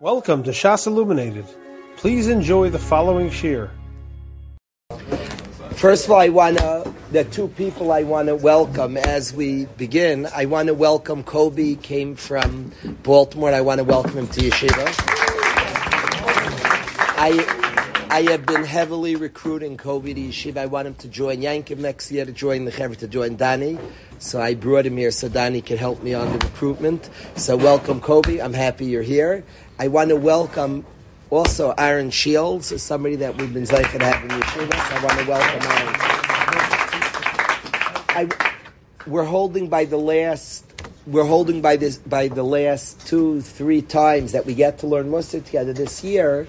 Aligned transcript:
Welcome 0.00 0.44
to 0.44 0.52
Shas 0.52 0.86
Illuminated. 0.86 1.44
Please 1.96 2.28
enjoy 2.28 2.70
the 2.70 2.78
following 2.78 3.30
shiur. 3.30 3.68
First 5.72 6.04
of 6.04 6.12
all, 6.12 6.20
I 6.20 6.28
want 6.28 6.58
to, 6.58 6.94
the 7.10 7.24
two 7.24 7.48
people 7.48 7.90
I 7.90 8.04
want 8.04 8.28
to 8.28 8.36
welcome 8.36 8.96
as 8.96 9.34
we 9.34 9.64
begin. 9.76 10.28
I 10.32 10.44
want 10.44 10.68
to 10.68 10.74
welcome 10.74 11.24
Kobe, 11.24 11.74
came 11.74 12.14
from 12.14 12.70
Baltimore. 13.02 13.52
I 13.52 13.60
want 13.60 13.78
to 13.78 13.84
welcome 13.84 14.12
him 14.12 14.28
to 14.28 14.40
Yeshiva. 14.40 14.94
I, 17.18 18.06
I 18.08 18.22
have 18.30 18.46
been 18.46 18.62
heavily 18.62 19.16
recruiting 19.16 19.76
Kobe 19.76 20.14
to 20.14 20.20
Yeshiva. 20.20 20.58
I 20.58 20.66
want 20.66 20.86
him 20.86 20.94
to 20.94 21.08
join 21.08 21.38
Yankiv 21.38 21.78
next 21.78 22.12
year, 22.12 22.24
to 22.24 22.30
join 22.30 22.66
the 22.66 22.70
Chever, 22.70 22.94
to 22.94 23.08
join 23.08 23.34
Danny. 23.34 23.76
So 24.20 24.40
I 24.40 24.54
brought 24.54 24.86
him 24.86 24.96
here 24.96 25.10
so 25.10 25.28
Danny 25.28 25.60
can 25.60 25.76
help 25.76 26.04
me 26.04 26.14
on 26.14 26.32
the 26.32 26.38
recruitment. 26.38 27.10
So 27.34 27.56
welcome, 27.56 28.00
Kobe. 28.00 28.40
I'm 28.40 28.52
happy 28.52 28.86
you're 28.86 29.02
here. 29.02 29.44
I 29.80 29.86
want 29.86 30.08
to 30.08 30.16
welcome 30.16 30.84
also 31.30 31.72
Aaron 31.78 32.10
Shields, 32.10 32.82
somebody 32.82 33.14
that 33.16 33.36
we've 33.36 33.54
been 33.54 33.62
zeicher 33.62 34.02
having 34.02 34.28
yeshiva. 34.28 34.72
So 34.72 34.96
I 34.96 35.04
want 35.04 35.20
to 35.20 35.28
welcome 35.28 35.70
Aaron. 35.70 35.94
I, 38.08 38.28
we're 39.06 39.22
holding 39.22 39.68
by 39.68 39.84
the 39.84 39.96
last. 39.96 40.64
We're 41.06 41.24
holding 41.24 41.62
by 41.62 41.76
this 41.76 41.96
by 41.96 42.26
the 42.26 42.42
last 42.42 43.06
two, 43.06 43.40
three 43.40 43.80
times 43.80 44.32
that 44.32 44.46
we 44.46 44.54
get 44.54 44.80
to 44.80 44.88
learn 44.88 45.12
Mussar 45.12 45.44
together 45.44 45.72
this 45.72 46.02
year, 46.02 46.48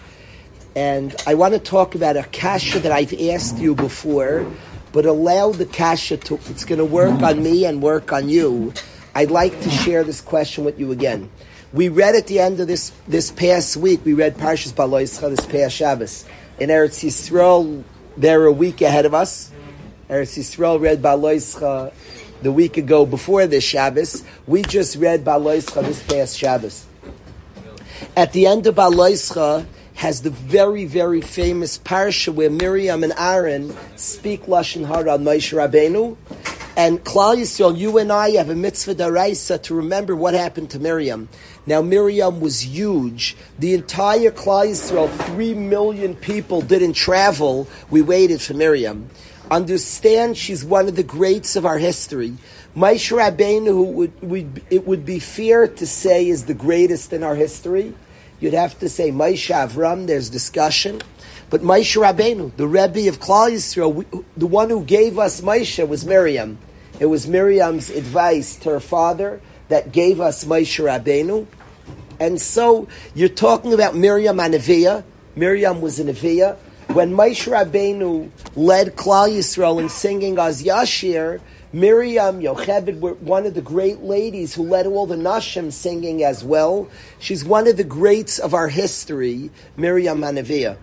and 0.75 1.15
I 1.27 1.35
want 1.35 1.53
to 1.53 1.59
talk 1.59 1.93
about 1.93 2.17
a 2.17 2.23
kasha 2.23 2.79
that 2.79 2.91
I've 2.91 3.13
asked 3.13 3.59
you 3.59 3.75
before, 3.75 4.51
but 4.91 5.05
allow 5.05 5.51
the 5.51 5.67
kasha 5.67 6.17
to. 6.17 6.39
It's 6.48 6.65
going 6.65 6.79
to 6.79 6.85
work 6.85 7.21
on 7.21 7.43
me 7.43 7.65
and 7.65 7.79
work 7.79 8.11
on 8.11 8.27
you. 8.27 8.73
I'd 9.13 9.29
like 9.29 9.61
to 9.61 9.70
share 9.70 10.03
this 10.03 10.20
question 10.20 10.63
with 10.63 10.79
you 10.79 10.91
again. 10.91 11.29
We 11.71 11.87
read 11.89 12.15
at 12.15 12.25
the 12.25 12.39
end 12.39 12.59
of 12.59 12.67
this 12.67 12.91
this 13.07 13.29
past 13.29 13.77
week. 13.77 14.03
We 14.03 14.13
read 14.13 14.37
Parshas 14.37 14.73
Behaaloscha 14.73 15.29
this 15.35 15.45
past 15.45 15.75
Shabbos 15.75 16.25
in 16.59 16.69
Eretz 16.69 17.05
Yisrael. 17.05 17.84
They're 18.17 18.45
a 18.45 18.51
week 18.51 18.81
ahead 18.81 19.05
of 19.05 19.13
us. 19.13 19.51
Eretz 20.09 20.35
Yisrael 20.35 20.81
read 20.81 21.03
Behaaloscha 21.03 21.93
the 22.41 22.51
week 22.51 22.77
ago 22.77 23.05
before 23.05 23.45
this 23.45 23.63
Shabbos. 23.63 24.23
We 24.48 24.63
just 24.63 24.95
read 24.95 25.23
Behaaloscha 25.23 25.84
this 25.84 26.01
past 26.01 26.35
Shabbos. 26.35 26.87
At 28.17 28.33
the 28.33 28.48
end 28.48 28.65
of 28.65 28.73
Behaaloscha 28.73 29.67
has 29.93 30.23
the 30.23 30.31
very 30.31 30.85
very 30.85 31.21
famous 31.21 31.77
parsha 31.77 32.33
where 32.33 32.49
Miriam 32.49 33.04
and 33.04 33.13
Aaron 33.15 33.77
speak 33.95 34.48
lashon 34.48 34.87
hara 34.87 35.13
on 35.13 35.23
Moshe 35.23 35.54
Rabbeinu. 35.55 36.17
And 36.77 37.04
Klal 37.04 37.35
Yisrael, 37.35 37.77
you 37.77 37.98
and 37.98 38.09
I 38.09 38.29
have 38.37 38.49
a 38.49 38.55
mitzvah 38.55 38.95
daraisa 38.95 39.61
to 39.63 39.76
remember 39.76 40.15
what 40.15 40.33
happened 40.33 40.70
to 40.70 40.79
Miriam. 40.79 41.27
Now 41.70 41.84
Miriam 41.84 42.41
was 42.41 42.65
huge. 42.65 43.37
The 43.59 43.75
entire 43.75 44.31
Klal 44.31 44.70
Yisrael, 44.70 45.15
three 45.27 45.53
million 45.53 46.15
people 46.15 46.61
didn't 46.61 46.93
travel. 46.93 47.67
We 47.91 48.01
waited 48.01 48.41
for 48.41 48.55
Miriam. 48.55 49.11
Understand, 49.51 50.35
she's 50.35 50.65
one 50.65 50.87
of 50.87 50.95
the 50.95 51.03
greats 51.03 51.55
of 51.55 51.67
our 51.67 51.77
history. 51.77 52.34
Moshe 52.76 53.15
Rabbeinu, 53.15 53.67
who 53.67 53.84
would, 53.84 54.21
would, 54.23 54.63
it 54.71 54.87
would 54.87 55.05
be 55.05 55.20
fair 55.20 55.67
to 55.67 55.85
say 55.85 56.27
is 56.27 56.45
the 56.45 56.55
greatest 56.55 57.13
in 57.13 57.21
our 57.21 57.35
history. 57.35 57.93
You'd 58.39 58.55
have 58.55 58.79
to 58.79 58.89
say 58.89 59.11
Moshe 59.11 59.54
Avram. 59.54 60.07
There's 60.07 60.31
discussion. 60.31 61.04
But 61.51 61.61
Moshe 61.61 62.01
Rabbeinu, 62.01 62.55
the 62.57 62.67
Rebbe 62.67 63.07
of 63.07 63.20
Klal 63.20 63.51
Yisrael, 63.51 63.93
we, 63.93 64.06
the 64.35 64.47
one 64.47 64.72
who 64.72 64.83
gave 64.83 65.19
us 65.19 65.41
Moshe 65.41 65.88
was 65.88 66.03
Miriam. 66.03 66.57
It 67.00 67.06
was 67.06 67.28
Miriam's 67.28 67.91
advice 67.91 68.56
to 68.56 68.72
her 68.72 68.79
father 68.79 69.39
that 69.67 69.91
gave 69.91 70.19
us 70.19 70.45
Moshe 70.45 70.83
Rabbeinu. 70.83 71.45
And 72.19 72.39
so 72.41 72.88
you're 73.16 73.29
talking 73.29 73.73
about 73.73 73.95
Miriam 73.95 74.39
and 74.39 74.53
Neviah. 74.53 75.03
Miriam 75.35 75.81
was 75.81 76.00
a 76.00 76.03
Neviah. 76.03 76.57
When 76.88 77.13
Moshe 77.13 77.47
Rabbeinu 77.47 78.29
led 78.56 78.95
Klal 78.95 79.29
Yisrael 79.29 79.79
in 79.79 79.89
singing 79.89 80.39
Az 80.39 80.63
Yashir, 80.63 81.39
Miriam 81.71 82.41
Yocheved 82.41 82.99
were 82.99 83.13
one 83.13 83.45
of 83.45 83.53
the 83.53 83.61
great 83.61 84.01
ladies 84.01 84.55
who 84.55 84.63
led 84.63 84.88
all 84.88 85.05
the 85.05 85.16
Nashim 85.16 85.71
singing 85.71 86.23
as 86.23 86.44
well. 86.44 86.89
She's 87.19 87.45
one 87.45 87.67
of 87.67 87.77
the 87.77 87.83
greats 87.83 88.39
of 88.39 88.55
our 88.55 88.69
history, 88.69 89.51
Miriam 89.77 90.21
Neviah. 90.21 90.77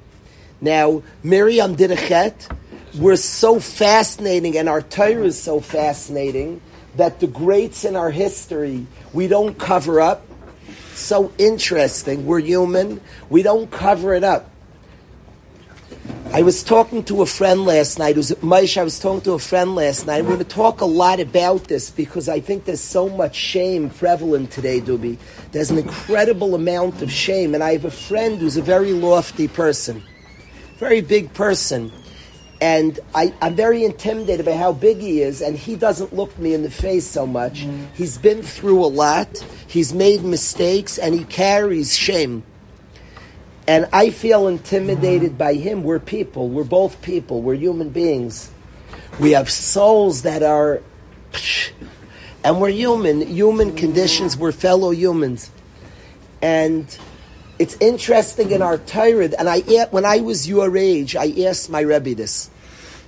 Now, 0.61 1.03
Miriam 1.23 1.75
did 1.75 1.91
a 1.91 1.97
chet. 1.97 2.49
We're 2.97 3.17
so 3.17 3.61
fascinating, 3.61 4.57
and 4.57 4.69
our 4.69 4.81
Torah 4.81 5.25
is 5.25 5.39
so 5.39 5.61
fascinating 5.61 6.61
that 6.95 7.21
the 7.21 7.27
greats 7.27 7.85
in 7.85 7.97
our 7.97 8.11
history 8.11 8.87
we 9.13 9.27
don't 9.27 9.59
cover 9.59 10.01
up. 10.01 10.26
So 10.97 11.31
interesting. 11.37 12.25
We're 12.25 12.41
human. 12.41 13.03
We 13.29 13.43
don't 13.43 13.71
cover 13.71 14.15
it 14.15 14.25
up. 14.25 14.51
I 16.33 16.43
was 16.43 16.65
talking 16.65 17.05
to 17.05 17.21
a 17.21 17.27
friend 17.27 17.67
last 17.67 17.99
night. 17.99 18.13
It 18.13 18.17
was 18.17 18.31
Moshe. 18.43 18.79
I 18.79 18.83
was 18.83 18.99
talking 18.99 19.21
to 19.23 19.33
a 19.33 19.39
friend 19.39 19.75
last 19.75 20.07
night. 20.07 20.23
We're 20.23 20.35
going 20.35 20.39
to 20.39 20.45
talk 20.45 20.81
a 20.81 20.87
lot 20.87 21.21
about 21.21 21.65
this 21.65 21.91
because 21.91 22.31
I 22.31 22.41
think 22.41 22.65
there's 22.65 22.81
so 22.81 23.11
much 23.11 23.37
shame 23.37 23.91
prevalent 23.91 24.51
today, 24.51 24.81
Dubi. 24.81 25.19
There's 25.53 25.71
an 25.71 25.79
incredible 25.79 26.55
amount 26.55 27.03
of 27.03 27.13
shame, 27.13 27.55
and 27.55 27.63
I 27.63 27.73
have 27.73 27.85
a 27.85 27.91
friend 27.91 28.39
who's 28.39 28.57
a 28.57 28.63
very 28.63 28.93
lofty 28.93 29.49
person, 29.49 30.03
very 30.79 31.03
big 31.03 31.33
person, 31.35 31.93
and 32.67 32.99
I, 33.15 33.33
am 33.41 33.55
very 33.55 33.85
intimidated 33.85 34.45
by 34.45 34.55
how 34.55 34.73
big 34.73 34.99
he 34.99 35.23
is, 35.23 35.41
and 35.41 35.57
he 35.57 35.77
doesn't 35.77 36.13
look 36.13 36.37
me 36.37 36.53
in 36.53 36.65
the 36.65 36.71
face 36.71 37.07
so 37.07 37.25
much. 37.25 37.65
Mm. 37.65 37.87
He's 37.95 38.19
been 38.19 38.43
through 38.43 38.85
a 38.85 38.91
lot. 38.91 39.39
He's 39.69 39.95
made 39.95 40.25
mistakes, 40.25 40.99
and 40.99 41.15
he 41.15 41.23
carries 41.23 41.97
shame. 41.97 42.43
And 43.69 43.89
I 43.93 44.11
feel 44.11 44.49
intimidated 44.49 45.39
by 45.39 45.55
him. 45.55 45.85
We're 45.85 46.01
people. 46.01 46.49
We're 46.49 46.65
both 46.65 47.01
people. 47.03 47.41
We're 47.41 47.55
human 47.55 47.91
beings. 47.91 48.51
We 49.21 49.31
have 49.31 49.49
souls 49.49 50.23
that 50.23 50.43
are, 50.43 50.83
and 52.43 52.61
we're 52.61 52.71
human. 52.71 53.21
Human 53.21 53.77
conditions. 53.77 54.37
We're 54.37 54.51
fellow 54.51 54.91
humans. 54.91 55.53
And 56.43 56.99
it's 57.61 57.77
interesting 57.79 58.51
in 58.51 58.61
our 58.61 58.79
Torah, 58.79 59.31
and 59.39 59.49
I 59.49 59.61
when 59.93 60.05
I 60.05 60.19
was 60.19 60.49
your 60.49 60.77
age, 60.77 61.15
I 61.15 61.33
asked 61.47 61.71
my 61.71 61.81
Rebbe 61.81 62.17
this. 62.17 62.51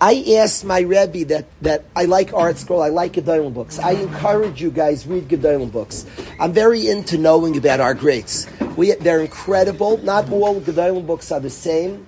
I 0.01 0.37
asked 0.39 0.65
my 0.65 0.81
Rebbe 0.81 1.25
that, 1.27 1.47
that 1.63 1.85
I 1.97 2.05
like 2.05 2.31
ArtScroll, 2.31 2.85
I 2.85 2.89
like 2.89 3.15
Gedolim 3.15 3.53
books. 3.53 3.79
I 3.79 3.93
encourage 3.93 4.63
you 4.63 4.71
guys 4.71 5.07
read 5.07 5.29
Gedolim 5.29 5.73
books. 5.73 6.07
I'm 6.39 6.53
very 6.53 6.87
into 6.87 7.19
knowing 7.19 7.57
about 7.57 7.81
our 7.81 7.95
greats. 7.95 8.47
We, 8.77 8.93
they're 8.93 9.21
incredible. 9.21 9.99
Not 9.99 10.31
all 10.31 10.61
Gedolim 10.61 11.07
books 11.07 11.33
are 11.33 11.41
the 11.41 11.51
same. 11.51 12.07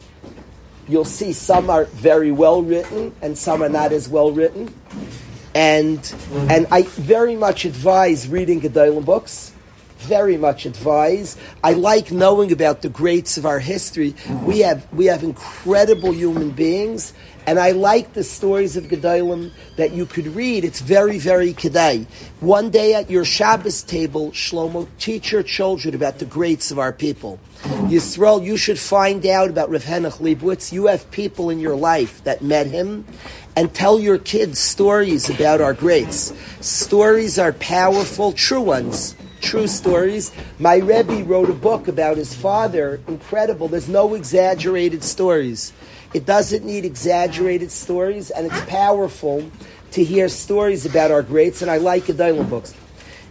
You'll 0.89 1.05
see 1.05 1.33
some 1.33 1.69
are 1.69 1.85
very 1.87 2.31
well 2.31 2.63
written 2.63 3.15
and 3.23 3.37
some 3.37 3.63
are 3.63 3.69
not 3.69 3.93
as 3.93 4.09
well 4.09 4.31
written. 4.31 4.73
And 5.53 6.15
and 6.49 6.69
I 6.71 6.83
very 6.83 7.35
much 7.35 7.65
advise 7.65 8.29
reading 8.29 8.61
Gedolim 8.61 9.05
books 9.05 9.53
very 10.01 10.37
much 10.37 10.67
advise. 10.67 11.37
I 11.63 11.75
like 11.75 12.11
knowing 12.11 12.53
about 12.53 12.83
the 12.83 12.89
greats 12.89 13.37
of 13.37 13.45
our 13.45 13.59
history. 13.59 14.15
We 14.45 14.61
have 14.61 14.91
we 14.93 15.07
have 15.07 15.23
incredible 15.23 16.13
human 16.13 16.51
beings, 16.51 17.13
and 17.51 17.59
I 17.59 17.73
like 17.73 18.13
the 18.13 18.23
stories 18.23 18.77
of 18.77 18.85
Gedolim 18.85 19.51
that 19.75 19.91
you 19.91 20.07
could 20.07 20.29
read. 20.37 20.65
It's 20.65 20.79
very, 20.79 21.19
very 21.19 21.53
kedai. 21.53 22.07
One 22.39 22.71
day 22.71 22.95
at 22.95 23.11
your 23.11 23.25
Shabbos 23.25 23.83
table, 23.83 24.31
Shlomo, 24.31 24.87
teach 25.01 25.33
your 25.33 25.43
children 25.43 25.97
about 25.97 26.21
the 26.21 26.27
greats 26.27 26.71
of 26.71 26.79
our 26.79 26.93
people. 26.93 27.41
Yisrael, 27.91 28.47
you 28.47 28.57
should 28.57 28.79
find 28.79 29.27
out 29.27 29.51
about 29.51 29.69
Rav 29.69 29.83
Henoch 29.83 30.21
Leibowitz. 30.21 30.73
You 30.73 30.87
have 30.87 31.11
people 31.11 31.51
in 31.51 31.59
your 31.59 31.75
life 31.75 32.23
that 32.23 32.41
met 32.41 32.69
him, 32.69 33.05
and 33.57 33.75
tell 33.75 33.99
your 33.99 34.19
kids 34.19 34.61
stories 34.61 35.29
about 35.29 35.61
our 35.61 35.75
greats. 35.75 36.33
Stories 36.61 37.37
are 37.37 37.53
powerful, 37.55 38.31
true 38.31 38.61
ones 38.61 39.17
true 39.41 39.67
stories. 39.67 40.33
My 40.59 40.77
Rebbe 40.77 41.25
wrote 41.25 41.49
a 41.49 41.55
book 41.55 41.89
about 41.89 42.19
his 42.19 42.35
father. 42.35 43.01
Incredible. 43.09 43.69
There's 43.69 43.89
no 43.89 44.13
exaggerated 44.15 45.03
stories. 45.03 45.73
It 46.13 46.27
doesn't 46.27 46.65
need 46.65 46.85
exaggerated 46.85 47.71
stories, 47.71 48.31
and 48.31 48.47
it's 48.47 48.65
powerful 48.65 49.49
to 49.93 50.05
hear 50.05 50.29
stories 50.29 50.85
about 50.85 51.11
our 51.11 51.23
greats, 51.23 51.63
and 51.63 51.71
I 51.71 51.77
like 51.77 52.05
Gedolim 52.05 52.49
books. 52.51 52.75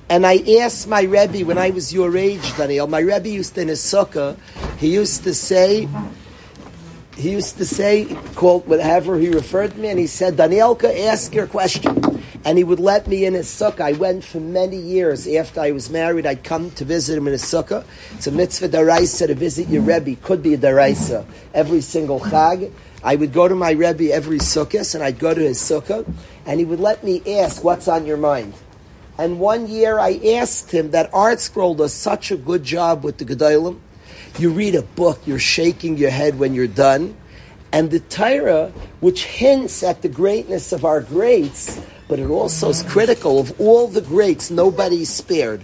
And 0.10 0.26
I 0.26 0.38
asked 0.62 0.88
my 0.88 1.02
Rebbe 1.02 1.46
when 1.46 1.58
I 1.58 1.70
was 1.70 1.94
your 1.94 2.16
age, 2.18 2.56
Daniel, 2.58 2.88
my 2.88 3.00
Rebbe 3.00 3.30
used 3.30 3.56
to 3.56 3.62
in 3.62 3.68
his 3.68 3.82
sukkah, 3.82 4.38
he 4.78 4.94
used 4.94 5.24
to 5.24 5.34
say, 5.34 5.88
he 7.20 7.32
used 7.32 7.58
to 7.58 7.66
say, 7.66 8.06
quote, 8.36 8.66
whatever 8.66 9.18
he 9.18 9.30
referred 9.30 9.72
to 9.72 9.78
me, 9.78 9.90
and 9.90 10.00
he 10.00 10.08
said, 10.08 10.38
Danielka, 10.38 11.08
ask 11.08 11.34
your 11.34 11.48
question. 11.48 12.24
And 12.46 12.58
he 12.58 12.64
would 12.64 12.80
let 12.80 13.08
me 13.08 13.26
in 13.26 13.34
his 13.34 13.48
sukkah. 13.48 13.82
I 13.82 13.92
went 13.92 14.24
for 14.24 14.40
many 14.40 14.78
years 14.78 15.28
after 15.28 15.60
I 15.60 15.72
was 15.72 15.90
married. 15.90 16.26
I'd 16.26 16.44
come 16.44 16.72
to 16.72 16.86
visit 16.86 17.18
him 17.18 17.28
in 17.28 17.34
his 17.34 17.44
sukkah. 17.44 17.84
It's 18.14 18.28
a 18.28 18.32
mitzvah 18.32 18.70
daraisa 18.70 19.28
to 19.28 19.36
visit 19.36 19.68
your 19.68 19.82
Rebbe. 19.82 20.16
Could 20.22 20.42
be 20.42 20.54
a 20.54 20.58
daraisa. 20.58 21.26
Every 21.54 21.82
single 21.82 22.22
chag. 22.22 22.72
I 23.04 23.16
would 23.16 23.34
go 23.34 23.48
to 23.48 23.56
my 23.56 23.72
Rebbe 23.72 24.12
every 24.14 24.40
sukkah, 24.40 24.96
and 24.96 25.04
I'd 25.04 25.20
go 25.20 25.34
to 25.34 25.42
his 25.42 25.60
sukkah, 25.60 26.10
and 26.46 26.60
he 26.60 26.66
would 26.66 26.80
let 26.80 27.04
me 27.04 27.22
ask, 27.40 27.64
what's 27.64 27.88
on 27.90 28.06
your 28.06 28.18
mind? 28.18 28.54
And 29.18 29.40
one 29.40 29.68
year 29.68 30.00
I 30.00 30.20
asked 30.36 30.72
him 30.72 30.92
that 30.92 31.14
Art 31.14 31.42
Scroll 31.42 31.76
does 31.76 31.94
such 31.94 32.32
a 32.32 32.38
good 32.38 32.64
job 32.64 33.04
with 33.04 33.18
the 33.18 33.26
Gedolim, 33.26 33.80
You 34.38 34.52
read 34.52 34.76
a 34.76 34.82
book, 34.82 35.20
you're 35.26 35.40
shaking 35.40 35.98
your 35.98 36.10
head 36.12 36.40
when 36.40 36.54
you're 36.54 36.68
done. 36.68 37.16
And 37.72 37.92
the 37.92 38.00
Torah, 38.00 38.72
which 39.00 39.26
hints 39.26 39.84
at 39.84 40.02
the 40.02 40.10
greatness 40.10 40.72
of 40.72 40.86
our 40.86 41.02
greats, 41.02 41.80
but 42.08 42.20
it 42.20 42.30
also 42.30 42.70
is 42.70 42.84
critical 42.84 43.40
of 43.40 43.60
all 43.62 43.88
the 43.88 44.02
greats, 44.02 44.50
nobody 44.50 45.04
is 45.04 45.10
spared. 45.10 45.64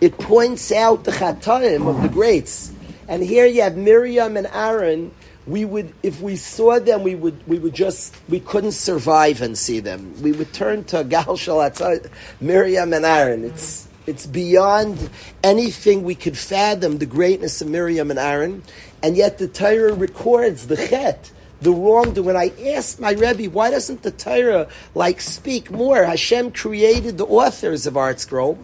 It 0.00 0.18
points 0.18 0.72
out 0.72 1.04
the 1.04 1.10
chataim 1.10 1.86
of 1.86 2.02
the 2.02 2.08
greats. 2.08 2.72
And 3.06 3.22
here 3.22 3.44
you 3.44 3.62
have 3.62 3.76
Miriam 3.76 4.36
and 4.36 4.46
Aaron. 4.46 5.12
We 5.46 5.64
would, 5.64 5.92
if 6.02 6.22
we 6.22 6.36
saw 6.36 6.78
them, 6.78 7.02
we 7.02 7.14
would, 7.14 7.46
we 7.46 7.58
would 7.58 7.74
just, 7.74 8.16
we 8.28 8.40
couldn't 8.40 8.72
survive 8.72 9.42
and 9.42 9.58
see 9.58 9.80
them. 9.80 10.14
We 10.22 10.32
would 10.32 10.54
turn 10.54 10.84
to 10.84 11.04
Gal 11.08 11.36
Shalat, 11.36 12.08
Miriam 12.40 12.94
and 12.94 13.04
Aaron. 13.04 13.44
It's, 13.44 13.88
it's 14.10 14.26
beyond 14.26 15.08
anything 15.42 16.02
we 16.02 16.14
could 16.14 16.36
fathom 16.36 16.98
the 16.98 17.06
greatness 17.06 17.62
of 17.62 17.68
Miriam 17.68 18.10
and 18.10 18.18
Aaron, 18.18 18.62
and 19.02 19.16
yet 19.16 19.38
the 19.38 19.48
Torah 19.48 19.94
records 19.94 20.66
the 20.66 20.76
chet, 20.76 21.30
the 21.62 21.70
wrongdoing. 21.70 22.26
When 22.26 22.36
I 22.36 22.52
asked 22.74 23.00
my 23.00 23.12
Rebbe, 23.12 23.44
why 23.44 23.70
doesn't 23.70 24.02
the 24.02 24.10
Torah 24.10 24.68
like 24.94 25.20
speak 25.20 25.70
more? 25.70 26.04
Hashem 26.04 26.50
created 26.52 27.16
the 27.16 27.26
authors 27.26 27.86
of 27.86 27.96
Art 27.96 28.18
Scroll. 28.18 28.58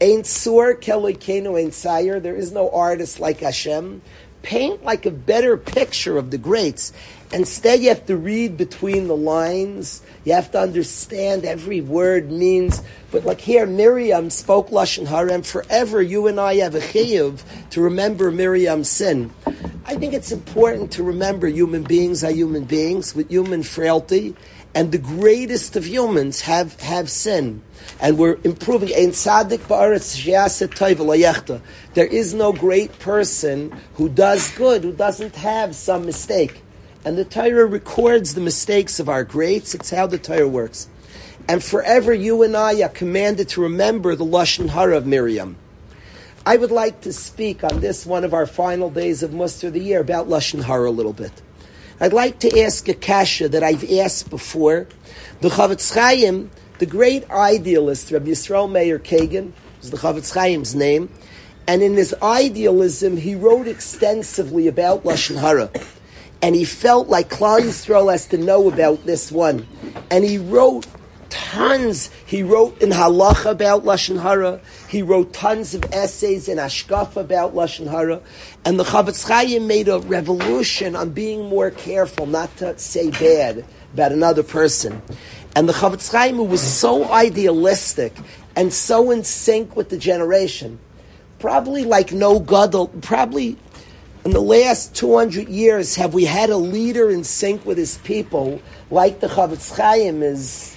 Ain't 0.00 0.26
sur 0.26 0.74
kelikenu 0.74 1.60
ain't 1.60 1.74
sire. 1.74 2.20
There 2.20 2.36
is 2.36 2.52
no 2.52 2.70
artist 2.70 3.20
like 3.20 3.40
Hashem. 3.40 4.02
Paint 4.42 4.84
like 4.84 5.06
a 5.06 5.10
better 5.10 5.56
picture 5.56 6.18
of 6.18 6.30
the 6.30 6.38
greats. 6.38 6.92
Instead, 7.32 7.80
you 7.80 7.88
have 7.88 8.04
to 8.06 8.16
read 8.16 8.56
between 8.56 9.08
the 9.08 9.16
lines. 9.16 10.02
You 10.24 10.34
have 10.34 10.50
to 10.52 10.60
understand 10.60 11.44
every 11.44 11.80
word 11.80 12.30
means. 12.30 12.82
But 13.10 13.24
like 13.24 13.40
here, 13.40 13.66
Miriam 13.66 14.28
spoke 14.28 14.68
lashon 14.68 15.06
and 15.30 15.46
forever 15.46 16.02
you 16.02 16.26
and 16.26 16.38
I 16.38 16.56
have 16.56 16.74
a 16.74 16.80
chiyuv 16.80 17.42
to 17.70 17.80
remember 17.80 18.30
Miriam's 18.30 18.90
sin. 18.90 19.30
I 19.84 19.96
think 19.96 20.12
it's 20.14 20.32
important 20.32 20.92
to 20.92 21.02
remember 21.02 21.48
human 21.48 21.82
beings 21.82 22.22
are 22.22 22.30
human 22.30 22.64
beings 22.64 23.14
with 23.14 23.30
human 23.30 23.62
frailty, 23.62 24.34
and 24.74 24.90
the 24.90 24.98
greatest 24.98 25.76
of 25.76 25.86
humans 25.86 26.40
have 26.42 26.80
have 26.80 27.10
sin, 27.10 27.62
and 28.00 28.18
we're 28.18 28.38
improving. 28.44 28.88
There 31.94 32.06
is 32.06 32.34
no 32.34 32.52
great 32.52 32.98
person 32.98 33.80
who 33.94 34.08
does 34.08 34.50
good 34.52 34.84
who 34.84 34.92
doesn't 34.92 35.36
have 35.36 35.74
some 35.74 36.06
mistake. 36.06 36.62
And 37.04 37.18
the 37.18 37.24
Torah 37.24 37.66
records 37.66 38.34
the 38.34 38.40
mistakes 38.40 39.00
of 39.00 39.08
our 39.08 39.24
greats. 39.24 39.74
It's 39.74 39.90
how 39.90 40.06
the 40.06 40.18
Torah 40.18 40.48
works. 40.48 40.88
And 41.48 41.62
forever 41.62 42.14
you 42.14 42.42
and 42.44 42.56
I 42.56 42.80
are 42.82 42.88
commanded 42.88 43.48
to 43.50 43.62
remember 43.62 44.14
the 44.14 44.24
Lashon 44.24 44.68
Hara 44.68 44.96
of 44.96 45.06
Miriam. 45.06 45.56
I 46.46 46.56
would 46.56 46.70
like 46.70 47.00
to 47.02 47.12
speak 47.12 47.64
on 47.64 47.80
this 47.80 48.06
one 48.06 48.24
of 48.24 48.32
our 48.32 48.46
final 48.46 48.90
days 48.90 49.22
of 49.22 49.32
Mussar 49.32 49.68
of 49.68 49.72
the 49.72 49.80
year 49.80 50.00
about 50.00 50.28
Lashon 50.28 50.62
Hara 50.62 50.88
a 50.88 50.90
little 50.90 51.12
bit. 51.12 51.32
I'd 52.02 52.12
like 52.12 52.40
to 52.40 52.60
ask 52.60 52.88
a 52.88 52.94
kasha 52.94 53.48
that 53.48 53.62
I've 53.62 53.88
asked 53.90 54.28
before. 54.28 54.88
The 55.40 55.48
Chofetz 55.48 55.94
Chaim, 55.94 56.50
the 56.80 56.86
great 56.86 57.30
idealist, 57.30 58.10
Rabbi 58.10 58.30
Yisrael 58.30 58.70
Meir 58.70 58.98
Kagan, 58.98 59.52
is 59.80 59.92
the 59.92 59.96
Chofetz 59.96 60.34
Chaim's 60.34 60.74
name, 60.74 61.10
and 61.68 61.80
in 61.80 61.94
his 61.94 62.12
idealism, 62.20 63.16
he 63.16 63.36
wrote 63.36 63.68
extensively 63.68 64.66
about 64.66 65.04
Lashon 65.04 65.40
Hara 65.40 65.70
and 66.42 66.56
he 66.56 66.64
felt 66.64 67.08
like 67.08 67.30
Klal 67.30 67.60
Yisrael 67.60 68.10
has 68.10 68.26
to 68.26 68.36
know 68.36 68.68
about 68.68 69.06
this 69.06 69.30
one. 69.30 69.64
And 70.10 70.24
he 70.24 70.38
wrote 70.38 70.88
tons. 71.30 72.10
He 72.26 72.42
wrote 72.42 72.82
in 72.82 72.90
Halacha 72.90 73.52
about 73.52 73.84
Lashon 73.84 74.20
Hara. 74.20 74.60
He 74.92 75.00
wrote 75.00 75.32
tons 75.32 75.74
of 75.74 75.90
essays 75.90 76.50
in 76.50 76.58
Ashkaf 76.58 77.16
about 77.16 77.54
Lashon 77.54 77.90
Hara. 77.90 78.20
And 78.62 78.78
the 78.78 78.84
Chofetz 78.84 79.26
Chaim 79.26 79.66
made 79.66 79.88
a 79.88 80.00
revolution 80.00 80.94
on 80.94 81.12
being 81.12 81.48
more 81.48 81.70
careful, 81.70 82.26
not 82.26 82.54
to 82.58 82.78
say 82.78 83.08
bad 83.08 83.64
about 83.94 84.12
another 84.12 84.42
person. 84.42 85.00
And 85.56 85.66
the 85.66 85.72
Chofetz 85.72 86.12
Chaim 86.12 86.46
was 86.46 86.60
so 86.60 87.10
idealistic 87.10 88.14
and 88.54 88.70
so 88.70 89.10
in 89.10 89.24
sync 89.24 89.76
with 89.76 89.88
the 89.88 89.96
generation. 89.96 90.78
Probably 91.38 91.86
like 91.86 92.12
no 92.12 92.38
Gadol, 92.38 92.88
probably 93.00 93.56
in 94.26 94.32
the 94.32 94.42
last 94.42 94.94
200 94.94 95.48
years, 95.48 95.96
have 95.96 96.12
we 96.12 96.26
had 96.26 96.50
a 96.50 96.58
leader 96.58 97.08
in 97.08 97.24
sync 97.24 97.64
with 97.64 97.78
his 97.78 97.96
people 97.96 98.60
like 98.90 99.20
the 99.20 99.28
Chofetz 99.28 99.74
Chaim 99.74 100.22
is 100.22 100.76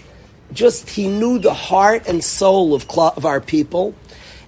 just, 0.54 0.90
he 0.90 1.10
knew 1.10 1.38
the 1.38 1.54
heart 1.54 2.08
and 2.08 2.24
soul 2.24 2.74
of, 2.74 2.90
of 2.98 3.26
our 3.26 3.42
people, 3.42 3.94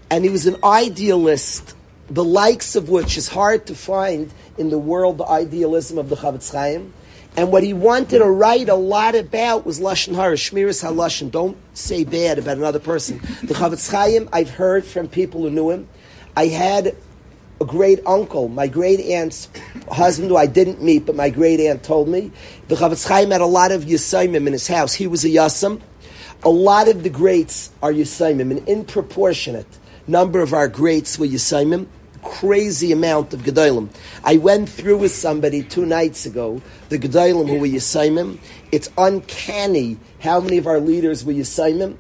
and 0.10 0.24
he 0.24 0.30
was 0.30 0.48
an 0.48 0.56
idealist, 0.64 1.76
the 2.10 2.24
likes 2.24 2.76
of 2.76 2.90
which 2.90 3.18
is 3.18 3.28
hard 3.28 3.66
to 3.68 3.76
find 3.76 4.32
in 4.58 4.70
the 4.70 4.78
world, 4.78 5.18
the 5.18 5.28
idealism 5.28 5.98
of 5.98 6.10
the 6.10 6.16
Chofetz 6.16 6.52
Chaim. 6.52 6.94
And 7.36 7.52
what 7.52 7.62
he 7.62 7.74
wanted 7.74 8.20
to 8.20 8.26
write 8.26 8.68
a 8.68 8.76
lot 8.76 9.14
about 9.14 9.66
was 9.66 9.80
Lashon 9.80 10.16
Hara, 10.16 10.36
Shmiras 10.36 10.84
HaLashon. 10.84 11.30
Don't 11.30 11.58
say 11.76 12.04
bad 12.04 12.40
about 12.40 12.58
another 12.58 12.80
person. 12.80 13.20
The 13.44 13.54
Chofetz 13.54 13.92
Chaim, 13.92 14.28
I've 14.34 14.50
heard 14.50 14.86
from 14.86 15.08
people 15.08 15.42
who 15.42 15.52
knew 15.52 15.70
him. 15.70 15.88
I 16.36 16.48
had 16.48 16.96
a 17.60 17.66
great 17.66 18.00
uncle, 18.06 18.48
my 18.48 18.68
great 18.68 19.00
aunt's 19.00 19.50
husband, 19.92 20.30
who 20.30 20.38
I 20.38 20.48
didn't 20.48 20.82
meet, 20.82 21.06
but 21.06 21.16
my 21.16 21.30
great 21.30 21.60
aunt 21.60 21.84
told 21.84 22.08
me. 22.08 22.32
The 22.70 22.76
Chofetz 22.76 23.08
Chaim 23.08 23.30
had 23.30 23.42
a 23.42 23.46
lot 23.46 23.72
of 23.72 23.84
Yisaimim 23.84 24.48
in 24.48 24.54
his 24.54 24.68
house. 24.68 24.94
He 24.94 25.06
was 25.06 25.24
a 25.24 25.30
Yasam. 25.30 25.82
A 26.44 26.50
lot 26.50 26.88
of 26.88 27.04
the 27.04 27.10
greats 27.10 27.72
are 27.84 27.92
Yisaimim, 27.92 28.52
an 28.52 28.66
in 28.66 28.86
number 30.08 30.42
of 30.42 30.54
our 30.54 30.68
greats 30.68 31.20
were 31.20 31.28
Yisaimim. 31.28 31.88
Crazy 32.24 32.92
amount 32.92 33.34
of 33.34 33.42
Gedolim. 33.42 33.90
I 34.24 34.38
went 34.38 34.70
through 34.70 34.98
with 34.98 35.12
somebody 35.12 35.64
two 35.64 35.86
nights 35.86 36.26
ago, 36.26 36.62
the 36.90 36.98
Gedolim 36.98 37.48
who 37.48 37.60
were 37.60 37.68
Yisaimim. 37.68 38.40
It's 38.72 38.90
uncanny 38.98 39.98
how 40.20 40.40
many 40.40 40.58
of 40.58 40.68
our 40.68 40.80
leaders 40.80 41.24
were 41.24 41.34
Yisaimim. 41.34 41.96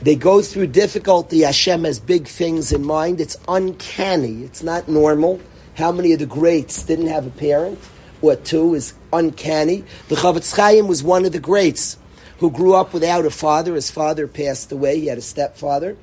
They 0.00 0.16
go 0.16 0.42
through 0.42 0.66
difficulty. 0.68 1.42
Hashem 1.42 1.84
has 1.84 2.00
big 2.00 2.26
things 2.26 2.72
in 2.72 2.84
mind. 2.84 3.20
It's 3.20 3.36
uncanny. 3.46 4.42
It's 4.42 4.62
not 4.62 4.88
normal. 4.88 5.40
How 5.76 5.92
many 5.92 6.12
of 6.12 6.18
the 6.18 6.26
greats 6.26 6.82
didn't 6.82 7.06
have 7.06 7.26
a 7.26 7.30
parent 7.30 7.78
or 8.22 8.36
two 8.36 8.74
is 8.74 8.94
uncanny. 9.12 9.84
The 10.08 10.14
Chofetz 10.14 10.56
Chaim 10.56 10.86
was 10.86 11.02
one 11.02 11.24
of 11.24 11.32
the 11.32 11.40
greats 11.40 11.98
who 12.38 12.50
grew 12.50 12.74
up 12.74 12.94
without 12.94 13.26
a 13.26 13.30
father. 13.30 13.74
His 13.74 13.90
father 13.90 14.26
passed 14.26 14.72
away. 14.72 15.00
He 15.00 15.06
had 15.06 15.18
a 15.18 15.22
stepfather. 15.22 15.96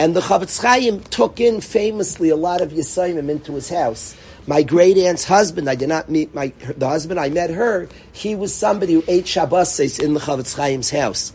And 0.00 0.14
the 0.14 0.20
Chofetz 0.20 0.62
Chaim 0.62 1.00
took 1.00 1.40
in 1.40 1.60
famously 1.60 2.28
a 2.28 2.36
lot 2.36 2.60
of 2.60 2.70
Yisayim 2.70 3.28
into 3.28 3.54
his 3.54 3.68
house. 3.68 4.16
My 4.46 4.62
great 4.62 4.96
aunt's 4.96 5.24
husband, 5.24 5.68
I 5.68 5.74
did 5.74 5.88
not 5.88 6.08
meet 6.08 6.32
my 6.32 6.52
the 6.76 6.88
husband, 6.88 7.18
I 7.18 7.30
met 7.30 7.50
her. 7.50 7.88
He 8.12 8.36
was 8.36 8.54
somebody 8.54 8.94
who 8.94 9.04
ate 9.08 9.26
Shabbos 9.26 9.98
in 9.98 10.14
the 10.14 10.20
Chofetz 10.20 10.54
Chaim's 10.54 10.90
house. 10.90 11.32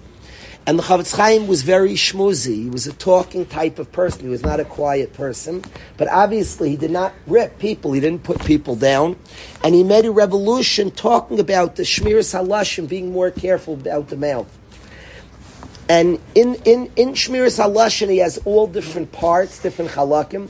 And 0.66 0.80
the 0.80 0.84
Chofetz 0.84 1.14
Chaim 1.14 1.48
was 1.48 1.62
very 1.62 1.96
schmoozy. 1.96 2.64
He 2.64 2.70
was 2.70 2.88
a 2.88 2.94
talking 2.94 3.46
type 3.46 3.80
of 3.80 3.92
person. 3.92 4.22
He 4.22 4.30
was 4.30 4.44
not 4.44 4.62
a 4.62 4.66
quiet 4.66 5.12
person. 5.14 5.62
But 5.98 6.08
obviously, 6.08 6.70
he 6.70 6.78
did 6.78 6.92
not 6.92 7.14
rip 7.28 7.60
people. 7.60 7.92
He 7.92 8.00
didn't 8.00 8.24
put 8.24 8.46
people 8.46 8.78
down. 8.78 9.18
And 9.62 9.76
he 9.76 9.84
made 9.84 10.06
a 10.06 10.12
revolution 10.12 10.90
talking 10.90 11.42
about 11.42 11.76
the 11.76 11.84
Shmiras 11.84 12.34
Halash 12.34 12.78
and 12.78 12.88
being 12.88 13.12
more 13.12 13.30
careful 13.30 13.74
about 13.74 14.08
the 14.08 14.16
mouth. 14.16 14.48
And 15.90 16.20
in, 16.34 16.56
in, 16.66 16.92
in 16.96 17.10
Shmiras 17.10 17.62
HaLashon, 17.62 18.10
he 18.10 18.20
has 18.20 18.40
all 18.46 18.68
different 18.68 19.12
parts, 19.12 19.60
different 19.62 19.92
halakim. 19.92 20.50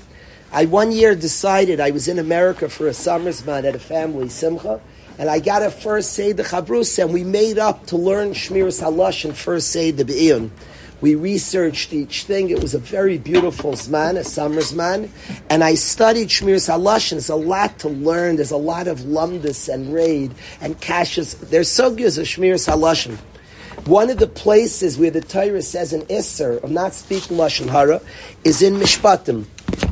I 0.52 0.66
one 0.66 0.92
year 0.92 1.16
decided, 1.16 1.80
I 1.80 1.90
was 1.90 2.08
in 2.08 2.20
America 2.20 2.70
for 2.70 2.88
a 2.88 2.94
summer's 2.94 3.44
month 3.44 3.66
at 3.66 3.76
a 3.76 3.80
family 3.80 4.30
simcha, 4.30 4.80
and 5.18 5.30
I 5.30 5.40
got 5.40 5.64
a 5.64 5.72
first 5.72 6.14
say 6.14 6.32
the 6.32 6.44
Chabrus, 6.44 7.02
and 7.04 7.12
we 7.12 7.24
made 7.24 7.58
up 7.58 7.88
to 7.88 7.98
learn 7.98 8.32
Shmiras 8.34 8.82
Halash 8.82 9.26
and 9.26 9.36
first 9.36 9.70
say 9.70 9.90
the 9.90 10.06
Be'iyun. 10.06 10.52
We 11.02 11.16
researched 11.16 11.92
each 11.92 12.24
thing. 12.24 12.50
It 12.50 12.62
was 12.62 12.74
a 12.74 12.80
very 12.80 13.18
beautiful 13.18 13.74
zman, 13.74 14.16
a 14.16 14.24
summer 14.24 14.62
zman, 14.62 15.10
and 15.50 15.62
I 15.62 15.74
studied 15.74 16.30
Shmiras 16.30 16.70
HaLashon, 16.70 17.14
and 17.14 17.20
there's 17.20 17.30
a 17.30 17.36
lot 17.36 17.80
to 17.80 17.90
learn. 17.90 18.38
There's 18.38 18.52
a 18.52 18.58
lot 18.58 18.88
of 18.88 19.00
lumdus 19.00 19.68
and 19.74 19.94
raid 19.94 20.34
and 20.62 20.80
kashas. 20.80 21.38
There's 21.50 21.68
so 21.68 21.94
good 21.94 22.06
as 22.06 22.16
Halash. 22.18 23.18
One 23.86 24.10
of 24.10 24.18
the 24.18 24.28
places 24.28 24.98
where 24.98 25.12
the 25.12 25.20
Torah 25.20 25.62
says 25.62 25.92
an 25.92 26.04
Isser 26.04 26.64
of 26.64 26.72
not 26.72 26.94
speaking 26.94 27.36
Lashon 27.36 27.68
Hara 27.68 28.00
is 28.46 28.62
in 28.62 28.76
Mishpatim. 28.76 29.44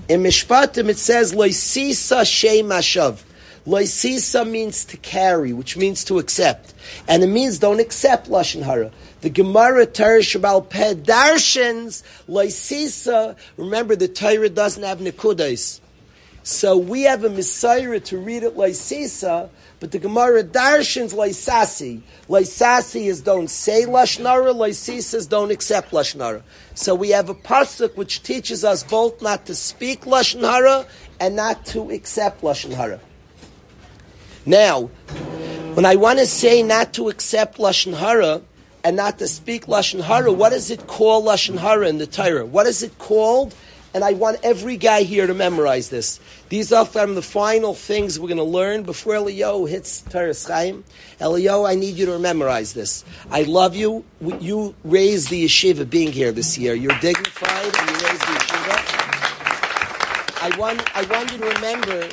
In 0.07 0.24
Mishpatim 0.24 0.88
it 0.88 0.98
says, 0.98 1.33
Loisisa 1.33 2.25
Shem 2.25 2.69
Ashav. 2.69 3.21
Loisisa 3.67 4.50
means 4.50 4.86
to 4.86 4.95
carry, 4.95 5.51
which 5.51 5.75
means 5.75 6.05
to 6.05 6.19
accept. 6.19 6.74
And 7.05 7.21
it 7.21 7.27
means 7.27 7.60
don't 7.60 7.81
accept 7.81 8.29
Lashon 8.29 8.63
Hara. 8.63 8.91
The 9.19 9.29
Gemara 9.29 9.86
Torah 9.86 10.19
Shabal 10.19 10.69
Peh 10.69 10.93
darshans 10.93 12.01
Loisisa. 12.29 13.36
Remember, 13.57 13.98
the 13.98 14.07
Torah 14.07 14.48
doesn't 14.48 14.83
have 14.83 15.00
Nikudas. 15.00 15.80
So 16.43 16.75
we 16.75 17.03
have 17.03 17.24
a 17.24 17.29
mesorah 17.29 18.03
to 18.05 18.17
read 18.17 18.43
it 18.43 18.57
Loisisa, 18.57 19.50
but 19.79 19.91
the 19.91 20.00
Gemara 20.00 20.43
darshans 20.43 21.13
Loisasi. 21.13 22.01
Loisasi 22.27 23.05
is 23.05 23.21
don't 23.21 23.50
say 23.50 23.86
Lashnara, 23.86 24.53
Loisisa 24.55 25.15
is 25.15 25.27
don't 25.27 25.51
accept 25.51 25.91
Lashnara. 25.91 26.41
So 26.74 26.95
we 26.95 27.10
have 27.10 27.29
a 27.29 27.36
pasuk 27.36 27.95
which 27.95 28.24
teaches 28.24 28.63
us 28.63 28.83
both 28.83 29.21
not 29.21 29.45
to 29.45 29.55
speak 29.55 30.01
Lashnara 30.01 30.88
and 31.19 31.36
not 31.36 31.65
to 31.67 31.91
accept 31.91 32.41
Lashnara. 32.41 33.00
Now, 34.43 34.86
when 35.75 35.86
I 35.86 35.95
want 35.95 36.17
to 36.19 36.25
say 36.25 36.63
not 36.63 36.93
to 36.93 37.10
accept 37.10 37.60
Lashnara, 37.60 38.41
and 38.83 38.98
not 38.98 39.19
to 39.19 39.27
speak 39.27 39.65
lashon 39.65 40.01
hara, 40.01 40.31
what 40.31 40.50
does 40.50 40.71
it 40.71 40.88
call 40.88 41.24
lashon 41.24 41.57
hara 41.57 41.88
in 41.88 41.98
the 41.98 42.07
Torah? 42.07 42.45
What 42.45 42.67
is 42.67 42.83
it 42.83 42.98
called? 42.98 43.53
And 43.93 44.03
I 44.05 44.13
want 44.13 44.39
every 44.41 44.77
guy 44.77 45.03
here 45.03 45.27
to 45.27 45.33
memorize 45.33 45.89
this. 45.89 46.19
These 46.48 46.71
are 46.71 46.86
from 46.86 47.15
the 47.15 47.21
final 47.21 47.74
things 47.74 48.17
we're 48.19 48.29
going 48.29 48.38
to 48.38 48.43
learn 48.43 48.83
before 48.83 49.15
Elio 49.15 49.65
hits 49.65 50.01
Teres 50.01 50.45
Chaim. 50.45 50.86
Elio, 51.19 51.65
I 51.65 51.75
need 51.75 51.95
you 51.95 52.05
to 52.05 52.17
memorize 52.17 52.71
this. 52.74 53.03
I 53.29 53.43
love 53.43 53.75
you. 53.75 54.05
You 54.21 54.75
raised 54.86 55.29
the 55.29 55.43
yeshiva 55.43 55.89
being 55.89 56.12
here 56.12 56.31
this 56.31 56.57
year. 56.57 56.74
You're 56.74 56.98
dignified 57.00 57.65
and 57.65 57.89
you 57.89 57.95
raised 58.07 58.21
the 58.21 58.33
yeshiva. 58.39 59.01
I 60.43 60.57
want, 60.57 60.95
I 60.95 61.03
want 61.03 61.31
you 61.33 61.38
to 61.38 61.45
remember, 61.45 62.10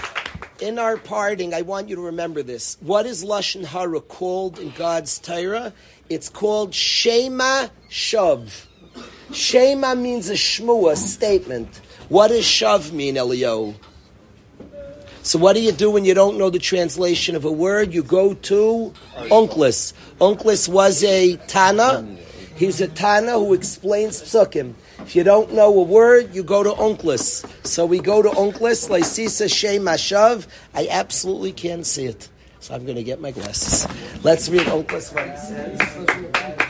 in 0.61 0.78
our 0.78 0.97
parting, 0.97 1.54
I 1.54 1.62
want 1.62 1.88
you 1.88 1.94
to 1.97 2.02
remember 2.02 2.42
this. 2.42 2.76
What 2.80 3.06
is 3.06 3.25
Lashon 3.25 3.64
Hara 3.64 4.00
called 4.00 4.58
in 4.58 4.70
God's 4.70 5.18
Torah? 5.18 5.73
It's 6.11 6.28
called 6.28 6.75
Shema 6.75 7.68
Shav. 7.88 8.66
Shema 9.32 9.94
means 9.94 10.30
a 10.30 10.35
shmua, 10.35 10.97
statement. 10.97 11.80
What 12.08 12.28
does 12.28 12.44
shav 12.44 12.92
mean, 12.92 13.16
Elio? 13.16 13.75
So 15.23 15.38
what 15.38 15.54
do 15.54 15.61
you 15.61 15.73
do 15.73 15.90
when 15.90 16.06
you 16.06 16.14
don't 16.14 16.38
know 16.38 16.49
the 16.49 16.58
translation 16.58 17.37
of 17.37 17.44
a 17.44 17.52
word? 17.52 17.92
You 17.92 18.02
go 18.02 18.32
to 18.32 18.94
Onkelos. 19.16 19.92
Onkelos 20.18 20.68
was 20.68 21.04
a 21.04 21.37
Tana. 21.49 22.16
He's 22.56 22.80
a 22.80 22.88
Tana 22.88 23.32
who 23.32 23.52
explains 23.52 24.23
psukim. 24.23 24.73
If 25.00 25.14
you 25.14 25.25
don't 25.25 25.52
know 25.52 25.78
a 25.78 25.82
word, 25.82 26.35
you 26.35 26.42
go 26.42 26.62
to 26.62 26.70
Onkelos. 26.70 27.47
So 27.66 27.85
we 27.85 27.99
go 28.00 28.23
to 28.23 28.30
Onkelos, 28.30 28.88
Laisisa 28.88 29.54
Shem 29.54 29.82
Mashav. 29.82 30.47
I 30.75 30.88
absolutely 30.90 31.52
can't 31.52 31.85
see 31.85 32.06
it. 32.06 32.30
So 32.61 32.75
I'm 32.75 32.85
going 32.85 32.97
to 32.97 33.04
get 33.04 33.20
my 33.20 33.30
glasses. 33.30 33.87
Let's 34.25 34.49
read 34.49 34.66
Onkelos 34.66 35.14
what 35.14 35.28
he 35.28 35.37
says. 35.37 36.67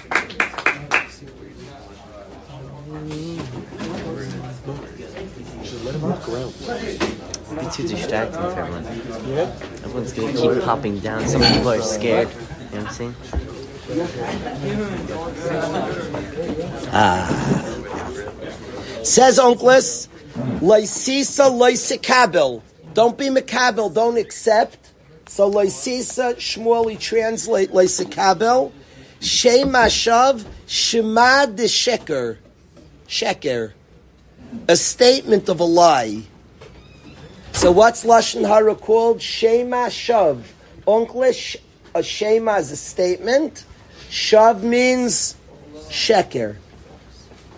Be 5.99 7.71
too 7.73 7.89
distracting 7.89 8.41
for 8.41 8.61
everyone. 8.61 8.87
Everyone's 8.87 10.13
gonna 10.13 10.33
keep 10.33 10.63
popping 10.65 11.01
down. 11.01 11.27
Some 11.27 11.43
people 11.43 11.71
are 11.71 11.83
scared. 11.83 12.29
You 12.29 12.79
know 12.79 12.85
what 12.85 12.89
I'm 12.89 12.95
saying? 12.95 13.15
Ah. 16.93 17.27
Says 19.03 19.39
Onkelos, 19.39 20.07
Laisisa 20.61 21.51
Laisikabel. 21.51 22.63
Don't 22.95 23.19
be 23.19 23.27
Makabel, 23.27 23.93
don't 23.93 24.19
accept. 24.19 24.93
So 25.27 25.51
Laisisa, 25.51 26.37
Shmueli 26.37 26.99
translate 27.01 27.71
Laisikabel. 27.71 28.71
Shem 29.21 29.71
Mashav, 29.71 30.45
Shema 30.69 31.47
de 31.47 31.65
Sheker. 31.65 32.39
Sheker. 33.09 33.73
A 34.69 34.77
statement 34.77 35.49
of 35.49 35.61
a 35.61 35.65
lie. 35.65 36.23
So 37.53 37.73
what's 37.73 38.05
Lashon 38.05 38.47
Hara 38.47 38.75
called? 38.75 39.21
Shema 39.21 39.89
Shav. 39.89 40.43
Onkelos, 40.87 41.57
a 41.95 42.03
Shema 42.03 42.57
is 42.57 42.71
a 42.71 42.77
statement. 42.77 43.65
Shav 44.09 44.63
means 44.63 45.37
Sheker. 45.91 46.57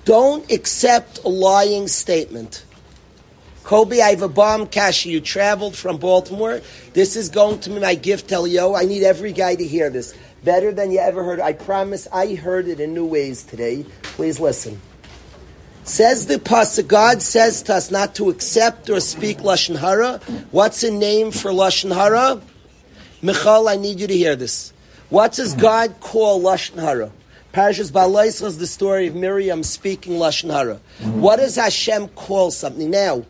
Don't 0.05 0.51
accept 0.51 1.23
a 1.25 1.29
lying 1.29 1.87
statement. 1.87 2.65
Kobe, 3.63 4.01
I 4.01 4.11
have 4.11 4.23
a 4.23 4.29
bomb 4.29 4.67
cash. 4.67 5.07
You 5.07 5.21
traveled 5.21 5.77
from 5.77 5.99
Baltimore. 5.99 6.61
This 6.93 7.15
is 7.15 7.29
going 7.29 7.61
to 7.61 7.71
be 7.71 7.79
my 7.79 7.95
gift, 7.95 8.33
Elio. 8.33 8.75
I 8.75 8.85
need 8.85 9.05
every 9.05 9.33
guy 9.33 9.55
to 9.55 9.65
hear 9.65 9.91
this. 9.91 10.15
Better 10.43 10.73
than 10.73 10.91
you 10.91 10.99
ever 10.99 11.23
heard. 11.23 11.39
I 11.39 11.53
promise 11.53 12.09
I 12.13 12.35
heard 12.35 12.67
it 12.67 12.81
in 12.81 12.95
new 12.95 13.07
ways 13.07 13.45
today. 13.45 13.85
Please 14.03 14.41
listen. 14.41 14.81
Says 15.91 16.29
the 16.29 16.37
pasuk, 16.37 16.87
God 16.87 17.21
says 17.21 17.63
to 17.63 17.75
us 17.75 17.91
not 17.91 18.15
to 18.15 18.31
accept 18.31 18.89
or 18.89 19.01
speak 19.01 19.39
lashon 19.39 19.77
hara. 19.77 20.19
What's 20.53 20.85
a 20.85 20.91
name 20.93 21.33
for 21.33 21.51
lashon 21.51 21.93
hara? 21.93 22.41
Michal, 23.23 23.69
I 23.69 23.75
need 23.75 23.99
you 23.99 24.07
to 24.07 24.17
hear 24.17 24.37
this. 24.37 24.73
What 25.09 25.33
does 25.33 25.53
God 25.57 25.97
call 25.99 26.41
lashon 26.41 26.81
hara? 26.81 27.11
Parashas 27.53 27.91
Balais 27.91 28.41
was 28.41 28.59
the 28.59 28.69
story 28.69 29.09
of 29.09 29.17
Miriam 29.17 29.65
speaking 29.65 30.13
lashon 30.13 30.53
hara. 30.53 30.77
What 31.03 31.39
does 31.41 31.57
Hashem 31.57 32.07
call 32.11 32.53
something 32.53 32.89
now? 32.89 33.25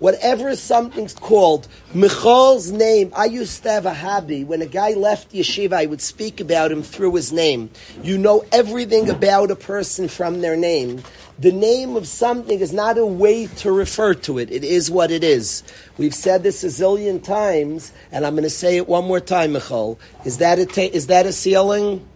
Whatever 0.00 0.56
something's 0.56 1.12
called, 1.12 1.68
Michal's 1.92 2.72
name, 2.72 3.12
I 3.14 3.26
used 3.26 3.62
to 3.64 3.70
have 3.70 3.84
a 3.84 3.92
hobby. 3.92 4.44
When 4.44 4.62
a 4.62 4.66
guy 4.66 4.94
left 4.94 5.32
yeshiva, 5.32 5.74
I 5.74 5.84
would 5.84 6.00
speak 6.00 6.40
about 6.40 6.72
him 6.72 6.82
through 6.82 7.14
his 7.16 7.34
name. 7.34 7.68
You 8.02 8.16
know 8.16 8.42
everything 8.50 9.10
about 9.10 9.50
a 9.50 9.56
person 9.56 10.08
from 10.08 10.40
their 10.40 10.56
name. 10.56 11.02
The 11.38 11.52
name 11.52 11.96
of 11.96 12.08
something 12.08 12.60
is 12.60 12.72
not 12.72 12.96
a 12.96 13.04
way 13.04 13.46
to 13.46 13.70
refer 13.70 14.14
to 14.14 14.38
it. 14.38 14.50
It 14.50 14.64
is 14.64 14.90
what 14.90 15.10
it 15.10 15.22
is. 15.22 15.62
We've 15.98 16.14
said 16.14 16.42
this 16.42 16.64
a 16.64 16.68
zillion 16.68 17.22
times, 17.22 17.92
and 18.10 18.24
I'm 18.24 18.32
going 18.32 18.44
to 18.44 18.50
say 18.50 18.78
it 18.78 18.88
one 18.88 19.04
more 19.04 19.20
time, 19.20 19.52
Michal. 19.52 20.00
Is 20.24 20.38
that 20.38 20.58
a, 20.58 20.64
ta- 20.64 20.90
is 20.92 21.08
that 21.08 21.26
a 21.26 21.32
ceiling? 21.32 22.06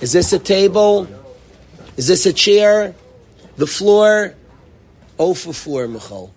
Is 0.00 0.12
this 0.12 0.32
a 0.32 0.38
table? 0.38 1.06
Is 1.98 2.08
this 2.08 2.24
a 2.24 2.32
chair? 2.32 2.94
The 3.56 3.66
floor? 3.66 4.36
Oh 5.20 5.34
for 5.34 5.86
Michal. 5.86 6.32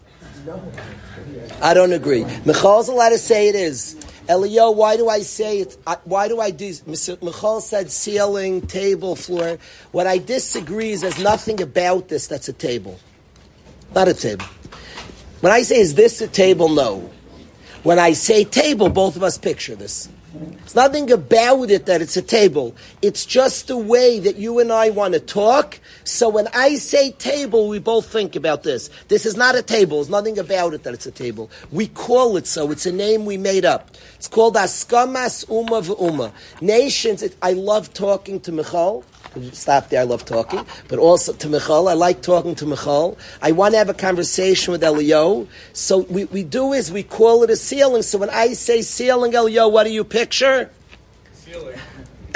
I 1.62 1.74
don't 1.74 1.94
agree. 1.94 2.26
Michal's 2.46 2.90
allowed 2.90 3.12
to 3.12 3.18
say 3.18 3.48
it 3.48 3.56
is. 3.56 3.96
Elio, 4.28 4.72
why 4.72 4.98
do 4.98 5.08
I 5.08 5.22
say 5.22 5.60
it? 5.60 5.78
Why 6.04 6.28
do 6.28 6.42
I 6.42 6.52
do? 6.52 6.74
Michal 6.86 7.62
said 7.62 7.90
ceiling, 7.90 8.60
table, 8.68 9.16
floor. 9.16 9.58
What 9.94 10.06
I 10.06 10.18
disagree 10.18 10.92
is 10.92 11.00
there's 11.00 11.24
nothing 11.24 11.62
about 11.62 12.10
this 12.10 12.28
that's 12.28 12.50
a 12.50 12.54
table. 12.54 13.00
Not 13.96 14.10
a 14.10 14.14
table. 14.14 14.46
When 15.40 15.54
I 15.54 15.62
say, 15.62 15.80
is 15.80 15.96
this 15.96 16.20
a 16.20 16.28
table? 16.28 16.68
No. 16.68 17.10
When 17.84 18.00
I 18.00 18.12
say 18.12 18.44
table, 18.44 18.90
both 18.90 19.16
of 19.16 19.24
us 19.24 19.38
picture 19.38 19.76
this. 19.76 20.10
It's 20.64 20.74
nothing 20.74 21.12
about 21.12 21.70
it 21.70 21.86
that 21.86 22.02
it's 22.02 22.18
a 22.18 22.22
table. 22.22 22.76
It's 23.02 23.26
just 23.26 23.68
the 23.68 23.78
way 23.78 24.20
that 24.20 24.38
you 24.38 24.60
and 24.60 24.72
I 24.72 24.90
want 24.90 25.14
to 25.14 25.20
talk. 25.20 25.80
So 26.04 26.28
when 26.30 26.48
I 26.54 26.76
say 26.76 27.12
table, 27.12 27.68
we 27.68 27.78
both 27.78 28.08
think 28.08 28.36
about 28.36 28.64
this. 28.64 28.90
This 29.10 29.26
is 29.26 29.38
not 29.38 29.56
a 29.56 29.62
table. 29.62 29.98
There's 29.98 30.10
nothing 30.10 30.40
about 30.40 30.74
it 30.74 30.84
that 30.84 30.94
it's 30.94 31.06
a 31.06 31.12
table. 31.12 31.52
We 31.72 31.88
call 31.88 32.38
it 32.38 32.48
so. 32.48 32.72
It's 32.72 32.86
a 32.86 32.92
name 32.92 33.26
we 33.26 33.38
made 33.38 33.66
up. 33.66 33.92
It's 34.16 34.28
called 34.28 34.56
Askamas 34.56 35.48
Uma 35.50 35.82
V'Uma. 35.82 36.32
Nations, 36.62 37.22
it, 37.22 37.36
I 37.42 37.54
love 37.54 37.94
talking 37.94 38.40
to 38.42 38.52
Michal. 38.52 39.04
Stop 39.52 39.90
there, 39.90 40.02
I 40.02 40.04
love 40.04 40.26
talking. 40.26 40.66
But 40.88 41.00
also 41.00 41.34
to 41.34 41.50
Michal, 41.50 41.88
I 41.88 41.94
like 41.94 42.22
talking 42.22 42.56
to 42.56 42.66
Michal. 42.66 43.18
I 43.42 43.52
want 43.52 43.74
to 43.74 43.78
have 43.80 43.90
a 43.90 43.94
conversation 43.94 44.72
with 44.72 44.84
Elio. 44.84 45.48
So 45.74 46.00
we, 46.00 46.26
we 46.26 46.44
do 46.44 46.74
is 46.74 46.92
we 46.92 47.04
call 47.04 47.44
it 47.44 47.50
a 47.50 47.56
ceiling. 47.56 48.04
So 48.04 48.18
when 48.20 48.30
I 48.30 48.54
say 48.54 48.82
ceiling, 48.82 49.34
Elio, 49.34 49.68
what 49.68 49.86
do 49.86 49.90
you 49.92 50.04
picture? 50.04 50.70
Ceiling. 51.34 51.80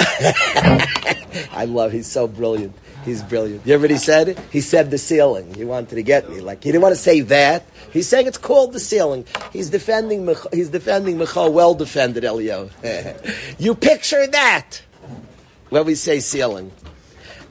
I 1.52 1.66
love. 1.68 1.92
He's 1.92 2.06
so 2.06 2.26
brilliant. 2.26 2.74
He's 3.04 3.22
brilliant. 3.22 3.64
You 3.64 3.72
hear 3.72 3.78
what 3.78 3.90
he 3.90 3.96
said? 3.96 4.38
He 4.50 4.60
said 4.60 4.90
the 4.90 4.98
ceiling. 4.98 5.54
He 5.54 5.64
wanted 5.64 5.94
to 5.94 6.02
get 6.02 6.28
me. 6.28 6.40
Like 6.40 6.62
he 6.64 6.70
didn't 6.72 6.82
want 6.82 6.94
to 6.94 7.00
say 7.00 7.20
that. 7.20 7.64
He's 7.92 8.08
saying 8.08 8.26
it's 8.26 8.38
called 8.38 8.72
the 8.72 8.80
ceiling. 8.80 9.24
He's 9.52 9.70
defending. 9.70 10.26
Mich- 10.26 10.46
He's 10.52 10.68
defending 10.68 11.16
Michal. 11.16 11.52
Well 11.52 11.74
defended, 11.74 12.24
Elio. 12.24 12.70
you 13.58 13.74
picture 13.74 14.26
that 14.26 14.82
when 15.70 15.84
we 15.84 15.94
say 15.94 16.20
ceiling. 16.20 16.72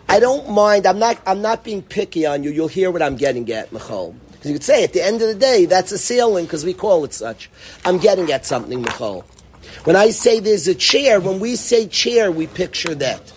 I 0.09 0.19
don't 0.19 0.49
mind. 0.49 0.85
I'm 0.85 0.99
not. 0.99 1.19
I'm 1.25 1.41
not 1.41 1.63
being 1.63 1.81
picky 1.81 2.25
on 2.25 2.43
you. 2.43 2.51
You'll 2.51 2.69
hear 2.69 2.91
what 2.91 3.01
I'm 3.01 3.17
getting 3.17 3.51
at, 3.51 3.71
Michal. 3.71 4.15
Because 4.31 4.51
you 4.51 4.53
could 4.53 4.63
say 4.63 4.83
at 4.83 4.93
the 4.93 5.03
end 5.03 5.21
of 5.21 5.27
the 5.27 5.35
day, 5.35 5.65
that's 5.65 5.91
a 5.91 5.97
ceiling 5.97 6.45
because 6.45 6.63
we 6.63 6.73
call 6.73 7.03
it 7.03 7.13
such. 7.13 7.49
I'm 7.83 7.97
getting 7.97 8.31
at 8.31 8.45
something, 8.45 8.81
Michal. 8.81 9.25
When 9.83 9.95
I 9.95 10.11
say 10.11 10.39
there's 10.39 10.67
a 10.67 10.75
chair, 10.75 11.19
when 11.19 11.39
we 11.39 11.55
say 11.55 11.87
chair, 11.87 12.31
we 12.31 12.47
picture 12.47 12.95
that. 12.95 13.33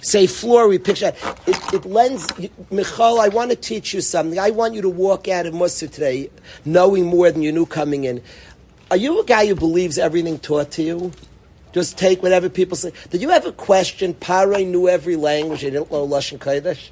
Say 0.00 0.26
floor, 0.26 0.66
we 0.66 0.78
picture 0.78 1.10
that. 1.10 1.40
It, 1.46 1.74
it 1.74 1.84
lends, 1.84 2.26
Michal, 2.70 3.20
I 3.20 3.28
want 3.28 3.50
to 3.50 3.56
teach 3.56 3.92
you 3.92 4.00
something. 4.00 4.38
I 4.38 4.50
want 4.50 4.74
you 4.74 4.82
to 4.82 4.88
walk 4.88 5.28
out 5.28 5.46
of 5.46 5.54
Mussar 5.54 5.90
today 5.90 6.30
knowing 6.64 7.06
more 7.06 7.30
than 7.30 7.42
you 7.42 7.52
knew 7.52 7.66
coming 7.66 8.04
in. 8.04 8.22
Are 8.90 8.96
you 8.96 9.20
a 9.20 9.24
guy 9.24 9.46
who 9.46 9.54
believes 9.54 9.98
everything 9.98 10.38
taught 10.38 10.70
to 10.72 10.82
you? 10.82 11.12
Just 11.72 11.96
take 11.96 12.22
whatever 12.22 12.48
people 12.48 12.76
say. 12.76 12.92
Did 13.10 13.22
you 13.22 13.30
ever 13.30 13.52
question 13.52 14.14
Pare 14.14 14.64
knew 14.64 14.88
every 14.88 15.16
language 15.16 15.62
and 15.62 15.72
didn't 15.72 15.90
know 15.90 16.06
Lashon 16.06 16.38
Kodesh? 16.38 16.90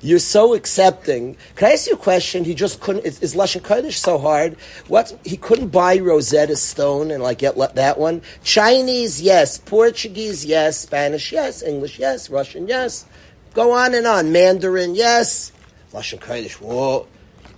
You're 0.00 0.20
so 0.20 0.54
accepting. 0.54 1.36
Can 1.56 1.68
I 1.68 1.72
ask 1.72 1.88
you 1.88 1.94
a 1.94 1.96
question? 1.96 2.44
He 2.44 2.54
just 2.54 2.80
couldn't. 2.80 3.04
Is, 3.04 3.20
is 3.20 3.34
Lashon 3.34 3.62
Kodesh 3.62 3.94
so 3.94 4.18
hard? 4.18 4.54
What 4.86 5.18
he 5.24 5.36
couldn't 5.36 5.68
buy 5.68 5.98
Rosetta 5.98 6.54
Stone 6.56 7.10
and 7.10 7.22
like 7.22 7.38
get 7.38 7.56
that 7.74 7.98
one. 7.98 8.22
Chinese, 8.44 9.20
yes. 9.20 9.58
Portuguese, 9.58 10.44
yes. 10.44 10.78
Spanish, 10.78 11.32
yes. 11.32 11.62
English, 11.62 11.98
yes. 11.98 12.30
Russian, 12.30 12.68
yes. 12.68 13.06
Go 13.54 13.72
on 13.72 13.94
and 13.94 14.06
on. 14.06 14.30
Mandarin, 14.30 14.94
yes. 14.94 15.50
Lashon 15.92 16.20
Kodesh, 16.20 16.60
whoa. 16.60 17.08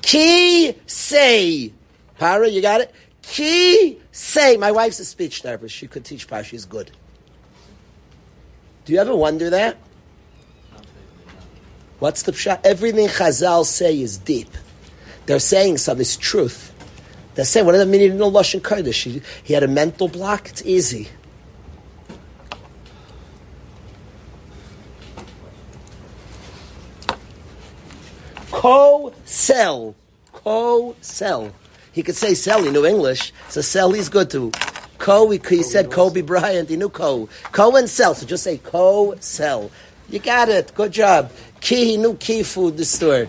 Ki 0.01 0.75
say. 0.87 1.73
Para, 2.19 2.49
you 2.49 2.63
got 2.63 2.81
it? 2.81 2.93
Ki 3.29 4.01
say. 4.11 4.57
My 4.57 4.73
wife's 4.73 4.99
a 5.01 5.05
speech 5.05 5.43
therapist. 5.43 5.75
She 5.75 5.87
could 5.87 6.05
teach 6.05 6.27
Para. 6.27 6.43
She's 6.43 6.65
good. 6.65 6.91
Do 8.87 8.95
you 8.95 9.01
ever 9.01 9.15
wonder 9.15 9.51
that? 9.51 9.77
What's 11.99 12.23
the 12.23 12.33
pshat? 12.33 12.61
Everything 12.65 13.07
Chazal 13.07 13.67
say 13.67 14.01
is 14.01 14.17
deep. 14.17 14.49
They're 15.27 15.39
saying 15.39 15.77
something. 15.77 16.01
It's 16.01 16.17
truth. 16.17 16.73
They're 17.35 17.45
saying, 17.45 17.67
what 17.67 17.73
does 17.73 17.83
that 17.83 17.87
mean? 17.87 18.01
He 18.01 18.07
didn't 18.07 18.19
know 18.19 18.31
Lashon 18.31 18.61
Kodesh. 18.61 19.03
He, 19.03 19.21
he 19.45 19.53
had 19.53 19.63
a 19.63 19.69
mental 19.69 20.09
block. 20.09 20.49
It's 20.49 20.63
easy. 20.65 21.09
Co-sell. 28.51 29.95
Co-sell. 30.33 31.53
He 31.93 32.03
could 32.03 32.17
say 32.17 32.35
sell, 32.35 32.63
he 32.63 32.71
knew 32.71 32.87
English. 32.87 33.33
So 33.49 33.61
sell, 33.61 33.93
he's 33.93 34.09
good 34.09 34.31
to. 34.31 34.53
Co, 34.99 35.31
he, 35.31 35.41
he 35.49 35.63
said 35.63 35.91
Kobe 35.91 36.23
Bryant, 36.23 36.69
he 36.69 36.77
knew 36.77 36.89
co. 36.89 37.29
Co 37.53 37.77
and 37.77 37.89
sell, 37.89 38.15
so 38.15 38.27
just 38.27 38.45
say 38.45 38.59
co-sell. 38.59 39.71
You 40.09 40.19
got 40.19 40.49
it, 40.49 40.73
good 40.75 40.93
job. 40.93 41.31
Key, 41.61 41.85
he 41.85 41.97
knew 41.97 42.15
key 42.15 42.43
food, 42.43 42.77
the 42.77 42.85
store. 42.85 43.27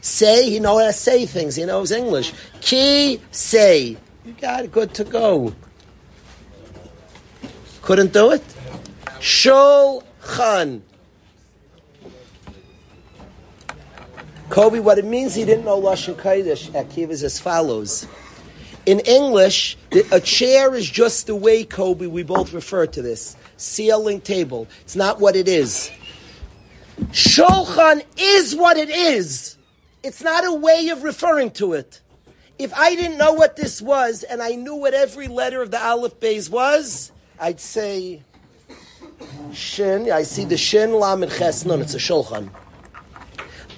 Say, 0.00 0.48
he 0.50 0.60
knows 0.60 0.80
how 0.80 0.86
to 0.86 0.92
say 0.92 1.26
things, 1.26 1.56
he 1.56 1.64
knows 1.64 1.90
English. 1.90 2.32
Key, 2.60 3.20
say. 3.30 3.96
You 4.24 4.32
got 4.40 4.64
it, 4.64 4.72
good 4.72 4.94
to 4.94 5.04
go. 5.04 5.54
Couldn't 7.82 8.12
do 8.12 8.32
it? 8.32 8.42
Shulchan. 9.20 10.82
Kobe, 14.50 14.78
what 14.78 14.98
it 14.98 15.04
means 15.04 15.34
he 15.34 15.44
didn't 15.44 15.64
know 15.64 15.80
Lashon 15.80 16.14
Kodesh, 16.14 16.70
Akiva 16.70 17.10
is 17.10 17.22
as 17.22 17.38
follows. 17.38 18.06
In 18.86 19.00
English, 19.00 19.76
a 20.10 20.20
chair 20.20 20.74
is 20.74 20.88
just 20.88 21.26
the 21.26 21.34
way, 21.34 21.64
Kobe, 21.64 22.06
we 22.06 22.22
both 22.22 22.54
refer 22.54 22.86
to 22.86 23.02
this. 23.02 23.36
Ceiling 23.58 24.20
table. 24.22 24.66
It's 24.80 24.96
not 24.96 25.20
what 25.20 25.36
it 25.36 25.48
is. 25.48 25.90
Shulchan 27.10 28.02
is 28.16 28.56
what 28.56 28.78
it 28.78 28.88
is. 28.88 29.58
It's 30.02 30.22
not 30.22 30.46
a 30.46 30.52
way 30.54 30.88
of 30.88 31.02
referring 31.02 31.50
to 31.52 31.74
it. 31.74 32.00
If 32.58 32.72
I 32.74 32.94
didn't 32.94 33.18
know 33.18 33.34
what 33.34 33.56
this 33.56 33.82
was 33.82 34.22
and 34.22 34.42
I 34.42 34.52
knew 34.52 34.74
what 34.74 34.94
every 34.94 35.28
letter 35.28 35.60
of 35.60 35.70
the 35.70 35.84
Aleph 35.84 36.18
Beis 36.18 36.50
was, 36.50 37.12
I'd 37.38 37.60
say 37.60 38.22
Shin. 39.52 40.10
I 40.10 40.22
see 40.22 40.44
the 40.44 40.56
Shin, 40.56 40.92
Lam, 40.94 41.22
and 41.22 41.30
Ches. 41.30 41.64
No, 41.64 41.78
it's 41.78 41.94
a 41.94 41.98
Shulchan. 41.98 42.50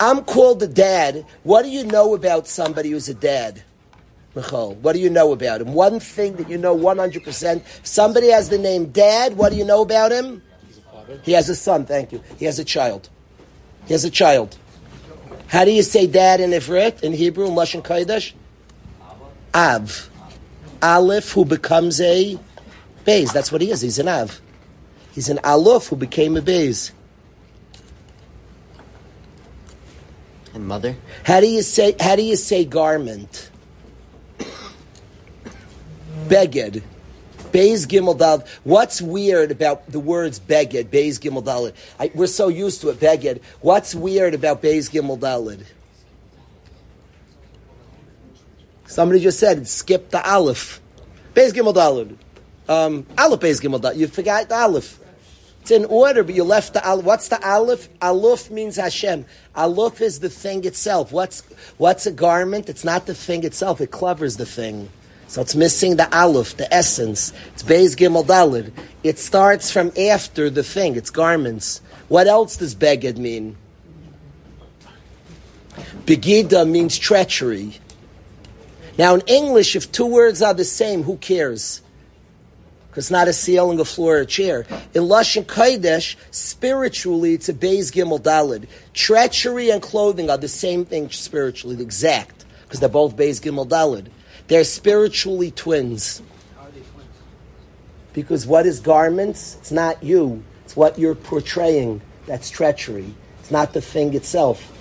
I'm 0.01 0.25
called 0.25 0.63
a 0.63 0.67
dad. 0.67 1.27
What 1.43 1.63
do 1.63 1.69
you 1.69 1.85
know 1.85 2.15
about 2.15 2.49
somebody 2.49 2.91
who's 2.91 3.11
a 3.11 3.15
dad? 3.15 3.63
Michal, 4.35 4.75
what 4.77 4.95
do 4.95 4.99
you 4.99 5.11
know 5.11 5.33
about 5.33 5.61
him? 5.61 5.75
One 5.75 6.01
thing 6.01 6.37
that 6.37 6.49
you 6.49 6.57
know 6.57 6.75
100%. 6.77 7.63
Somebody 7.83 8.29
has 8.31 8.49
the 8.49 8.59
name 8.59 8.87
dad. 8.87 9.37
What 9.37 9.53
do 9.53 9.59
you 9.59 9.65
know 9.65 9.83
about 9.83 10.11
him? 10.11 10.43
He 11.23 11.33
has 11.33 11.49
a 11.49 11.57
son, 11.57 11.85
thank 11.85 12.13
you. 12.13 12.23
He 12.39 12.47
has 12.47 12.59
a 12.59 12.65
child. 12.65 13.11
He 13.87 13.93
has 13.93 14.05
a 14.05 14.11
child. 14.11 14.57
How 15.49 15.65
do 15.65 15.73
you 15.73 15.83
say 15.83 16.07
dad 16.07 16.41
in 16.41 16.51
Ivrit, 16.51 17.03
in 17.03 17.13
Hebrew, 17.13 17.47
in 17.47 17.53
Lashon 17.53 17.83
Kodesh? 17.83 18.33
Av. 19.53 20.09
Aleph, 20.81 21.33
who 21.33 21.45
becomes 21.45 22.01
a 22.01 22.39
Beis. 23.05 23.33
That's 23.33 23.51
what 23.51 23.61
he 23.61 23.71
is. 23.71 23.81
He's 23.81 23.99
an 23.99 24.09
Av. 24.09 24.41
He's 25.13 25.29
an 25.29 25.41
Aleph 25.43 25.89
who 25.89 25.97
became 25.97 26.37
a 26.37 26.41
Beis. 26.41 26.93
And 30.55 30.67
mother? 30.67 30.97
How 31.25 31.41
do 31.41 31.47
you 31.47 31.63
say? 31.63 31.95
How 32.01 32.17
do 32.17 32.23
you 32.23 32.37
say 32.37 32.65
garment? 32.65 33.51
Beged. 36.29 36.83
Beis 37.53 37.87
Gimel. 37.87 38.47
What's 38.65 39.03
weird 39.03 39.51
about 39.51 39.91
the 39.91 40.01
words 40.01 40.39
Beged, 40.39 40.85
Beis 40.85 41.19
Gimel 41.19 41.45
Dalid? 41.45 41.75
I, 41.99 42.11
we're 42.15 42.27
so 42.29 42.49
used 42.49 42.81
to 42.83 42.91
it, 42.91 43.01
Beged. 43.01 43.43
What's 43.61 43.95
weird 43.95 44.35
about 44.35 44.63
Beis 44.63 44.91
Gimel? 44.91 45.65
Somebody 48.87 49.21
just 49.21 49.39
said 49.39 49.67
skip 49.69 50.11
the 50.11 50.29
Aleph. 50.29 50.81
Beis 51.35 51.53
Gimel. 51.53 52.17
Um, 52.69 53.07
Aleph 53.19 53.41
Beis 53.41 53.61
Gimel. 53.61 53.97
You 53.97 54.07
forgot 54.07 54.49
the 54.49 54.57
Aleph. 54.57 54.99
It's 55.61 55.71
in 55.71 55.85
order, 55.87 56.23
but 56.25 56.35
you 56.35 56.45
left 56.45 56.73
the 56.73 56.87
Aleph. 56.87 57.05
What's 57.05 57.29
the 57.29 57.47
Aleph? 57.47 57.89
Aleph 58.01 58.51
means 58.51 58.77
Hashem. 58.77 59.27
Aleph 59.55 60.01
is 60.01 60.21
the 60.21 60.31
thing 60.31 60.65
itself. 60.65 61.13
What's 61.13 61.43
what's 61.77 62.07
a 62.07 62.13
garment? 62.13 62.69
It's 62.69 62.85
not 62.85 63.07
the 63.07 63.15
thing 63.15 63.45
itself. 63.45 63.81
It 63.81 63.91
covers 63.91 64.37
the 64.37 64.47
thing. 64.47 64.89
So 65.29 65.43
it's 65.43 65.55
missing 65.55 65.97
the 65.97 66.13
Aleph, 66.17 66.57
the 66.57 66.73
essence. 66.75 67.33
It's 67.53 67.63
Beis 67.63 67.95
Gimel 67.95 68.25
Dalid. 68.25 68.73
It 69.05 69.19
starts 69.19 69.71
from 69.71 69.93
after 69.97 70.51
the 70.51 70.65
thing. 70.65 70.97
It's 70.97 71.11
garments. 71.11 71.83
What 72.09 72.27
else 72.27 72.57
does 72.57 72.75
Beged 72.75 73.17
mean? 73.17 73.57
Begida 76.05 76.69
means 76.69 76.99
treachery. 76.99 77.79
Now 78.99 79.15
in 79.15 79.21
English, 79.29 79.77
if 79.77 79.93
two 79.93 80.07
words 80.07 80.43
are 80.43 80.55
the 80.55 80.65
same, 80.65 81.05
who 81.05 81.17
cares? 81.17 81.81
Because 82.91 83.05
it's 83.05 83.11
not 83.13 83.29
a 83.29 83.33
ceiling, 83.33 83.79
a 83.79 83.85
floor, 83.85 84.17
or 84.17 84.21
a 84.23 84.27
chair. 84.27 84.67
In 84.95 85.05
Lashon 85.05 85.45
Kodesh, 85.45 86.17
spiritually, 86.33 87.35
it's 87.35 87.49
a 87.49 87.55
Beis 87.55 87.93
Gimel 87.93 88.21
Dalid. 88.21 88.67
Treachery 88.95 89.71
and 89.71 89.81
clothing 89.81 90.29
are 90.29 90.37
the 90.37 90.49
same 90.49 90.85
thing 90.85 91.09
spiritually, 91.11 91.77
the 91.77 91.85
exact, 91.85 92.45
because 92.65 92.81
they're 92.81 92.89
both 92.89 93.17
Beis 93.17 93.41
Gimel 93.41 93.69
Dalid. 93.69 94.09
They're 94.49 94.65
spiritually 94.65 95.53
twins. 95.53 96.21
Are 96.59 96.67
they 96.67 96.81
twins? 96.81 97.09
Because 98.13 98.45
what 98.45 98.67
is 98.67 98.81
garments? 98.81 99.55
It's 99.61 99.71
not 99.71 100.03
you. 100.03 100.43
It's 100.65 100.75
what 100.75 100.99
you're 100.99 101.15
portraying. 101.15 102.01
That's 102.27 102.51
treachery. 102.51 103.15
It's 103.39 103.53
not 103.53 103.73
the 103.73 103.81
thing 103.81 104.15
itself. 104.15 104.77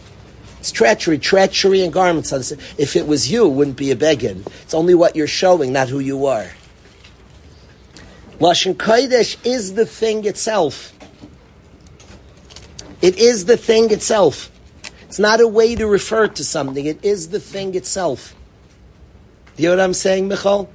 It's 0.60 0.72
treachery. 0.72 1.20
Treachery 1.20 1.84
and 1.84 1.94
garments. 1.94 2.32
If 2.32 2.96
it 2.96 3.06
was 3.06 3.32
you, 3.32 3.46
it 3.46 3.54
wouldn't 3.54 3.78
be 3.78 3.92
a 3.92 3.96
beggar. 3.96 4.36
It's 4.64 4.74
only 4.74 4.96
what 4.96 5.16
you're 5.16 5.28
showing, 5.28 5.72
not 5.74 5.90
who 5.90 6.00
you 6.00 6.26
are. 6.26 6.50
Lashon 8.40 8.74
Kodesh 8.74 9.38
is 9.46 9.74
the 9.74 9.86
thing 9.86 10.26
itself. 10.26 10.94
It 13.02 13.18
is 13.18 13.46
the 13.46 13.58
thing 13.58 13.92
itself. 13.92 14.50
It's 15.04 15.20
not 15.20 15.42
a 15.42 15.48
way 15.48 15.76
to 15.76 15.86
refer 15.88 16.28
to 16.28 16.44
something. 16.44 16.86
It 16.86 17.04
is 17.04 17.30
the 17.30 17.40
thing 17.40 17.76
itself. 17.76 18.36
Do 19.58 19.64
you 19.64 19.70
know 19.70 19.76
what 19.76 19.84
I'm 19.84 19.94
saying, 19.94 20.30
Michal? 20.30 20.70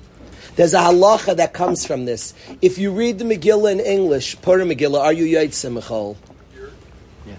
There's 0.56 0.74
a 0.74 0.78
halacha 0.78 1.36
that 1.36 1.54
comes 1.54 1.86
from 1.86 2.04
this. 2.04 2.34
If 2.60 2.76
you 2.76 2.92
read 2.92 3.18
the 3.18 3.24
Megillah 3.24 3.72
in 3.72 3.80
English, 3.80 4.40
Purim 4.42 4.68
Megillah, 4.68 5.00
are 5.00 5.12
you 5.12 5.24
Yaitse, 5.24 5.72
Michal? 5.72 6.16
Yeah. 7.26 7.34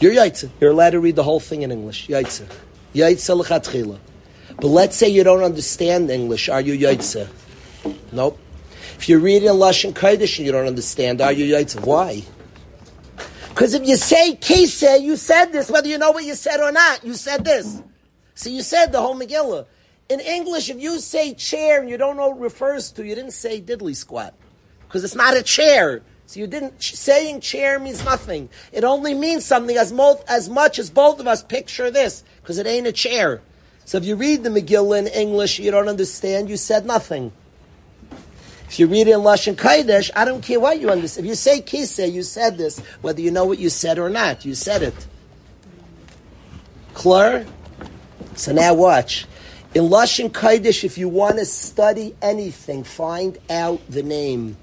You're 0.00 0.12
Yaitse. 0.12 0.50
You're 0.60 0.72
allowed 0.72 0.90
to 0.90 1.00
read 1.00 1.16
the 1.16 1.22
whole 1.22 1.40
thing 1.40 1.62
in 1.62 1.70
English. 1.70 2.08
Yaitse. 2.08 2.46
Yaitse 2.94 3.36
l'chatchila. 3.36 3.98
But 4.56 4.68
let's 4.68 4.96
say 4.96 5.08
you 5.08 5.22
don't 5.22 5.42
understand 5.42 6.10
English. 6.10 6.48
Are 6.48 6.60
you 6.60 6.76
Yaitse? 6.76 7.28
Nope. 8.12 8.38
If 8.96 9.10
you 9.10 9.18
read 9.18 9.42
in 9.42 9.52
Lashon 9.52 9.92
Kodesh 9.92 10.38
and 10.38 10.46
you 10.46 10.52
don't 10.52 10.66
understand, 10.66 11.20
are 11.20 11.30
you 11.30 11.54
Yaitse? 11.54 11.80
Why? 11.84 12.24
Because 13.50 13.74
if 13.74 13.86
you 13.86 13.96
say 13.96 14.36
Kise, 14.36 15.00
you 15.02 15.16
said 15.16 15.46
this, 15.46 15.70
whether 15.70 15.86
you 15.86 15.98
know 15.98 16.10
what 16.10 16.24
you 16.24 16.34
said 16.34 16.60
or 16.60 16.72
not. 16.72 17.04
You 17.04 17.14
said 17.14 17.44
this. 17.44 17.82
So 18.34 18.50
you 18.50 18.62
said 18.62 18.92
the 18.92 19.00
whole 19.00 19.14
Megillah. 19.14 19.66
In 20.08 20.20
English, 20.20 20.70
if 20.70 20.80
you 20.80 20.98
say 20.98 21.34
chair 21.34 21.80
and 21.80 21.90
you 21.90 21.96
don't 21.96 22.16
know 22.16 22.28
what 22.28 22.38
it 22.38 22.42
refers 22.42 22.90
to, 22.92 23.04
you 23.04 23.14
didn't 23.14 23.32
say 23.32 23.60
diddly 23.60 23.94
squat. 23.94 24.34
Because 24.86 25.04
it's 25.04 25.14
not 25.14 25.36
a 25.36 25.42
chair. 25.42 26.02
So 26.26 26.40
you 26.40 26.46
didn't, 26.46 26.82
saying 26.82 27.40
chair 27.40 27.78
means 27.78 28.04
nothing. 28.04 28.48
It 28.72 28.82
only 28.82 29.14
means 29.14 29.44
something 29.44 29.76
as, 29.76 29.92
mo- 29.92 30.22
as 30.28 30.48
much 30.48 30.78
as 30.78 30.90
both 30.90 31.20
of 31.20 31.26
us 31.26 31.42
picture 31.42 31.90
this, 31.90 32.24
because 32.40 32.58
it 32.58 32.66
ain't 32.66 32.86
a 32.86 32.92
chair. 32.92 33.40
So 33.84 33.98
if 33.98 34.04
you 34.04 34.16
read 34.16 34.42
the 34.42 34.50
Megillah 34.50 34.98
in 34.98 35.06
English, 35.06 35.58
you 35.58 35.70
don't 35.70 35.88
understand, 35.88 36.50
you 36.50 36.56
said 36.56 36.86
nothing. 36.86 37.32
If 38.68 38.78
you 38.80 38.86
read 38.88 39.06
it 39.06 39.12
in 39.12 39.20
Lashon 39.20 39.54
Kodesh, 39.54 40.10
I 40.16 40.24
don't 40.24 40.42
care 40.42 40.58
what 40.58 40.80
you 40.80 40.90
understand. 40.90 41.26
If 41.26 41.28
you 41.30 41.34
say 41.36 41.60
Kiseh, 41.60 42.12
you 42.12 42.22
said 42.22 42.58
this, 42.58 42.80
whether 43.00 43.20
you 43.20 43.30
know 43.30 43.44
what 43.44 43.58
you 43.58 43.70
said 43.70 43.98
or 43.98 44.10
not. 44.10 44.44
You 44.44 44.54
said 44.54 44.82
it. 44.82 45.06
Clear? 46.94 47.46
So 48.34 48.52
now 48.52 48.74
watch. 48.74 49.26
In 49.74 49.84
Lashon 49.84 50.30
Kodesh, 50.30 50.84
if 50.84 50.98
you 50.98 51.08
want 51.08 51.38
to 51.38 51.44
study 51.44 52.16
anything, 52.20 52.82
find 52.82 53.38
out 53.50 53.80
the 53.88 54.02
name. 54.02 54.56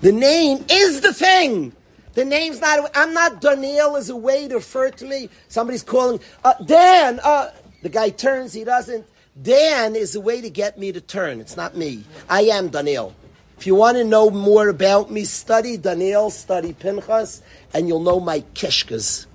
The 0.00 0.12
name 0.12 0.64
is 0.68 1.00
the 1.00 1.14
thing. 1.14 1.72
The 2.14 2.24
name's 2.24 2.60
not. 2.60 2.90
I'm 2.94 3.14
not 3.14 3.40
Daniel 3.40 3.96
as 3.96 4.10
a 4.10 4.16
way 4.16 4.48
to 4.48 4.56
refer 4.56 4.90
to 4.90 5.04
me. 5.06 5.30
Somebody's 5.48 5.82
calling 5.82 6.20
uh, 6.44 6.54
Dan. 6.64 7.20
Uh, 7.22 7.50
the 7.82 7.88
guy 7.88 8.10
turns. 8.10 8.52
He 8.52 8.64
doesn't. 8.64 9.06
Dan 9.40 9.96
is 9.96 10.14
a 10.14 10.20
way 10.20 10.42
to 10.42 10.50
get 10.50 10.78
me 10.78 10.92
to 10.92 11.00
turn. 11.00 11.40
It's 11.40 11.56
not 11.56 11.74
me. 11.74 12.04
I 12.28 12.42
am 12.42 12.68
Daniel. 12.68 13.14
If 13.56 13.66
you 13.66 13.74
want 13.74 13.96
to 13.96 14.04
know 14.04 14.28
more 14.28 14.68
about 14.68 15.10
me, 15.10 15.24
study 15.24 15.76
Daniel, 15.76 16.28
study 16.30 16.74
Pinchas, 16.74 17.42
and 17.72 17.88
you'll 17.88 18.00
know 18.00 18.20
my 18.20 18.40
kishkas. 18.54 19.26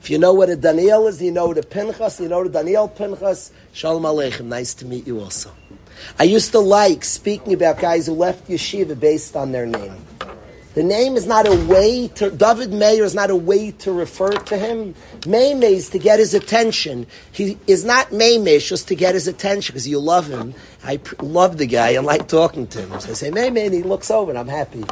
If 0.00 0.10
you 0.10 0.18
know 0.18 0.32
what 0.32 0.48
a 0.48 0.56
Daniel 0.56 1.06
is, 1.06 1.22
you 1.22 1.30
know 1.30 1.48
what 1.48 1.58
a 1.58 1.62
Pinchas, 1.62 2.18
you 2.18 2.28
know 2.28 2.40
a 2.40 2.48
Daniel 2.48 2.88
Pinchas, 2.88 3.52
Shalom 3.72 4.02
Aleichem. 4.02 4.46
Nice 4.46 4.74
to 4.74 4.86
meet 4.86 5.06
you 5.06 5.20
also. 5.20 5.52
I 6.18 6.24
used 6.24 6.50
to 6.52 6.58
like 6.58 7.04
speaking 7.04 7.52
about 7.52 7.78
guys 7.78 8.06
who 8.06 8.14
left 8.14 8.48
yeshiva 8.48 8.98
based 8.98 9.36
on 9.36 9.52
their 9.52 9.66
name. 9.66 10.06
The 10.72 10.84
name 10.84 11.16
is 11.16 11.26
not 11.26 11.48
a 11.48 11.56
way 11.66 12.06
to, 12.14 12.30
David 12.30 12.72
Meir 12.72 13.02
is 13.02 13.12
not 13.14 13.28
a 13.28 13.34
way 13.34 13.72
to 13.72 13.92
refer 13.92 14.30
to 14.30 14.56
him. 14.56 14.94
Meimei 15.22 15.72
is 15.72 15.90
to 15.90 15.98
get 15.98 16.20
his 16.20 16.32
attention. 16.32 17.08
He 17.32 17.58
is 17.66 17.84
not 17.84 18.10
Meimei 18.10 18.64
just 18.64 18.86
to 18.88 18.94
get 18.94 19.14
his 19.14 19.26
attention 19.26 19.72
because 19.72 19.88
you 19.88 19.98
love 19.98 20.28
him. 20.28 20.54
I 20.84 21.00
love 21.20 21.58
the 21.58 21.66
guy. 21.66 21.94
I 21.94 21.98
like 21.98 22.28
talking 22.28 22.68
to 22.68 22.82
him. 22.82 23.00
So 23.00 23.10
I 23.10 23.14
say 23.14 23.30
Meimei 23.32 23.66
and 23.66 23.74
he 23.74 23.82
looks 23.82 24.12
over 24.12 24.30
and 24.30 24.38
I'm 24.38 24.46
happy. 24.46 24.84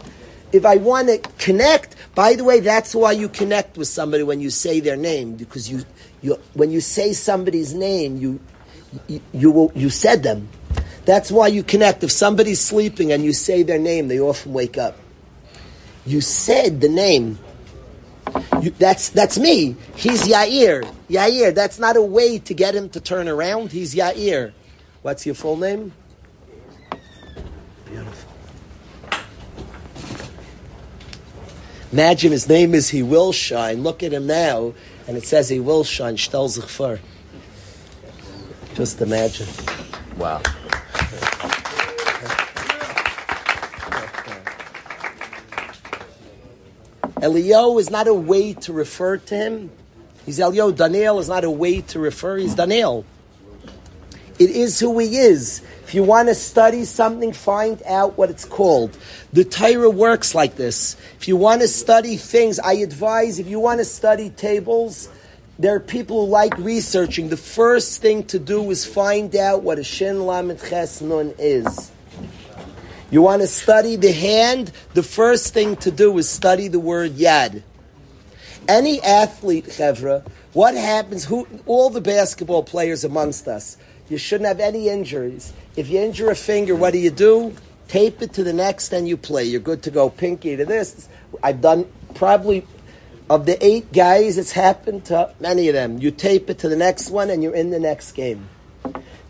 If 0.51 0.67
I 0.67 0.79
want 0.79 1.09
to 1.09 1.19
connect, 1.39 1.95
by 2.17 2.35
the 2.35 2.43
way, 2.43 2.59
that's 2.59 2.93
why 2.93 3.13
you 3.13 3.29
connect 3.29 3.79
with 3.79 3.87
somebody 3.87 4.25
when 4.25 4.41
you 4.41 4.51
say 4.51 4.81
their 4.81 4.97
name 4.97 5.37
because 5.37 5.71
you, 5.71 5.85
you 6.23 6.41
when 6.55 6.73
you 6.73 6.81
say 6.81 7.13
somebody's 7.13 7.73
name, 7.73 8.17
you, 8.17 8.41
you, 9.07 9.23
you, 9.33 9.73
you 9.77 9.91
said 9.91 10.25
them. 10.25 10.49
That's 11.05 11.31
why 11.31 11.47
you 11.47 11.63
connect. 11.63 12.03
If 12.03 12.11
somebody's 12.11 12.61
sleeping 12.61 13.13
and 13.13 13.25
you 13.25 13.33
say 13.33 13.63
their 13.63 13.79
name, 13.79 14.09
they 14.09 14.19
often 14.19 14.53
wake 14.53 14.77
up. 14.77 14.97
You 16.09 16.23
said 16.23 16.81
the 16.81 16.89
name. 16.89 17.39
You, 18.63 18.71
that's 18.71 19.11
that's 19.11 19.39
me. 19.39 19.77
He's 19.95 20.23
Yair. 20.23 20.91
Yair. 21.11 21.55
That's 21.55 21.79
not 21.79 21.99
a 21.99 22.03
way 22.03 22.39
to 22.39 22.55
get 22.55 22.75
him 22.75 22.89
to 22.91 23.01
turn 23.01 23.29
around. 23.29 23.73
He's 23.73 23.95
Yair. 23.95 24.53
What's 25.03 25.27
your 25.27 25.35
full 25.35 25.59
name? 25.59 25.93
Beautiful. 27.85 28.33
Imagine 31.93 32.33
his 32.33 32.49
name 32.49 32.75
is 32.75 32.89
He 32.89 33.03
Will 33.03 33.33
Shine. 33.33 33.83
Look 33.83 34.03
at 34.03 34.13
him 34.13 34.27
now, 34.27 34.73
and 35.07 35.17
it 35.17 35.27
says 35.27 35.51
He 35.51 35.61
Will 35.61 35.85
Shine. 35.85 36.17
Shtel. 36.17 36.99
Just 38.75 39.03
imagine. 39.03 39.49
Wow. 40.17 40.41
Elio 47.23 47.79
is 47.79 47.91
not 47.91 48.07
a 48.07 48.15
way 48.15 48.55
to 48.55 48.73
refer 48.73 49.17
to 49.17 49.35
him. 49.35 49.71
He's 50.25 50.39
Elio. 50.39 50.71
Daniel 50.71 51.19
is 51.19 51.29
not 51.29 51.45
a 51.45 51.51
way 51.51 51.81
to 51.81 51.99
refer. 51.99 52.37
He's 52.37 52.55
Daniel. 52.55 53.05
It 54.39 54.51
is 54.51 54.79
who 54.79 54.99
he 54.99 55.17
is. 55.17 55.63
If 55.83 55.95
you 55.95 56.05
want 56.05 56.29
to 56.29 56.35
study 56.35 56.85
something, 56.85 57.33
find 57.33 57.83
out 57.85 58.17
what 58.17 58.31
it's 58.31 58.45
called. 58.45 58.97
The 59.33 59.45
Torah 59.45 59.91
works 59.91 60.35
like 60.35 60.55
this. 60.55 60.97
If 61.19 61.27
you 61.27 61.37
want 61.37 61.63
to 61.63 61.69
study 61.69 62.17
things, 62.17 62.61
I 62.61 62.75
advise 62.75 63.41
if 63.41 63.49
you 63.49 63.59
want 63.59 63.79
to 63.81 63.85
study 63.85 64.31
tables, 64.31 65.09
there 65.59 65.75
are 65.75 65.81
people 65.81 66.27
who 66.27 66.31
like 66.31 66.57
researching. 66.59 67.31
The 67.31 67.37
first 67.37 68.01
thing 68.01 68.25
to 68.27 68.39
do 68.39 68.71
is 68.71 68.85
find 68.85 69.35
out 69.35 69.63
what 69.63 69.81
a 69.81 69.85
Shin 69.85 70.25
Lamed 70.25 70.61
Ches 70.61 71.01
Nun 71.01 71.35
is. 71.39 71.91
You 73.11 73.23
want 73.23 73.43
to 73.43 73.49
study 73.49 73.97
the 73.97 74.13
hand, 74.13 74.71
the 74.95 75.03
first 75.03 75.55
thing 75.55 75.77
to 75.77 75.91
do 75.91 76.17
is 76.19 76.29
study 76.29 76.69
the 76.69 76.79
word 76.79 77.13
yad. 77.13 77.63
Any 78.69 79.03
athlete, 79.03 79.65
Chevra, 79.67 80.27
what 80.53 80.75
happens, 80.75 81.25
who, 81.25 81.47
all 81.65 81.89
the 81.89 82.03
basketball 82.03 82.63
players 82.63 83.05
amongst 83.05 83.49
us, 83.49 83.79
you 84.11 84.19
shouldn't 84.19 84.49
have 84.49 84.61
any 84.61 84.89
injuries. 84.89 85.53
If 85.77 85.89
you 85.89 86.01
injure 86.01 86.31
a 86.31 86.35
finger, 86.35 86.75
what 86.75 86.93
do 86.93 86.99
you 86.99 87.11
do? 87.11 87.55
Tape 87.89 88.21
it 88.21 88.35
to 88.35 88.45
the 88.45 88.53
next 88.53 88.93
and 88.93 89.09
you 89.09 89.17
play. 89.17 89.45
You're 89.45 89.61
good 89.61 89.83
to 89.85 89.91
go. 89.91 90.11
Pinky 90.11 90.57
to 90.57 90.67
this. 90.67 91.09
I've 91.43 91.63
done 91.63 91.87
probably 92.15 92.67
of 93.31 93.45
the 93.45 93.63
eight 93.65 93.93
guys, 93.93 94.39
it's 94.39 94.53
happened 94.53 95.05
to 95.07 95.35
many 95.39 95.69
of 95.69 95.75
them. 95.75 95.99
You 95.99 96.11
tape 96.11 96.49
it 96.49 96.59
to 96.61 96.69
the 96.69 96.77
next 96.77 97.11
one 97.11 97.29
and 97.31 97.43
you're 97.43 97.55
in 97.55 97.71
the 97.71 97.81
next 97.81 98.13
game. 98.13 98.49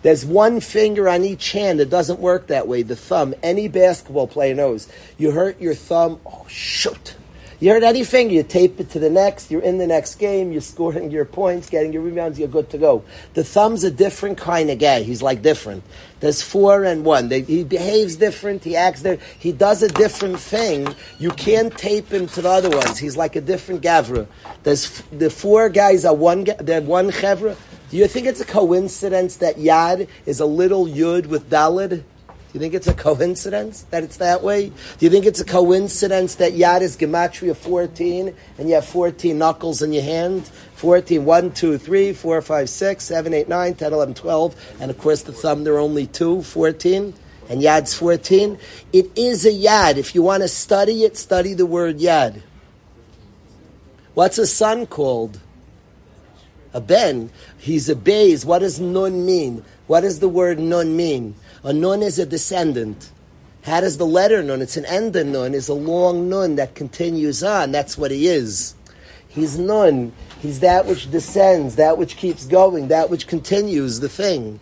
There's 0.02 0.24
one 0.24 0.61
finger 0.61 1.08
on 1.08 1.24
each 1.24 1.52
hand. 1.52 1.80
It 1.80 1.90
doesn't 1.90 2.20
work 2.20 2.46
that 2.46 2.68
way. 2.68 2.82
The 2.82 2.96
thumb. 2.96 3.34
Any 3.42 3.68
basketball 3.68 4.28
player 4.28 4.54
knows. 4.54 4.88
You 5.16 5.32
hurt 5.32 5.61
your 5.61 5.74
thumb. 5.74 6.20
Oh, 6.24 6.46
shoot. 6.48 7.16
You 7.61 7.72
hurt 7.72 7.82
any 7.82 8.04
finger. 8.04 8.34
You 8.34 8.44
tape 8.44 8.78
it 8.78 8.90
to 8.90 9.00
the 9.00 9.11
next. 9.11 9.50
You're 9.50 9.62
in 9.62 9.78
the 9.78 9.87
next 9.88 10.14
game. 10.14 10.52
You're 10.52 10.61
scoring 10.61 11.11
your 11.11 11.24
points, 11.24 11.68
getting 11.68 11.92
your 11.92 12.02
rebounds. 12.02 12.38
You're 12.38 12.46
good 12.46 12.70
to 12.70 12.78
go. 12.78 13.02
The 13.34 13.42
thumb's 13.42 13.82
a 13.82 13.90
different 13.90 14.38
kind 14.38 14.70
of 14.70 14.78
guy. 14.78 15.02
He's 15.02 15.22
like 15.22 15.42
different. 15.42 15.82
There's 16.20 16.40
four 16.40 16.84
and 16.84 17.04
one. 17.04 17.28
They, 17.28 17.42
he 17.42 17.64
behaves 17.64 18.14
different. 18.14 18.62
He 18.62 18.76
acts 18.76 19.02
there. 19.02 19.18
He 19.40 19.50
does 19.50 19.82
a 19.82 19.88
different 19.88 20.38
thing. 20.38 20.94
You 21.18 21.30
can't 21.30 21.76
tape 21.76 22.12
him 22.12 22.28
to 22.28 22.42
the 22.42 22.48
other 22.48 22.70
ones. 22.70 22.98
He's 22.98 23.16
like 23.16 23.34
a 23.34 23.40
different 23.40 23.82
gavra. 23.82 24.28
There's 24.62 25.02
the 25.11 25.28
four 25.28 25.68
guys 25.68 26.04
are 26.04 26.14
one. 26.14 26.46
They're 26.61 26.80
one 26.80 27.11
chevra. 27.11 27.56
Do 27.90 27.96
you 27.96 28.07
think 28.07 28.27
it's 28.27 28.40
a 28.40 28.44
coincidence 28.44 29.37
that 29.37 29.57
Yad 29.57 30.09
is 30.27 30.40
a 30.40 30.46
little 30.46 30.85
Yud 30.85 31.27
with 31.27 31.48
Dalid? 31.48 31.88
Do 31.88 32.05
you 32.53 32.61
think 32.61 32.74
it's 32.74 32.87
a 32.87 32.92
coincidence 32.92 33.87
that 33.90 34.05
it's 34.05 34.18
that 34.18 34.42
way? 34.42 34.68
Do 34.68 35.07
you 35.07 35.11
think 35.11 35.24
it's 35.24 35.40
a 35.40 35.44
coincidence 35.44 36.35
that 36.35 36.53
Yad 36.53 36.83
is 36.83 36.98
Gematria 36.98 37.57
14 37.57 38.35
and 38.59 38.68
you 38.68 38.74
have 38.74 38.85
14 38.85 39.38
knuckles 39.38 39.81
in 39.81 39.94
your 39.94 40.03
hand? 40.03 40.46
14, 40.74 41.24
1, 41.24 41.53
2, 41.53 41.79
3, 41.79 42.12
4, 42.12 42.42
5, 42.42 42.68
6, 42.68 43.05
7, 43.05 43.35
8, 43.35 43.48
9, 43.48 43.74
10, 43.74 43.92
11, 43.94 44.14
12. 44.14 44.74
And 44.81 44.90
of 44.90 44.98
course 44.98 45.22
the 45.22 45.33
thumb, 45.33 45.64
there 45.64 45.74
are 45.74 45.79
only 45.79 46.07
two, 46.07 46.42
14. 46.42 47.14
And 47.48 47.62
Yad's 47.62 47.94
14. 47.94 48.59
It 48.92 49.11
is 49.16 49.46
a 49.46 49.51
Yad. 49.51 49.96
If 49.96 50.14
you 50.14 50.22
want 50.22 50.42
to 50.42 50.48
study 50.48 51.05
it, 51.05 51.16
study 51.16 51.55
the 51.55 51.64
word 51.64 51.98
Yad. 51.98 52.42
What's 54.12 54.37
a 54.37 54.46
son 54.46 54.87
called? 54.87 55.40
A 56.72 56.81
ben, 56.81 57.31
he's 57.57 57.88
a 57.88 57.94
beis. 57.94 58.44
What 58.44 58.61
does 58.61 58.81
nun 58.81 59.24
mean? 59.24 59.64
What 59.87 60.00
does 60.02 60.20
the 60.20 60.28
word 60.28 60.59
nun 60.59 60.96
mean? 60.96 61.35
A 61.64 61.72
nun 61.72 62.02
is 62.02 62.18
a 62.18 62.26
descendant. 62.26 63.11
How 63.62 63.81
does 63.81 63.98
the 63.98 64.07
letter 64.07 64.42
nun? 64.42 64.62
It's 64.62 64.76
an 64.76 64.87
ender 64.87 65.24
nun, 65.24 65.54
is 65.54 65.68
a 65.68 65.74
long 65.74 66.28
nun 66.28 66.57
that 66.57 66.74
continues 66.74 67.42
on. 67.42 67.72
That's 67.72 67.98
what 67.98 68.11
he 68.11 68.28
is. 68.28 68.74
He's 69.28 69.59
nun. 69.59 70.12
He's 70.40 70.61
that 70.61 70.87
which 70.87 71.11
descends, 71.11 71.76
that 71.76 71.98
which 71.98 72.16
keeps 72.16 72.46
going, 72.46 72.88
that 72.88 73.11
which 73.11 73.26
continues 73.26 74.00
the 74.00 74.09
thing. 74.09 74.61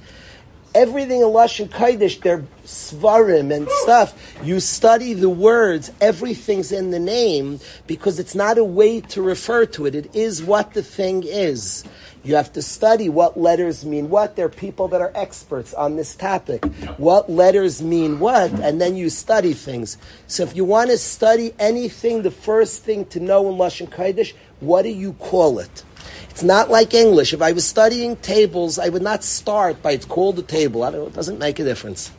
Everything 0.77 1.23
in 1.23 1.29
Lashon 1.29 1.71
Kodesh, 1.71 2.21
they're 2.21 2.45
svarim 2.67 3.51
and 3.51 3.67
stuff. 3.67 4.15
You 4.45 4.61
study 4.61 5.15
the 5.15 5.31
words, 5.31 5.91
everything's 6.03 6.71
in 6.71 6.91
the 6.91 6.99
name 6.99 7.61
because 7.87 8.19
it's 8.19 8.35
not 8.35 8.59
a 8.59 8.65
way 8.65 9.01
to 9.01 9.23
refer 9.23 9.65
to 9.65 9.87
it. 9.87 9.95
It 9.95 10.15
is 10.15 10.45
what 10.45 10.75
the 10.75 10.83
thing 10.83 11.23
is. 11.23 11.83
You 12.25 12.35
have 12.35 12.53
to 12.53 12.61
study 12.61 13.09
what 13.09 13.41
letters 13.41 13.87
mean 13.87 14.11
what. 14.11 14.37
There 14.37 14.45
are 14.45 14.51
people 14.51 14.87
that 14.89 15.01
are 15.01 15.13
experts 15.15 15.73
on 15.73 15.97
this 15.97 16.15
topic. 16.15 16.63
What 16.99 17.31
letters 17.31 17.81
mean 17.81 18.19
what, 18.19 18.51
and 18.51 18.79
then 18.79 18.97
you 18.97 19.09
study 19.09 19.55
things. 19.55 19.97
So 20.27 20.43
if 20.43 20.55
you 20.55 20.67
want 20.67 20.91
to 20.91 20.99
study 20.99 21.55
anything, 21.59 22.21
the 22.21 22.31
first 22.31 22.83
thing 22.83 23.07
to 23.07 23.21
know 23.21 23.49
in 23.49 23.57
Lashon 23.57 23.89
Kodesh, 23.89 24.35
what 24.61 24.83
do 24.83 24.91
you 24.91 25.15
call 25.15 25.59
it? 25.59 25.85
It's 26.37 26.43
not 26.43 26.69
like 26.69 26.93
English. 26.93 27.33
If 27.33 27.41
I 27.41 27.53
was 27.53 27.65
studying 27.65 28.15
tables, 28.17 28.79
I 28.79 28.91
would 28.91 29.01
not 29.01 29.25
start 29.25 29.81
by 29.81 29.93
it's 29.93 30.05
called 30.05 30.39
a 30.39 30.43
table. 30.43 30.83
I 30.83 30.91
don't 30.91 31.01
know, 31.01 31.07
it 31.07 31.15
doesn't 31.15 31.39
make 31.39 31.59
a 31.59 31.65
difference. 31.65 32.13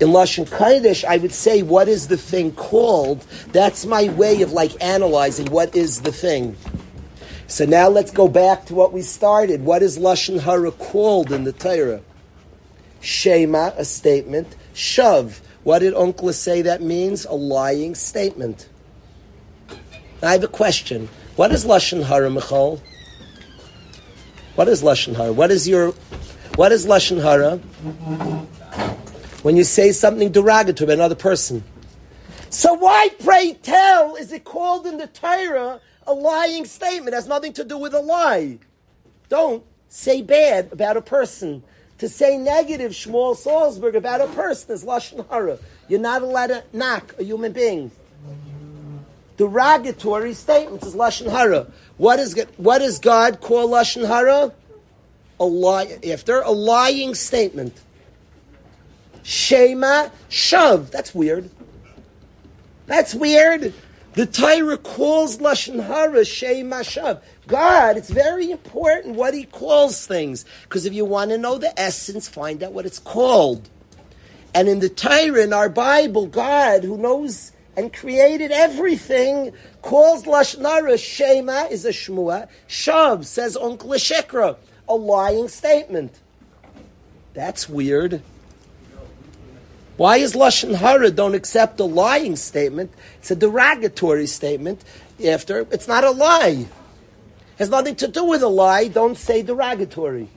In 0.00 0.08
Lashon 0.08 0.44
Kodesh, 0.44 1.04
I 1.04 1.18
would 1.18 1.30
say, 1.30 1.62
what 1.62 1.86
is 1.86 2.08
the 2.08 2.16
thing 2.16 2.50
called? 2.50 3.24
That's 3.52 3.86
my 3.86 4.08
way 4.08 4.42
of 4.42 4.50
like 4.50 4.82
analyzing 4.82 5.52
what 5.52 5.76
is 5.76 6.02
the 6.02 6.10
thing. 6.10 6.56
So 7.46 7.64
now 7.64 7.86
let's 7.88 8.10
go 8.10 8.26
back 8.26 8.64
to 8.64 8.74
what 8.74 8.92
we 8.92 9.02
started. 9.02 9.62
What 9.62 9.84
is 9.84 9.98
Lashon 9.98 10.40
Hara 10.40 10.72
called 10.72 11.30
in 11.30 11.44
the 11.44 11.52
Torah? 11.52 12.00
Shema, 13.00 13.70
a 13.76 13.84
statement. 13.84 14.56
Shav, 14.74 15.38
what 15.62 15.78
did 15.78 15.94
Onkelos 15.94 16.34
say 16.34 16.60
that 16.62 16.82
means? 16.82 17.24
A 17.24 17.34
lying 17.34 17.94
statement. 17.94 18.68
I 20.24 20.32
have 20.32 20.42
a 20.42 20.48
question. 20.48 21.08
What 21.36 21.52
is 21.52 21.64
Lashon 21.64 22.02
Hara, 22.02 22.30
Michal? 22.30 22.82
What 24.56 24.68
is 24.68 24.82
Lashon 24.82 25.14
Hara? 25.14 25.32
What 25.32 25.50
is 25.50 25.68
your, 25.68 25.92
what 26.56 26.72
is 26.72 26.86
Lashon 26.86 27.22
Hara? 27.22 27.58
When 29.42 29.56
you 29.56 29.64
say 29.64 29.92
something 29.92 30.32
derogatory 30.32 30.86
about 30.86 30.94
another 30.94 31.14
person. 31.14 31.62
So 32.50 32.74
why, 32.74 33.10
pray 33.22 33.52
tell, 33.62 34.16
is 34.16 34.32
it 34.32 34.44
called 34.44 34.86
in 34.86 34.96
the 34.96 35.06
Torah 35.06 35.80
a 36.06 36.14
lying 36.14 36.64
statement 36.64 37.14
has 37.14 37.26
nothing 37.26 37.52
to 37.54 37.64
do 37.64 37.76
with 37.76 37.92
a 37.92 38.00
lie. 38.00 38.58
Don't 39.28 39.64
say 39.88 40.22
bad 40.22 40.72
about 40.72 40.96
a 40.96 41.02
person. 41.02 41.62
To 41.98 42.08
say 42.08 42.38
negative, 42.38 42.92
Shmuel 42.92 43.36
Salzburg 43.36 43.96
about 43.96 44.20
a 44.20 44.28
person 44.28 44.72
is 44.72 44.84
Lashon 44.84 45.28
Hara. 45.28 45.58
You're 45.88 46.00
not 46.00 46.22
allowed 46.22 46.48
to 46.48 46.64
knock 46.72 47.14
a 47.18 47.24
human 47.24 47.52
being. 47.52 47.90
Derogatory 49.36 50.34
statements 50.34 50.86
is 50.86 50.94
Lashon 50.94 51.30
Hara. 51.30 51.66
What 51.98 52.18
is, 52.18 52.38
what 52.56 52.78
does 52.78 52.98
God 52.98 53.40
call 53.40 53.70
Lashon 53.70 54.06
Hara? 54.06 54.52
A 55.38 55.44
lie, 55.44 55.98
after 56.10 56.40
a 56.40 56.50
lying 56.50 57.14
statement. 57.14 57.78
Shema 59.22 60.10
Shav. 60.30 60.90
That's 60.90 61.14
weird. 61.14 61.50
That's 62.86 63.14
weird. 63.14 63.74
The 64.16 64.24
Torah 64.24 64.78
calls 64.78 65.38
Lashon 65.38 65.84
Hara 65.84 66.24
shema 66.24 66.76
Mashav. 66.76 67.20
God, 67.46 67.98
it's 67.98 68.08
very 68.08 68.50
important 68.50 69.14
what 69.14 69.34
He 69.34 69.44
calls 69.44 70.06
things. 70.06 70.46
Because 70.62 70.86
if 70.86 70.94
you 70.94 71.04
want 71.04 71.32
to 71.32 71.38
know 71.38 71.58
the 71.58 71.78
essence, 71.78 72.26
find 72.26 72.62
out 72.62 72.72
what 72.72 72.86
it's 72.86 72.98
called. 72.98 73.68
And 74.54 74.68
in 74.68 74.78
the 74.78 74.88
Torah, 74.88 75.42
in 75.42 75.52
our 75.52 75.68
Bible, 75.68 76.26
God, 76.28 76.82
who 76.82 76.96
knows 76.96 77.52
and 77.76 77.92
created 77.92 78.52
everything, 78.52 79.52
calls 79.86 80.24
Lashon 80.24 80.62
Hara 80.62 80.98
Shema 80.98 81.68
is 81.70 81.84
a 81.84 81.90
Shmua. 81.90 82.48
Shav 82.68 83.24
says 83.24 83.56
Onkelos 83.56 84.02
Shekra, 84.02 84.56
a 84.88 84.94
lying 84.94 85.46
statement. 85.46 86.12
That's 87.34 87.68
weird. 87.68 88.20
Why 89.96 90.16
is 90.16 90.34
Lashon 90.34 90.74
Hara 90.74 91.12
don't 91.12 91.36
accept 91.36 91.78
a 91.78 91.84
lying 91.84 92.34
statement? 92.34 92.92
It's 93.18 93.30
a 93.30 93.36
derogatory 93.36 94.26
statement 94.26 94.82
after. 95.24 95.60
It's 95.70 95.86
not 95.86 96.02
a 96.02 96.10
lie. 96.10 96.66
It 96.66 96.68
has 97.58 97.70
nothing 97.70 97.94
to 97.96 98.08
do 98.08 98.24
with 98.24 98.42
a 98.42 98.48
lie. 98.48 98.88
Don't 98.88 99.16
say 99.16 99.42
derogatory. 99.42 100.28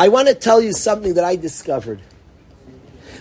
I 0.00 0.08
want 0.08 0.28
to 0.28 0.34
tell 0.34 0.62
you 0.62 0.72
something 0.72 1.14
that 1.14 1.24
I 1.24 1.36
discovered. 1.36 2.00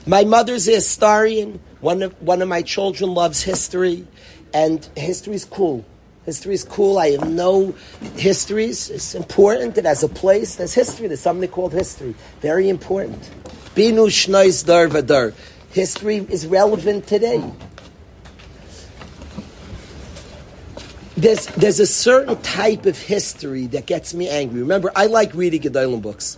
My 0.08 0.24
mother's 0.24 0.70
a 0.70 0.76
historian. 0.76 1.60
One 1.82 2.04
of, 2.04 2.22
one 2.22 2.42
of 2.44 2.48
my 2.48 2.62
children 2.62 3.14
loves 3.14 3.42
history, 3.42 4.08
and 4.54 4.88
history 4.96 5.36
is 5.36 5.46
cool. 5.46 5.86
History 6.26 6.54
is 6.54 6.64
cool. 6.64 7.00
I 7.00 7.12
have 7.12 7.30
no 7.30 7.74
histories. 8.16 8.90
It's 8.90 9.16
important. 9.16 9.78
It 9.78 9.86
has 9.86 10.04
a 10.04 10.08
place. 10.08 10.56
There's 10.56 10.74
history. 10.74 11.08
There's 11.08 11.20
something 11.20 11.50
called 11.50 11.74
history. 11.74 12.14
Very 12.42 12.70
important. 12.70 13.20
Binu 13.76 14.08
shnois 14.08 14.66
dar 14.66 14.88
vadar. 14.88 15.34
History 15.72 16.18
is 16.18 16.46
relevant 16.46 17.08
today. 17.08 17.44
There's, 21.18 21.46
there's 21.48 21.80
a 21.80 21.88
certain 21.88 22.42
type 22.42 22.86
of 22.86 22.98
history 22.98 23.68
that 23.68 23.86
gets 23.86 24.14
me 24.14 24.28
angry. 24.28 24.62
Remember, 24.62 24.92
I 24.96 25.08
like 25.08 25.34
reading 25.34 25.62
Gedolim 25.62 26.02
books. 26.02 26.38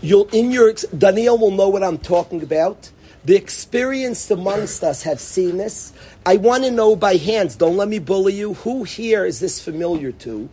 You'll, 0.00 0.28
in 0.28 0.50
your, 0.50 0.72
Daniel 0.96 1.38
will 1.38 1.50
know 1.50 1.68
what 1.68 1.82
I'm 1.82 1.98
talking 1.98 2.42
about. 2.42 2.90
The 3.28 3.36
experienced 3.36 4.30
amongst 4.30 4.82
us 4.82 5.02
have 5.02 5.20
seen 5.20 5.58
this. 5.58 5.92
I 6.24 6.38
want 6.38 6.64
to 6.64 6.70
know 6.70 6.96
by 6.96 7.16
hands, 7.16 7.56
don't 7.56 7.76
let 7.76 7.86
me 7.86 7.98
bully 7.98 8.32
you, 8.32 8.54
who 8.54 8.84
here 8.84 9.26
is 9.26 9.38
this 9.38 9.60
familiar 9.62 10.12
to? 10.12 10.48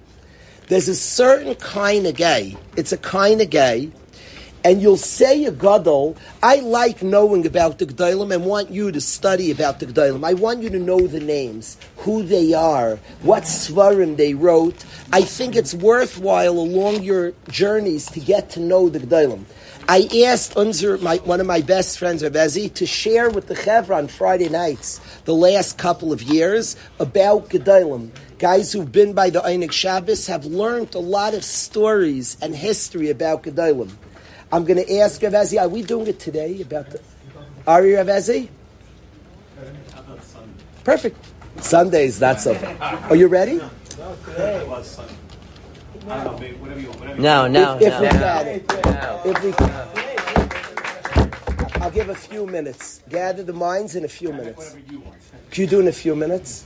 There's 0.68 0.90
a 0.90 0.96
certain 0.96 1.56
kind 1.56 2.06
of 2.06 2.18
gay, 2.18 2.58
It's 2.76 2.92
a 2.92 2.98
kind 2.98 3.40
of 3.40 3.50
gay, 3.50 3.94
and 4.66 4.82
you'll 4.82 4.98
say 4.98 5.46
a 5.46 5.52
gadol, 5.52 6.18
I 6.44 6.58
like 6.58 7.02
knowing 7.02 7.46
about 7.46 7.80
the 7.80 7.86
Gedolim 7.86 8.36
and 8.36 8.44
want 8.44 8.72
you 8.72 8.92
to 8.92 9.00
study 9.00 9.52
about 9.52 9.80
the 9.80 9.86
Gedolim. 9.86 10.26
I 10.26 10.34
want 10.34 10.62
you 10.62 10.70
to 10.72 10.80
know 10.80 11.00
the 11.00 11.22
names, 11.22 11.78
who 12.00 12.24
they 12.24 12.54
are, 12.54 12.98
what 13.22 13.44
svarim 13.44 14.18
they 14.18 14.34
wrote. 14.34 14.84
I 15.14 15.22
think 15.22 15.56
it's 15.56 15.74
worthwhile 15.74 16.60
along 16.60 17.04
your 17.04 17.32
journeys 17.48 18.08
to 18.08 18.20
get 18.20 18.50
to 18.50 18.60
know 18.60 18.90
the 18.90 19.00
Gedolim. 19.00 19.46
I 19.88 20.10
asked 20.26 20.56
Unzer, 20.56 21.00
my, 21.00 21.18
one 21.18 21.40
of 21.40 21.46
my 21.46 21.62
best 21.62 22.00
friends, 22.00 22.24
Rebezi, 22.24 22.74
to 22.74 22.88
share 22.88 23.30
with 23.30 23.48
the 23.48 23.54
Chevra 23.54 23.98
on 23.98 24.08
Friday 24.08 24.50
nights 24.50 25.00
the 25.26 25.36
last 25.36 25.78
couple 25.78 26.12
of 26.12 26.24
years 26.24 26.76
about 27.00 27.50
Gedolim. 27.50 28.10
Guys 28.40 28.74
who've 28.74 28.92
been 28.92 29.14
by 29.14 29.30
the 29.30 29.42
Oneg 29.42 29.72
Shabbos 29.72 30.26
have 30.26 30.46
learned 30.46 30.96
a 30.96 31.00
lot 31.00 31.36
of 31.36 31.44
stories 31.44 32.36
and 32.42 32.56
history 32.56 33.12
about 33.12 33.44
Gedolim. 33.44 33.92
I'm 34.52 34.66
going 34.66 34.84
to 34.84 34.98
ask 34.98 35.22
Ravezi, 35.22 35.62
are 35.62 35.70
we 35.70 35.84
doing 35.84 36.08
it 36.08 36.20
today 36.20 36.62
about 36.62 36.90
the... 36.90 37.00
Are 37.68 37.86
you 37.86 37.98
Ravezi? 37.98 38.50
Perfect. 40.84 41.18
Sunday 41.62 42.06
is 42.08 42.20
not 42.20 42.42
so 42.42 42.56
Are 42.80 43.16
you 43.16 43.28
ready? 43.28 43.58
No, 43.58 43.70
no, 46.06 47.48
no, 47.48 47.78
if, 47.78 47.82
if 47.82 47.94
no. 47.94 48.02
we 48.02 48.08
no. 48.08 48.20
got 48.20 48.48
it. 48.48 48.66
If 49.26 49.44
we 49.44 49.52
I'll 51.82 51.92
give 51.92 52.10
a 52.10 52.16
few 52.16 52.46
minutes. 52.46 53.02
Gather 53.10 53.44
the 53.44 53.54
minds 53.54 53.96
in 53.96 54.06
a 54.06 54.08
few 54.08 54.32
minutes. 54.32 54.76
Can 55.52 55.62
you 55.62 55.68
do 55.68 55.80
in 55.80 55.88
a 55.88 55.92
few 55.92 56.16
minutes? 56.16 56.66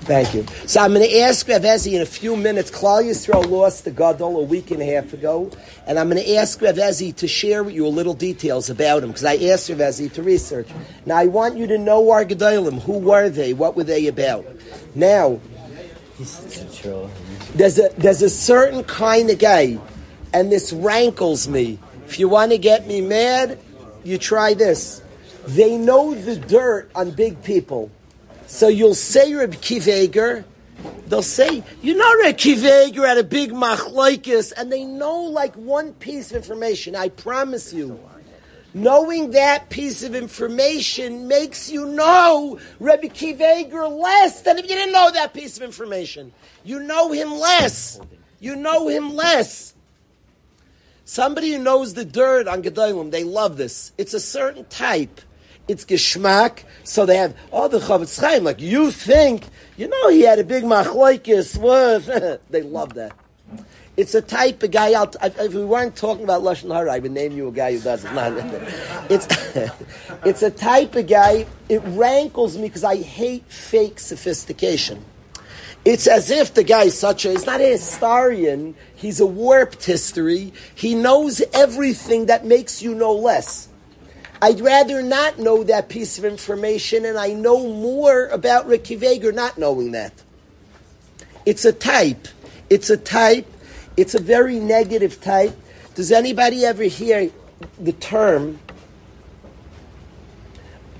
Thank 0.00 0.34
you. 0.34 0.46
So 0.66 0.80
I'm 0.80 0.94
going 0.94 1.08
to 1.08 1.18
ask 1.20 1.46
Ravezi 1.46 1.92
in 1.92 2.00
a 2.00 2.06
few 2.06 2.36
minutes. 2.36 2.70
Klal 2.70 3.04
Yisrael 3.04 3.48
lost 3.48 3.84
the 3.84 3.90
Gadol 3.90 4.40
a 4.40 4.44
week 4.44 4.70
and 4.70 4.82
a 4.82 4.86
half 4.86 5.12
ago, 5.12 5.50
and 5.86 5.98
I'm 5.98 6.08
going 6.08 6.22
to 6.22 6.36
ask 6.36 6.58
Ravezi 6.58 7.14
to 7.16 7.28
share 7.28 7.62
with 7.62 7.74
you 7.74 7.86
a 7.86 7.88
little 7.88 8.14
details 8.14 8.70
about 8.70 9.02
him 9.02 9.10
because 9.10 9.24
I 9.24 9.36
asked 9.36 9.68
Ravezi 9.68 10.10
to 10.14 10.22
research. 10.22 10.68
Now 11.04 11.16
I 11.16 11.26
want 11.26 11.56
you 11.56 11.66
to 11.66 11.78
know 11.78 12.10
our 12.10 12.24
Gedolim. 12.24 12.80
Who 12.82 12.98
were 12.98 13.28
they? 13.28 13.52
What 13.52 13.76
were 13.76 13.84
they 13.84 14.06
about? 14.06 14.46
Now, 14.94 15.38
there's 17.54 17.78
a 17.78 17.88
there's 17.98 18.22
a 18.22 18.30
certain 18.30 18.84
kind 18.84 19.30
of 19.30 19.38
guy, 19.38 19.78
and 20.32 20.50
this 20.50 20.72
rankles 20.72 21.48
me. 21.48 21.78
If 22.06 22.18
you 22.18 22.28
want 22.28 22.52
to 22.52 22.58
get 22.58 22.86
me 22.86 23.00
mad, 23.00 23.58
you 24.04 24.18
try 24.18 24.54
this. 24.54 25.02
They 25.46 25.76
know 25.76 26.14
the 26.14 26.36
dirt 26.36 26.90
on 26.94 27.12
big 27.12 27.42
people. 27.42 27.90
So 28.46 28.68
you'll 28.68 28.94
say 28.94 29.32
Reb 29.32 29.52
Akiva 29.52 30.02
Eiger, 30.02 30.44
they'll 31.06 31.22
say, 31.22 31.62
you 31.82 31.94
know 31.94 32.18
Reb 32.22 32.36
Akiva 32.36 32.86
Eiger 32.86 33.06
had 33.06 33.18
a 33.18 33.24
big 33.24 33.52
machlaikis, 33.52 34.52
and 34.56 34.72
they 34.72 34.84
know 34.84 35.22
like 35.22 35.54
one 35.54 35.92
piece 35.94 36.30
of 36.30 36.36
information. 36.36 36.96
I 36.96 37.10
promise 37.10 37.72
you. 37.72 37.98
Knowing 38.72 39.32
that 39.32 39.68
piece 39.68 40.02
of 40.02 40.14
information 40.14 41.26
makes 41.26 41.70
you 41.70 41.86
know 41.86 42.58
Reb 42.78 43.02
Akiva 43.02 43.58
Eiger 43.58 43.88
less 43.88 44.42
than 44.42 44.58
if 44.58 44.68
you 44.68 44.76
didn't 44.76 44.92
know 44.92 45.10
that 45.10 45.34
piece 45.34 45.56
of 45.56 45.62
information. 45.62 46.32
You 46.64 46.80
know 46.80 47.10
him 47.12 47.32
less. 47.32 48.00
You 48.38 48.56
know 48.56 48.88
him 48.88 49.14
less. 49.14 49.74
Somebody 51.04 51.52
who 51.52 51.58
knows 51.58 51.94
the 51.94 52.04
dirt 52.04 52.46
on 52.46 52.62
Gedolim, 52.62 53.10
they 53.10 53.24
love 53.24 53.56
this. 53.56 53.92
It's 53.98 54.14
a 54.14 54.20
certain 54.20 54.64
type 54.66 55.20
it's 55.70 55.84
geschmack. 55.84 56.64
So 56.84 57.06
they 57.06 57.16
have 57.16 57.36
all 57.52 57.64
oh, 57.64 57.68
the 57.68 57.78
Chofetz 57.78 58.20
Chaim. 58.20 58.44
Like 58.44 58.60
you 58.60 58.90
think, 58.90 59.44
you 59.76 59.88
know, 59.88 60.08
he 60.08 60.22
had 60.22 60.38
a 60.38 60.44
big 60.44 60.64
machlokes. 60.64 62.40
they 62.50 62.62
love 62.62 62.94
that. 62.94 63.16
It's 63.96 64.14
a 64.14 64.22
type 64.22 64.62
of 64.62 64.70
guy. 64.70 64.92
I'll, 64.92 65.12
if 65.22 65.52
we 65.52 65.64
weren't 65.64 65.96
talking 65.96 66.24
about 66.24 66.42
lashon 66.42 66.74
hara, 66.74 66.92
I 66.92 66.98
would 67.00 67.10
name 67.10 67.32
you 67.32 67.48
a 67.48 67.52
guy 67.52 67.74
who 67.74 67.80
does 67.80 68.04
it. 68.04 68.10
it's 69.10 69.26
it's 70.24 70.42
a 70.42 70.50
type 70.50 70.94
of 70.94 71.06
guy. 71.06 71.46
It 71.68 71.82
rankles 71.84 72.56
me 72.56 72.68
because 72.68 72.84
I 72.84 72.96
hate 72.96 73.44
fake 73.48 73.98
sophistication. 73.98 75.04
It's 75.84 76.06
as 76.06 76.30
if 76.30 76.52
the 76.54 76.62
guy 76.62 76.84
is 76.84 76.98
such 76.98 77.24
a, 77.24 77.30
he's 77.30 77.46
not 77.46 77.60
a 77.60 77.72
historian, 77.72 78.74
he's 78.94 79.18
a 79.20 79.26
warped 79.26 79.84
history. 79.84 80.52
He 80.74 80.94
knows 80.94 81.42
everything 81.54 82.26
that 82.26 82.44
makes 82.44 82.82
you 82.82 82.94
know 82.94 83.12
less. 83.14 83.68
I'd 84.42 84.60
rather 84.60 85.02
not 85.02 85.38
know 85.38 85.64
that 85.64 85.88
piece 85.88 86.18
of 86.18 86.24
information, 86.24 87.04
and 87.04 87.18
I 87.18 87.32
know 87.32 87.72
more 87.72 88.26
about 88.26 88.66
Reb 88.66 88.82
Akiva 88.84 89.12
Eiger 89.12 89.32
not 89.32 89.58
knowing 89.58 89.92
that. 89.92 90.12
It's 91.44 91.64
a 91.64 91.72
type. 91.72 92.28
It's 92.68 92.90
a 92.90 92.96
type. 92.96 93.46
It's 93.96 94.14
a 94.14 94.20
very 94.20 94.58
negative 94.58 95.20
type. 95.20 95.58
Does 95.94 96.12
anybody 96.12 96.64
ever 96.64 96.84
hear 96.84 97.30
the 97.78 97.92
term 97.92 98.60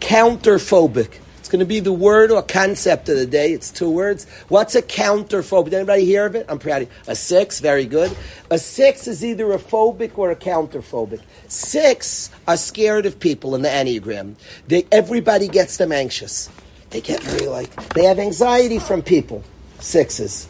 counterphobic? 0.00 1.18
It's 1.38 1.48
going 1.48 1.60
to 1.60 1.66
be 1.66 1.80
the 1.80 1.92
word 1.92 2.30
or 2.30 2.42
concept 2.42 3.08
of 3.08 3.16
the 3.16 3.26
day. 3.26 3.52
It's 3.52 3.70
two 3.70 3.90
words. 3.90 4.26
What's 4.48 4.74
a 4.74 4.82
counterphobic? 4.82 5.72
Anybody 5.72 6.04
hear 6.04 6.26
of 6.26 6.34
it? 6.34 6.46
I'm 6.48 6.58
proud 6.58 6.82
of 6.82 6.88
you. 6.88 6.94
A 7.08 7.16
six, 7.16 7.60
very 7.60 7.86
good. 7.86 8.14
A 8.50 8.58
six 8.58 9.08
is 9.08 9.24
either 9.24 9.52
a 9.52 9.58
phobic 9.58 10.18
or 10.18 10.30
a 10.30 10.36
counterphobic. 10.36 11.22
Six 11.48 12.30
are 12.46 12.56
scared 12.56 13.06
of 13.06 13.18
people 13.18 13.54
in 13.54 13.62
the 13.62 13.68
Enneagram. 13.68 14.34
They, 14.68 14.86
everybody 14.92 15.48
gets 15.48 15.76
them 15.76 15.92
anxious. 15.92 16.50
They 16.90 17.00
get 17.00 17.22
very 17.22 17.46
like, 17.46 17.74
they 17.94 18.04
have 18.04 18.18
anxiety 18.18 18.78
from 18.78 19.02
people. 19.02 19.42
Sixes. 19.78 20.46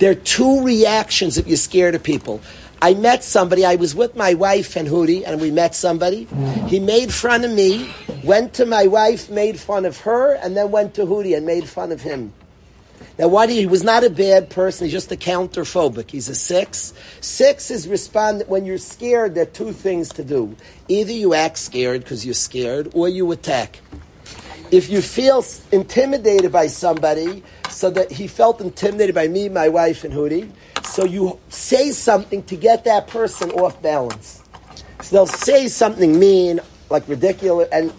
There 0.00 0.10
are 0.10 0.14
two 0.14 0.64
reactions 0.64 1.36
if 1.36 1.46
you're 1.46 1.58
scared 1.58 1.94
of 1.94 2.02
people. 2.02 2.40
I 2.80 2.94
met 2.94 3.22
somebody, 3.22 3.66
I 3.66 3.76
was 3.76 3.94
with 3.94 4.16
my 4.16 4.32
wife 4.32 4.74
and 4.74 4.88
Hootie, 4.88 5.24
and 5.26 5.38
we 5.38 5.50
met 5.50 5.74
somebody. 5.74 6.26
He 6.68 6.80
made 6.80 7.12
fun 7.12 7.44
of 7.44 7.50
me, 7.50 7.92
went 8.24 8.54
to 8.54 8.64
my 8.64 8.86
wife, 8.86 9.28
made 9.28 9.60
fun 9.60 9.84
of 9.84 9.98
her, 9.98 10.36
and 10.36 10.56
then 10.56 10.70
went 10.70 10.94
to 10.94 11.04
Hootie 11.04 11.36
and 11.36 11.44
made 11.44 11.68
fun 11.68 11.92
of 11.92 12.00
him. 12.00 12.32
Now, 13.18 13.28
why 13.28 13.46
do 13.46 13.52
you, 13.52 13.60
he 13.60 13.66
was 13.66 13.84
not 13.84 14.02
a 14.02 14.08
bad 14.08 14.48
person, 14.48 14.86
he's 14.86 14.92
just 14.92 15.12
a 15.12 15.16
counterphobic. 15.16 16.10
He's 16.10 16.30
a 16.30 16.34
six. 16.34 16.94
Six 17.20 17.70
is 17.70 17.86
respond 17.86 18.44
when 18.46 18.64
you're 18.64 18.78
scared, 18.78 19.34
there 19.34 19.42
are 19.42 19.46
two 19.46 19.74
things 19.74 20.08
to 20.14 20.24
do. 20.24 20.56
Either 20.88 21.12
you 21.12 21.34
act 21.34 21.58
scared 21.58 22.00
because 22.00 22.24
you're 22.24 22.32
scared, 22.32 22.90
or 22.94 23.10
you 23.10 23.30
attack. 23.32 23.80
If 24.70 24.88
you 24.88 25.02
feel 25.02 25.44
intimidated 25.72 26.52
by 26.52 26.68
somebody, 26.68 27.42
so 27.68 27.90
that 27.90 28.12
he 28.12 28.28
felt 28.28 28.60
intimidated 28.60 29.14
by 29.14 29.26
me, 29.26 29.48
my 29.48 29.68
wife, 29.68 30.04
and 30.04 30.14
Hootie, 30.14 30.50
so 30.84 31.04
you 31.04 31.40
say 31.48 31.90
something 31.90 32.42
to 32.44 32.56
get 32.56 32.84
that 32.84 33.08
person 33.08 33.50
off 33.52 33.80
balance. 33.82 34.42
So 35.02 35.16
they'll 35.16 35.26
say 35.26 35.66
something 35.66 36.18
mean, 36.18 36.60
like 36.88 37.08
ridiculous, 37.08 37.68
and 37.72 37.92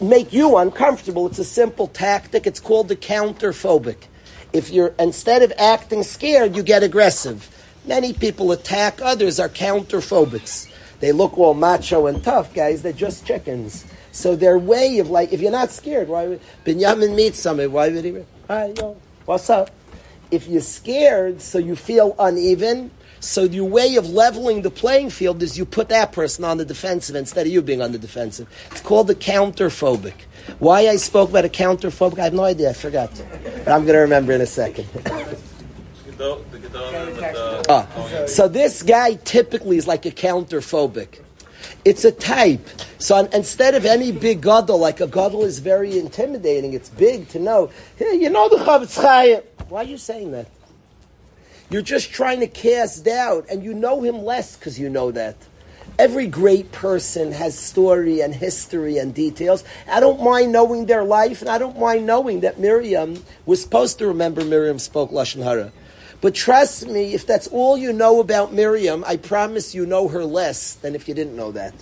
make 0.00 0.32
you 0.32 0.56
uncomfortable. 0.56 1.26
It's 1.26 1.38
a 1.38 1.44
simple 1.44 1.86
tactic. 1.86 2.46
It's 2.46 2.60
called 2.60 2.88
the 2.88 2.96
counterphobic. 2.96 4.04
If 4.52 4.70
you're 4.70 4.94
instead 4.98 5.42
of 5.42 5.52
acting 5.58 6.02
scared, 6.02 6.56
you 6.56 6.62
get 6.62 6.82
aggressive. 6.82 7.48
Many 7.86 8.12
people 8.12 8.52
attack 8.52 9.00
others 9.02 9.38
are 9.38 9.48
counterphobics. 9.48 10.70
They 11.00 11.12
look 11.12 11.38
all 11.38 11.54
macho 11.54 12.06
and 12.06 12.22
tough, 12.22 12.54
guys. 12.54 12.82
They're 12.82 12.92
just 12.92 13.26
chickens. 13.26 13.84
So 14.12 14.36
their 14.36 14.58
way 14.58 14.98
of 14.98 15.10
like, 15.10 15.32
if 15.32 15.40
you're 15.40 15.52
not 15.52 15.70
scared, 15.70 16.08
why 16.08 16.26
would 16.26 16.40
Binyamin 16.64 17.14
meet 17.14 17.34
somebody? 17.34 17.68
Why 17.68 17.88
would 17.88 18.04
he? 18.04 18.24
Hi, 18.48 18.72
yo, 18.76 18.96
what's 19.24 19.48
up? 19.50 19.70
If 20.30 20.48
you're 20.48 20.60
scared, 20.60 21.40
so 21.40 21.58
you 21.58 21.76
feel 21.76 22.14
uneven. 22.18 22.90
So 23.20 23.42
your 23.42 23.68
way 23.68 23.96
of 23.96 24.08
leveling 24.08 24.62
the 24.62 24.70
playing 24.70 25.10
field 25.10 25.42
is 25.42 25.58
you 25.58 25.66
put 25.66 25.90
that 25.90 26.10
person 26.10 26.42
on 26.42 26.56
the 26.56 26.64
defensive 26.64 27.14
instead 27.14 27.46
of 27.46 27.52
you 27.52 27.60
being 27.60 27.82
on 27.82 27.92
the 27.92 27.98
defensive. 27.98 28.48
It's 28.70 28.80
called 28.80 29.08
the 29.08 29.14
counterphobic. 29.14 30.14
Why 30.58 30.88
I 30.88 30.96
spoke 30.96 31.28
about 31.28 31.44
a 31.44 31.50
counterphobic, 31.50 32.18
I 32.18 32.24
have 32.24 32.32
no 32.32 32.44
idea. 32.44 32.70
I 32.70 32.72
forgot. 32.72 33.10
But 33.42 33.68
I'm 33.68 33.82
going 33.82 33.94
to 33.94 34.00
remember 34.00 34.32
in 34.32 34.40
a 34.40 34.46
second. 34.46 34.88
Ah, 36.22 37.86
so 38.26 38.46
this 38.46 38.82
guy 38.82 39.14
typically 39.14 39.78
is 39.78 39.86
like 39.86 40.04
a 40.04 40.10
counterphobic. 40.10 41.20
It's 41.84 42.04
a 42.04 42.12
type. 42.12 42.66
So 42.98 43.16
instead 43.32 43.74
of 43.74 43.86
any 43.86 44.12
big 44.12 44.42
gadol, 44.42 44.78
like 44.78 45.00
a 45.00 45.06
gadol 45.06 45.44
is 45.44 45.58
very 45.58 45.98
intimidating. 45.98 46.74
It's 46.74 46.90
big 46.90 47.28
to 47.28 47.38
know. 47.38 47.70
Hey, 47.96 48.14
you 48.14 48.28
know 48.28 48.48
the 48.48 48.56
Chofetz 48.56 49.00
Chaim. 49.00 49.42
Why 49.68 49.80
are 49.80 49.84
you 49.84 49.98
saying 49.98 50.32
that? 50.32 50.48
You're 51.70 51.82
just 51.82 52.10
trying 52.10 52.40
to 52.40 52.48
cast 52.48 53.04
doubt, 53.04 53.46
and 53.48 53.62
you 53.62 53.72
know 53.72 54.02
him 54.02 54.24
less 54.24 54.56
because 54.56 54.78
you 54.78 54.88
know 54.90 55.12
that. 55.12 55.36
Every 56.00 56.26
great 56.26 56.72
person 56.72 57.30
has 57.30 57.56
story 57.56 58.20
and 58.20 58.34
history 58.34 58.98
and 58.98 59.14
details. 59.14 59.62
I 59.86 60.00
don't 60.00 60.22
mind 60.22 60.50
knowing 60.50 60.86
their 60.86 61.04
life, 61.04 61.42
and 61.42 61.50
I 61.50 61.58
don't 61.58 61.78
mind 61.78 62.06
knowing 62.06 62.40
that 62.40 62.58
Miriam 62.58 63.22
was 63.46 63.62
supposed 63.62 63.98
to 63.98 64.08
remember 64.08 64.44
Miriam 64.44 64.78
spoke 64.78 65.10
Lashon 65.10 65.44
Hara. 65.44 65.72
But 66.20 66.34
trust 66.34 66.86
me, 66.86 67.14
if 67.14 67.26
that's 67.26 67.46
all 67.46 67.78
you 67.78 67.92
know 67.92 68.20
about 68.20 68.52
Miriam, 68.52 69.04
I 69.06 69.16
promise 69.16 69.74
you 69.74 69.86
know 69.86 70.08
her 70.08 70.24
less 70.24 70.74
than 70.74 70.94
if 70.94 71.08
you 71.08 71.14
didn't 71.14 71.36
know 71.36 71.52
that. 71.52 71.72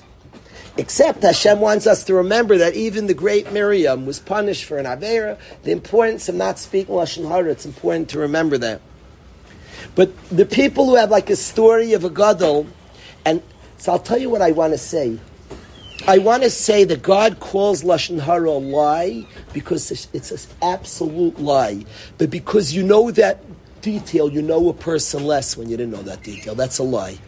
Except 0.76 1.24
Hashem 1.24 1.58
wants 1.58 1.88
us 1.88 2.04
to 2.04 2.14
remember 2.14 2.58
that 2.58 2.74
even 2.74 3.08
the 3.08 3.14
great 3.14 3.52
Miriam 3.52 4.06
was 4.06 4.20
punished 4.20 4.64
for 4.64 4.78
an 4.78 4.86
Avera. 4.86 5.36
The 5.64 5.72
importance 5.72 6.28
of 6.28 6.36
not 6.36 6.56
speaking 6.60 6.94
Lashon 6.94 7.28
Hara, 7.28 7.50
it's 7.50 7.66
important 7.66 8.10
to 8.10 8.20
remember 8.20 8.58
that. 8.58 8.80
But 9.96 10.12
the 10.28 10.46
people 10.46 10.86
who 10.86 10.94
have 10.94 11.10
like 11.10 11.30
a 11.30 11.36
story 11.36 11.94
of 11.94 12.04
a 12.04 12.10
Gadol, 12.10 12.68
and 13.24 13.42
so 13.78 13.90
I'll 13.90 13.98
tell 13.98 14.18
you 14.18 14.30
what 14.30 14.40
I 14.40 14.52
want 14.52 14.72
to 14.72 14.78
say. 14.78 15.18
I 16.06 16.18
want 16.18 16.44
to 16.44 16.50
say 16.50 16.84
that 16.84 17.02
God 17.02 17.40
calls 17.40 17.82
Lashon 17.82 18.20
Hara 18.20 18.50
a 18.50 18.52
lie 18.52 19.26
because 19.52 19.90
it's 20.12 20.30
an 20.30 20.56
absolute 20.62 21.40
lie. 21.40 21.84
But 22.18 22.30
because 22.30 22.72
you 22.72 22.84
know 22.84 23.10
that 23.10 23.40
detail, 23.82 24.30
you 24.30 24.42
know 24.42 24.68
a 24.68 24.74
person 24.74 25.24
less 25.24 25.56
when 25.56 25.68
you 25.68 25.76
didn't 25.76 25.92
know 25.92 26.02
that 26.02 26.22
detail. 26.22 26.54
That's 26.54 26.78
a 26.78 26.82
lie. 26.82 27.18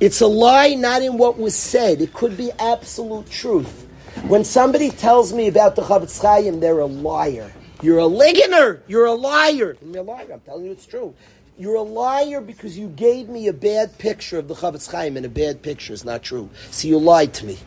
It's 0.00 0.20
a 0.20 0.26
lie 0.26 0.74
not 0.74 1.02
in 1.02 1.16
what 1.18 1.38
was 1.38 1.54
said. 1.54 2.00
It 2.00 2.12
could 2.12 2.36
be 2.36 2.50
absolute 2.58 3.30
truth. 3.30 3.86
When 4.26 4.44
somebody 4.44 4.90
tells 4.90 5.32
me 5.32 5.48
about 5.48 5.76
the 5.76 5.82
Chofetz 5.82 6.20
Chaim, 6.20 6.60
they're 6.60 6.80
a 6.80 6.86
liar. 6.86 7.52
You're 7.82 7.98
a 7.98 8.08
liganer. 8.08 8.80
You're 8.86 9.06
a 9.06 9.12
liar. 9.12 9.76
I'm 9.80 9.94
a 9.94 10.02
liar. 10.02 10.28
I'm 10.32 10.40
telling 10.40 10.66
you 10.66 10.72
it's 10.72 10.86
true. 10.86 11.14
You're 11.58 11.76
a 11.76 11.82
liar 11.82 12.40
because 12.40 12.78
you 12.78 12.88
gave 12.88 13.28
me 13.28 13.48
a 13.48 13.52
bad 13.52 13.96
picture 13.98 14.38
of 14.38 14.48
the 14.48 14.54
Chofetz 14.54 14.90
Chaim, 14.90 15.16
and 15.16 15.26
a 15.26 15.28
bad 15.28 15.62
picture 15.62 15.92
is 15.92 16.04
not 16.04 16.22
true. 16.22 16.48
So 16.70 16.88
you 16.88 16.98
lied 16.98 17.34
to 17.34 17.46
me. 17.46 17.58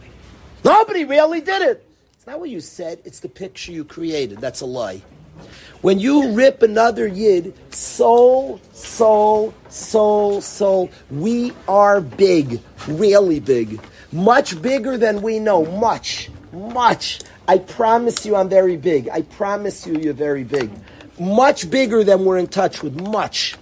Nobody 0.63 1.05
really 1.05 1.41
did 1.41 1.61
it. 1.61 1.87
It's 2.13 2.25
not 2.25 2.39
what 2.39 2.49
you 2.49 2.59
said. 2.59 2.99
It's 3.05 3.19
the 3.19 3.29
picture 3.29 3.71
you 3.71 3.85
created. 3.85 4.39
That's 4.39 4.61
a 4.61 4.65
lie. 4.65 5.01
When 5.81 5.99
you 5.99 6.31
rip 6.31 6.63
another 6.63 7.05
yid, 7.05 7.53
soul, 7.73 8.59
soul, 8.73 9.53
soul, 9.69 10.41
soul, 10.41 10.89
we 11.11 11.53
are 11.67 12.01
big, 12.01 12.59
really 12.87 13.39
big. 13.39 13.79
Much 14.11 14.59
bigger 14.61 14.97
than 14.97 15.21
we 15.21 15.37
know. 15.39 15.65
Much, 15.65 16.29
much. 16.51 17.19
I 17.47 17.59
promise 17.59 18.25
you 18.25 18.35
I'm 18.35 18.49
very 18.49 18.77
big. 18.77 19.09
I 19.09 19.21
promise 19.21 19.85
you 19.85 19.99
you're 19.99 20.13
very 20.13 20.43
big. 20.43 20.71
Much 21.19 21.69
bigger 21.69 22.03
than 22.03 22.25
we're 22.25 22.39
in 22.39 22.47
touch 22.47 22.81
with. 22.81 22.99
Much. 22.99 23.55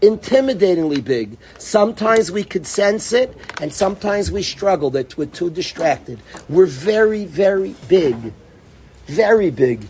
Intimidatingly 0.00 1.04
big. 1.04 1.36
Sometimes 1.58 2.32
we 2.32 2.44
could 2.44 2.66
sense 2.66 3.12
it, 3.12 3.36
and 3.60 3.70
sometimes 3.70 4.32
we 4.32 4.42
struggle 4.42 4.88
that 4.90 5.18
we're 5.18 5.26
too 5.26 5.50
distracted. 5.50 6.18
We're 6.48 6.64
very, 6.64 7.26
very 7.26 7.74
big. 7.88 8.32
Very 9.06 9.50
big. 9.50 9.86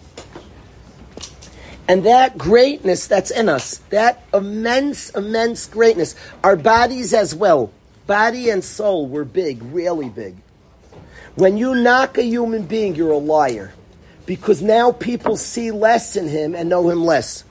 And 1.90 2.04
that 2.04 2.38
greatness 2.38 3.08
that's 3.08 3.32
in 3.32 3.48
us, 3.48 3.78
that 3.90 4.22
immense, 4.32 5.10
immense 5.10 5.66
greatness, 5.66 6.14
our 6.44 6.54
bodies 6.54 7.12
as 7.12 7.34
well, 7.34 7.72
body 8.06 8.48
and 8.48 8.62
soul, 8.62 9.08
were 9.08 9.24
big, 9.24 9.60
really 9.60 10.08
big. 10.08 10.36
When 11.34 11.56
you 11.56 11.74
knock 11.74 12.16
a 12.16 12.22
human 12.22 12.66
being, 12.66 12.94
you're 12.94 13.10
a 13.10 13.16
liar. 13.18 13.72
Because 14.24 14.62
now 14.62 14.92
people 14.92 15.36
see 15.36 15.72
less 15.72 16.14
in 16.14 16.28
him 16.28 16.54
and 16.54 16.68
know 16.68 16.88
him 16.88 17.04
less. 17.04 17.42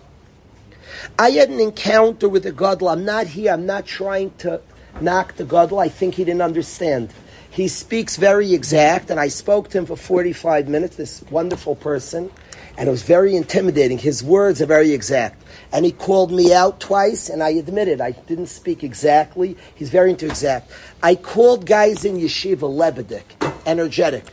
I 1.19 1.31
had 1.31 1.49
an 1.49 1.59
encounter 1.59 2.29
with 2.29 2.45
a 2.45 2.53
Gadol. 2.53 2.87
I'm 2.87 3.03
not 3.03 3.27
here. 3.27 3.51
I'm 3.51 3.65
not 3.65 3.85
trying 3.85 4.31
to 4.37 4.61
knock 5.01 5.35
the 5.35 5.43
Gadol. 5.43 5.79
I 5.79 5.89
think 5.89 6.15
he 6.15 6.23
didn't 6.23 6.43
understand. 6.43 7.13
He 7.51 7.67
speaks 7.67 8.15
very 8.15 8.53
exact, 8.53 9.09
and 9.11 9.19
I 9.19 9.27
spoke 9.27 9.67
to 9.71 9.79
him 9.79 9.85
for 9.85 9.97
45 9.97 10.69
minutes, 10.69 10.95
this 10.95 11.23
wonderful 11.23 11.75
person 11.75 12.31
and 12.79 12.87
it 12.87 12.91
was 12.91 13.03
very 13.03 13.35
intimidating. 13.35 13.97
His 13.97 14.23
words 14.23 14.61
are 14.61 14.65
very 14.65 14.93
exact. 14.93 15.43
And 15.73 15.83
he 15.83 15.91
called 15.91 16.31
me 16.31 16.53
out 16.53 16.79
twice, 16.79 17.27
and 17.27 17.43
I 17.43 17.49
admitted 17.49 17.99
I 17.99 18.11
didn't 18.11 18.47
speak 18.47 18.85
exactly. 18.85 19.57
He's 19.75 19.89
very 19.89 20.11
into 20.11 20.25
exact. 20.25 20.71
I 21.03 21.15
called 21.15 21.65
guys 21.65 22.05
in 22.05 22.15
yeshiva 22.15 22.59
lebedik, 22.61 23.53
energetic. 23.65 24.23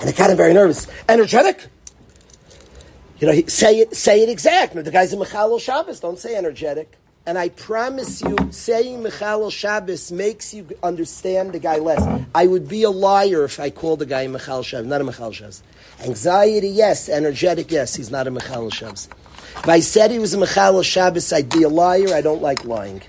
And 0.00 0.08
it 0.08 0.16
got 0.16 0.30
him 0.30 0.38
very 0.38 0.54
nervous. 0.54 0.86
Energetic? 1.06 1.66
You 3.18 3.26
know, 3.26 3.42
say 3.46 3.80
it, 3.80 3.94
say 3.94 4.22
it 4.22 4.30
exact. 4.30 4.74
The 4.74 4.90
guys 4.90 5.12
in 5.12 5.18
Michal 5.18 5.58
Shabbos 5.58 6.00
don't 6.00 6.18
say 6.18 6.34
energetic. 6.34 6.96
And 7.28 7.36
I 7.36 7.50
promise 7.50 8.22
you, 8.22 8.38
saying 8.50 9.02
Michal 9.02 9.50
Shabbos 9.50 10.10
makes 10.10 10.54
you 10.54 10.66
understand 10.82 11.52
the 11.52 11.58
guy 11.58 11.76
less. 11.76 12.02
I 12.34 12.46
would 12.46 12.66
be 12.66 12.84
a 12.84 12.90
liar 12.90 13.44
if 13.44 13.60
I 13.60 13.68
called 13.68 13.98
the 13.98 14.06
guy 14.06 14.26
Michal 14.26 14.62
Shabbos, 14.62 14.86
not 14.86 15.02
a 15.02 15.04
Michal 15.04 15.32
Shabbos. 15.32 15.62
Anxiety, 16.00 16.70
yes. 16.70 17.10
Energetic, 17.10 17.70
yes. 17.70 17.94
He's 17.94 18.10
not 18.10 18.26
a 18.26 18.30
Michal 18.30 18.70
Shabbos. 18.70 19.10
If 19.58 19.68
I 19.68 19.80
said 19.80 20.10
he 20.10 20.18
was 20.18 20.32
a 20.32 20.38
Michal 20.38 20.82
Shabbos, 20.82 21.30
I'd 21.30 21.50
be 21.50 21.64
a 21.64 21.68
liar. 21.68 22.14
I 22.14 22.22
don't 22.22 22.40
like 22.40 22.64
lying. 22.64 23.02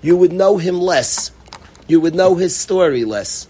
You 0.00 0.16
would 0.16 0.32
know 0.32 0.56
him 0.56 0.80
less. 0.80 1.30
You 1.86 2.00
would 2.00 2.14
know 2.14 2.34
his 2.34 2.56
story 2.56 3.04
less. 3.04 3.46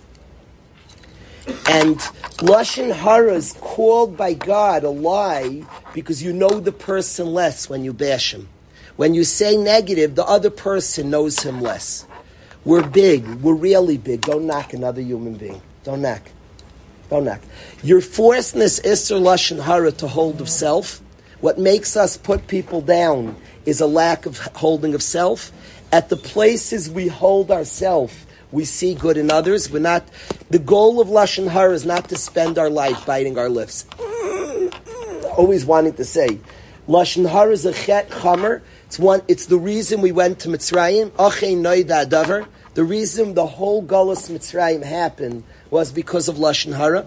And 1.68 1.98
Lashon 2.42 2.92
Hara 2.92 3.34
is 3.34 3.52
called 3.60 4.16
by 4.16 4.34
God 4.34 4.82
a 4.82 4.90
lie 4.90 5.64
because 5.94 6.20
you 6.20 6.32
know 6.32 6.58
the 6.58 6.72
person 6.72 7.32
less 7.32 7.70
when 7.70 7.84
you 7.84 7.92
bash 7.92 8.34
him. 8.34 8.48
When 8.96 9.14
you 9.14 9.24
say 9.24 9.56
negative, 9.56 10.14
the 10.14 10.24
other 10.24 10.50
person 10.50 11.10
knows 11.10 11.42
him 11.42 11.60
less. 11.60 12.06
We're 12.64 12.86
big. 12.86 13.26
We're 13.26 13.54
really 13.54 13.98
big. 13.98 14.22
Don't 14.22 14.46
knock 14.46 14.72
another 14.72 15.00
human 15.00 15.34
being. 15.34 15.60
Don't 15.84 16.02
knock. 16.02 16.22
Don't 17.10 17.24
knock. 17.24 17.40
You're 17.82 18.00
forcing 18.00 18.58
this 18.58 18.80
Isser 18.80 19.20
Lashon 19.20 19.62
Hara 19.62 19.92
to 19.92 20.08
hold 20.08 20.40
of 20.40 20.48
self. 20.48 21.00
What 21.40 21.58
makes 21.58 21.96
us 21.96 22.16
put 22.16 22.48
people 22.48 22.80
down 22.80 23.36
is 23.66 23.80
a 23.80 23.86
lack 23.86 24.26
of 24.26 24.38
holding 24.38 24.94
of 24.94 25.02
self. 25.02 25.52
At 25.92 26.08
the 26.08 26.16
places 26.16 26.90
we 26.90 27.06
hold 27.06 27.50
ourselves, 27.50 28.26
we 28.50 28.64
see 28.64 28.94
good 28.94 29.16
in 29.16 29.30
others. 29.30 29.70
We're 29.70 29.78
not. 29.78 30.04
The 30.50 30.58
goal 30.58 31.00
of 31.00 31.08
lashon 31.08 31.48
hara 31.48 31.72
is 31.74 31.84
not 31.84 32.08
to 32.08 32.16
spend 32.16 32.58
our 32.58 32.70
life 32.70 33.04
biting 33.06 33.38
our 33.38 33.48
lips, 33.48 33.84
always 35.36 35.64
wanting 35.64 35.94
to 35.94 36.04
say. 36.04 36.38
Lashon 36.88 37.28
hara 37.28 37.52
is 37.52 37.66
a 37.66 37.72
chet 37.72 38.08
chamer. 38.10 38.62
It's 38.86 38.98
one. 38.98 39.22
It's 39.26 39.46
the 39.46 39.58
reason 39.58 40.00
we 40.00 40.12
went 40.12 40.38
to 40.40 40.48
Mitzrayim. 40.48 41.12
The 42.74 42.84
reason 42.84 43.34
the 43.34 43.46
whole 43.46 43.82
Golas 43.82 44.30
Mitzrayim 44.30 44.84
happened 44.84 45.42
was 45.70 45.90
because 45.90 46.28
of 46.28 46.36
Lashon 46.36 46.76
Hara. 46.76 47.06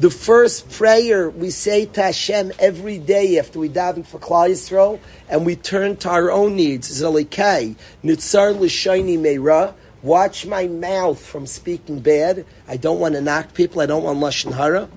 The 0.00 0.10
first 0.10 0.70
prayer 0.70 1.30
we 1.30 1.50
say 1.50 1.86
to 1.86 2.02
Hashem 2.02 2.52
every 2.58 2.98
day 2.98 3.38
after 3.38 3.58
we 3.58 3.68
daven 3.68 4.04
for 4.04 4.18
Klal 4.18 4.50
Yisrael, 4.50 4.98
and 5.28 5.46
we 5.46 5.56
turn 5.56 5.96
to 5.98 6.10
our 6.10 6.30
own 6.30 6.56
needs, 6.56 6.90
is 6.90 7.02
Alikai, 7.02 7.76
Nitzar 8.04 8.58
L'Shayni 8.58 9.16
Meira, 9.18 9.74
watch 10.02 10.44
my 10.44 10.66
mouth 10.66 11.24
from 11.24 11.46
speaking 11.46 12.00
bad. 12.00 12.44
I 12.68 12.76
don't 12.76 12.98
want 13.00 13.14
to 13.14 13.20
knock 13.20 13.54
people, 13.54 13.80
I 13.80 13.86
don't 13.86 14.02
want 14.02 14.18
Lashon 14.18 14.52
Hara. 14.52 14.88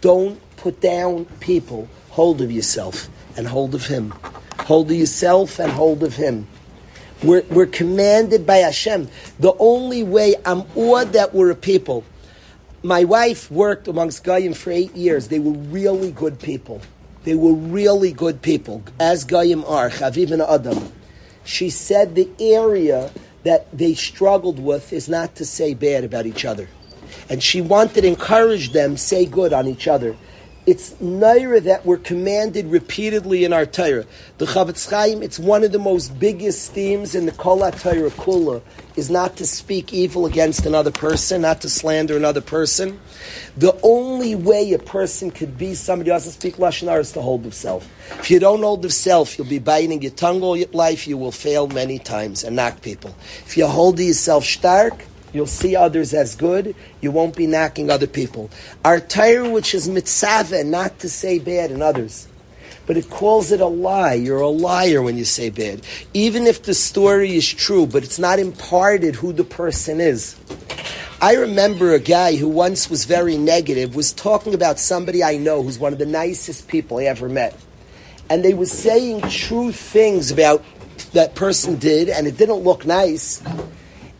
Don't 0.00 0.40
put 0.56 0.80
down 0.80 1.26
people. 1.40 1.88
Hold 2.10 2.40
of 2.40 2.52
yourself 2.52 3.08
and 3.36 3.46
hold 3.48 3.74
of 3.74 3.86
Him. 3.86 4.14
Hold 4.64 4.90
of 4.90 4.96
yourself 4.96 5.58
and 5.58 5.72
hold 5.72 6.02
of 6.02 6.16
Him. 6.16 6.46
We're, 7.22 7.44
we're 7.50 7.66
commanded 7.66 8.46
by 8.46 8.58
Hashem. 8.58 9.08
The 9.38 9.54
only 9.58 10.02
way 10.02 10.34
I'm 10.44 10.64
awed 10.74 11.12
that 11.12 11.34
we're 11.34 11.50
a 11.50 11.54
people 11.54 12.04
my 12.82 13.04
wife 13.04 13.50
worked 13.50 13.86
amongst 13.86 14.24
Goyim 14.24 14.54
for 14.54 14.70
eight 14.72 14.94
years. 14.96 15.28
They 15.28 15.38
were 15.38 15.52
really 15.52 16.10
good 16.10 16.40
people. 16.40 16.80
They 17.24 17.34
were 17.34 17.52
really 17.54 18.12
good 18.12 18.42
people, 18.42 18.82
as 18.98 19.24
Goyim 19.24 19.64
are, 19.64 19.88
Chaviv 19.88 20.32
and 20.32 20.42
Adam. 20.42 20.92
She 21.44 21.70
said 21.70 22.14
the 22.14 22.28
area 22.40 23.12
that 23.44 23.66
they 23.76 23.94
struggled 23.94 24.58
with 24.58 24.92
is 24.92 25.08
not 25.08 25.36
to 25.36 25.44
say 25.44 25.74
bad 25.74 26.02
about 26.02 26.26
each 26.26 26.44
other. 26.44 26.68
And 27.28 27.42
she 27.42 27.60
wanted 27.60 28.02
to 28.02 28.08
encourage 28.08 28.72
them, 28.72 28.96
say 28.96 29.26
good 29.26 29.52
on 29.52 29.68
each 29.68 29.86
other. 29.86 30.16
It's 30.64 30.90
naira 31.02 31.60
that 31.64 31.84
we're 31.84 31.96
commanded 31.96 32.66
repeatedly 32.66 33.44
in 33.44 33.52
our 33.52 33.66
Torah. 33.66 34.06
The 34.38 34.44
Chofetz 34.44 34.88
Chaim, 34.88 35.20
it's 35.20 35.36
one 35.36 35.64
of 35.64 35.72
the 35.72 35.80
most 35.80 36.16
biggest 36.20 36.70
themes 36.70 37.16
in 37.16 37.26
the 37.26 37.32
Kol 37.32 37.58
Torah 37.72 38.10
Kula, 38.10 38.62
is 38.94 39.10
not 39.10 39.34
to 39.38 39.46
speak 39.46 39.92
evil 39.92 40.24
against 40.24 40.64
another 40.64 40.92
person, 40.92 41.42
not 41.42 41.62
to 41.62 41.68
slander 41.68 42.16
another 42.16 42.40
person. 42.40 43.00
The 43.56 43.76
only 43.82 44.36
way 44.36 44.72
a 44.72 44.78
person 44.78 45.32
could 45.32 45.58
be 45.58 45.74
somebody 45.74 46.10
who 46.10 46.14
doesn't 46.14 46.32
speak 46.32 46.58
Lashon 46.58 46.86
Hara 46.86 47.00
is 47.00 47.10
to 47.12 47.22
hold 47.22 47.42
himself. 47.42 47.90
If 48.20 48.30
you 48.30 48.38
don't 48.38 48.62
hold 48.62 48.84
yourself, 48.84 49.36
you'll 49.36 49.48
be 49.48 49.58
biting 49.58 50.00
your 50.00 50.12
tongue 50.12 50.42
all 50.42 50.56
your 50.56 50.68
life, 50.68 51.08
you 51.08 51.18
will 51.18 51.32
fail 51.32 51.66
many 51.66 51.98
times 51.98 52.44
and 52.44 52.54
knock 52.54 52.82
people. 52.82 53.16
If 53.44 53.56
you 53.56 53.66
hold 53.66 53.98
yourself 53.98 54.44
stark, 54.44 55.06
You'll 55.32 55.46
see 55.46 55.74
others 55.74 56.12
as 56.12 56.36
good. 56.36 56.74
You 57.00 57.10
won't 57.10 57.36
be 57.36 57.46
knocking 57.46 57.90
other 57.90 58.06
people. 58.06 58.50
Our 58.84 59.00
Torah, 59.00 59.48
which 59.48 59.74
is 59.74 59.88
mitzvah, 59.88 60.64
not 60.64 60.98
to 61.00 61.08
say 61.08 61.38
bad 61.38 61.70
in 61.70 61.80
others. 61.80 62.28
But 62.86 62.96
it 62.96 63.08
calls 63.08 63.52
it 63.52 63.60
a 63.60 63.66
lie. 63.66 64.14
You're 64.14 64.40
a 64.40 64.48
liar 64.48 65.00
when 65.00 65.16
you 65.16 65.24
say 65.24 65.50
bad. 65.50 65.86
Even 66.12 66.46
if 66.46 66.64
the 66.64 66.74
story 66.74 67.36
is 67.36 67.48
true, 67.48 67.86
but 67.86 68.02
it's 68.02 68.18
not 68.18 68.38
imparted 68.38 69.14
who 69.14 69.32
the 69.32 69.44
person 69.44 70.00
is. 70.00 70.36
I 71.20 71.34
remember 71.34 71.94
a 71.94 72.00
guy 72.00 72.34
who 72.34 72.48
once 72.48 72.90
was 72.90 73.04
very 73.04 73.38
negative, 73.38 73.94
was 73.94 74.12
talking 74.12 74.54
about 74.54 74.80
somebody 74.80 75.22
I 75.22 75.36
know 75.36 75.62
who's 75.62 75.78
one 75.78 75.92
of 75.92 76.00
the 76.00 76.06
nicest 76.06 76.66
people 76.66 76.98
I 76.98 77.04
ever 77.04 77.28
met. 77.28 77.56
And 78.28 78.44
they 78.44 78.54
were 78.54 78.66
saying 78.66 79.22
true 79.30 79.70
things 79.70 80.32
about 80.32 80.64
that 81.12 81.36
person 81.36 81.76
did, 81.76 82.08
and 82.08 82.26
it 82.26 82.36
didn't 82.36 82.64
look 82.64 82.84
nice 82.84 83.40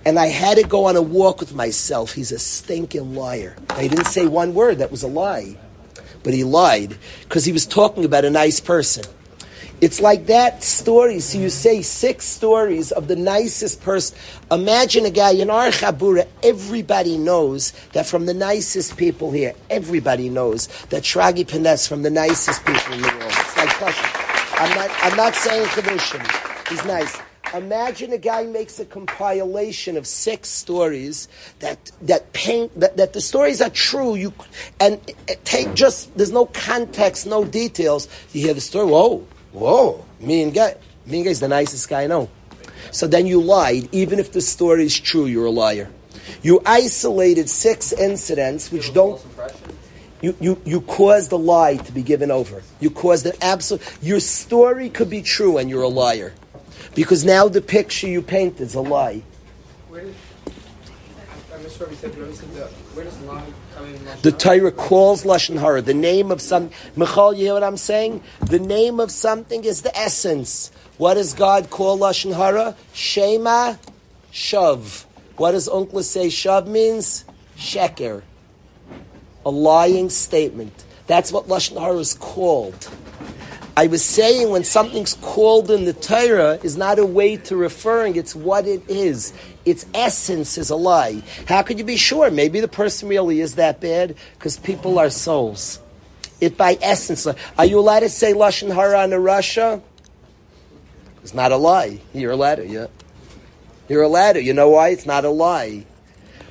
and 0.04 0.18
I 0.18 0.26
had 0.26 0.58
to 0.58 0.64
go 0.64 0.86
on 0.86 0.96
a 0.96 1.02
walk 1.02 1.40
with 1.40 1.54
myself. 1.54 2.12
He's 2.12 2.32
a 2.32 2.38
stinking 2.38 3.14
liar. 3.14 3.56
He 3.78 3.88
didn't 3.88 4.06
say 4.06 4.26
one 4.26 4.54
word 4.54 4.78
that 4.78 4.90
was 4.90 5.02
a 5.02 5.08
lie, 5.08 5.56
but 6.22 6.34
he 6.34 6.44
lied 6.44 6.96
because 7.22 7.44
he 7.44 7.52
was 7.52 7.66
talking 7.66 8.04
about 8.04 8.24
a 8.24 8.30
nice 8.30 8.60
person. 8.60 9.04
It's 9.80 10.00
like 10.00 10.26
that 10.26 10.62
story. 10.62 11.18
So 11.18 11.38
you 11.38 11.50
say 11.50 11.82
six 11.82 12.24
stories 12.24 12.92
of 12.92 13.08
the 13.08 13.16
nicest 13.16 13.82
person. 13.82 14.16
Imagine 14.48 15.06
a 15.06 15.10
guy 15.10 15.32
in 15.32 15.50
our 15.50 15.68
Chabura, 15.68 16.28
everybody 16.44 17.18
knows 17.18 17.72
that 17.92 18.06
from 18.06 18.26
the 18.26 18.34
nicest 18.34 18.96
people 18.96 19.32
here, 19.32 19.54
everybody 19.70 20.28
knows 20.28 20.68
that 20.90 21.02
Shragi 21.02 21.48
Panes 21.48 21.88
from 21.88 22.02
the 22.02 22.10
nicest 22.10 22.64
people 22.64 22.92
in 22.92 23.02
the 23.02 23.08
world. 23.08 23.32
It's 23.32 23.56
like 23.56 23.96
I'm 24.60 24.76
not, 24.76 24.90
I'm 25.02 25.16
not 25.16 25.34
saying. 25.34 25.66
He's 26.68 26.84
nice. 26.84 27.31
Imagine 27.54 28.12
a 28.14 28.18
guy 28.18 28.44
makes 28.44 28.80
a 28.80 28.84
compilation 28.86 29.98
of 29.98 30.06
six 30.06 30.48
stories 30.48 31.28
that 31.58 31.92
that 32.00 32.32
paint 32.32 32.78
that, 32.80 32.96
that 32.96 33.12
the 33.12 33.20
stories 33.20 33.60
are 33.60 33.68
true. 33.68 34.14
You 34.14 34.32
and 34.80 34.98
take 35.44 35.74
just 35.74 36.16
there's 36.16 36.32
no 36.32 36.46
context, 36.46 37.26
no 37.26 37.44
details. 37.44 38.08
You 38.32 38.46
hear 38.46 38.54
the 38.54 38.60
story. 38.62 38.86
Whoa, 38.86 39.26
whoa! 39.52 40.04
Me 40.18 40.42
and 40.42 40.54
guy, 40.54 40.76
me 41.04 41.18
and 41.18 41.26
guy's 41.26 41.40
the 41.40 41.48
nicest 41.48 41.90
guy 41.90 42.04
I 42.04 42.06
know. 42.06 42.30
So 42.90 43.06
then 43.06 43.26
you 43.26 43.42
lied, 43.42 43.88
even 43.92 44.18
if 44.18 44.32
the 44.32 44.40
story 44.40 44.86
is 44.86 44.98
true. 44.98 45.26
You're 45.26 45.46
a 45.46 45.50
liar. 45.50 45.90
You 46.42 46.62
isolated 46.64 47.50
six 47.50 47.92
incidents 47.92 48.72
which 48.72 48.94
don't. 48.94 49.20
You, 50.22 50.36
you, 50.40 50.62
you 50.64 50.80
caused 50.82 51.32
a 51.32 51.36
lie 51.36 51.76
to 51.78 51.92
be 51.92 52.02
given 52.02 52.30
over. 52.30 52.62
You 52.78 52.90
caused 52.90 53.26
an 53.26 53.32
absolute. 53.42 53.82
Your 54.00 54.20
story 54.20 54.88
could 54.88 55.10
be 55.10 55.20
true 55.20 55.58
and 55.58 55.68
you're 55.68 55.82
a 55.82 55.88
liar. 55.88 56.32
Because 56.94 57.24
now 57.24 57.48
the 57.48 57.62
picture 57.62 58.06
you 58.06 58.22
paint 58.22 58.60
is 58.60 58.74
a 58.74 58.80
lie. 58.80 59.22
The 59.90 60.08
lie 63.26 63.46
come 63.74 63.86
in? 63.86 64.00
The 64.22 64.32
Torah 64.32 64.72
calls 64.72 65.24
lashon 65.24 65.58
hara. 65.58 65.80
The 65.82 65.94
name 65.94 66.30
of 66.30 66.40
some 66.40 66.70
Michal, 66.96 67.32
you 67.34 67.46
hear 67.46 67.54
what 67.54 67.64
I'm 67.64 67.76
saying? 67.76 68.22
The 68.40 68.58
name 68.58 69.00
of 69.00 69.10
something 69.10 69.64
is 69.64 69.82
the 69.82 69.96
essence. 69.96 70.70
What 70.98 71.14
does 71.14 71.32
God 71.32 71.70
call 71.70 71.98
lashon 71.98 72.34
hara? 72.34 72.76
Shema 72.92 73.76
shav. 74.32 75.04
What 75.36 75.52
does 75.52 75.68
Onkelos 75.68 76.04
say? 76.04 76.26
Shav 76.26 76.66
means 76.66 77.24
sheker, 77.56 78.22
a 79.46 79.50
lying 79.50 80.10
statement. 80.10 80.84
That's 81.06 81.32
what 81.32 81.48
lashon 81.48 81.80
hara 81.80 81.96
is 81.96 82.14
called. 82.14 82.90
I 83.74 83.86
was 83.86 84.04
saying 84.04 84.50
when 84.50 84.64
something's 84.64 85.14
called 85.14 85.70
in 85.70 85.86
the 85.86 85.94
Torah 85.94 86.58
is 86.62 86.76
not 86.76 86.98
a 86.98 87.06
way 87.06 87.38
to 87.38 87.56
referring, 87.56 88.16
it's 88.16 88.34
what 88.34 88.66
it 88.66 88.82
is. 88.88 89.32
Its 89.64 89.86
essence 89.94 90.58
is 90.58 90.68
a 90.68 90.76
lie. 90.76 91.22
How 91.46 91.62
could 91.62 91.78
you 91.78 91.84
be 91.84 91.96
sure? 91.96 92.30
Maybe 92.30 92.60
the 92.60 92.68
person 92.68 93.08
really 93.08 93.40
is 93.40 93.54
that 93.54 93.80
bad 93.80 94.14
because 94.34 94.58
people 94.58 94.98
are 94.98 95.08
souls. 95.08 95.80
It 96.38 96.58
by 96.58 96.76
essence. 96.82 97.26
Are 97.26 97.64
you 97.64 97.78
allowed 97.78 98.00
to 98.00 98.10
say 98.10 98.34
Lashon 98.34 98.74
Hara 98.74 99.04
in 99.04 99.14
Russia? 99.14 99.80
It's 101.22 101.32
not 101.32 101.50
a 101.52 101.56
lie. 101.56 102.00
You're 102.12 102.32
allowed 102.32 102.56
to, 102.56 102.66
yeah. 102.66 102.88
You're 103.88 104.02
allowed 104.02 104.34
to. 104.34 104.42
You 104.42 104.52
know 104.52 104.68
why? 104.68 104.88
It's 104.88 105.06
not 105.06 105.24
a 105.24 105.30
lie. 105.30 105.86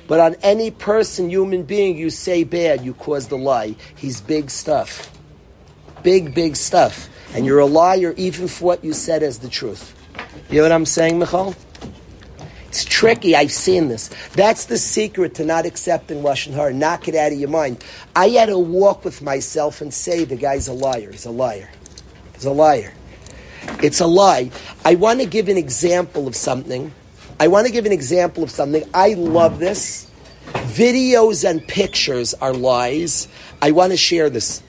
But 0.08 0.18
on 0.18 0.34
any 0.42 0.72
person, 0.72 1.30
human 1.30 1.62
being, 1.62 1.96
you 1.96 2.10
say 2.10 2.42
bad, 2.42 2.84
you 2.84 2.94
cause 2.94 3.28
the 3.28 3.38
lie. 3.38 3.76
He's 3.94 4.20
big 4.20 4.50
stuff. 4.50 5.10
Big, 6.02 6.34
big 6.34 6.56
stuff 6.56 7.10
and 7.34 7.46
you're 7.46 7.58
a 7.58 7.66
liar 7.66 8.14
even 8.16 8.48
for 8.48 8.64
what 8.64 8.84
you 8.84 8.92
said 8.92 9.22
as 9.22 9.38
the 9.38 9.48
truth. 9.48 9.94
You 10.50 10.58
know 10.58 10.62
what 10.64 10.72
I'm 10.72 10.86
saying, 10.86 11.18
Michal? 11.18 11.54
It's 12.68 12.84
tricky. 12.84 13.36
I've 13.36 13.52
seen 13.52 13.88
this. 13.88 14.08
That's 14.34 14.64
the 14.64 14.78
secret 14.78 15.34
to 15.34 15.44
not 15.44 15.66
accepting 15.66 16.22
Lashon 16.22 16.54
Hara. 16.54 16.72
Knock 16.72 17.06
it 17.06 17.14
out 17.14 17.32
of 17.32 17.38
your 17.38 17.50
mind. 17.50 17.84
I 18.16 18.30
had 18.30 18.46
to 18.46 18.58
walk 18.58 19.04
with 19.04 19.20
myself 19.20 19.82
and 19.82 19.92
say 19.92 20.24
the 20.24 20.36
guy's 20.36 20.68
a 20.68 20.72
liar. 20.72 21.10
He's 21.12 21.26
a 21.26 21.30
liar. 21.30 21.68
He's 22.34 22.46
a 22.46 22.50
liar. 22.50 22.94
It's 23.82 24.00
a 24.00 24.06
lie. 24.06 24.50
I 24.84 24.94
want 24.94 25.20
to 25.20 25.26
give 25.26 25.48
an 25.48 25.58
example 25.58 26.26
of 26.26 26.34
something. 26.34 26.92
I 27.38 27.48
want 27.48 27.66
to 27.66 27.72
give 27.72 27.86
an 27.86 27.92
example 27.92 28.42
of 28.42 28.50
something. 28.50 28.84
I 28.94 29.14
love 29.14 29.58
this. 29.58 30.10
Videos 30.46 31.48
and 31.48 31.66
pictures 31.66 32.34
are 32.34 32.52
lies. 32.52 33.28
I 33.60 33.72
want 33.72 33.92
to 33.92 33.96
share 33.96 34.30
this. 34.30 34.62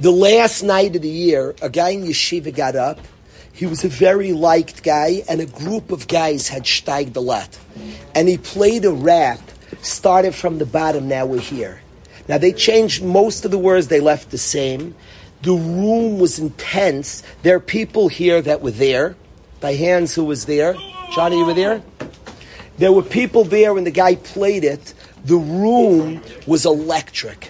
The 0.00 0.10
last 0.10 0.62
night 0.62 0.96
of 0.96 1.02
the 1.02 1.10
year, 1.10 1.54
a 1.60 1.68
guy 1.68 1.90
in 1.90 2.04
yeshiva 2.04 2.56
got 2.56 2.74
up. 2.74 2.98
He 3.52 3.66
was 3.66 3.84
a 3.84 3.88
very 3.88 4.32
liked 4.32 4.82
guy, 4.82 5.22
and 5.28 5.42
a 5.42 5.46
group 5.46 5.92
of 5.92 6.08
guys 6.08 6.48
had 6.48 6.62
steiged 6.62 7.16
a 7.16 7.20
lot. 7.20 7.58
And 8.14 8.26
he 8.26 8.38
played 8.38 8.86
a 8.86 8.92
rap, 8.92 9.40
started 9.82 10.34
from 10.34 10.56
the 10.56 10.64
bottom, 10.64 11.06
now 11.06 11.26
we're 11.26 11.38
here. 11.38 11.82
Now 12.28 12.38
they 12.38 12.52
changed 12.52 13.04
most 13.04 13.44
of 13.44 13.50
the 13.50 13.58
words, 13.58 13.88
they 13.88 14.00
left 14.00 14.30
the 14.30 14.38
same. 14.38 14.94
The 15.42 15.52
room 15.52 16.18
was 16.18 16.38
intense. 16.38 17.22
There 17.42 17.56
are 17.56 17.60
people 17.60 18.08
here 18.08 18.40
that 18.40 18.62
were 18.62 18.70
there. 18.70 19.16
By 19.60 19.74
hands, 19.74 20.14
who 20.14 20.24
was 20.24 20.46
there? 20.46 20.76
Johnny, 21.14 21.36
you 21.36 21.44
were 21.44 21.52
there? 21.52 21.82
There 22.78 22.92
were 22.92 23.02
people 23.02 23.44
there 23.44 23.74
when 23.74 23.84
the 23.84 23.90
guy 23.90 24.14
played 24.14 24.64
it. 24.64 24.94
The 25.26 25.36
room 25.36 26.22
was 26.46 26.64
electric. 26.64 27.49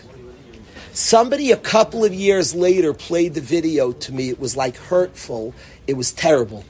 Somebody 0.92 1.52
a 1.52 1.56
couple 1.56 2.04
of 2.04 2.12
years 2.12 2.54
later 2.54 2.92
played 2.92 3.34
the 3.34 3.40
video 3.40 3.92
to 3.92 4.12
me. 4.12 4.28
It 4.28 4.40
was 4.40 4.56
like 4.56 4.76
hurtful. 4.76 5.54
It 5.86 5.94
was 5.94 6.12
terrible. 6.12 6.64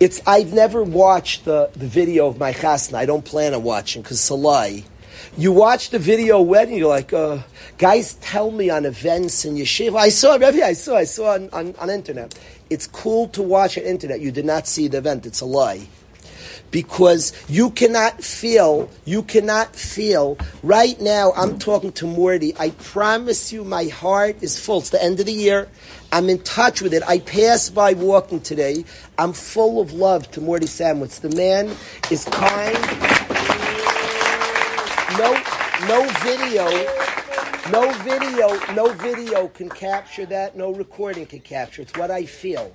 It's 0.00 0.20
I've 0.26 0.52
never 0.52 0.82
watched 0.82 1.44
the, 1.44 1.70
the 1.74 1.86
video 1.86 2.26
of 2.26 2.38
my 2.38 2.52
chasna. 2.52 2.94
I 2.94 3.06
don't 3.06 3.24
plan 3.24 3.54
on 3.54 3.62
watching 3.62 4.02
because 4.02 4.18
salai. 4.18 4.84
You 5.38 5.52
watch 5.52 5.90
the 5.90 5.98
video 5.98 6.40
wedding, 6.40 6.78
you're 6.78 6.88
like, 6.88 7.12
uh, 7.12 7.38
guys 7.78 8.14
tell 8.14 8.50
me 8.50 8.68
on 8.68 8.84
events 8.84 9.44
in 9.44 9.54
yeshiva. 9.54 9.96
I 9.96 10.08
saw 10.08 10.34
it, 10.34 10.42
I 10.42 10.72
saw, 10.72 10.96
I 10.96 11.04
saw 11.04 11.34
on, 11.34 11.50
on, 11.50 11.74
on 11.78 11.90
internet. 11.90 12.36
It's 12.68 12.86
cool 12.86 13.28
to 13.28 13.42
watch 13.42 13.78
on 13.78 13.84
internet. 13.84 14.20
You 14.20 14.32
did 14.32 14.44
not 14.44 14.66
see 14.66 14.88
the 14.88 14.98
event. 14.98 15.26
It's 15.26 15.40
a 15.40 15.46
lie 15.46 15.86
because 16.70 17.32
you 17.48 17.70
cannot 17.70 18.22
feel, 18.22 18.90
you 19.04 19.22
cannot 19.22 19.74
feel. 19.74 20.38
Right 20.62 21.00
now, 21.00 21.32
I'm 21.36 21.58
talking 21.58 21.92
to 21.92 22.06
Morty. 22.06 22.54
I 22.58 22.70
promise 22.70 23.52
you, 23.52 23.64
my 23.64 23.84
heart 23.84 24.42
is 24.42 24.58
full. 24.58 24.78
It's 24.78 24.90
the 24.90 25.02
end 25.02 25.20
of 25.20 25.26
the 25.26 25.32
year. 25.32 25.68
I'm 26.12 26.28
in 26.28 26.40
touch 26.42 26.82
with 26.82 26.94
it. 26.94 27.02
I 27.06 27.18
passed 27.20 27.74
by 27.74 27.94
walking 27.94 28.40
today. 28.40 28.84
I'm 29.18 29.32
full 29.32 29.80
of 29.80 29.92
love 29.92 30.30
to 30.32 30.40
Morty 30.40 30.66
Samwitz. 30.66 31.20
The 31.20 31.34
man 31.36 31.70
is 32.10 32.24
kind. 32.26 32.76
No, 35.18 35.32
no 35.88 36.08
video, 36.20 36.66
no 37.70 37.92
video, 38.04 38.74
no 38.74 38.92
video 38.94 39.48
can 39.48 39.68
capture 39.68 40.26
that. 40.26 40.56
No 40.56 40.72
recording 40.72 41.26
can 41.26 41.40
capture. 41.40 41.82
It's 41.82 41.96
what 41.96 42.10
I 42.10 42.24
feel 42.26 42.72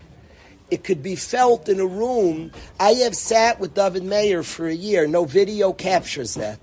it 0.72 0.84
could 0.84 1.04
be 1.04 1.16
felt 1.16 1.70
in 1.70 1.80
a 1.80 1.86
room. 1.86 2.52
I 2.80 2.94
have 2.94 3.16
sat 3.16 3.60
with 3.60 3.76
David 3.76 4.04
Mayer 4.04 4.44
for 4.44 4.68
a 4.68 4.74
year. 4.74 5.08
No 5.08 5.26
video 5.26 5.74
captures 5.74 6.36
that. 6.36 6.60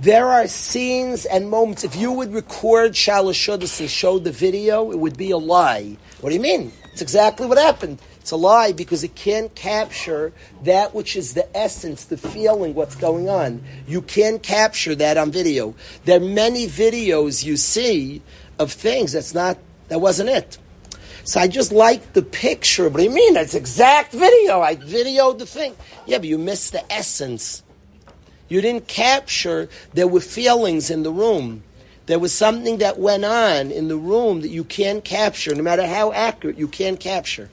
There 0.00 0.28
are 0.28 0.46
scenes 0.46 1.26
and 1.26 1.50
moments. 1.50 1.84
If 1.84 1.96
you 1.96 2.12
would 2.12 2.32
record 2.32 2.92
Shalashudas 2.92 3.80
and 3.80 3.90
show 3.90 4.18
the 4.18 4.32
video, 4.32 4.90
it 4.92 4.98
would 4.98 5.18
be 5.18 5.30
a 5.30 5.36
lie. 5.36 5.96
What 6.20 6.30
do 6.30 6.34
you 6.34 6.40
mean? 6.40 6.72
It's 6.92 7.02
exactly 7.02 7.46
what 7.46 7.58
happened. 7.58 8.00
It's 8.20 8.30
a 8.30 8.36
lie 8.36 8.72
because 8.72 9.04
it 9.04 9.14
can't 9.14 9.54
capture 9.54 10.32
that 10.62 10.94
which 10.94 11.16
is 11.16 11.34
the 11.34 11.54
essence, 11.56 12.04
the 12.04 12.16
feeling, 12.16 12.74
what's 12.74 12.94
going 12.94 13.28
on. 13.28 13.62
You 13.86 14.02
can't 14.02 14.42
capture 14.42 14.94
that 14.94 15.16
on 15.16 15.30
video. 15.32 15.74
There 16.04 16.18
are 16.18 16.24
many 16.24 16.66
videos 16.66 17.44
you 17.44 17.56
see 17.56 18.22
of 18.58 18.72
things 18.72 19.12
that's 19.12 19.34
not, 19.34 19.58
that 19.88 20.00
wasn't 20.00 20.30
it. 20.30 20.58
So 21.30 21.38
I 21.38 21.46
just 21.46 21.70
like 21.70 22.12
the 22.12 22.22
picture. 22.22 22.88
What 22.88 22.96
do 22.96 23.04
you 23.04 23.10
mean? 23.10 23.36
It's 23.36 23.54
exact 23.54 24.12
video. 24.12 24.60
I 24.62 24.74
videoed 24.74 25.38
the 25.38 25.46
thing. 25.46 25.76
Yeah, 26.04 26.18
but 26.18 26.26
you 26.26 26.38
missed 26.38 26.72
the 26.72 26.92
essence. 26.92 27.62
You 28.48 28.60
didn't 28.60 28.88
capture, 28.88 29.68
there 29.94 30.08
were 30.08 30.18
feelings 30.18 30.90
in 30.90 31.04
the 31.04 31.12
room. 31.12 31.62
There 32.06 32.18
was 32.18 32.32
something 32.32 32.78
that 32.78 32.98
went 32.98 33.24
on 33.24 33.70
in 33.70 33.86
the 33.86 33.96
room 33.96 34.40
that 34.40 34.48
you 34.48 34.64
can't 34.64 35.04
capture, 35.04 35.54
no 35.54 35.62
matter 35.62 35.86
how 35.86 36.10
accurate, 36.10 36.58
you 36.58 36.66
can't 36.66 36.98
capture. 36.98 37.48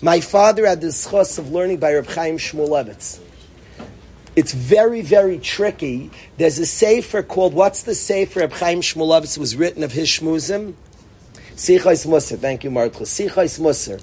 My 0.00 0.20
father 0.20 0.64
had 0.64 0.80
this 0.80 1.04
chos 1.04 1.36
of 1.36 1.50
learning 1.50 1.78
by 1.78 1.94
Reb 1.94 2.06
Chaim 2.06 2.38
Shmulevitz. 2.38 3.18
It's 4.36 4.52
very, 4.52 5.02
very 5.02 5.40
tricky. 5.40 6.12
There's 6.36 6.60
a 6.60 6.66
sefer 6.66 7.24
called, 7.24 7.54
what's 7.54 7.82
the 7.82 7.96
sefer 7.96 8.38
Reb 8.38 8.52
Chaim 8.52 8.82
Shmulevitz 8.82 9.36
was 9.36 9.56
written 9.56 9.82
of 9.82 9.90
his 9.90 10.06
shmuzim? 10.06 10.74
Sichos 11.60 12.06
Musar. 12.06 12.38
Thank 12.38 12.64
you, 12.64 12.70
Martha. 12.70 13.04
Sichos 13.04 13.60
Musar. 13.60 14.02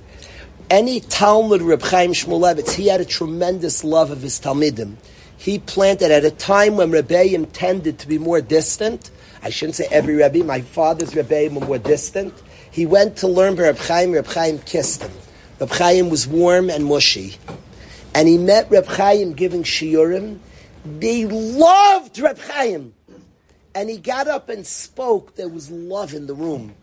Any 0.69 0.99
Talmud 0.99 1.61
Reb 1.61 1.81
Chaim 1.81 2.11
Shmulevitz, 2.11 2.73
he 2.73 2.87
had 2.87 3.01
a 3.01 3.05
tremendous 3.05 3.83
love 3.83 4.11
of 4.11 4.21
his 4.21 4.39
Talmidim 4.39 4.97
he 5.37 5.59
planted 5.59 6.11
at 6.11 6.25
a 6.25 6.31
time 6.31 6.77
when 6.77 6.91
Rebbeim 6.91 7.47
tended 7.53 7.99
to 7.99 8.07
be 8.07 8.17
more 8.17 8.41
distant. 8.41 9.11
I 9.43 9.51
shouldn't 9.51 9.75
say 9.75 9.87
every 9.91 10.15
Rebbe, 10.15 10.43
my 10.43 10.61
father's 10.61 11.11
Rebbeim 11.11 11.53
were 11.53 11.65
more 11.65 11.77
distant. 11.77 12.33
He 12.71 12.85
went 12.85 13.17
to 13.17 13.27
learn 13.27 13.55
by 13.55 13.63
Reb 13.63 13.77
Chaim, 13.77 14.11
Reb 14.11 14.25
Chaim 14.27 14.59
kissed 14.59 15.03
him. 15.03 15.11
Reb 15.59 15.69
Chaim 15.69 16.09
was 16.09 16.27
warm 16.27 16.69
and 16.69 16.85
mushy. 16.85 17.37
And 18.15 18.27
he 18.27 18.37
met 18.37 18.69
Reb 18.71 18.87
Chaim 18.87 19.33
giving 19.33 19.63
shiurim. 19.63 20.39
They 20.83 21.25
loved 21.25 22.17
Reb 22.17 22.39
Chaim. 22.39 22.93
And 23.75 23.89
he 23.91 23.97
got 23.99 24.27
up 24.27 24.49
and 24.49 24.65
spoke. 24.65 25.35
There 25.35 25.47
was 25.47 25.69
love 25.69 26.15
in 26.15 26.25
the 26.25 26.33
room. 26.33 26.73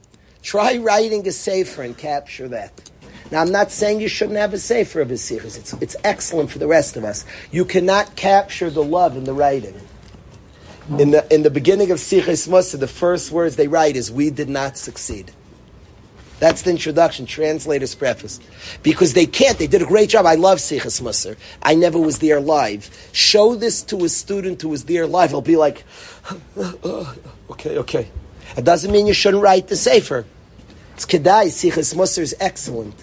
Try 0.44 0.76
writing 0.76 1.26
a 1.26 1.32
sefer 1.32 1.82
and 1.82 1.96
capture 1.96 2.48
that. 2.48 2.90
Now, 3.30 3.40
I'm 3.40 3.50
not 3.50 3.70
saying 3.70 4.00
you 4.00 4.08
shouldn't 4.08 4.38
have 4.38 4.52
a 4.52 4.58
sefer 4.58 5.00
of 5.00 5.08
his 5.08 5.28
It's, 5.30 5.72
it's 5.80 5.96
excellent 6.04 6.50
for 6.50 6.58
the 6.58 6.66
rest 6.66 6.98
of 6.98 7.04
us. 7.04 7.24
You 7.50 7.64
cannot 7.64 8.14
capture 8.14 8.68
the 8.68 8.84
love 8.84 9.16
in 9.16 9.24
the 9.24 9.32
writing. 9.32 9.74
In 10.98 11.12
the, 11.12 11.26
in 11.34 11.42
the 11.42 11.50
beginning 11.50 11.90
of 11.90 11.96
Sichos 11.96 12.46
Musar, 12.46 12.78
the 12.78 12.86
first 12.86 13.32
words 13.32 13.56
they 13.56 13.68
write 13.68 13.96
is, 13.96 14.12
We 14.12 14.28
did 14.28 14.50
not 14.50 14.76
succeed. 14.76 15.32
That's 16.40 16.60
the 16.60 16.72
introduction, 16.72 17.24
translator's 17.24 17.94
preface. 17.94 18.38
Because 18.82 19.14
they 19.14 19.24
can't, 19.24 19.58
they 19.58 19.66
did 19.66 19.80
a 19.80 19.86
great 19.86 20.10
job. 20.10 20.26
I 20.26 20.34
love 20.34 20.58
Sichos 20.58 21.00
Musar. 21.00 21.38
I 21.62 21.74
never 21.74 21.98
was 21.98 22.18
there 22.18 22.38
live. 22.38 22.90
Show 23.12 23.54
this 23.54 23.82
to 23.84 24.04
a 24.04 24.10
student 24.10 24.60
who 24.60 24.68
was 24.68 24.84
there 24.84 25.06
live, 25.06 25.30
he'll 25.30 25.40
be 25.40 25.56
like, 25.56 25.84
okay, 26.58 27.78
okay. 27.78 28.10
It 28.58 28.64
doesn't 28.64 28.92
mean 28.92 29.06
you 29.06 29.14
shouldn't 29.14 29.42
write 29.42 29.68
the 29.68 29.76
Sefer. 29.76 30.26
It's 30.94 31.06
Kedai, 31.06 31.46
Sichos 31.46 31.94
Musar 31.94 32.20
is 32.20 32.36
excellent. 32.38 32.94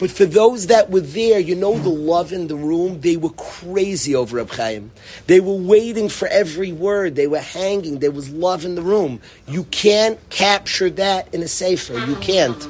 But 0.00 0.10
for 0.10 0.26
those 0.26 0.68
that 0.68 0.90
were 0.90 1.00
there, 1.00 1.40
you 1.40 1.54
know 1.54 1.76
the 1.78 1.88
love 1.88 2.32
in 2.32 2.46
the 2.46 2.56
room, 2.56 3.00
they 3.00 3.16
were 3.16 3.30
crazy 3.30 4.14
over 4.14 4.36
Reb 4.36 4.50
Chaim. 4.50 4.90
They 5.26 5.40
were 5.40 5.54
waiting 5.54 6.08
for 6.08 6.28
every 6.28 6.72
word. 6.72 7.16
They 7.16 7.26
were 7.26 7.40
hanging. 7.40 7.98
There 7.98 8.10
was 8.10 8.30
love 8.30 8.64
in 8.64 8.74
the 8.74 8.82
room. 8.82 9.20
You 9.46 9.64
can't 9.64 10.18
capture 10.30 10.90
that 10.90 11.32
in 11.34 11.42
a 11.42 11.48
sefer. 11.48 11.98
You 11.98 12.16
can't. 12.16 12.68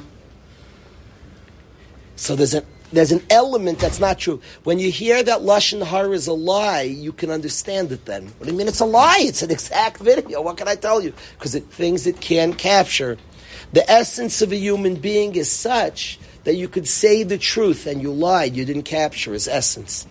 So 2.16 2.34
there's 2.34 2.54
an 2.54 2.64
there's 2.90 3.12
an 3.12 3.22
element 3.28 3.78
that's 3.78 4.00
not 4.00 4.18
true. 4.18 4.40
When 4.64 4.78
you 4.78 4.90
hear 4.90 5.22
that 5.22 5.40
lashon 5.40 5.84
hara 5.84 6.10
is 6.10 6.26
a 6.26 6.32
lie, 6.32 6.82
you 6.82 7.12
can 7.12 7.30
understand 7.30 7.92
it. 7.92 8.06
Then 8.06 8.26
what 8.38 8.46
do 8.46 8.52
you 8.52 8.56
mean? 8.56 8.68
It's 8.68 8.80
a 8.80 8.86
lie. 8.86 9.20
It's 9.20 9.42
an 9.42 9.50
exact 9.50 9.98
video. 9.98 10.40
What 10.40 10.56
can 10.56 10.68
I 10.68 10.74
tell 10.74 11.02
you? 11.02 11.12
Because 11.38 11.54
it 11.54 11.64
things 11.64 12.06
it 12.06 12.20
can 12.20 12.54
capture. 12.54 13.18
The 13.72 13.88
essence 13.90 14.40
of 14.42 14.52
a 14.52 14.56
human 14.56 14.96
being 14.96 15.34
is 15.34 15.50
such 15.50 16.18
that 16.44 16.54
you 16.54 16.68
could 16.68 16.88
say 16.88 17.22
the 17.22 17.38
truth 17.38 17.86
and 17.86 18.00
you 18.00 18.12
lied, 18.12 18.56
you 18.56 18.64
didn't 18.64 18.84
capture 18.84 19.32
his 19.32 19.48
essence. 19.48 20.06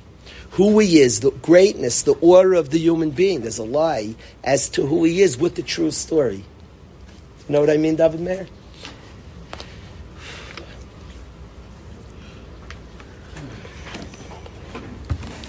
Who 0.52 0.78
he 0.80 1.00
is, 1.00 1.20
the 1.20 1.32
greatness, 1.32 2.04
the 2.04 2.14
order 2.14 2.54
of 2.54 2.70
the 2.70 2.80
human 2.80 3.12
being. 3.12 3.42
There's 3.42 3.58
a 3.58 3.64
lie 3.64 4.16
as 4.44 4.70
to 4.70 4.86
who 4.86 5.04
he 5.04 5.22
is 5.22 5.38
with 5.38 5.56
the 5.56 5.64
true 5.64 5.92
story. 5.92 6.46
You 7.48 7.54
know 7.54 7.60
what 7.60 7.70
I 7.70 7.78
mean, 7.78 7.96
David 7.96 8.20
Mayer? 8.20 8.48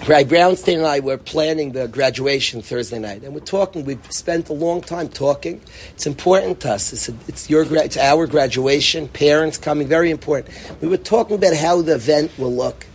Right, 0.09 0.27
Brownstein 0.27 0.77
and 0.77 0.87
I 0.87 1.01
were 1.01 1.19
planning 1.19 1.73
the 1.73 1.87
graduation 1.87 2.63
Thursday 2.63 2.97
night, 2.97 3.21
and 3.21 3.31
we're 3.31 3.41
talking. 3.41 3.85
We've 3.85 4.03
spent 4.11 4.49
a 4.49 4.53
long 4.53 4.81
time 4.81 5.07
talking. 5.07 5.61
It's 5.91 6.07
important 6.07 6.61
to 6.61 6.71
us. 6.71 6.91
It's, 6.91 7.09
a, 7.09 7.15
it's 7.27 7.47
your, 7.47 7.63
it's 7.75 7.95
our 7.95 8.25
graduation. 8.25 9.07
Parents 9.07 9.59
coming, 9.59 9.87
very 9.87 10.09
important. 10.09 10.49
We 10.81 10.87
were 10.87 10.97
talking 10.97 11.35
about 11.35 11.55
how 11.55 11.83
the 11.83 11.93
event 11.93 12.31
will 12.39 12.51
look, 12.51 12.87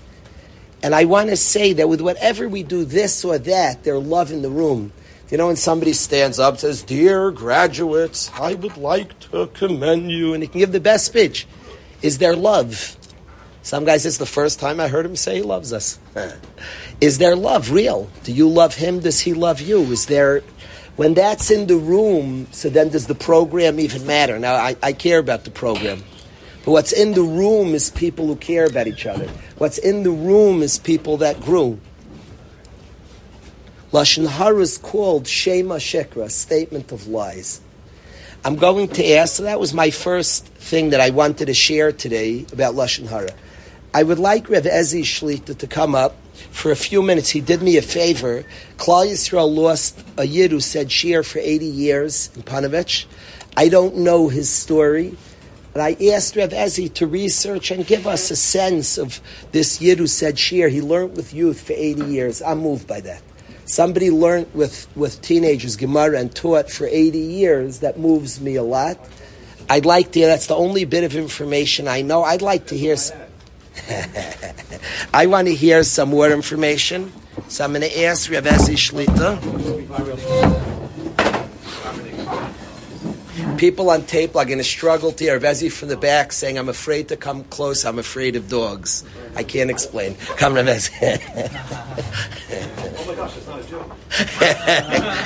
and 0.83 0.93
I 0.93 1.05
want 1.05 1.31
to 1.31 1.37
say 1.37 1.73
that 1.75 1.89
with 1.89 2.01
whatever 2.01 2.49
we 2.49 2.65
do, 2.65 2.85
this 2.85 3.25
or 3.25 3.39
that, 3.39 3.85
there's 3.85 4.03
love 4.03 4.33
in 4.33 4.43
the 4.43 4.51
room. 4.51 4.93
You 5.31 5.39
know, 5.39 5.47
when 5.47 5.55
somebody 5.55 5.93
stands 5.93 6.41
up 6.41 6.59
says, 6.59 6.83
"Dear 6.83 7.31
graduates, 7.31 8.29
I 8.35 8.55
would 8.55 8.77
like 8.77 9.21
to 9.31 9.47
commend 9.55 10.11
you," 10.11 10.35
and 10.35 10.43
he 10.43 10.49
can 10.49 10.59
give 10.59 10.73
the 10.73 10.81
best 10.81 11.07
speech. 11.07 11.47
Is 12.03 12.19
there 12.19 12.35
love? 12.35 12.97
Some 13.65 13.87
guy 13.87 13.97
says 13.97 14.19
the 14.19 14.27
first 14.27 14.61
time 14.61 14.79
I 14.79 14.89
heard 14.89 15.07
him 15.07 15.17
say 15.17 15.37
he 15.37 15.43
loves 15.43 15.73
us. 15.73 15.99
Is 17.01 17.17
there 17.17 17.35
love 17.35 17.71
real? 17.71 18.11
Do 18.23 18.31
you 18.31 18.47
love 18.47 18.75
him? 18.75 19.01
Does 19.01 19.21
he 19.21 19.33
love 19.33 19.63
you? 19.63 19.81
Is 19.85 20.05
there, 20.05 20.43
when 20.97 21.15
that's 21.15 21.51
in 21.51 21.67
the 21.67 21.79
room, 21.79 22.47
so 22.53 22.69
then 22.69 22.91
does 22.91 23.07
the 23.07 23.15
program 23.15 23.81
even 23.81 24.07
matter? 24.07 24.39
Now, 24.39 24.55
I, 24.55 24.77
I 24.83 24.93
care 24.93 25.19
about 25.19 25.45
the 25.45 25.51
program. 25.51 26.05
But 26.67 26.73
what's 26.73 26.93
in 26.93 27.13
the 27.15 27.23
room 27.23 27.75
is 27.75 27.89
people 27.89 28.27
who 28.27 28.37
care 28.37 28.67
about 28.67 28.87
each 28.87 29.07
other. 29.07 29.29
What's 29.57 29.79
in 29.79 30.03
the 30.03 30.11
room 30.11 30.61
is 30.61 30.79
people 30.79 31.17
that 31.19 31.41
grew. 31.41 31.81
Lashon 33.93 34.27
Hara 34.27 34.61
is 34.61 34.77
called 34.77 35.27
Shema 35.27 35.77
Shekra, 35.77 36.31
statement 36.31 36.93
of 36.93 37.07
lies. 37.07 37.63
I'm 38.45 38.57
going 38.57 38.89
to 38.89 39.13
ask, 39.15 39.37
so 39.37 39.45
that 39.45 39.59
was 39.59 39.73
my 39.73 39.91
first 39.91 40.49
thing 40.49 40.91
that 40.91 41.01
I 41.01 41.09
wanted 41.11 41.47
to 41.47 41.55
share 41.55 41.93
today 41.93 42.45
about 42.53 42.75
Lashon 42.75 43.07
Hara. 43.07 43.31
I 43.97 44.03
would 44.03 44.19
like 44.19 44.49
Rev 44.49 44.65
Ezi 44.65 45.03
Shlita 45.03 45.57
to 45.57 45.67
come 45.69 45.95
up 45.95 46.17
for 46.51 46.73
a 46.73 46.77
few 46.77 47.01
minutes. 47.01 47.31
He 47.31 47.41
did 47.41 47.63
me 47.63 47.77
a 47.77 47.83
favor. 47.83 48.45
Klal 48.77 49.07
Yisrael 49.07 49.55
lost 49.55 50.05
a 50.19 50.27
Yid 50.27 50.51
who 50.51 50.59
said 50.59 50.89
shiur 50.89 51.25
for 51.25 51.39
80 51.39 51.65
years 51.65 52.29
in 52.35 52.43
Ponevezh. 52.43 53.07
I 53.57 53.69
don't 53.69 53.99
know 53.99 54.29
his 54.29 54.51
story. 54.51 55.17
But 55.73 55.81
I 55.83 56.13
asked 56.13 56.35
Rev 56.35 56.51
Ezi 56.51 56.93
to 56.95 57.07
research 57.07 57.71
and 57.71 57.87
give 57.87 58.09
us 58.09 58.33
a 58.33 58.37
sense 58.37 58.99
of 58.99 59.21
this 59.53 59.81
Yid 59.81 59.99
who 59.99 60.09
said 60.09 60.37
shiur. 60.37 60.69
He 60.69 60.81
learned 60.81 61.17
with 61.17 61.33
youth 61.33 61.61
for 61.61 61.75
80 61.75 62.05
years. 62.07 62.43
I'm 62.43 62.59
moved 62.59 62.89
by 62.89 63.01
that. 63.03 63.23
Somebody 63.65 64.11
learned 64.11 64.53
with, 64.55 64.89
with 64.97 65.23
teenagers 65.23 65.77
Gemara 65.77 66.19
and 66.19 66.35
taught 66.35 66.69
for 66.69 66.89
80 66.89 67.17
years. 67.17 67.79
That 67.79 67.97
moves 67.97 68.41
me 68.41 68.57
a 68.57 68.65
lot. 68.65 68.99
I'd 69.71 69.87
like 69.87 70.13
to 70.13 70.21
that's 70.21 70.49
the 70.49 70.57
only 70.57 70.85
bit 70.85 71.05
of 71.05 71.15
information 71.17 71.89
I 71.89 72.03
know. 72.03 72.23
I'd 72.23 72.43
like 72.43 72.67
to 72.67 72.77
hear. 72.77 72.97
I 75.15 75.27
want 75.27 75.49
to 75.49 75.55
hear 75.55 75.83
some 75.83 76.11
more 76.11 76.31
information, 76.31 77.13
so 77.49 77.65
I'm 77.65 77.73
going 77.73 77.83
to 77.83 78.05
ask 78.05 78.31
Rav 78.31 78.45
Ezi 78.45 78.77
Shlita. 78.77 79.41
People 83.59 83.91
on 83.91 84.03
tape 84.03 84.37
are 84.37 84.45
going 84.45 84.59
to 84.59 84.65
struggle 84.65 85.13
to 85.13 85.25
hear 85.25 85.39
Vezzy 85.39 85.71
from 85.71 85.89
the 85.89 85.97
back 85.97 86.33
saying, 86.33 86.59
I'm 86.59 86.69
afraid 86.69 87.09
to 87.09 87.17
come 87.17 87.45
close, 87.45 87.85
I'm 87.85 87.99
afraid 87.99 88.37
of 88.37 88.49
dogs. 88.49 89.05
I 89.37 89.43
can't 89.45 89.71
explain. 89.71 90.17
Come, 90.37 90.55
Rav 90.55 90.67
oh 90.69 90.75
my 93.07 93.15
gosh, 93.15 93.37
it's 93.37 93.47
not 93.47 93.61
a 93.61 93.65
joke. 93.69 93.89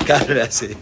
Come, 0.07 0.29
Rav 0.29 0.49
Ezi. 0.49 0.75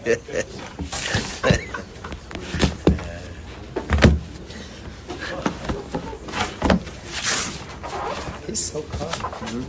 He's 8.57 8.71
so 8.71 8.81
calm. 8.81 9.61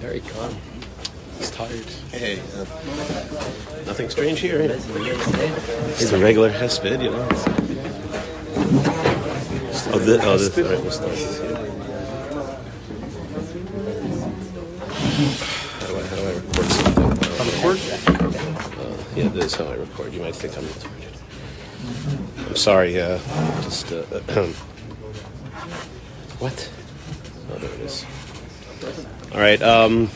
Very 0.00 0.18
calm. 0.18 0.56
He's 1.38 1.50
tired. 1.52 1.86
Hey, 2.10 2.40
uh, 2.56 2.64
nothing 3.86 4.10
strange 4.10 4.40
here. 4.40 4.66
He's 4.66 6.12
a 6.12 6.18
regular 6.18 6.50
Hesped, 6.50 7.00
you 7.00 7.12
know. 7.12 7.28
Oh, 9.92 9.98
this, 10.00 10.20
oh, 10.24 10.36
this, 10.36 10.58
all 10.58 10.64
right, 10.64 10.82
we'll 10.82 10.90
start 10.90 11.16
record? 17.60 17.78
Uh, 18.78 18.96
yeah, 19.14 19.28
this 19.28 19.44
is 19.44 19.54
how 19.54 19.66
I 19.66 19.74
record. 19.76 20.12
You 20.12 20.22
might 20.22 20.34
think 20.34 20.58
I'm 20.58 20.64
retarded. 20.64 21.10
I'm 22.50 22.56
sorry. 22.56 23.00
Uh, 23.00 23.18
just 23.62 23.92
uh, 23.92 24.02
what? 26.40 26.72
Oh, 27.48 27.58
there 27.58 27.70
it 27.70 27.80
is. 27.80 28.04
All 29.32 29.40
right. 29.40 29.62
Um, 29.62 30.10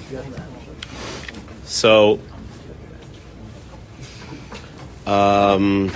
so, 1.62 2.18
um, 5.06 5.92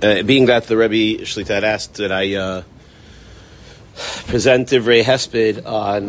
uh, 0.00 0.22
being 0.22 0.46
that 0.46 0.68
the 0.68 0.76
Rebbe 0.76 1.24
Shlita 1.24 1.48
had 1.48 1.64
asked 1.64 1.94
that 1.94 2.12
I 2.12 2.36
uh, 2.36 2.62
present 4.32 4.66
Divrei 4.66 5.02
Hesped 5.02 5.66
on 5.66 6.06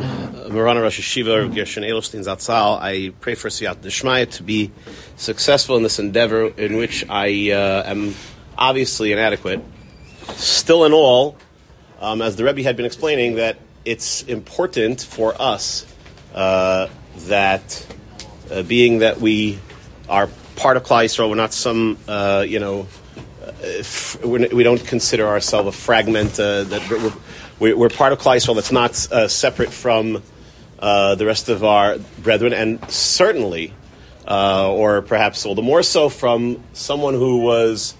Marana 0.54 0.82
Rosh 0.82 0.98
HaYeshiva 0.98 1.44
of 1.44 1.54
Gershon 1.54 1.84
Edelstein 1.84 2.24
Zatzal, 2.24 2.80
I 2.80 3.10
pray 3.20 3.36
for 3.36 3.50
Siyata 3.50 3.82
Dishmaya 3.82 4.32
to 4.38 4.44
be 4.44 4.72
successful 5.18 5.76
in 5.76 5.84
this 5.84 6.00
endeavor 6.00 6.48
in 6.48 6.78
which 6.78 7.04
I 7.10 7.52
uh, 7.52 7.84
am 7.86 8.16
obviously 8.58 9.12
inadequate. 9.12 9.62
Still 10.36 10.86
in 10.86 10.94
all, 10.94 11.36
um, 12.00 12.22
as 12.22 12.38
the 12.38 12.46
Rebbe 12.46 12.64
had 12.64 12.78
been 12.78 12.86
explaining, 12.86 13.36
that 13.36 13.58
it's 13.84 14.24
important 14.24 15.02
for 15.02 15.36
us 15.38 15.86
uh, 16.34 16.88
that 17.28 17.86
uh, 18.50 18.64
being 18.64 19.00
that 19.00 19.20
we 19.20 19.60
are 20.08 20.30
part 20.56 20.78
of 20.78 20.84
Klal 20.84 21.04
Yisrael, 21.04 21.28
we're 21.28 21.36
not 21.36 21.54
some, 21.54 21.98
uh, 22.08 22.46
you 22.48 22.60
know, 22.60 22.88
uh, 23.44 24.26
we 24.26 24.64
don't 24.64 24.86
consider 24.88 25.28
ourselves 25.28 25.68
a 25.68 25.74
fragment 25.74 26.40
uh, 26.40 26.64
that 26.64 26.90
we're, 26.90 27.12
we're, 27.64 27.78
we're, 27.78 27.90
part 27.90 28.12
of 28.12 28.20
Klal 28.20 28.36
Yisrael 28.36 28.56
that's 28.56 28.74
not 28.74 28.92
uh, 29.10 29.30
separate 29.30 29.72
from 29.72 30.22
the 30.82 31.24
rest 31.26 31.48
of 31.48 31.64
our 31.64 31.98
brethren, 32.22 32.52
and 32.52 32.92
certainly, 32.92 33.74
or 34.28 35.02
perhaps 35.02 35.46
all 35.46 35.56
the 35.56 35.62
more 35.62 35.82
so, 35.82 36.10
from 36.10 36.62
someone 36.74 37.14
who 37.14 37.38
was 37.38 37.96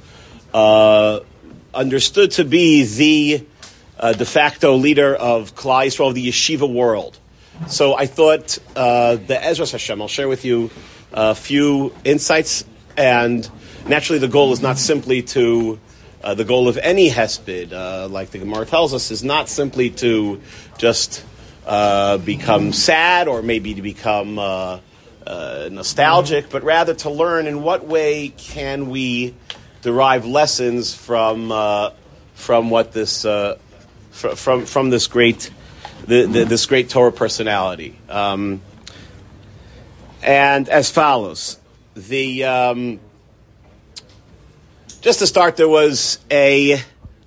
understood 1.74 2.32
to 2.32 2.44
be 2.44 2.84
the 2.84 3.46
uh, 3.98 4.12
de 4.12 4.26
facto 4.26 4.76
leader 4.76 5.16
of 5.16 5.56
Klal 5.56 5.88
Yisrael 5.88 6.10
of 6.10 6.16
the 6.16 6.28
yeshiva 6.28 6.72
world. 6.72 7.18
So 7.70 7.96
I 7.96 8.06
thought 8.06 8.58
uh, 8.76 9.16
the 9.16 9.42
Ezra 9.42 9.66
Hashem. 9.66 10.02
I'll 10.02 10.10
share 10.10 10.28
with 10.28 10.44
you 10.44 10.72
a 11.14 11.36
few 11.36 11.96
insights, 12.04 12.66
and 12.98 13.50
naturally, 13.88 14.20
the 14.20 14.28
goal 14.28 14.52
is 14.52 14.62
not 14.62 14.78
simply 14.78 15.22
to. 15.22 15.80
Uh, 16.24 16.34
the 16.34 16.46
goal 16.46 16.68
of 16.68 16.78
any 16.78 17.10
hesped, 17.10 17.74
uh, 17.74 18.08
like 18.08 18.32
the 18.32 18.38
Gemara 18.38 18.66
tells 18.66 18.94
us, 18.94 19.12
is 19.12 19.24
not 19.24 19.50
simply 19.50 19.90
to 19.90 20.42
just 20.78 21.24
uh, 21.66 22.18
become 22.20 22.72
sad 22.72 23.28
or 23.28 23.42
maybe 23.42 23.74
to 23.74 23.82
become 23.82 24.40
uh, 24.40 24.80
nostalgic, 25.28 26.50
but 26.50 26.64
rather 26.64 26.94
to 26.94 27.10
learn 27.10 27.46
in 27.46 27.62
what 27.62 27.86
way 27.86 28.30
can 28.38 28.90
we 28.90 29.36
derive 29.82 30.26
lessons 30.26 30.94
from 30.94 31.50
from 32.36 32.70
what 32.70 32.94
this 32.94 33.24
from 34.12 34.66
from 34.66 34.90
this 34.90 35.08
great 35.08 35.50
the, 36.08 36.26
the, 36.26 36.46
this 36.46 36.66
great 36.66 36.90
Torah 36.90 37.12
personality. 37.12 37.98
Um, 38.10 38.62
and 40.22 40.70
as 40.70 40.90
follows, 40.90 41.60
the 41.96 42.46
um, 42.46 43.00
just 45.04 45.20
to 45.20 45.28
start, 45.28 45.58
there 45.58 45.68
was 45.68 46.18
a 46.32 46.82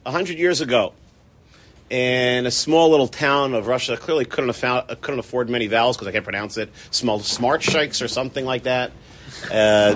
hundred 0.07 0.39
years 0.39 0.62
ago 0.62 0.95
in 1.91 2.47
a 2.47 2.51
small 2.51 2.89
little 2.89 3.07
town 3.07 3.53
of 3.53 3.66
Russia. 3.66 3.93
I 3.93 3.97
clearly, 3.97 4.24
couldn't 4.24 4.51
couldn't 5.03 5.20
afford 5.20 5.51
many 5.51 5.66
vowels 5.66 5.97
because 5.97 6.09
I 6.09 6.12
can't 6.12 6.24
pronounce 6.24 6.57
it. 6.57 6.70
Small 6.91 7.20
Smart 7.20 7.62
Shikes 7.62 8.01
or 8.01 8.09
something 8.09 8.47
like 8.47 8.62
that. 8.62 8.93
Uh, 9.53 9.95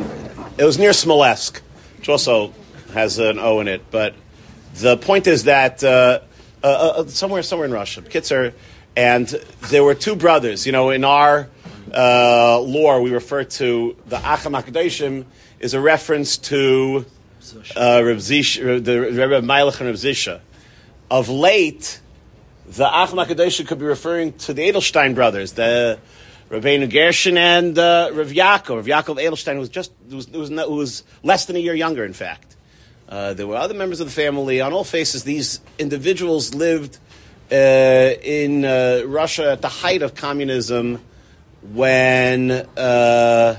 it 0.59 0.65
was 0.65 0.79
near 0.79 0.93
Smolensk, 0.93 1.63
which 1.97 2.11
also 2.11 2.53
has 2.93 3.19
an 3.19 3.39
O 3.39 3.61
in 3.61 3.69
it. 3.69 3.83
But 3.91 4.15
the 4.75 4.99
point 4.99 5.27
is 5.27 5.45
that 5.45 5.83
uh, 5.83 6.21
uh, 6.63 6.67
uh, 6.67 7.07
somewhere 7.07 7.43
somewhere 7.43 7.67
in 7.67 7.73
Russia, 7.73 8.03
Kitzer, 8.03 8.53
and 8.95 9.27
there 9.71 9.83
were 9.83 9.95
two 9.95 10.17
brothers. 10.17 10.67
You 10.67 10.73
know, 10.73 10.91
in 10.91 11.03
our 11.03 11.49
uh, 11.95 12.61
lore, 12.61 13.01
we 13.01 13.11
refer 13.11 13.45
to 13.45 13.97
the 14.07 14.17
Acham 14.17 14.61
Akadeshim 14.61 15.25
is 15.61 15.73
a 15.73 15.81
reference 15.81 16.37
to 16.37 17.07
uh, 17.77 18.03
Reb 18.05 18.19
Zisha, 18.19 18.83
the 18.85 19.01
Rebbe 19.01 19.37
and 19.37 19.49
Reb 19.49 19.95
Zisha. 19.97 20.41
Of 21.11 21.29
late, 21.29 22.01
the 22.67 22.85
Acham 22.85 23.25
Akadeshim 23.25 23.67
could 23.67 23.79
be 23.79 23.85
referring 23.85 24.35
to 24.35 24.53
the 24.53 24.63
Edelstein 24.71 25.15
brothers, 25.15 25.53
the 25.53 25.99
Rabbeinu 26.51 26.91
Gershon 26.91 27.39
and 27.39 27.79
uh, 27.79 28.11
Rav 28.13 28.29
Yaakov. 28.29 28.77
Rav 28.77 28.87
Yaakov 28.87 29.23
Edelstein 29.23 29.59
was 29.59 29.69
just 29.69 29.93
was, 30.09 30.29
was, 30.29 30.51
was 30.51 31.05
less 31.23 31.47
than 31.47 31.57
a 31.57 31.59
year 31.59 31.75
younger, 31.75 32.05
in 32.05 32.13
fact. 32.13 32.57
Uh, 33.09 33.35
there 33.35 33.47
were 33.47 33.57
other 33.57 33.75
members 33.75 34.01
of 34.01 34.07
the 34.07 34.13
family. 34.13 34.61
On 34.61 34.73
all 34.73 34.85
faces, 34.85 35.25
these 35.25 35.61
individuals 35.79 36.55
lived 36.55 36.99
uh, 37.51 37.55
in 37.55 38.65
uh, 38.65 39.03
Russia 39.07 39.53
at 39.53 39.63
the 39.63 39.69
height 39.69 40.03
of 40.03 40.15
communism 40.15 41.01
when 41.73 42.51
uh, 42.51 43.57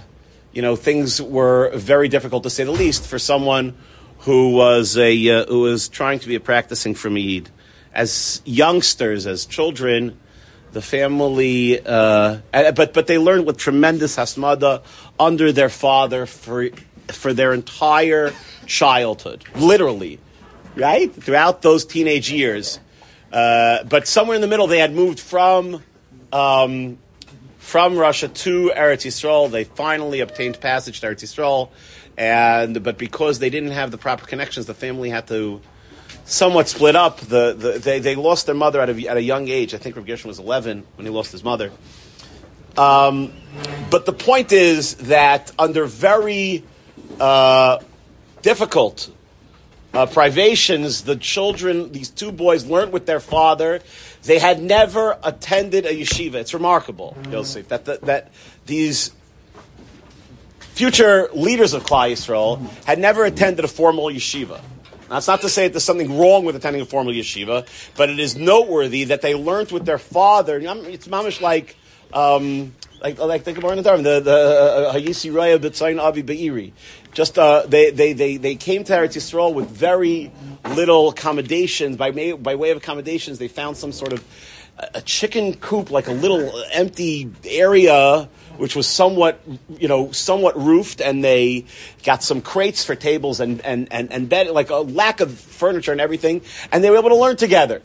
you 0.53 0.61
know 0.61 0.75
things 0.75 1.21
were 1.21 1.71
very 1.75 2.07
difficult 2.07 2.43
to 2.43 2.49
say 2.49 2.63
the 2.63 2.71
least 2.71 3.05
for 3.05 3.19
someone 3.19 3.75
who 4.19 4.53
was 4.53 4.97
a 4.97 5.29
uh, 5.29 5.45
who 5.45 5.61
was 5.61 5.89
trying 5.89 6.19
to 6.19 6.27
be 6.27 6.35
a 6.35 6.39
practicing 6.39 6.93
Frumid. 6.95 7.49
As 7.93 8.41
youngsters, 8.45 9.27
as 9.27 9.45
children, 9.45 10.17
the 10.71 10.81
family, 10.81 11.79
but 11.83 12.93
but 12.93 13.07
they 13.07 13.17
learned 13.17 13.45
with 13.45 13.57
tremendous 13.57 14.15
hasmada 14.15 14.83
under 15.19 15.51
their 15.51 15.69
father 15.69 16.25
for 16.25 16.69
for 17.07 17.33
their 17.33 17.53
entire 17.53 18.33
childhood, 18.65 19.43
literally, 19.55 20.19
right? 20.75 21.13
Throughout 21.13 21.61
those 21.61 21.85
teenage 21.85 22.31
years. 22.31 22.79
Uh, 23.31 23.83
but 23.85 24.07
somewhere 24.07 24.35
in 24.35 24.41
the 24.41 24.47
middle, 24.47 24.67
they 24.67 24.79
had 24.79 24.93
moved 24.93 25.19
from 25.19 25.81
um, 26.33 26.97
from 27.61 27.95
Russia 27.95 28.27
to 28.27 28.71
Eretz 28.75 29.05
Yisrael. 29.05 29.49
They 29.49 29.63
finally 29.63 30.19
obtained 30.19 30.59
passage 30.59 30.99
to 30.99 31.07
Eretz 31.07 31.23
Yisrael, 31.23 31.69
and 32.17 32.83
but 32.83 32.97
because 32.97 33.39
they 33.39 33.49
didn't 33.49 33.71
have 33.71 33.91
the 33.91 33.97
proper 33.97 34.25
connections, 34.25 34.65
the 34.65 34.73
family 34.73 35.09
had 35.09 35.27
to 35.27 35.61
somewhat 36.25 36.67
split 36.67 36.95
up. 36.95 37.19
The, 37.19 37.53
the 37.53 37.71
they, 37.79 37.99
they 37.99 38.15
lost 38.15 38.47
their 38.47 38.55
mother 38.55 38.81
at 38.81 38.89
a, 38.89 39.07
at 39.07 39.15
a 39.15 39.21
young 39.21 39.47
age. 39.47 39.73
I 39.73 39.77
think 39.77 39.95
Rav 39.95 40.05
Gershon 40.05 40.27
was 40.27 40.39
eleven 40.39 40.85
when 40.95 41.05
he 41.05 41.11
lost 41.11 41.31
his 41.31 41.43
mother. 41.43 41.71
Um, 42.77 43.31
but 43.89 44.05
the 44.05 44.13
point 44.13 44.51
is 44.51 44.95
that 44.95 45.51
under 45.59 45.85
very 45.85 46.63
uh, 47.19 47.79
difficult 48.41 49.11
uh, 49.93 50.05
privations, 50.05 51.03
the 51.03 51.15
children, 51.15 51.91
these 51.91 52.09
two 52.09 52.31
boys, 52.31 52.65
learned 52.65 52.93
with 52.93 53.05
their 53.05 53.19
father. 53.19 53.81
They 54.23 54.39
had 54.39 54.61
never 54.61 55.17
attended 55.23 55.85
a 55.85 55.93
yeshiva. 55.93 56.35
It's 56.35 56.53
remarkable, 56.53 57.17
Yosef, 57.29 57.67
that, 57.69 57.85
that, 57.85 58.01
that 58.01 58.31
these 58.65 59.11
future 60.59 61.29
leaders 61.33 61.73
of 61.73 61.83
Klal 61.83 62.11
Yisrael 62.11 62.59
had 62.85 62.99
never 62.99 63.25
attended 63.25 63.65
a 63.65 63.67
formal 63.67 64.05
yeshiva. 64.05 64.61
That's 65.09 65.27
not 65.27 65.41
to 65.41 65.49
say 65.49 65.63
that 65.63 65.73
there's 65.73 65.83
something 65.83 66.17
wrong 66.17 66.45
with 66.45 66.55
attending 66.55 66.81
a 66.81 66.85
formal 66.85 67.11
yeshiva, 67.11 67.67
but 67.97 68.09
it 68.09 68.17
is 68.17 68.37
noteworthy 68.37 69.05
that 69.05 69.21
they 69.21 69.35
learned 69.35 69.71
with 69.71 69.85
their 69.85 69.97
father. 69.97 70.57
It's 70.57 71.07
mamish 71.09 71.41
like 71.41 71.75
um, 72.13 72.73
like 73.01 73.19
like 73.19 73.43
the 73.43 73.53
Gemara 73.53 73.77
in 73.77 73.83
the 73.83 73.93
the 73.97 74.19
the 74.21 74.91
Hayisi 74.93 75.31
Raya 75.31 75.57
B'Tzayin 75.57 76.01
Avi 76.01 76.21
Be'iri. 76.21 76.71
Just 77.13 77.37
uh, 77.37 77.65
they, 77.67 77.91
they 77.91 78.13
they 78.13 78.37
they 78.37 78.55
came 78.55 78.83
to 78.85 78.93
Eretz 78.93 79.15
Yisrael 79.17 79.53
with 79.53 79.69
very 79.69 80.31
little 80.75 81.09
accommodations. 81.09 81.97
By 81.97 82.11
may, 82.11 82.31
by 82.31 82.55
way 82.55 82.71
of 82.71 82.77
accommodations, 82.77 83.37
they 83.37 83.49
found 83.49 83.75
some 83.75 83.91
sort 83.91 84.13
of 84.13 84.23
a 84.93 85.01
chicken 85.01 85.53
coop, 85.55 85.91
like 85.91 86.07
a 86.07 86.13
little 86.13 86.63
empty 86.71 87.29
area, 87.45 88.29
which 88.57 88.75
was 88.75 88.87
somewhat, 88.87 89.41
you 89.77 89.87
know, 89.87 90.11
somewhat 90.11 90.57
roofed, 90.57 91.01
and 91.01 91.23
they 91.23 91.65
got 92.03 92.23
some 92.23 92.41
crates 92.41 92.83
for 92.83 92.95
tables 92.95 93.39
and 93.39 93.61
and 93.61 93.87
and, 93.91 94.11
and 94.11 94.29
bed, 94.29 94.49
like 94.51 94.69
a 94.69 94.77
lack 94.77 95.19
of 95.19 95.37
furniture 95.37 95.91
and 95.91 96.01
everything, 96.01 96.41
and 96.71 96.83
they 96.83 96.89
were 96.89 96.97
able 96.97 97.09
to 97.09 97.15
learn 97.15 97.35
together, 97.35 97.81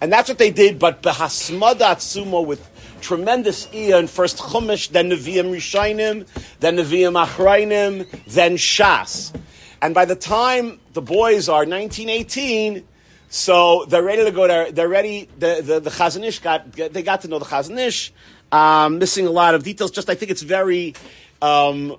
and 0.00 0.12
that's 0.12 0.28
what 0.28 0.38
they 0.38 0.50
did. 0.50 0.78
But 0.78 1.02
behasmadat 1.02 1.98
sumo 1.98 2.44
with 2.44 2.69
tremendous 3.00 3.68
in 3.72 4.06
first 4.06 4.38
Chumash, 4.38 4.90
then 4.90 5.10
Nevi'im 5.10 5.50
Rishainim, 5.50 6.26
then 6.60 6.76
Nevi'im 6.76 7.22
Achrainim, 7.24 8.06
then 8.26 8.56
Shas. 8.56 9.34
And 9.82 9.94
by 9.94 10.04
the 10.04 10.16
time 10.16 10.78
the 10.92 11.02
boys 11.02 11.48
are 11.48 11.64
1918, 11.64 12.86
so 13.28 13.84
they're 13.86 14.02
ready 14.02 14.24
to 14.24 14.32
go 14.32 14.46
there. 14.48 14.72
They're 14.72 14.88
ready. 14.88 15.28
The 15.38 15.62
the, 15.62 15.80
the 15.80 15.90
Chazon 15.90 16.24
Ish 16.24 16.40
got 16.40 16.72
they 16.72 17.02
got 17.02 17.22
to 17.22 17.28
know 17.28 17.38
the 17.38 17.44
Chazon 17.44 17.78
Ish. 17.78 18.12
Um, 18.52 18.98
missing 18.98 19.26
a 19.26 19.30
lot 19.30 19.54
of 19.54 19.62
details. 19.62 19.92
Just 19.92 20.10
I 20.10 20.16
think 20.16 20.32
it's 20.32 20.42
very, 20.42 20.94
um, 21.40 21.96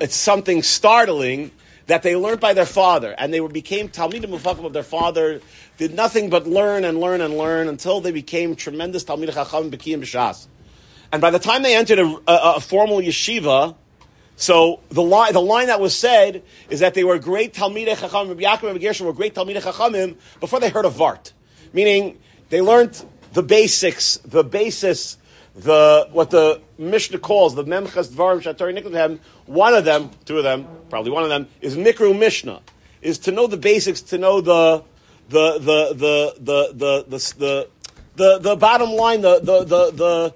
it's 0.00 0.16
something 0.16 0.62
startling 0.62 1.50
that 1.86 2.02
they 2.02 2.16
learned 2.16 2.40
by 2.40 2.52
their 2.52 2.66
father, 2.66 3.14
and 3.16 3.32
they 3.32 3.40
became 3.40 3.88
Talmidim 3.88 4.26
Mufakim 4.26 4.64
of 4.64 4.72
their 4.72 4.82
father 4.82 5.40
did 5.76 5.94
nothing 5.94 6.30
but 6.30 6.46
learn 6.46 6.84
and 6.84 7.00
learn 7.00 7.20
and 7.20 7.36
learn 7.36 7.68
until 7.68 8.00
they 8.00 8.12
became 8.12 8.56
tremendous 8.56 9.04
Talmid 9.04 9.32
Chacham 9.32 9.70
B'kiyim 9.70 10.00
B'Shas. 10.00 10.46
And 11.12 11.22
by 11.22 11.30
the 11.30 11.38
time 11.38 11.62
they 11.62 11.76
entered 11.76 12.00
a, 12.00 12.20
a, 12.26 12.56
a 12.56 12.60
formal 12.60 12.98
yeshiva, 12.98 13.76
so 14.36 14.80
the 14.90 15.02
line, 15.02 15.32
the 15.32 15.40
line 15.40 15.68
that 15.68 15.80
was 15.80 15.96
said 15.96 16.42
is 16.68 16.80
that 16.80 16.94
they 16.94 17.04
were 17.04 17.18
great 17.18 17.54
Talmidei 17.54 17.94
Chachamim. 17.94 18.28
Rabbi 18.28 18.42
Yaakov 18.42 18.62
and 18.64 18.72
Rabbi 18.74 18.78
Gershon 18.78 19.06
were 19.06 19.12
great 19.12 19.34
Talmidei 19.34 19.62
Chachamim 19.62 20.16
before 20.40 20.60
they 20.60 20.68
heard 20.68 20.84
of 20.84 20.94
Vart, 20.94 21.32
meaning 21.72 22.18
they 22.50 22.60
learned 22.60 23.04
the 23.32 23.42
basics, 23.42 24.18
the 24.24 24.44
basis, 24.44 25.18
the 25.56 26.08
what 26.12 26.30
the 26.30 26.60
Mishnah 26.78 27.18
calls 27.18 27.54
the 27.54 27.64
Memchas 27.64 28.08
Dvarim 28.08 28.42
Shatari 28.42 28.78
Niklam. 28.78 29.18
One 29.46 29.74
of 29.74 29.84
them, 29.84 30.10
two 30.24 30.38
of 30.38 30.44
them, 30.44 30.66
probably 30.90 31.10
one 31.10 31.22
of 31.22 31.30
them 31.30 31.48
is 31.60 31.76
Mikru 31.76 32.16
Mishnah, 32.18 32.60
is 33.00 33.18
to 33.20 33.32
know 33.32 33.46
the 33.46 33.56
basics, 33.56 34.02
to 34.02 34.18
know 34.18 34.40
the 34.40 34.84
the 35.28 35.58
the 35.58 35.94
the 35.94 36.34
the 36.38 36.72
the 36.72 37.04
the 37.08 37.34
the, 37.38 37.68
the, 38.16 38.38
the 38.38 38.56
bottom 38.56 38.90
line, 38.90 39.22
the 39.22 39.40
the 39.40 39.64
the 39.64 39.90
the 39.92 40.34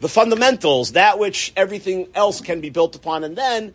the 0.00 0.08
fundamentals, 0.08 0.92
that 0.92 1.18
which 1.18 1.52
everything 1.56 2.08
else 2.14 2.40
can 2.40 2.60
be 2.60 2.70
built 2.70 2.96
upon, 2.96 3.22
and 3.24 3.36
then, 3.36 3.72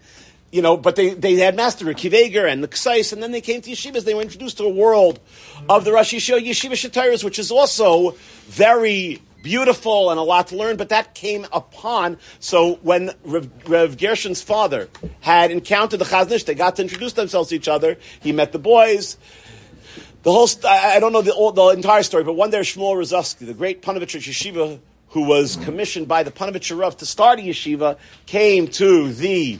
you 0.51 0.61
know, 0.61 0.75
but 0.75 0.95
they, 0.97 1.13
they 1.13 1.35
had 1.35 1.55
Master 1.55 1.85
Kiveger 1.85 2.49
and 2.51 2.61
the 2.63 2.67
Ksais, 2.67 3.13
and 3.13 3.23
then 3.23 3.31
they 3.31 3.39
came 3.39 3.61
to 3.61 3.71
yeshivas. 3.71 4.03
They 4.03 4.13
were 4.13 4.21
introduced 4.21 4.57
to 4.57 4.65
a 4.65 4.69
world 4.69 5.19
of 5.69 5.85
the 5.85 5.93
Rosh 5.93 6.13
Yeshiva, 6.13 6.45
Yeshiva 6.45 6.73
Shatiras, 6.73 7.23
which 7.23 7.39
is 7.39 7.49
also 7.49 8.17
very 8.47 9.21
beautiful 9.47 10.09
and 10.09 10.19
a 10.19 10.23
lot 10.23 10.47
to 10.47 10.57
learn, 10.57 10.75
but 10.75 10.89
that 10.89 11.13
came 11.13 11.45
upon. 11.53 12.17
So 12.39 12.75
when 12.81 13.11
Rev, 13.23 13.49
Rev 13.65 13.97
Gershon's 13.97 14.41
father 14.41 14.89
had 15.21 15.51
encountered 15.51 15.99
the 15.99 16.05
Chazon 16.05 16.31
Ish, 16.31 16.43
they 16.43 16.53
got 16.53 16.75
to 16.75 16.81
introduce 16.81 17.13
themselves 17.13 17.47
to 17.49 17.55
each 17.55 17.69
other. 17.69 17.95
He 18.19 18.33
met 18.33 18.51
the 18.51 18.59
boys. 18.59 19.17
The 20.23 20.33
whole, 20.33 20.47
st- 20.47 20.65
I 20.65 20.99
don't 20.99 21.13
know 21.13 21.21
the, 21.21 21.31
the 21.55 21.67
entire 21.69 22.03
story, 22.03 22.25
but 22.25 22.33
one 22.33 22.49
day 22.49 22.59
Shmuel 22.59 22.97
Rozovsky, 22.97 23.45
the 23.45 23.53
great 23.53 23.81
Ponevezh 23.81 24.19
Yeshiva, 24.19 24.79
who 25.11 25.23
was 25.23 25.55
commissioned 25.55 26.09
by 26.09 26.23
the 26.23 26.31
Ponevezh 26.31 26.77
Rav 26.77 26.97
to 26.97 27.05
start 27.05 27.39
a 27.39 27.41
yeshiva, 27.41 27.97
came 28.25 28.67
to 28.67 29.13
the, 29.13 29.59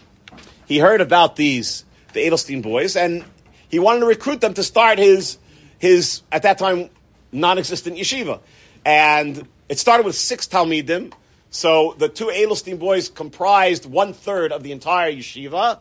he 0.65 0.79
heard 0.79 0.99
about 0.99 1.37
these, 1.37 1.85
the 2.11 2.19
Edelstein 2.19 2.61
boys, 2.61 2.97
and 2.97 3.23
he 3.69 3.79
wanted 3.79 4.01
to 4.01 4.05
recruit 4.05 4.41
them 4.41 4.53
to 4.55 4.63
start 4.63 4.97
his, 4.97 5.37
his, 5.79 6.23
at 6.29 6.43
that 6.43 6.57
time, 6.57 6.89
non-existent 7.31 7.95
yeshiva. 7.95 8.41
And 8.83 9.47
it 9.69 9.79
started 9.79 10.05
with 10.05 10.15
six 10.15 10.47
Talmidim, 10.47 11.13
so 11.49 11.95
the 11.97 12.09
two 12.09 12.27
Edelstein 12.27 12.79
boys 12.79 13.09
comprised 13.09 13.85
one 13.85 14.13
third 14.13 14.51
of 14.51 14.63
the 14.63 14.71
entire 14.71 15.11
yeshiva. 15.11 15.79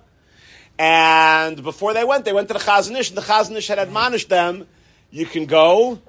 And 0.79 1.63
before 1.63 1.95
they 1.95 2.05
went, 2.05 2.25
they 2.25 2.33
went 2.33 2.49
to 2.49 2.55
the 2.55 2.61
Chazon 2.61 2.99
Ish, 2.99 3.09
and 3.09 3.19
the 3.19 3.23
Chazon 3.23 3.57
Ish 3.57 3.69
had 3.69 3.79
admonished 3.79 4.29
them, 4.29 4.67
you 5.11 5.25
can 5.25 5.47
go, 5.47 6.01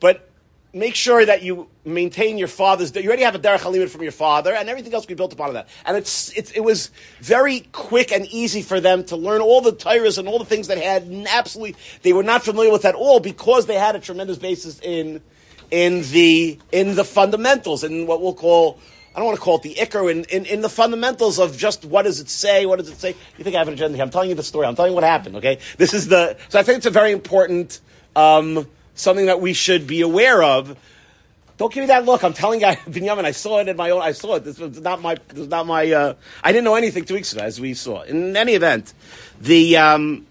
but 0.00 0.30
make 0.72 0.94
sure 0.94 1.24
that 1.24 1.42
you 1.42 1.68
maintain 1.84 2.36
your 2.36 2.48
father's. 2.48 2.94
You 2.94 3.06
already 3.06 3.22
have 3.22 3.34
a 3.34 3.38
derech 3.38 3.60
halimit 3.60 3.90
from 3.90 4.02
your 4.02 4.12
father, 4.12 4.52
and 4.54 4.68
everything 4.68 4.92
else 4.94 5.06
be 5.06 5.14
built 5.14 5.32
upon 5.32 5.54
that. 5.54 5.68
And 5.84 5.96
it's, 5.96 6.30
it's 6.36 6.50
it 6.50 6.60
was 6.60 6.90
very 7.20 7.60
quick 7.72 8.12
and 8.12 8.26
easy 8.26 8.62
for 8.62 8.80
them 8.80 9.04
to 9.04 9.16
learn 9.16 9.40
all 9.40 9.60
the 9.60 9.72
Torahs 9.72 10.18
and 10.18 10.26
all 10.26 10.38
the 10.38 10.44
things 10.44 10.68
that 10.68 10.78
had 10.78 11.08
absolutely 11.30 11.76
they 12.02 12.12
were 12.12 12.22
not 12.22 12.42
familiar 12.42 12.72
with 12.72 12.84
at 12.84 12.94
all 12.94 13.20
because 13.20 13.66
they 13.66 13.78
had 13.78 13.94
a 13.94 14.00
tremendous 14.00 14.38
basis 14.38 14.80
in 14.80 15.20
in 15.74 16.02
the 16.12 16.56
in 16.70 16.94
the 16.94 17.04
fundamentals 17.04 17.82
in 17.82 18.06
what 18.06 18.22
we'll 18.22 18.32
call. 18.32 18.78
I 19.12 19.18
don't 19.18 19.26
want 19.26 19.38
to 19.38 19.44
call 19.44 19.56
it 19.56 19.62
the 19.62 19.74
ikr 19.74 20.10
in, 20.10 20.24
in, 20.24 20.44
in 20.46 20.60
the 20.60 20.68
fundamentals 20.68 21.38
of 21.38 21.56
just 21.56 21.84
what 21.84 22.02
does 22.02 22.18
it 22.18 22.28
say, 22.28 22.66
what 22.66 22.80
does 22.80 22.88
it 22.88 22.98
say. 22.98 23.14
You 23.38 23.44
think 23.44 23.54
I 23.54 23.60
have 23.60 23.68
an 23.68 23.74
agenda? 23.74 24.00
I'm 24.00 24.10
telling 24.10 24.28
you 24.28 24.34
the 24.34 24.42
story. 24.42 24.66
I'm 24.66 24.74
telling 24.74 24.92
you 24.92 24.94
what 24.94 25.04
happened. 25.04 25.36
Okay, 25.36 25.58
this 25.76 25.94
is 25.94 26.08
the. 26.08 26.36
So 26.48 26.60
I 26.60 26.62
think 26.62 26.78
it's 26.78 26.86
a 26.86 26.90
very 26.90 27.10
important 27.10 27.80
um, 28.14 28.68
something 28.94 29.26
that 29.26 29.40
we 29.40 29.52
should 29.52 29.86
be 29.88 30.00
aware 30.00 30.42
of. 30.42 30.76
Don't 31.56 31.72
give 31.72 31.82
me 31.82 31.86
that 31.88 32.04
look. 32.04 32.22
I'm 32.22 32.32
telling 32.32 32.60
you, 32.60 32.66
Binyamin, 32.88 33.24
I 33.24 33.32
saw 33.32 33.58
it 33.58 33.68
in 33.68 33.76
my 33.76 33.90
own. 33.90 34.02
I 34.02 34.12
saw 34.12 34.36
it. 34.36 34.44
This 34.44 34.58
was 34.58 34.80
not 34.80 35.02
my. 35.02 35.16
This 35.28 35.38
was 35.38 35.48
not 35.48 35.66
my. 35.66 35.90
Uh, 35.90 36.14
I 36.42 36.52
didn't 36.52 36.64
know 36.64 36.76
anything 36.76 37.04
two 37.04 37.14
weeks 37.14 37.32
ago, 37.32 37.42
as 37.42 37.60
we 37.60 37.74
saw. 37.74 38.02
In 38.02 38.36
any 38.36 38.54
event, 38.54 38.94
the 39.40 39.76
um, 39.76 40.26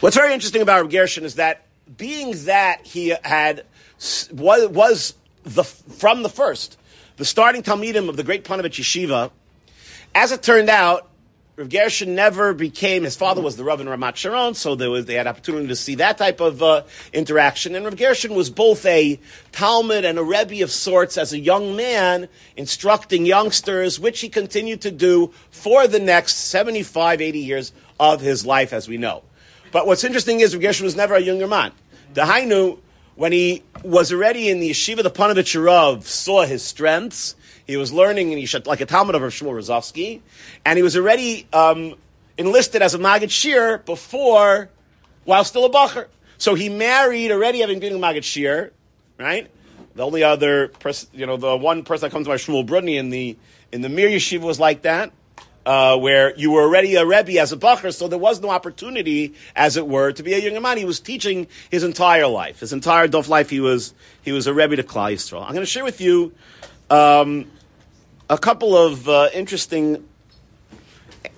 what's 0.00 0.16
very 0.16 0.34
interesting 0.34 0.62
about 0.62 0.82
Reb 0.82 0.90
Gershon 0.90 1.24
is 1.24 1.36
that 1.36 1.65
being 1.94 2.44
that 2.44 2.86
he 2.86 3.14
had 3.22 3.64
was 4.32 4.68
was 4.68 5.14
the 5.44 5.64
from 5.64 6.22
the 6.22 6.28
first 6.28 6.78
the 7.16 7.24
starting 7.24 7.62
talmidim 7.62 8.08
of 8.08 8.16
the 8.16 8.22
great 8.22 8.44
Ponevezh 8.44 8.80
Yeshiva. 8.80 9.30
As 10.14 10.32
it 10.32 10.42
turned 10.42 10.68
out, 10.68 11.08
Rav 11.56 11.70
Gershon 11.70 12.14
never 12.14 12.52
became, 12.52 13.04
his 13.04 13.16
father 13.16 13.40
was 13.40 13.56
the 13.56 13.64
Rav 13.64 13.80
in 13.80 13.86
Ramat 13.86 14.16
Sharon, 14.16 14.52
so 14.52 14.74
there 14.74 14.90
was, 14.90 15.06
they 15.06 15.14
had 15.14 15.26
opportunity 15.26 15.68
to 15.68 15.76
see 15.76 15.94
that 15.96 16.18
type 16.18 16.40
of 16.40 16.62
uh, 16.62 16.82
interaction. 17.14 17.74
And 17.74 17.86
Rav 17.86 17.96
Gershon 17.96 18.34
was 18.34 18.50
both 18.50 18.84
a 18.84 19.18
Talmud 19.52 20.04
and 20.04 20.18
a 20.18 20.22
Rebbe 20.22 20.62
of 20.62 20.70
sorts 20.70 21.16
as 21.16 21.32
a 21.32 21.38
young 21.38 21.74
man, 21.74 22.28
instructing 22.58 23.24
youngsters, 23.24 23.98
which 23.98 24.20
he 24.20 24.28
continued 24.28 24.82
to 24.82 24.90
do 24.90 25.32
for 25.50 25.86
the 25.86 26.00
next 26.00 26.34
75, 26.36 27.22
80 27.22 27.38
years 27.38 27.72
of 27.98 28.20
his 28.20 28.44
life, 28.44 28.74
as 28.74 28.86
we 28.86 28.98
know. 28.98 29.22
But 29.76 29.86
what's 29.86 30.04
interesting 30.04 30.40
is 30.40 30.56
Rav 30.56 30.80
was 30.80 30.96
never 30.96 31.16
a 31.16 31.20
younger 31.20 31.46
man. 31.46 31.70
Dahainu, 32.14 32.78
when 33.14 33.32
he 33.32 33.62
was 33.84 34.10
already 34.10 34.48
in 34.48 34.58
the 34.58 34.70
yeshiva, 34.70 35.02
the 35.02 35.10
Ponevezh 35.10 35.62
Rav 35.62 36.08
saw 36.08 36.46
his 36.46 36.62
strengths. 36.62 37.36
He 37.66 37.76
was 37.76 37.92
learning 37.92 38.32
in 38.32 38.38
yeshiva, 38.38 38.66
like 38.66 38.80
a 38.80 38.86
Talmud 38.86 39.14
of 39.14 39.20
Rav 39.20 39.32
Shmuel 39.32 39.52
Rozovsky, 39.52 40.22
and 40.64 40.78
he 40.78 40.82
was 40.82 40.96
already 40.96 41.46
um, 41.52 41.94
enlisted 42.38 42.80
as 42.80 42.94
a 42.94 42.98
Maggid 42.98 43.28
shiur 43.28 43.84
before, 43.84 44.70
while 45.24 45.44
still 45.44 45.66
a 45.66 45.70
Bacher. 45.70 46.06
So 46.38 46.54
he 46.54 46.70
married 46.70 47.30
already 47.30 47.60
having 47.60 47.78
been 47.78 47.96
a 47.96 47.98
Maggid 47.98 48.22
shiur, 48.22 48.70
right? 49.18 49.50
The 49.94 50.06
only 50.06 50.22
other 50.22 50.68
person, 50.68 51.10
you 51.12 51.26
know, 51.26 51.36
the 51.36 51.54
one 51.54 51.82
person 51.82 52.08
that 52.08 52.12
comes 52.12 52.24
to 52.24 52.30
my 52.30 52.36
Shmuel 52.36 52.66
Brudny 52.66 52.98
in 52.98 53.10
the 53.10 53.36
in 53.72 53.82
the 53.82 53.90
Mir 53.90 54.08
Yeshiva 54.08 54.40
was 54.40 54.58
like 54.58 54.80
that. 54.82 55.12
Uh, 55.66 55.98
where 55.98 56.32
you 56.36 56.52
were 56.52 56.62
already 56.62 56.94
a 56.94 57.04
Rebbe 57.04 57.40
as 57.40 57.50
a 57.50 57.56
Bacher, 57.56 57.92
so 57.92 58.06
there 58.06 58.20
was 58.20 58.40
no 58.40 58.50
opportunity, 58.50 59.34
as 59.56 59.76
it 59.76 59.84
were, 59.84 60.12
to 60.12 60.22
be 60.22 60.32
a 60.32 60.38
young 60.38 60.62
man. 60.62 60.78
He 60.78 60.84
was 60.84 61.00
teaching 61.00 61.48
his 61.72 61.82
entire 61.82 62.28
life. 62.28 62.60
His 62.60 62.72
entire 62.72 63.08
Dov 63.08 63.28
life, 63.28 63.50
he 63.50 63.58
was, 63.58 63.92
he 64.22 64.30
was 64.30 64.46
a 64.46 64.54
Rebbe 64.54 64.76
to 64.76 64.84
Klal 64.84 65.12
Yisrael. 65.12 65.42
I'm 65.42 65.54
going 65.54 65.66
to 65.66 65.66
share 65.66 65.82
with 65.82 66.00
you 66.00 66.32
um, 66.88 67.50
a 68.30 68.38
couple 68.38 68.76
of 68.76 69.08
uh, 69.08 69.28
interesting 69.34 70.06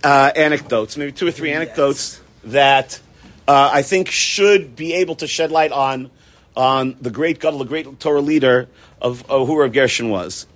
uh, 0.05 0.31
anecdotes, 0.37 0.99
maybe 0.99 1.13
two 1.13 1.27
or 1.27 1.31
three 1.31 1.53
anecdotes 1.53 2.21
that 2.45 3.01
uh, 3.47 3.71
I 3.73 3.81
think 3.81 4.11
should 4.11 4.77
be 4.77 4.93
able 4.93 5.15
to 5.17 5.27
shed 5.27 5.51
light 5.51 5.73
on 5.73 6.11
on 6.55 6.97
the 7.01 7.11
great 7.11 7.39
Gadol, 7.39 7.61
the 7.61 7.65
great 7.65 8.01
Torah 8.01 8.21
leader 8.21 8.69
of, 9.01 9.25
of 9.31 9.47
who 9.47 9.59
Rav 9.59 9.73
Gershon 9.73 10.11
was. 10.11 10.47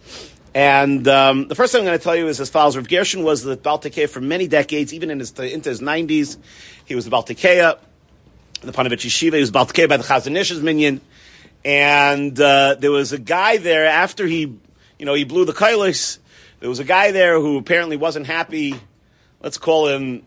And 0.54 1.08
um, 1.08 1.48
the 1.48 1.54
first 1.54 1.72
thing 1.72 1.80
I'm 1.80 1.86
going 1.86 1.98
to 1.98 2.02
tell 2.02 2.16
you 2.16 2.28
is 2.28 2.40
as 2.40 2.50
follows: 2.50 2.76
Rav 2.76 2.88
Gershon 2.88 3.22
was 3.22 3.42
the 3.42 3.56
Baltikea 3.56 4.08
for 4.08 4.20
many 4.20 4.48
decades, 4.48 4.92
even 4.92 5.10
in 5.10 5.18
his 5.18 5.32
into 5.38 5.70
his 5.70 5.80
90s. 5.80 6.36
He 6.84 6.94
was 6.94 7.06
the 7.06 7.10
Baltikea, 7.10 7.78
the 8.60 8.72
Ponevezh 8.72 9.06
Yeshiva. 9.06 9.34
He 9.34 9.40
was 9.40 9.50
Baltikea 9.50 9.88
by 9.88 9.96
the 9.96 10.04
Chazon 10.04 10.36
Ish's 10.36 10.62
minion. 10.62 11.00
And 11.64 12.38
uh, 12.40 12.74
there 12.78 12.90
was 12.90 13.12
a 13.12 13.18
guy 13.18 13.56
there 13.56 13.86
after 13.86 14.26
he, 14.26 14.40
you 14.98 15.06
know, 15.06 15.14
he 15.14 15.24
blew 15.24 15.44
the 15.44 15.52
kailis. 15.52 16.18
There 16.60 16.68
was 16.68 16.80
a 16.80 16.84
guy 16.84 17.12
there 17.12 17.40
who 17.40 17.56
apparently 17.56 17.96
wasn't 17.96 18.26
happy. 18.26 18.74
Let's 19.40 19.58
call 19.58 19.88
him 19.88 20.22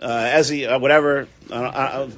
uh, 0.00 0.08
Ezzy, 0.08 0.70
uh, 0.70 0.78
whatever. 0.78 1.28
Uh, 1.50 2.08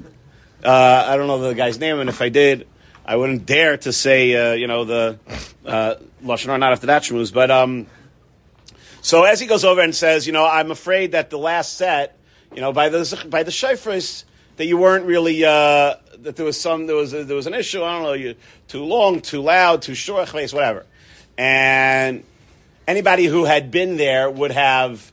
I 0.63 1.15
don't 1.15 1.27
know 1.27 1.39
the 1.39 1.53
guy's 1.53 1.79
name, 1.79 1.99
and 1.99 2.09
if 2.09 2.21
I 2.21 2.29
did, 2.29 2.67
I 3.05 3.17
wouldn't 3.17 3.45
dare 3.45 3.77
to 3.77 3.93
say, 3.93 4.35
uh, 4.35 4.53
you 4.53 4.67
know, 4.67 4.83
the 4.83 5.19
uh, 5.65 5.95
lashon 6.25 6.47
hara 6.47 6.57
not 6.57 6.71
after 6.73 6.87
that 6.87 7.03
shmooze. 7.03 7.33
But 7.33 7.51
um, 7.51 7.87
so 9.01 9.23
as 9.23 9.39
he 9.39 9.47
goes 9.47 9.63
over 9.63 9.81
and 9.81 9.95
says, 9.95 10.27
you 10.27 10.33
know, 10.33 10.45
I'm 10.45 10.71
afraid 10.71 11.11
that 11.13 11.29
the 11.29 11.37
last 11.37 11.77
set, 11.77 12.17
you 12.53 12.61
know, 12.61 12.73
by 12.73 12.89
the 12.89 13.27
by 13.29 13.43
the 13.43 13.51
shayfris, 13.51 14.23
that 14.57 14.65
you 14.65 14.77
weren't 14.77 15.05
really 15.05 15.43
uh, 15.45 15.95
that 16.19 16.35
there 16.35 16.45
was 16.45 16.59
some 16.59 16.87
there 16.87 16.95
was 16.95 17.13
a, 17.13 17.23
there 17.23 17.35
was 17.35 17.47
an 17.47 17.53
issue. 17.53 17.83
I 17.83 17.93
don't 17.93 18.03
know, 18.03 18.13
you 18.13 18.35
too 18.67 18.83
long, 18.83 19.21
too 19.21 19.41
loud, 19.41 19.81
too 19.81 19.95
short, 19.95 20.33
whatever. 20.33 20.85
And 21.37 22.23
anybody 22.87 23.25
who 23.25 23.45
had 23.45 23.71
been 23.71 23.97
there 23.97 24.29
would 24.29 24.51
have 24.51 25.11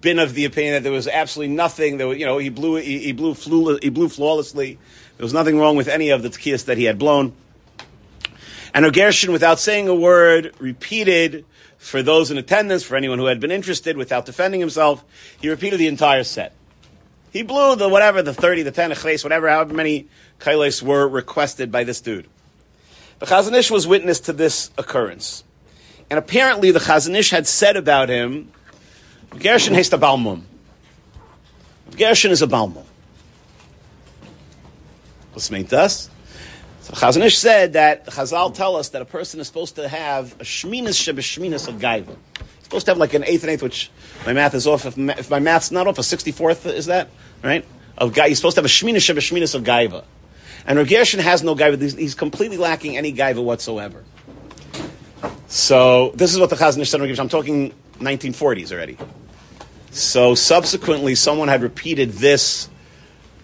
been 0.00 0.18
of 0.18 0.34
the 0.34 0.44
opinion 0.44 0.74
that 0.74 0.82
there 0.82 0.92
was 0.92 1.08
absolutely 1.08 1.54
nothing. 1.54 1.98
That 1.98 2.18
you 2.18 2.26
know, 2.26 2.38
he 2.38 2.48
blew 2.48 2.76
he, 2.76 2.98
he 2.98 3.12
blew 3.12 3.34
flew, 3.34 3.78
he 3.80 3.88
blew 3.88 4.08
flawlessly. 4.08 4.78
There 5.16 5.24
was 5.24 5.34
nothing 5.34 5.58
wrong 5.58 5.76
with 5.76 5.88
any 5.88 6.10
of 6.10 6.22
the 6.22 6.30
tkiyas 6.30 6.64
that 6.66 6.78
he 6.78 6.84
had 6.84 6.98
blown. 6.98 7.34
And 8.74 8.86
Ogershin, 8.86 9.32
without 9.32 9.58
saying 9.58 9.88
a 9.88 9.94
word, 9.94 10.54
repeated 10.58 11.44
for 11.76 12.02
those 12.02 12.30
in 12.30 12.38
attendance, 12.38 12.82
for 12.82 12.96
anyone 12.96 13.18
who 13.18 13.26
had 13.26 13.40
been 13.40 13.50
interested, 13.50 13.96
without 13.96 14.24
defending 14.24 14.60
himself, 14.60 15.04
he 15.40 15.48
repeated 15.48 15.78
the 15.78 15.88
entire 15.88 16.24
set. 16.24 16.54
He 17.32 17.42
blew 17.42 17.76
the 17.76 17.88
whatever, 17.88 18.22
the 18.22 18.34
30, 18.34 18.62
the 18.62 18.70
10, 18.70 18.90
the 18.90 18.94
chles, 18.94 19.24
whatever, 19.24 19.48
however 19.48 19.74
many 19.74 20.08
kailes 20.38 20.82
were 20.82 21.08
requested 21.08 21.72
by 21.72 21.82
this 21.84 22.00
dude. 22.00 22.28
The 23.18 23.26
Chazon 23.26 23.54
Ish 23.54 23.70
was 23.70 23.86
witness 23.86 24.20
to 24.20 24.32
this 24.32 24.70
occurrence. 24.76 25.44
And 26.10 26.18
apparently 26.18 26.70
the 26.70 26.78
Chazon 26.78 27.16
Ish 27.16 27.30
had 27.30 27.46
said 27.46 27.76
about 27.76 28.08
him, 28.08 28.52
Gershon 29.30 29.74
heist 29.74 29.92
a 29.92 29.98
Balmum. 29.98 30.42
Gershon 31.96 32.30
is 32.30 32.42
a 32.42 32.46
Balmum. 32.46 32.84
Was 35.34 35.48
meint 35.50 35.70
das? 35.70 36.10
So 36.82 36.94
Chazon 36.94 37.24
Ish 37.24 37.38
said 37.38 37.74
that 37.74 38.06
Chazal 38.06 38.52
tell 38.52 38.74
us 38.74 38.88
that 38.90 39.02
a 39.02 39.04
person 39.04 39.38
is 39.38 39.46
supposed 39.46 39.76
to 39.76 39.88
have 39.88 40.32
a 40.40 40.44
shminas 40.44 40.98
shebeshminas 40.98 41.68
of 41.68 41.76
gaiva. 41.76 42.16
He's 42.38 42.64
supposed 42.64 42.86
to 42.86 42.90
have 42.90 42.98
like 42.98 43.14
an 43.14 43.22
eighth 43.24 43.44
and 43.44 43.52
eighth, 43.52 43.62
which 43.62 43.88
my 44.26 44.32
math 44.32 44.54
is 44.54 44.66
off. 44.66 44.84
If, 44.84 44.98
if 44.98 45.30
my 45.30 45.38
math's 45.38 45.70
not 45.70 45.86
off, 45.86 45.98
a 45.98 46.02
sixty-fourth 46.02 46.66
is 46.66 46.86
that 46.86 47.08
right? 47.42 47.64
Of 47.96 48.14
guy, 48.14 48.28
he's 48.28 48.38
supposed 48.38 48.56
to 48.56 48.62
have 48.62 48.66
a 48.66 48.68
shminas 48.68 48.96
shebeshminas 48.96 49.54
of 49.54 49.62
gaiva. 49.62 50.04
And 50.66 50.76
Rav 50.76 50.88
Gershon 50.88 51.20
has 51.20 51.44
no 51.44 51.54
gaiva. 51.54 51.80
He's, 51.80 51.94
he's 51.94 52.14
completely 52.16 52.56
lacking 52.56 52.96
any 52.96 53.12
gaiva 53.12 53.42
whatsoever. 53.42 54.02
So 55.46 56.10
this 56.16 56.32
is 56.34 56.40
what 56.40 56.50
the 56.50 56.56
Chazon 56.56 56.80
Ish 56.80 56.90
said. 56.90 57.00
I'm 57.00 57.28
talking 57.28 57.72
1940s 57.98 58.72
already. 58.72 58.98
So 59.92 60.34
subsequently, 60.34 61.14
someone 61.14 61.46
had 61.46 61.62
repeated 61.62 62.12
this 62.12 62.68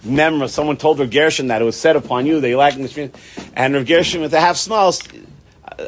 memory. 0.04 0.48
Someone 0.48 0.76
told 0.76 0.98
Rav 0.98 1.10
Gershon 1.10 1.48
that 1.48 1.62
it 1.62 1.64
was 1.64 1.76
said 1.76 1.96
upon 1.96 2.26
you 2.26 2.40
that 2.40 2.48
you 2.48 2.56
lacking 2.56 2.82
the 2.82 2.88
shminas. 2.88 3.50
And 3.54 3.74
Rav 3.74 3.86
Gershon, 3.86 4.20
with 4.20 4.32
a 4.34 4.40
half 4.40 4.56
smile, 4.56 4.94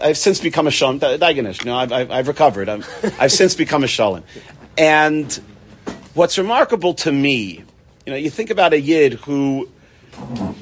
I've 0.03 0.19
since 0.19 0.41
become 0.41 0.67
a 0.67 0.71
shalom. 0.71 1.01
Daganish, 1.01 1.65
no, 1.65 1.77
I've, 1.77 1.93
I've, 1.93 2.11
I've 2.11 2.29
recovered. 2.29 2.69
I'm, 2.69 2.85
I've 3.19 3.33
since 3.33 3.55
become 3.55 3.85
a 3.85 3.89
shalom. 3.89 4.25
And 4.79 5.33
what's 6.15 6.39
remarkable 6.39 6.95
to 6.95 7.13
me, 7.13 7.65
you 8.07 8.13
know, 8.13 8.17
you 8.17 8.31
think 8.31 8.51
about 8.51 8.73
a 8.73 8.81
yid 8.81 9.15
who, 9.15 9.69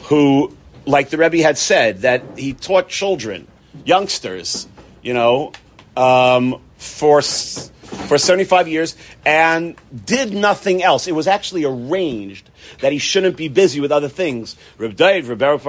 who, 0.05 0.57
like 0.87 1.11
the 1.11 1.19
Rebbe 1.19 1.39
had 1.39 1.59
said, 1.59 2.03
that 2.03 2.23
he 2.37 2.55
taught 2.55 2.89
children, 2.89 3.47
youngsters, 3.85 4.67
you 5.03 5.15
know, 5.15 5.53
um, 5.97 6.61
for 6.77 7.23
for 7.23 8.19
75 8.19 8.69
years 8.69 8.97
and 9.25 9.77
did 10.05 10.33
nothing 10.33 10.83
else. 10.83 11.07
It 11.07 11.15
was 11.15 11.27
actually 11.27 11.65
arranged 11.65 12.51
that 12.81 12.93
he 12.93 12.99
shouldn't 12.99 13.37
be 13.37 13.49
busy 13.49 13.81
with 13.81 13.93
other 13.93 14.09
things. 14.09 14.57
Reb 14.79 14.97
Dave, 14.97 15.29
Reb 15.29 15.39
Baruch 15.39 15.63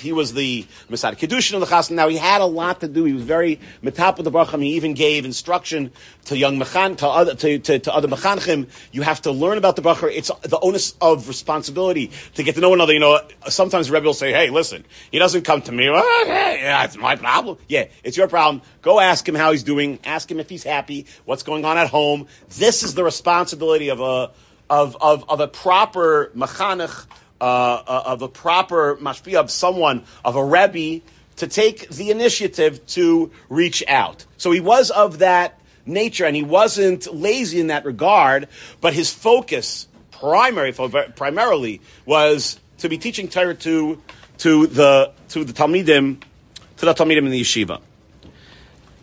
he 0.00 0.12
was 0.12 0.34
the 0.34 0.66
Masad 0.90 1.18
Kedushin 1.18 1.54
of 1.54 1.60
the 1.60 1.66
Chassan. 1.66 1.92
Now 1.92 2.08
he 2.08 2.16
had 2.16 2.40
a 2.40 2.46
lot 2.46 2.80
to 2.80 2.88
do. 2.88 3.04
He 3.04 3.12
was 3.12 3.22
very 3.22 3.60
metap 3.82 4.16
with 4.16 4.24
the 4.24 4.30
Baruch. 4.30 4.60
He 4.60 4.76
even 4.76 4.94
gave 4.94 5.24
instruction 5.24 5.92
to 6.26 6.36
young 6.36 6.58
Mechan, 6.58 6.96
to 6.98 7.08
other, 7.08 7.34
to, 7.34 7.58
to, 7.58 7.78
to 7.78 7.94
other 7.94 8.08
Mechanchim. 8.08 8.68
You 8.92 9.02
have 9.02 9.22
to 9.22 9.32
learn 9.32 9.58
about 9.58 9.76
the 9.76 9.82
Baruch. 9.82 10.12
It's 10.12 10.30
the 10.42 10.58
onus 10.60 10.94
of 11.00 11.28
responsibility 11.28 12.10
to 12.34 12.42
get 12.42 12.54
to 12.56 12.60
know 12.60 12.74
another. 12.74 12.92
You 12.92 13.00
know, 13.00 13.20
sometimes 13.48 13.90
Rebbe 13.90 14.04
will 14.04 14.14
say, 14.14 14.32
hey, 14.32 14.50
listen, 14.50 14.84
he 15.10 15.18
doesn't 15.18 15.42
come 15.42 15.62
to 15.62 15.72
me. 15.72 15.90
Well, 15.90 16.04
okay, 16.22 16.60
yeah, 16.62 16.84
it's 16.84 16.96
my 16.96 17.16
problem. 17.16 17.58
Yeah, 17.68 17.86
it's 18.04 18.16
your 18.16 18.28
problem. 18.28 18.62
Go 18.82 19.00
ask 19.00 19.28
him 19.28 19.34
how 19.34 19.52
he's 19.52 19.62
doing. 19.62 19.98
Ask 20.04 20.30
him 20.30 20.40
if 20.40 20.48
he's 20.48 20.64
happy. 20.64 21.06
What's 21.24 21.42
going 21.42 21.64
on 21.64 21.78
at 21.78 21.88
home. 21.88 22.26
This 22.50 22.82
is 22.82 22.94
the 22.94 23.04
responsibility 23.04 23.88
of 23.88 24.00
a 24.00 24.30
of 24.72 24.96
of, 25.02 25.28
of 25.28 25.40
a 25.40 25.48
proper 25.48 26.32
mechanech, 26.34 27.06
uh, 27.40 27.44
uh, 27.44 28.02
of 28.06 28.22
a 28.22 28.28
proper 28.28 28.96
mashpia 28.96 29.38
of 29.38 29.50
someone 29.50 30.04
of 30.24 30.34
a 30.34 30.42
rebbe 30.42 31.04
to 31.36 31.46
take 31.46 31.88
the 31.90 32.10
initiative 32.10 32.84
to 32.86 33.30
reach 33.50 33.84
out. 33.86 34.24
So 34.38 34.50
he 34.50 34.60
was 34.60 34.90
of 34.90 35.18
that 35.18 35.60
nature, 35.84 36.24
and 36.24 36.34
he 36.34 36.42
wasn't 36.42 37.12
lazy 37.14 37.60
in 37.60 37.66
that 37.66 37.84
regard. 37.84 38.48
But 38.80 38.94
his 38.94 39.12
focus, 39.12 39.86
primary 40.10 40.72
primarily, 40.72 41.82
was 42.06 42.58
to 42.78 42.88
be 42.88 42.96
teaching 42.96 43.28
Torah 43.28 43.54
to 43.54 44.00
to 44.38 44.66
the 44.66 45.12
to 45.28 45.44
the 45.44 45.52
talmidim 45.52 46.22
to 46.78 46.86
the 46.86 46.94
talmidim 46.94 47.26
in 47.26 47.30
the 47.30 47.42
yeshiva 47.42 47.80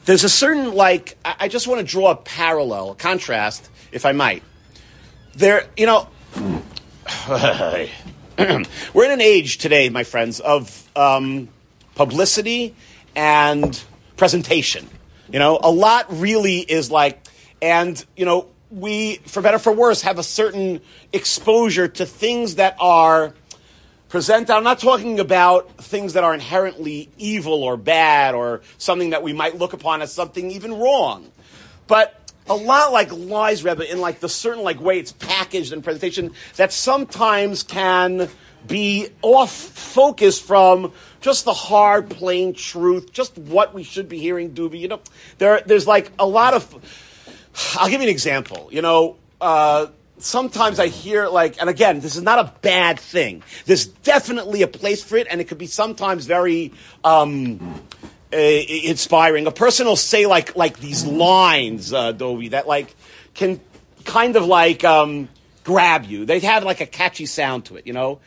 there's 0.05 0.23
a 0.23 0.29
certain 0.29 0.73
like 0.73 1.17
I 1.23 1.47
just 1.49 1.67
want 1.67 1.81
to 1.81 1.85
draw 1.85 2.09
a 2.09 2.15
parallel, 2.15 2.91
a 2.91 2.95
contrast, 2.95 3.69
if 3.91 4.07
I 4.07 4.11
might. 4.11 4.41
There, 5.39 5.63
you 5.77 5.85
know, 5.85 6.05
we're 7.29 9.05
in 9.05 9.11
an 9.11 9.21
age 9.21 9.57
today, 9.57 9.87
my 9.87 10.03
friends, 10.03 10.41
of 10.41 10.89
um, 10.97 11.47
publicity 11.95 12.75
and 13.15 13.81
presentation. 14.17 14.85
You 15.31 15.39
know, 15.39 15.57
a 15.63 15.71
lot 15.71 16.07
really 16.09 16.57
is 16.57 16.91
like, 16.91 17.25
and 17.61 18.05
you 18.17 18.25
know, 18.25 18.47
we, 18.69 19.15
for 19.27 19.41
better 19.41 19.59
for 19.59 19.71
worse, 19.71 20.01
have 20.01 20.19
a 20.19 20.23
certain 20.23 20.81
exposure 21.13 21.87
to 21.87 22.05
things 22.05 22.55
that 22.55 22.75
are 22.77 23.33
present. 24.09 24.49
I'm 24.49 24.65
not 24.65 24.79
talking 24.79 25.21
about 25.21 25.71
things 25.77 26.11
that 26.15 26.25
are 26.25 26.33
inherently 26.33 27.09
evil 27.17 27.63
or 27.63 27.77
bad 27.77 28.35
or 28.35 28.59
something 28.77 29.11
that 29.11 29.23
we 29.23 29.31
might 29.31 29.57
look 29.57 29.71
upon 29.71 30.01
as 30.01 30.11
something 30.11 30.51
even 30.51 30.73
wrong. 30.73 31.31
But 31.87 32.18
a 32.49 32.55
lot 32.55 32.91
like 32.91 33.11
lies, 33.11 33.63
Rebbe, 33.63 33.89
in 33.89 34.01
like 34.01 34.19
the 34.19 34.29
certain 34.29 34.63
like 34.63 34.81
way 34.81 34.99
it's 34.99 35.11
packaged 35.11 35.71
and 35.71 35.83
presentation 35.83 36.33
that 36.55 36.73
sometimes 36.73 37.63
can 37.63 38.29
be 38.67 39.07
off 39.21 39.51
focus 39.51 40.39
from 40.39 40.91
just 41.21 41.45
the 41.45 41.53
hard, 41.53 42.09
plain 42.09 42.53
truth, 42.53 43.11
just 43.13 43.37
what 43.37 43.73
we 43.73 43.83
should 43.83 44.09
be 44.09 44.19
hearing, 44.19 44.51
Doobie. 44.51 44.79
You 44.79 44.89
know, 44.89 45.01
there, 45.37 45.61
there's 45.65 45.87
like 45.87 46.11
a 46.19 46.25
lot 46.25 46.53
of. 46.53 46.75
I'll 47.75 47.89
give 47.89 48.01
you 48.01 48.07
an 48.07 48.11
example. 48.11 48.69
You 48.71 48.81
know, 48.81 49.17
uh, 49.41 49.87
sometimes 50.17 50.79
I 50.79 50.87
hear 50.87 51.27
like, 51.27 51.59
and 51.59 51.69
again, 51.69 51.99
this 51.99 52.15
is 52.15 52.21
not 52.21 52.39
a 52.39 52.53
bad 52.61 52.99
thing. 52.99 53.43
There's 53.65 53.85
definitely 53.85 54.61
a 54.61 54.67
place 54.67 55.03
for 55.03 55.17
it, 55.17 55.27
and 55.29 55.41
it 55.41 55.47
could 55.47 55.57
be 55.57 55.67
sometimes 55.67 56.25
very 56.25 56.73
um, 57.03 57.81
uh, 58.33 58.37
inspiring. 58.37 59.47
A 59.47 59.51
person 59.51 59.87
will 59.87 59.95
say 59.95 60.25
like 60.25 60.55
like 60.55 60.79
these 60.79 61.05
lines, 61.05 61.93
uh, 61.93 62.11
Dovey, 62.11 62.49
that 62.49 62.67
like 62.67 62.95
can 63.33 63.59
kind 64.05 64.35
of 64.35 64.45
like 64.45 64.83
um, 64.83 65.29
grab 65.63 66.05
you. 66.05 66.25
They 66.25 66.39
have 66.39 66.63
like 66.63 66.81
a 66.81 66.85
catchy 66.85 67.25
sound 67.25 67.65
to 67.65 67.77
it, 67.77 67.87
you 67.87 67.93
know. 67.93 68.19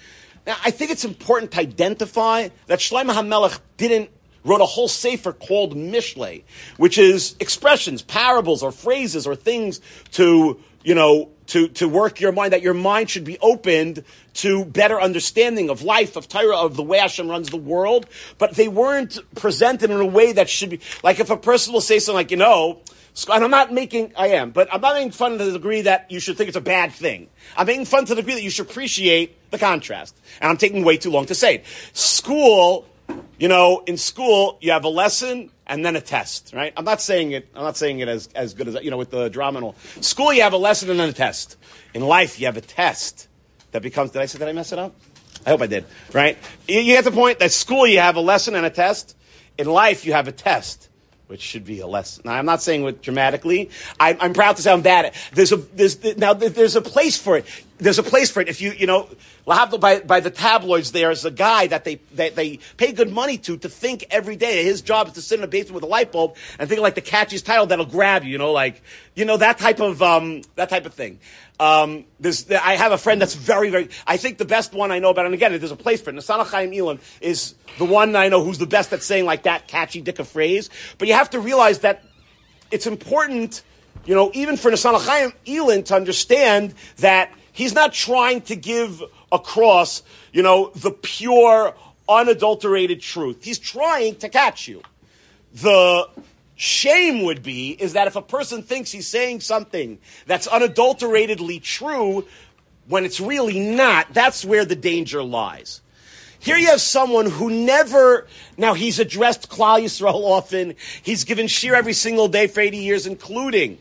Now, 0.46 0.56
I 0.64 0.70
think 0.70 0.90
it's 0.90 1.04
important 1.04 1.52
to 1.52 1.60
identify 1.60 2.48
that 2.66 2.80
Shlomo 2.80 3.12
HaMelech 3.12 3.60
didn't 3.76 4.10
wrote 4.44 4.60
a 4.60 4.66
whole 4.66 4.88
sefer 4.88 5.32
called 5.32 5.76
Mishle, 5.76 6.42
which 6.76 6.98
is 6.98 7.36
expressions, 7.38 8.02
parables, 8.02 8.62
or 8.62 8.72
phrases, 8.72 9.26
or 9.26 9.36
things 9.36 9.80
to 10.12 10.60
you 10.84 10.94
know 10.94 11.30
to, 11.48 11.68
to 11.68 11.88
work 11.88 12.20
your 12.20 12.32
mind, 12.32 12.52
that 12.52 12.62
your 12.62 12.74
mind 12.74 13.10
should 13.10 13.24
be 13.24 13.38
opened 13.40 14.04
to 14.34 14.64
better 14.64 15.00
understanding 15.00 15.70
of 15.70 15.82
life, 15.82 16.16
of 16.16 16.28
Torah, 16.28 16.56
of 16.56 16.76
the 16.76 16.82
way 16.82 16.98
Hashem 16.98 17.28
runs 17.28 17.50
the 17.50 17.56
world, 17.56 18.06
but 18.38 18.54
they 18.54 18.68
weren't 18.68 19.18
presented 19.34 19.90
in 19.90 20.00
a 20.00 20.06
way 20.06 20.32
that 20.32 20.48
should 20.48 20.70
be, 20.70 20.80
like 21.02 21.20
if 21.20 21.30
a 21.30 21.36
person 21.36 21.72
will 21.72 21.80
say 21.80 21.98
something 21.98 22.16
like, 22.16 22.30
you 22.30 22.36
know, 22.36 22.80
and 23.30 23.44
I'm 23.44 23.50
not 23.50 23.72
making, 23.72 24.12
I 24.16 24.28
am, 24.28 24.52
but 24.52 24.72
I'm 24.72 24.80
not 24.80 24.94
making 24.94 25.10
fun 25.10 25.36
to 25.36 25.44
the 25.44 25.52
degree 25.52 25.82
that 25.82 26.10
you 26.10 26.18
should 26.18 26.38
think 26.38 26.48
it's 26.48 26.56
a 26.56 26.62
bad 26.62 26.92
thing. 26.92 27.28
I'm 27.56 27.66
making 27.66 27.84
fun 27.84 28.06
to 28.06 28.14
the 28.14 28.22
degree 28.22 28.34
that 28.34 28.42
you 28.42 28.50
should 28.50 28.70
appreciate 28.70 29.50
the 29.50 29.58
contrast. 29.58 30.16
And 30.40 30.50
I'm 30.50 30.56
taking 30.56 30.82
way 30.82 30.96
too 30.96 31.10
long 31.10 31.26
to 31.26 31.34
say 31.34 31.56
it. 31.56 31.66
School, 31.92 32.86
you 33.42 33.48
know, 33.48 33.82
in 33.88 33.96
school, 33.96 34.56
you 34.60 34.70
have 34.70 34.84
a 34.84 34.88
lesson 34.88 35.50
and 35.66 35.84
then 35.84 35.96
a 35.96 36.00
test, 36.00 36.52
right? 36.54 36.72
I'm 36.76 36.84
not 36.84 37.00
saying 37.00 37.32
it, 37.32 37.48
I'm 37.56 37.64
not 37.64 37.76
saying 37.76 37.98
it 37.98 38.06
as, 38.06 38.28
as 38.36 38.54
good 38.54 38.68
as, 38.68 38.76
you 38.84 38.90
know, 38.92 38.96
with 38.96 39.10
the 39.10 39.28
drama 39.30 39.56
and 39.56 39.64
all. 39.64 39.74
School, 40.00 40.32
you 40.32 40.42
have 40.42 40.52
a 40.52 40.56
lesson 40.56 40.90
and 40.90 41.00
then 41.00 41.08
a 41.08 41.12
test. 41.12 41.56
In 41.92 42.02
life, 42.02 42.38
you 42.38 42.46
have 42.46 42.56
a 42.56 42.60
test 42.60 43.26
that 43.72 43.82
becomes, 43.82 44.12
did 44.12 44.22
I 44.22 44.26
say, 44.26 44.38
did 44.38 44.46
I 44.46 44.52
mess 44.52 44.70
it 44.70 44.78
up? 44.78 44.94
I 45.44 45.50
hope 45.50 45.60
I 45.60 45.66
did, 45.66 45.86
right? 46.12 46.38
You, 46.68 46.84
get 46.84 47.02
the 47.02 47.10
point 47.10 47.40
that 47.40 47.50
school, 47.50 47.84
you 47.84 47.98
have 47.98 48.14
a 48.14 48.20
lesson 48.20 48.54
and 48.54 48.64
a 48.64 48.70
test. 48.70 49.16
In 49.58 49.66
life, 49.66 50.06
you 50.06 50.12
have 50.12 50.28
a 50.28 50.32
test 50.32 50.88
which 51.26 51.40
should 51.40 51.64
be 51.64 51.80
a 51.80 51.86
lesson. 51.86 52.22
Now, 52.24 52.34
I'm 52.34 52.46
not 52.46 52.62
saying 52.62 52.84
it 52.84 53.02
dramatically. 53.02 53.70
I, 53.98 54.16
I'm 54.20 54.34
proud 54.34 54.54
to 54.56 54.62
sound 54.62 54.84
bad. 54.84 55.06
at 55.06 55.14
There's 55.32 55.50
a 55.50 55.56
there's 55.56 56.16
now 56.16 56.34
there's 56.34 56.76
a 56.76 56.82
place 56.82 57.16
for 57.16 57.38
it. 57.38 57.46
There's 57.82 57.98
a 57.98 58.02
place 58.02 58.30
for 58.30 58.40
it. 58.40 58.48
If 58.48 58.60
you 58.60 58.72
you 58.72 58.86
know, 58.86 59.08
by 59.44 60.00
by 60.00 60.20
the 60.20 60.30
tabloids, 60.30 60.92
there's 60.92 61.24
a 61.24 61.30
guy 61.30 61.66
that 61.66 61.84
they 61.84 61.96
that 62.14 62.36
they 62.36 62.58
pay 62.76 62.92
good 62.92 63.10
money 63.10 63.38
to 63.38 63.56
to 63.58 63.68
think 63.68 64.04
every 64.10 64.36
day. 64.36 64.64
His 64.64 64.82
job 64.82 65.08
is 65.08 65.14
to 65.14 65.22
sit 65.22 65.40
in 65.40 65.44
a 65.44 65.48
basement 65.48 65.74
with 65.74 65.84
a 65.84 65.88
light 65.88 66.12
bulb 66.12 66.36
and 66.58 66.68
think 66.68 66.80
like 66.80 66.94
the 66.94 67.02
catchiest 67.02 67.44
title 67.44 67.66
that'll 67.66 67.86
grab 67.86 68.24
you. 68.24 68.30
You 68.30 68.38
know, 68.38 68.52
like 68.52 68.82
you 69.14 69.24
know 69.24 69.36
that 69.36 69.58
type 69.58 69.80
of 69.80 70.00
um 70.00 70.42
that 70.54 70.68
type 70.68 70.86
of 70.86 70.94
thing. 70.94 71.18
Um, 71.60 72.06
there's, 72.18 72.50
I 72.50 72.74
have 72.74 72.90
a 72.90 72.98
friend 72.98 73.20
that's 73.20 73.34
very, 73.34 73.70
very. 73.70 73.88
I 74.04 74.16
think 74.16 74.38
the 74.38 74.44
best 74.44 74.72
one 74.72 74.90
I 74.90 74.98
know 74.98 75.10
about, 75.10 75.26
and 75.26 75.34
again, 75.34 75.52
there's 75.52 75.70
a 75.70 75.76
place 75.76 76.00
for 76.00 76.10
it. 76.10 76.16
Nasana 76.16 76.44
Chaim 76.44 76.72
Elam 76.72 76.98
is 77.20 77.54
the 77.78 77.84
one 77.84 78.16
I 78.16 78.28
know 78.28 78.42
who's 78.42 78.58
the 78.58 78.66
best 78.66 78.92
at 78.92 79.02
saying 79.02 79.26
like 79.26 79.44
that 79.44 79.68
catchy 79.68 80.00
dick 80.00 80.18
of 80.18 80.26
phrase. 80.26 80.70
But 80.98 81.06
you 81.06 81.14
have 81.14 81.30
to 81.30 81.38
realize 81.40 81.80
that 81.80 82.02
it's 82.72 82.88
important, 82.88 83.62
you 84.06 84.14
know, 84.14 84.32
even 84.34 84.56
for 84.56 84.72
Nasana 84.72 85.00
Chaim 85.06 85.32
Elam 85.46 85.84
to 85.84 85.94
understand 85.94 86.74
that 86.96 87.32
he's 87.52 87.74
not 87.74 87.92
trying 87.92 88.40
to 88.42 88.56
give 88.56 89.02
across, 89.30 90.02
you 90.32 90.42
know, 90.42 90.70
the 90.74 90.90
pure, 90.90 91.74
unadulterated 92.08 93.00
truth. 93.00 93.44
He's 93.44 93.58
trying 93.58 94.16
to 94.16 94.28
catch 94.28 94.68
you. 94.68 94.82
The 95.54 96.08
shame 96.56 97.24
would 97.24 97.42
be 97.42 97.70
is 97.70 97.94
that 97.94 98.06
if 98.06 98.16
a 98.16 98.22
person 98.22 98.62
thinks 98.62 98.92
he's 98.92 99.08
saying 99.08 99.40
something 99.40 99.98
that's 100.26 100.46
unadulteratedly 100.46 101.60
true 101.60 102.26
when 102.88 103.04
it's 103.04 103.20
really 103.20 103.58
not, 103.58 104.12
that's 104.12 104.44
where 104.44 104.64
the 104.64 104.76
danger 104.76 105.22
lies. 105.22 105.80
Here 106.38 106.56
you 106.56 106.66
have 106.68 106.80
someone 106.80 107.26
who 107.26 107.50
never, 107.50 108.26
now 108.56 108.74
he's 108.74 108.98
addressed 108.98 109.48
Klal 109.48 109.80
Yisrael 109.80 110.24
often, 110.24 110.74
he's 111.02 111.22
given 111.22 111.46
shiur 111.46 111.74
every 111.74 111.92
single 111.92 112.26
day 112.26 112.48
for 112.48 112.60
80 112.60 112.78
years, 112.78 113.06
including 113.06 113.78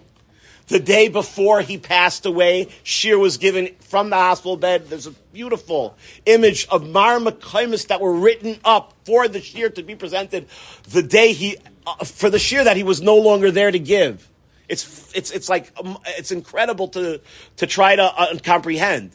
the 0.67 0.79
day 0.79 1.07
before 1.09 1.61
he 1.61 1.77
passed 1.77 2.25
away, 2.25 2.67
shiur 2.83 3.19
was 3.19 3.37
given 3.37 3.75
from 3.79 4.09
the 4.09 4.15
hospital 4.15 4.57
bed. 4.57 4.87
There's 4.87 5.07
a 5.07 5.11
beautiful 5.33 5.97
image 6.25 6.67
of 6.69 6.87
Mar 6.87 7.19
Makaimis 7.19 7.87
that 7.87 8.01
were 8.01 8.13
written 8.13 8.59
up 8.63 8.93
for 9.03 9.27
the 9.27 9.39
shiur 9.39 9.73
to 9.75 9.83
be 9.83 9.95
presented 9.95 10.47
the 10.89 11.03
day 11.03 11.33
he, 11.33 11.57
uh, 11.85 12.05
for 12.05 12.29
the 12.29 12.37
shiur 12.37 12.63
that 12.63 12.77
he 12.77 12.83
was 12.83 13.01
no 13.01 13.17
longer 13.17 13.51
there 13.51 13.71
to 13.71 13.79
give. 13.79 14.27
It's, 14.69 15.11
it's, 15.13 15.31
it's 15.31 15.49
like, 15.49 15.73
um, 15.77 15.97
it's 16.07 16.31
incredible 16.31 16.87
to, 16.89 17.19
to 17.57 17.67
try 17.67 17.97
to 17.97 18.03
uh, 18.03 18.37
comprehend. 18.41 19.11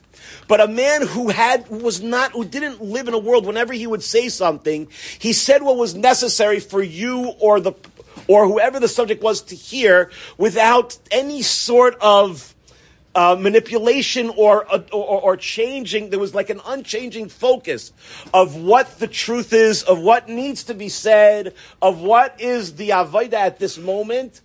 But 0.49 0.61
a 0.61 0.69
man 0.69 1.07
who 1.07 1.31
had, 1.31 1.69
was 1.71 2.03
not, 2.03 2.33
who 2.33 2.45
didn't 2.45 2.83
live 2.83 3.09
in 3.09 3.15
a 3.15 3.19
world, 3.19 3.47
whenever 3.47 3.73
he 3.73 3.87
would 3.87 4.03
say 4.03 4.29
something, 4.29 4.89
he 5.19 5.33
said 5.33 5.63
what 5.63 5.79
was 5.79 5.95
necessary 5.95 6.61
for 6.61 6.83
you 6.83 7.33
or 7.41 7.61
the, 7.61 7.73
or 8.29 8.47
whoever 8.47 8.81
the 8.81 8.89
subject 8.89 9.23
was 9.23 9.43
to 9.43 9.55
hear 9.55 10.11
without 10.39 10.99
any 11.11 11.43
sort 11.43 11.97
of 12.01 12.55
uh, 13.17 13.35
manipulation 13.35 14.31
or, 14.37 14.71
uh, 14.71 14.83
or, 14.93 15.23
or 15.23 15.37
changing. 15.37 16.11
There 16.11 16.19
was 16.19 16.35
like 16.35 16.51
an 16.51 16.61
unchanging 16.67 17.31
focus 17.31 17.93
of 18.35 18.57
what 18.57 18.99
the 18.99 19.09
truth 19.09 19.55
is, 19.55 19.83
of 19.83 19.99
what 19.99 20.29
needs 20.29 20.65
to 20.65 20.75
be 20.75 20.91
said, 20.91 21.55
of 21.81 22.03
what 22.03 22.41
is 22.41 22.75
the 22.75 22.91
avodah 22.91 23.33
at 23.33 23.59
this 23.59 23.79
moment. 23.79 24.43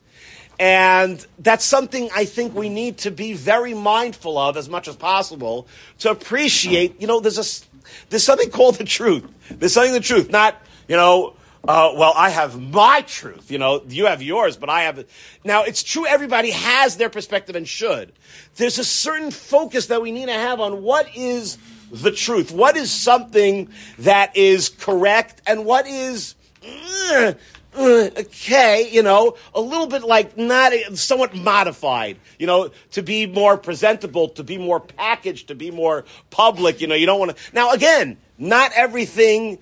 And 0.58 1.26
that's 1.40 1.66
something 1.66 2.10
I 2.16 2.26
think 2.26 2.56
we 2.56 2.70
need 2.70 3.00
to 3.00 3.12
be 3.12 3.34
very 3.34 3.74
mindful 3.74 4.38
of 4.38 4.56
as 4.56 4.70
much 4.70 4.88
as 4.88 4.96
possible 4.96 5.68
to 6.00 6.12
appreciate. 6.12 7.02
You 7.02 7.08
know, 7.08 7.20
there's 7.20 7.40
a 7.40 7.68
there's 8.10 8.24
something 8.24 8.52
called 8.52 8.76
the 8.76 8.84
truth. 8.84 9.26
There's 9.50 9.74
something 9.74 9.94
the 9.94 10.00
truth, 10.00 10.30
not 10.30 10.56
you 10.88 10.96
know. 10.96 11.36
Uh, 11.68 11.94
well, 11.96 12.14
I 12.16 12.30
have 12.32 12.60
my 12.60 13.02
truth. 13.02 13.52
You 13.52 13.60
know, 13.60 13.84
you 13.88 14.08
have 14.08 14.22
yours, 14.22 14.58
but 14.58 14.70
I 14.70 14.84
have. 14.84 15.06
Now, 15.44 15.64
it's 15.64 15.84
true. 15.84 16.08
Everybody 16.08 16.50
has 16.52 16.98
their 16.98 17.10
perspective 17.10 17.56
and 17.56 17.68
should. 17.68 18.14
There's 18.56 18.80
a 18.80 18.84
certain 18.84 19.30
focus 19.30 19.88
that 19.88 20.02
we 20.02 20.12
need 20.12 20.26
to 20.26 20.34
have 20.34 20.60
on 20.60 20.82
what 20.82 21.16
is 21.16 21.58
the 21.92 22.12
truth. 22.12 22.52
What 22.52 22.78
is 22.78 22.90
something 22.90 23.70
that 24.00 24.36
is 24.36 24.70
correct, 24.70 25.42
and 25.46 25.66
what 25.66 25.86
is 25.86 26.36
uh, 26.66 27.34
uh, 27.74 28.10
okay, 28.18 28.90
you 28.92 29.04
know, 29.04 29.38
a 29.54 29.62
little 29.62 29.88
bit 29.88 30.04
like 30.04 30.38
not 30.38 30.74
somewhat 30.96 31.36
modified, 31.36 32.18
you 32.38 32.48
know, 32.48 32.72
to 32.92 33.04
be 33.04 33.28
more 33.28 33.56
presentable, 33.56 34.30
to 34.30 34.44
be 34.44 34.58
more 34.58 34.80
packaged, 34.80 35.48
to 35.48 35.56
be 35.56 35.72
more 35.72 36.06
public. 36.32 36.82
You 36.82 36.88
know, 36.88 36.96
you 36.96 37.06
don't 37.06 37.20
want 37.20 37.38
to. 37.38 37.54
Now, 37.54 37.72
again, 37.72 38.18
not 38.38 38.72
everything 38.74 39.60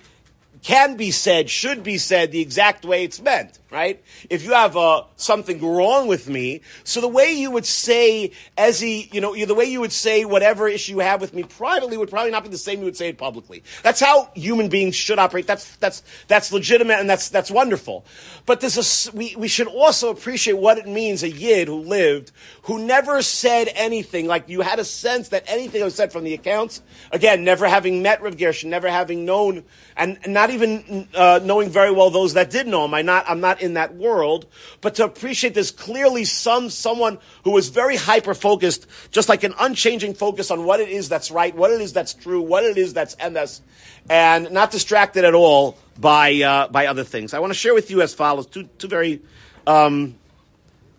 can 0.62 0.96
be 0.96 1.10
said, 1.10 1.48
should 1.48 1.82
be 1.82 1.98
said 1.98 2.32
the 2.32 2.40
exact 2.40 2.84
way 2.84 3.04
it's 3.04 3.20
meant, 3.20 3.59
right? 3.70 4.02
If 4.28 4.44
you 4.44 4.52
have 4.52 4.76
uh, 4.76 5.04
something 5.16 5.60
wrong 5.64 6.06
with 6.06 6.28
me, 6.28 6.60
so 6.84 7.00
the 7.00 7.08
way 7.08 7.32
you 7.32 7.50
would 7.50 7.66
say, 7.66 8.32
as 8.58 8.80
he, 8.80 9.08
you 9.12 9.20
know, 9.20 9.34
the 9.44 9.54
way 9.54 9.64
you 9.64 9.80
would 9.80 9.92
say 9.92 10.24
whatever 10.24 10.68
issue 10.68 10.92
you 10.92 10.98
have 11.00 11.20
with 11.20 11.32
me 11.32 11.44
privately 11.44 11.96
would 11.96 12.10
probably 12.10 12.30
not 12.30 12.42
be 12.42 12.48
the 12.48 12.58
same 12.58 12.80
you 12.80 12.84
would 12.84 12.96
say 12.96 13.08
it 13.08 13.18
publicly. 13.18 13.62
That's 13.82 14.00
how 14.00 14.30
human 14.34 14.68
beings 14.68 14.96
should 14.96 15.18
operate. 15.18 15.46
That's 15.46 15.76
that's 15.76 16.02
that's 16.26 16.52
legitimate 16.52 16.98
and 16.98 17.08
that's 17.08 17.28
that's 17.28 17.50
wonderful. 17.50 18.04
But 18.46 18.60
there's 18.60 19.08
a, 19.08 19.16
we 19.16 19.36
we 19.36 19.48
should 19.48 19.68
also 19.68 20.10
appreciate 20.10 20.54
what 20.54 20.78
it 20.78 20.88
means 20.88 21.22
a 21.22 21.30
yid 21.30 21.68
who 21.68 21.76
lived 21.76 22.32
who 22.62 22.78
never 22.78 23.22
said 23.22 23.68
anything 23.74 24.26
like 24.26 24.48
you 24.48 24.60
had 24.62 24.78
a 24.78 24.84
sense 24.84 25.28
that 25.28 25.44
anything 25.46 25.82
was 25.82 25.94
said 25.94 26.12
from 26.12 26.24
the 26.24 26.34
accounts. 26.34 26.82
Again, 27.12 27.44
never 27.44 27.68
having 27.68 28.02
met 28.02 28.22
Rav 28.22 28.36
Gershon, 28.36 28.70
never 28.70 28.90
having 28.90 29.24
known 29.24 29.64
and 29.96 30.18
not 30.26 30.50
even 30.50 31.08
uh, 31.14 31.40
knowing 31.42 31.68
very 31.68 31.92
well 31.92 32.10
those 32.10 32.34
that 32.34 32.50
did 32.50 32.66
know 32.66 32.86
him. 32.86 32.94
I 32.94 33.02
not, 33.02 33.24
I'm 33.28 33.40
not 33.40 33.59
in 33.60 33.74
that 33.74 33.94
world, 33.94 34.46
but 34.80 34.94
to 34.96 35.04
appreciate 35.04 35.54
this 35.54 35.70
clearly 35.70 36.24
some 36.24 36.70
someone 36.70 37.18
who 37.44 37.56
is 37.56 37.68
very 37.68 37.96
hyper 37.96 38.34
focused, 38.34 38.86
just 39.10 39.28
like 39.28 39.44
an 39.44 39.54
unchanging 39.58 40.14
focus 40.14 40.50
on 40.50 40.64
what 40.64 40.80
it 40.80 40.88
is 40.88 41.08
that's 41.08 41.30
right, 41.30 41.54
what 41.54 41.70
it 41.70 41.80
is 41.80 41.92
that's 41.92 42.14
true, 42.14 42.40
what 42.40 42.64
it 42.64 42.78
is 42.78 42.94
that's 42.94 43.16
MS, 43.18 43.60
and 44.08 44.50
not 44.50 44.70
distracted 44.70 45.24
at 45.24 45.34
all 45.34 45.76
by 45.98 46.34
uh, 46.42 46.68
by 46.68 46.86
other 46.86 47.04
things. 47.04 47.34
I 47.34 47.38
want 47.38 47.50
to 47.52 47.58
share 47.58 47.74
with 47.74 47.90
you 47.90 48.02
as 48.02 48.14
follows 48.14 48.46
two 48.46 48.64
two 48.78 48.88
very 48.88 49.20
um, 49.66 50.14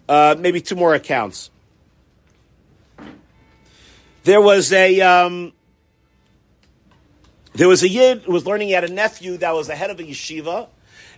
uh, 0.07 0.35
maybe 0.37 0.61
two 0.61 0.75
more 0.75 0.93
accounts. 0.93 1.49
There 4.23 4.41
was 4.41 4.71
a 4.71 5.01
um, 5.01 5.53
there 7.53 7.67
was 7.67 7.83
a 7.83 7.89
yid 7.89 8.21
who 8.23 8.31
was 8.31 8.45
learning. 8.45 8.69
He 8.69 8.73
had 8.73 8.83
a 8.83 8.93
nephew 8.93 9.37
that 9.37 9.53
was 9.53 9.67
the 9.67 9.75
head 9.75 9.89
of 9.89 9.99
a 9.99 10.03
yeshiva, 10.03 10.67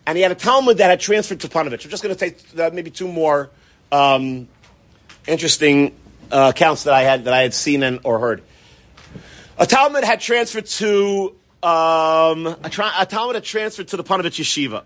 and 0.05 0.17
he 0.17 0.21
had 0.21 0.31
a 0.31 0.35
Talmud 0.35 0.77
that 0.77 0.89
had 0.89 0.99
transferred 0.99 1.39
to 1.41 1.47
Ponevezh. 1.47 1.85
I'm 1.85 1.91
just 1.91 2.03
going 2.03 2.15
to 2.15 2.19
take 2.19 2.59
uh, 2.59 2.69
maybe 2.73 2.91
two 2.91 3.07
more 3.07 3.49
um, 3.91 4.47
interesting 5.27 5.95
uh, 6.31 6.51
accounts 6.53 6.83
that 6.83 6.93
I 6.93 7.03
had 7.03 7.25
that 7.25 7.33
I 7.33 7.41
had 7.41 7.53
seen 7.53 7.83
and 7.83 7.99
or 8.03 8.19
heard. 8.19 8.43
A 9.57 9.65
Talmud 9.65 10.03
had 10.03 10.19
transferred 10.19 10.65
to 10.65 11.35
um, 11.61 12.47
a, 12.47 12.69
tra- 12.69 12.91
a, 12.99 13.05
Talmud 13.05 13.35
had 13.35 13.43
transferred 13.43 13.87
to 13.89 13.97
the 13.97 14.03
Ponevezh 14.03 14.41
yeshiva, 14.41 14.83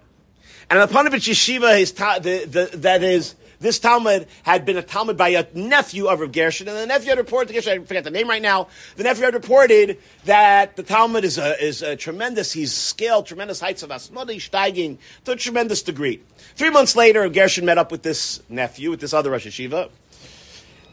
and 0.70 0.82
the 0.82 0.94
Ponevezh 0.94 1.30
yeshiva 1.30 1.80
is 1.80 1.92
ta- 1.92 2.20
the, 2.20 2.46
the, 2.46 2.78
that 2.78 3.02
is 3.02 3.36
this 3.60 3.80
Talmud 3.80 4.28
had 4.44 4.66
been 4.66 4.78
a 4.78 4.84
Talmud 4.84 5.18
by 5.18 5.30
a 5.30 5.46
nephew 5.54 6.08
of 6.08 6.20
Rav 6.20 6.32
Gershon, 6.32 6.68
and 6.68 6.78
the 6.78 6.86
nephew 6.86 7.10
had 7.10 7.18
reported 7.18 7.54
Gershon, 7.54 7.82
I 7.82 7.86
forget 7.86 8.04
the 8.04 8.12
name 8.12 8.30
right 8.30 8.42
now, 8.42 8.68
the 8.96 9.04
nephew 9.04 9.26
had 9.26 9.34
reported 9.34 9.98
that 10.26 10.76
the 10.76 10.84
Talmud 10.84 11.24
is 11.24 11.38
a, 11.38 11.64
is 11.64 11.82
a 11.82 11.96
tremendous, 11.96 12.52
he's 12.52 12.74
scaled 12.74 13.26
tremendous 13.26 13.60
heights 13.60 13.84
of 13.84 13.90
Asmodi, 13.90 14.38
steiging 14.38 14.98
to 15.26 15.32
a 15.32 15.36
tremendous 15.36 15.82
degree. 15.82 16.22
Three 16.56 16.70
months 16.70 16.96
later, 16.96 17.28
Gershon 17.30 17.66
met 17.66 17.78
up 17.78 17.92
with 17.92 18.04
this 18.04 18.42
nephew, 18.50 18.92
with 18.92 19.00
this 19.00 19.14
other 19.14 19.32
Rosh 19.32 19.48
HaYeshiva, 19.48 19.90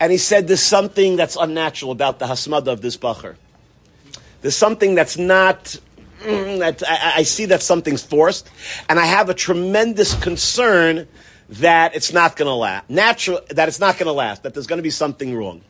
and 0.00 0.10
he 0.10 0.18
said 0.18 0.48
there's 0.48 0.60
something 0.60 1.16
that's 1.16 1.36
unnatural 1.36 1.92
about 1.92 2.18
the 2.18 2.26
Hasmada 2.26 2.68
of 2.68 2.80
this 2.80 2.96
Bacher. 2.96 3.36
There's 4.40 4.56
something 4.56 4.94
that's 4.94 5.16
not 5.16 5.76
mm, 6.22 6.58
that 6.58 6.82
I, 6.86 7.12
I, 7.16 7.22
see 7.22 7.46
that 7.46 7.62
something's 7.62 8.02
forced, 8.02 8.50
and 8.88 8.98
I 8.98 9.06
have 9.06 9.30
a 9.30 9.34
tremendous 9.34 10.14
concern 10.22 11.08
that 11.48 11.94
it's 11.94 12.12
not 12.12 12.36
going 12.36 12.48
to 12.48 12.54
last. 12.54 12.88
Natural, 12.88 13.40
that 13.50 13.68
it's 13.68 13.80
not 13.80 13.98
going 13.98 14.06
to 14.06 14.12
last, 14.12 14.42
that 14.42 14.54
there's 14.54 14.66
going 14.66 14.78
to 14.78 14.82
be 14.82 14.90
something 14.90 15.34
wrong. 15.34 15.62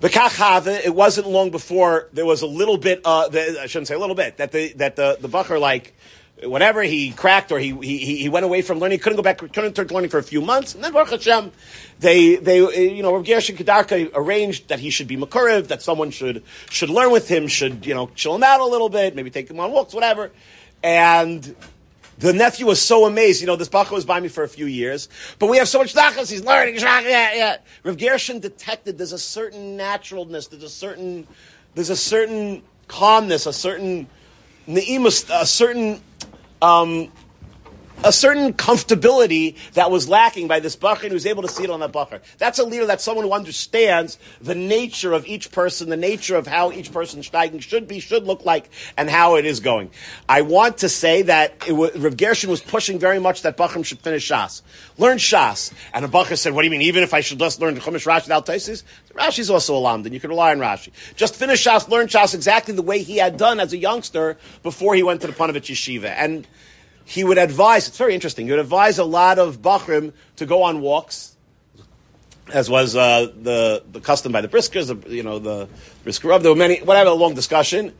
But 0.00 0.12
it 0.14 0.94
wasn't 0.94 1.28
long 1.28 1.50
before 1.50 2.08
there 2.12 2.26
was 2.26 2.42
a 2.42 2.46
little 2.46 2.76
bit, 2.76 3.02
uh, 3.04 3.28
the, 3.28 3.60
I 3.62 3.66
shouldn't 3.66 3.88
say 3.88 3.94
a 3.94 3.98
little 3.98 4.16
bit, 4.16 4.38
that 4.38 4.50
the, 4.50 4.72
that 4.74 4.96
the, 4.96 5.16
the 5.20 5.28
Bacher, 5.28 5.60
like, 5.60 5.94
whatever 6.42 6.82
he 6.82 7.12
cracked 7.12 7.52
or 7.52 7.58
he, 7.60 7.70
he, 7.82 8.16
he 8.16 8.28
went 8.28 8.44
away 8.44 8.62
from 8.62 8.80
learning, 8.80 8.98
couldn't 8.98 9.16
go 9.16 9.22
back, 9.22 9.38
couldn't 9.38 9.62
return 9.62 9.86
to 9.86 9.94
learning 9.94 10.10
for 10.10 10.18
a 10.18 10.22
few 10.22 10.40
months. 10.40 10.74
And 10.74 10.82
then 10.82 10.92
Baruch 10.92 11.10
Hashem, 11.10 11.52
they, 12.00 12.34
they, 12.34 12.58
you 12.92 13.02
know, 13.02 13.14
Rav 13.14 13.24
Gershon 13.24 13.56
Kedarka 13.56 14.10
arranged 14.14 14.68
that 14.68 14.80
he 14.80 14.90
should 14.90 15.06
be 15.06 15.16
Makariv, 15.16 15.68
that 15.68 15.82
someone 15.82 16.10
should, 16.10 16.42
should 16.68 16.90
learn 16.90 17.12
with 17.12 17.28
him, 17.28 17.46
should, 17.46 17.86
you 17.86 17.94
know, 17.94 18.08
chill 18.16 18.34
him 18.34 18.42
out 18.42 18.60
a 18.60 18.64
little 18.64 18.88
bit, 18.88 19.14
maybe 19.14 19.30
take 19.30 19.48
him 19.48 19.60
on 19.60 19.70
walks, 19.70 19.94
whatever. 19.94 20.32
And 20.82 21.54
the 22.18 22.32
nephew 22.32 22.66
was 22.66 22.80
so 22.80 23.06
amazed. 23.06 23.40
You 23.40 23.46
know, 23.46 23.56
this 23.56 23.68
Bacha 23.68 23.94
was 23.94 24.04
by 24.04 24.20
me 24.20 24.28
for 24.28 24.44
a 24.44 24.48
few 24.48 24.66
years, 24.66 25.08
but 25.38 25.48
we 25.48 25.58
have 25.58 25.68
so 25.68 25.78
much 25.78 25.94
nachas. 25.94 26.30
He's 26.30 26.44
learning. 26.44 26.76
Yeah, 26.76 27.00
yeah. 27.34 27.56
Rav 27.82 27.98
Gershon 27.98 28.40
detected 28.40 28.98
there's 28.98 29.12
a 29.12 29.18
certain 29.18 29.76
naturalness. 29.76 30.48
There's 30.48 30.62
a 30.62 30.68
certain, 30.68 31.26
there's 31.74 31.90
a 31.90 31.96
certain 31.96 32.62
calmness, 32.88 33.46
a 33.46 33.52
certain 33.52 34.06
neimus, 34.68 35.28
a 35.32 35.46
certain 35.46 36.00
um, 36.60 37.10
a 38.04 38.12
certain 38.12 38.52
comfortability 38.52 39.56
that 39.72 39.90
was 39.90 40.08
lacking 40.08 40.48
by 40.48 40.60
this 40.60 40.76
bacher 40.76 41.04
and 41.04 41.12
was 41.12 41.26
able 41.26 41.42
to 41.42 41.48
see 41.48 41.64
it 41.64 41.70
on 41.70 41.80
that 41.80 41.92
bacher. 41.92 42.20
That's 42.38 42.58
a 42.58 42.64
leader, 42.64 42.86
that's 42.86 43.04
someone 43.04 43.24
who 43.24 43.32
understands 43.32 44.18
the 44.40 44.54
nature 44.54 45.12
of 45.12 45.26
each 45.26 45.50
person, 45.52 45.88
the 45.88 45.96
nature 45.96 46.36
of 46.36 46.46
how 46.46 46.72
each 46.72 46.92
person's 46.92 47.28
steiging 47.28 47.60
should 47.60 47.86
be, 47.86 48.00
should 48.00 48.24
look 48.24 48.44
like, 48.44 48.70
and 48.96 49.08
how 49.08 49.36
it 49.36 49.46
is 49.46 49.60
going. 49.60 49.90
I 50.28 50.42
want 50.42 50.78
to 50.78 50.88
say 50.88 51.22
that 51.22 51.54
it 51.66 51.72
was, 51.72 51.96
Rav 51.96 52.16
Gershon 52.16 52.50
was 52.50 52.60
pushing 52.60 52.98
very 52.98 53.18
much 53.18 53.42
that 53.42 53.56
Bachrim 53.56 53.84
should 53.84 54.00
finish 54.00 54.28
Shas. 54.28 54.62
Learn 54.98 55.18
Shas. 55.18 55.72
And 55.94 56.04
the 56.04 56.08
Bacher 56.08 56.36
said, 56.36 56.52
what 56.52 56.62
do 56.62 56.66
you 56.66 56.70
mean, 56.70 56.82
even 56.82 57.02
if 57.02 57.14
I 57.14 57.20
should 57.20 57.38
just 57.38 57.60
learn 57.60 57.76
Chumash 57.76 58.06
Rashi 58.06 58.24
without 58.24 58.46
Taisis? 58.46 58.82
Rashi's 59.14 59.50
also 59.50 59.76
a 59.76 59.80
lamd, 59.80 60.04
and 60.04 60.14
you 60.14 60.20
can 60.20 60.30
rely 60.30 60.52
on 60.52 60.58
Rashi. 60.58 60.90
Just 61.16 61.36
finish 61.36 61.64
Shas, 61.64 61.88
learn 61.88 62.08
Shas 62.08 62.34
exactly 62.34 62.74
the 62.74 62.82
way 62.82 63.02
he 63.02 63.18
had 63.18 63.36
done 63.36 63.60
as 63.60 63.72
a 63.72 63.76
youngster 63.76 64.38
before 64.62 64.94
he 64.94 65.02
went 65.02 65.20
to 65.20 65.26
the 65.26 65.32
Ponevezh 65.32 65.72
Yeshiva. 65.72 66.14
And 66.16 66.46
he 67.04 67.24
would 67.24 67.38
advise, 67.38 67.88
it's 67.88 67.98
very 67.98 68.14
interesting, 68.14 68.46
he 68.46 68.52
would 68.52 68.60
advise 68.60 68.98
a 68.98 69.04
lot 69.04 69.38
of 69.38 69.60
Bachrim 69.60 70.12
to 70.36 70.46
go 70.46 70.62
on 70.62 70.80
walks, 70.80 71.36
as 72.52 72.68
was 72.68 72.96
uh, 72.96 73.32
the, 73.40 73.82
the 73.92 74.00
custom 74.00 74.32
by 74.32 74.40
the 74.40 74.48
Briskers, 74.48 74.86
the, 74.86 75.14
you 75.14 75.22
know, 75.22 75.38
the 75.38 75.68
Brisker 76.04 76.28
Rav, 76.28 76.42
there 76.42 76.52
were 76.52 76.58
many, 76.58 76.80
whatever, 76.80 77.10
a 77.10 77.14
long 77.14 77.34
discussion. 77.34 77.94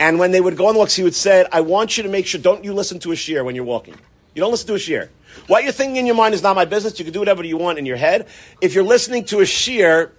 And 0.00 0.18
when 0.18 0.30
they 0.30 0.40
would 0.40 0.56
go 0.56 0.66
on 0.66 0.76
walks, 0.76 0.94
he 0.94 1.02
would 1.02 1.14
say, 1.14 1.46
I 1.52 1.60
want 1.60 1.96
you 1.96 2.02
to 2.02 2.08
make 2.08 2.26
sure, 2.26 2.40
don't 2.40 2.64
you 2.64 2.72
listen 2.72 2.98
to 3.00 3.12
a 3.12 3.14
shiur 3.14 3.44
when 3.44 3.54
you're 3.54 3.64
walking. 3.64 3.94
You 4.34 4.40
don't 4.40 4.50
listen 4.50 4.66
to 4.68 4.74
a 4.74 4.78
shiur. 4.78 5.08
What 5.46 5.62
you're 5.62 5.72
thinking 5.72 5.96
in 5.96 6.06
your 6.06 6.14
mind 6.14 6.34
is 6.34 6.42
not 6.42 6.56
my 6.56 6.64
business. 6.64 6.98
You 6.98 7.04
can 7.04 7.14
do 7.14 7.20
whatever 7.20 7.44
you 7.44 7.56
want 7.56 7.78
in 7.78 7.86
your 7.86 7.96
head. 7.96 8.26
If 8.60 8.74
you're 8.74 8.84
listening 8.84 9.24
to 9.26 9.40
a 9.40 9.44
shiur, 9.44 10.10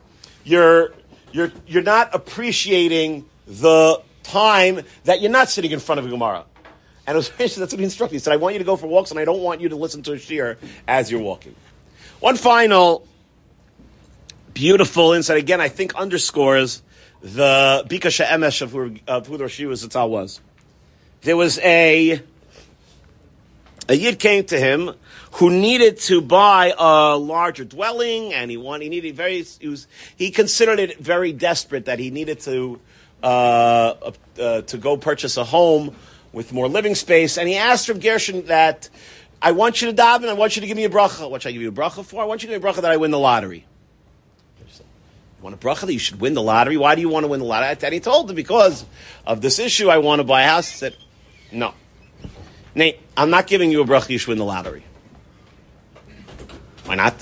you're, 0.43 0.93
you're, 1.31 1.51
you're 1.67 1.83
not 1.83 2.13
appreciating 2.13 3.25
the 3.47 4.01
time 4.23 4.81
that 5.03 5.21
you're 5.21 5.31
not 5.31 5.49
sitting 5.49 5.71
in 5.71 5.79
front 5.79 5.99
of 5.99 6.05
a 6.05 6.09
Gemara. 6.09 6.45
And 7.05 7.15
it 7.15 7.17
was 7.17 7.29
that's 7.37 7.57
what 7.57 7.71
he 7.71 7.83
instructed. 7.83 8.15
He 8.15 8.19
said, 8.19 8.33
I 8.33 8.37
want 8.37 8.53
you 8.53 8.59
to 8.59 8.65
go 8.65 8.75
for 8.75 8.87
walks 8.87 9.11
and 9.11 9.19
I 9.19 9.25
don't 9.25 9.41
want 9.41 9.61
you 9.61 9.69
to 9.69 9.75
listen 9.75 10.03
to 10.03 10.13
a 10.13 10.17
shiur 10.17 10.57
as 10.87 11.11
you're 11.11 11.21
walking. 11.21 11.55
One 12.19 12.35
final 12.37 13.07
beautiful 14.53 15.13
insight. 15.13 15.37
Again, 15.37 15.61
I 15.61 15.69
think 15.69 15.95
underscores 15.95 16.81
the 17.21 17.85
Bika 17.87 18.11
She'emesh 18.11 18.61
of 18.61 18.71
who, 18.71 18.95
of 19.07 19.27
who 19.27 19.37
the 19.37 19.43
Rosh 19.43 19.59
Zatzal 19.59 20.09
was. 20.09 20.39
There 21.21 21.37
was 21.37 21.57
a, 21.59 22.21
a 23.87 23.93
Yid 23.93 24.19
came 24.19 24.43
to 24.45 24.59
him 24.59 24.91
who 25.33 25.49
needed 25.49 25.97
to 25.99 26.21
buy 26.21 26.73
a 26.77 27.17
larger 27.17 27.63
dwelling 27.63 28.33
and 28.33 28.51
he 28.51 28.57
wanted, 28.57 28.83
he 28.83 28.89
needed 28.89 29.15
very, 29.15 29.41
he 29.41 29.67
was, 29.67 29.87
he 30.17 30.31
considered 30.31 30.79
it 30.79 30.99
very 30.99 31.31
desperate 31.33 31.85
that 31.85 31.97
he 31.97 32.11
needed 32.11 32.41
to, 32.41 32.79
uh, 33.23 34.11
uh, 34.39 34.61
to 34.61 34.77
go 34.77 34.97
purchase 34.97 35.37
a 35.37 35.43
home 35.43 35.95
with 36.33 36.51
more 36.51 36.67
living 36.67 36.95
space. 36.95 37.37
And 37.37 37.47
he 37.47 37.55
asked 37.55 37.87
from 37.87 37.99
Gershon 37.99 38.47
that, 38.47 38.89
I 39.41 39.51
want 39.51 39.81
you 39.81 39.91
to 39.91 40.01
daven, 40.01 40.27
I 40.27 40.33
want 40.33 40.55
you 40.55 40.61
to 40.61 40.67
give 40.67 40.75
me 40.75 40.83
a 40.83 40.89
bracha. 40.89 41.29
What 41.29 41.43
should 41.43 41.49
I 41.49 41.51
give 41.53 41.61
you 41.61 41.69
a 41.69 41.71
bracha 41.71 42.03
for? 42.03 42.21
I 42.21 42.25
want 42.25 42.43
you 42.43 42.47
to 42.47 42.53
give 42.53 42.63
me 42.63 42.69
a 42.69 42.73
bracha 42.73 42.81
that 42.81 42.91
I 42.91 42.97
win 42.97 43.11
the 43.11 43.19
lottery. 43.19 43.65
You 44.59 45.43
want 45.43 45.55
a 45.55 45.59
bracha 45.59 45.81
that 45.81 45.93
you 45.93 45.99
should 45.99 46.19
win 46.19 46.33
the 46.33 46.41
lottery? 46.41 46.77
Why 46.77 46.95
do 46.95 47.01
you 47.01 47.09
want 47.09 47.25
to 47.25 47.27
win 47.27 47.39
the 47.39 47.45
lottery? 47.45 47.77
And 47.81 47.93
he 47.93 47.99
told 47.99 48.29
him, 48.29 48.35
because 48.35 48.85
of 49.27 49.41
this 49.41 49.59
issue, 49.59 49.89
I 49.89 49.97
want 49.97 50.19
to 50.19 50.23
buy 50.23 50.43
a 50.43 50.47
house. 50.47 50.69
He 50.69 50.77
said, 50.77 50.95
no. 51.51 51.73
Nate, 52.73 52.99
I'm 53.15 53.29
not 53.29 53.45
giving 53.47 53.69
you 53.69 53.81
a 53.81 53.85
bracha 53.85 54.09
you 54.09 54.17
should 54.17 54.29
win 54.29 54.37
the 54.37 54.45
lottery. 54.45 54.83
Why 56.85 56.95
not? 56.95 57.13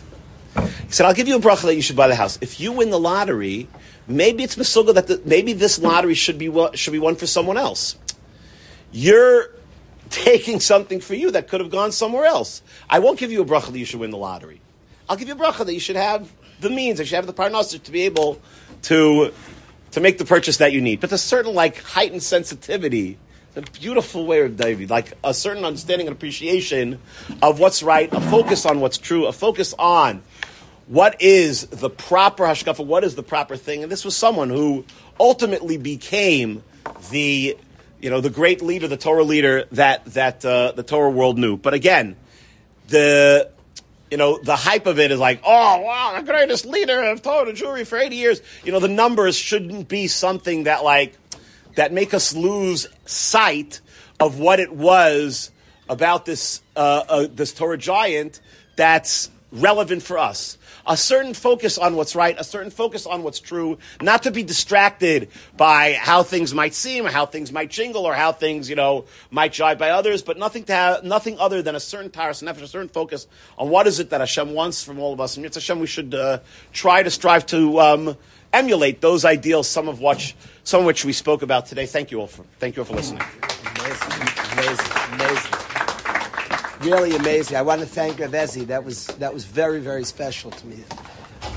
He 0.55 0.91
said, 0.91 1.05
I'll 1.05 1.13
give 1.13 1.27
you 1.27 1.37
a 1.37 1.39
bracha 1.39 1.63
that 1.63 1.75
you 1.75 1.81
should 1.81 1.95
buy 1.95 2.07
the 2.07 2.15
house. 2.15 2.37
If 2.41 2.59
you 2.59 2.71
win 2.71 2.91
the 2.91 2.99
lottery, 2.99 3.67
maybe 4.07 4.43
it's 4.43 4.55
misuga 4.55 4.93
that 4.93 5.07
the, 5.07 5.21
maybe 5.25 5.53
this 5.53 5.79
lottery 5.79 6.13
should 6.13 6.37
be 6.37 6.51
should 6.75 6.93
be 6.93 6.99
one 6.99 7.15
for 7.15 7.25
someone 7.25 7.57
else. 7.57 7.97
You're 8.91 9.49
taking 10.09 10.59
something 10.59 10.99
for 10.99 11.15
you 11.15 11.31
that 11.31 11.47
could 11.47 11.61
have 11.61 11.71
gone 11.71 11.91
somewhere 11.91 12.25
else. 12.25 12.61
I 12.89 12.99
won't 12.99 13.17
give 13.17 13.31
you 13.31 13.41
a 13.41 13.45
bracha 13.45 13.71
that 13.71 13.79
you 13.79 13.85
should 13.85 13.99
win 13.99 14.11
the 14.11 14.17
lottery. 14.17 14.61
I'll 15.09 15.15
give 15.15 15.27
you 15.27 15.33
a 15.33 15.37
bracha 15.37 15.65
that 15.65 15.73
you 15.73 15.79
should 15.79 15.95
have 15.95 16.31
the 16.59 16.69
means, 16.69 16.97
that 16.97 17.03
you 17.03 17.07
should 17.07 17.15
have 17.15 17.27
the 17.27 17.33
parnassus 17.33 17.81
to 17.83 17.91
be 17.91 18.03
able 18.03 18.41
to 18.83 19.33
to 19.91 19.99
make 19.99 20.17
the 20.17 20.25
purchase 20.25 20.57
that 20.57 20.71
you 20.71 20.81
need. 20.81 21.01
But 21.01 21.09
there's 21.09 21.21
certain 21.21 21.53
like 21.53 21.81
heightened 21.81 22.23
sensitivity, 22.23 23.17
a 23.55 23.61
beautiful 23.61 24.25
way 24.25 24.41
of 24.41 24.55
David, 24.55 24.89
like 24.89 25.13
a 25.23 25.33
certain 25.33 25.65
understanding 25.65 26.07
and 26.07 26.15
appreciation 26.15 26.99
of 27.41 27.59
what's 27.59 27.83
right, 27.83 28.11
a 28.13 28.21
focus 28.21 28.65
on 28.65 28.79
what's 28.79 28.97
true, 28.97 29.25
a 29.25 29.33
focus 29.33 29.73
on 29.77 30.23
what 30.87 31.21
is 31.21 31.67
the 31.67 31.89
proper 31.89 32.45
hashkafa, 32.45 32.85
what 32.85 33.03
is 33.03 33.15
the 33.15 33.23
proper 33.23 33.57
thing. 33.57 33.83
And 33.83 33.91
this 33.91 34.05
was 34.05 34.15
someone 34.15 34.49
who 34.49 34.85
ultimately 35.19 35.77
became 35.77 36.63
the 37.11 37.57
you 38.01 38.09
know, 38.09 38.19
the 38.19 38.29
great 38.29 38.61
leader, 38.61 38.87
the 38.87 38.97
Torah 38.97 39.23
leader 39.23 39.65
that 39.73 40.05
that 40.05 40.43
uh, 40.43 40.71
the 40.71 40.83
Torah 40.83 41.11
world 41.11 41.37
knew. 41.37 41.55
But 41.55 41.73
again, 41.73 42.15
the 42.87 43.49
you 44.09 44.17
know 44.17 44.39
the 44.41 44.55
hype 44.55 44.87
of 44.87 44.99
it 44.99 45.11
is 45.11 45.19
like, 45.19 45.41
oh 45.45 45.81
wow, 45.81 46.15
the 46.17 46.23
greatest 46.23 46.65
leader 46.65 47.03
of 47.03 47.21
Torah 47.21 47.53
Jewry 47.53 47.85
for 47.85 47.97
eighty 47.97 48.15
years. 48.15 48.41
You 48.63 48.71
know, 48.71 48.79
the 48.79 48.87
numbers 48.87 49.35
shouldn't 49.35 49.87
be 49.87 50.07
something 50.07 50.63
that 50.63 50.83
like 50.83 51.15
that 51.75 51.93
make 51.93 52.13
us 52.13 52.35
lose 52.35 52.87
sight 53.05 53.81
of 54.19 54.39
what 54.39 54.59
it 54.59 54.73
was 54.73 55.51
about 55.87 56.25
this 56.25 56.61
uh, 56.75 57.03
uh, 57.07 57.27
this 57.31 57.53
Torah 57.53 57.77
giant 57.77 58.41
that's 58.75 59.29
relevant 59.51 60.01
for 60.01 60.17
us 60.17 60.57
a 60.91 60.97
certain 60.97 61.33
focus 61.33 61.77
on 61.77 61.95
what's 61.95 62.15
right, 62.17 62.37
a 62.37 62.43
certain 62.43 62.69
focus 62.69 63.05
on 63.05 63.23
what's 63.23 63.39
true, 63.39 63.77
not 64.01 64.23
to 64.23 64.31
be 64.31 64.43
distracted 64.43 65.29
by 65.55 65.93
how 65.93 66.21
things 66.21 66.53
might 66.53 66.73
seem, 66.73 67.05
how 67.05 67.25
things 67.25 67.49
might 67.49 67.69
jingle, 67.69 68.05
or 68.05 68.13
how 68.13 68.33
things, 68.33 68.69
you 68.69 68.75
know, 68.75 69.05
might 69.29 69.53
jive 69.53 69.77
by 69.77 69.91
others, 69.91 70.21
but 70.21 70.37
nothing 70.37 70.65
to 70.65 70.73
have, 70.73 71.03
nothing 71.05 71.39
other 71.39 71.61
than 71.61 71.75
a 71.75 71.79
certain 71.79 72.11
taras 72.11 72.41
nefesh, 72.41 72.63
a 72.63 72.67
certain 72.67 72.89
focus 72.89 73.25
on 73.57 73.69
what 73.69 73.87
is 73.87 74.01
it 74.01 74.09
that 74.09 74.19
Hashem 74.19 74.53
wants 74.53 74.83
from 74.83 74.99
all 74.99 75.13
of 75.13 75.21
us. 75.21 75.37
And 75.37 75.45
it's 75.45 75.55
Hashem 75.55 75.79
we 75.79 75.87
should 75.87 76.13
uh, 76.13 76.39
try 76.73 77.01
to 77.01 77.09
strive 77.09 77.45
to 77.47 77.79
um, 77.79 78.17
emulate 78.51 78.99
those 78.99 79.23
ideals, 79.23 79.69
some 79.69 79.87
of 79.87 80.01
which, 80.01 80.35
some 80.65 80.81
of 80.81 80.85
which 80.85 81.05
we 81.05 81.13
spoke 81.13 81.41
about 81.41 81.67
today. 81.67 81.85
Thank 81.85 82.11
you 82.11 82.19
all 82.19 82.27
for, 82.27 82.43
thank 82.59 82.75
you 82.75 82.81
all 82.81 82.85
for 82.85 82.95
listening. 82.95 83.21
Amazing, 83.79 84.11
amazing, 84.57 84.91
amazing 85.13 85.90
really 86.83 87.15
amazing. 87.15 87.57
I 87.57 87.61
want 87.61 87.81
to 87.81 87.87
thank 87.87 88.17
Ravezi. 88.17 88.67
That 88.67 88.83
was 88.83 89.07
that 89.07 89.33
was 89.33 89.45
very 89.45 89.79
very 89.79 90.03
special 90.03 90.51
to 90.51 90.67
me. 90.67 90.83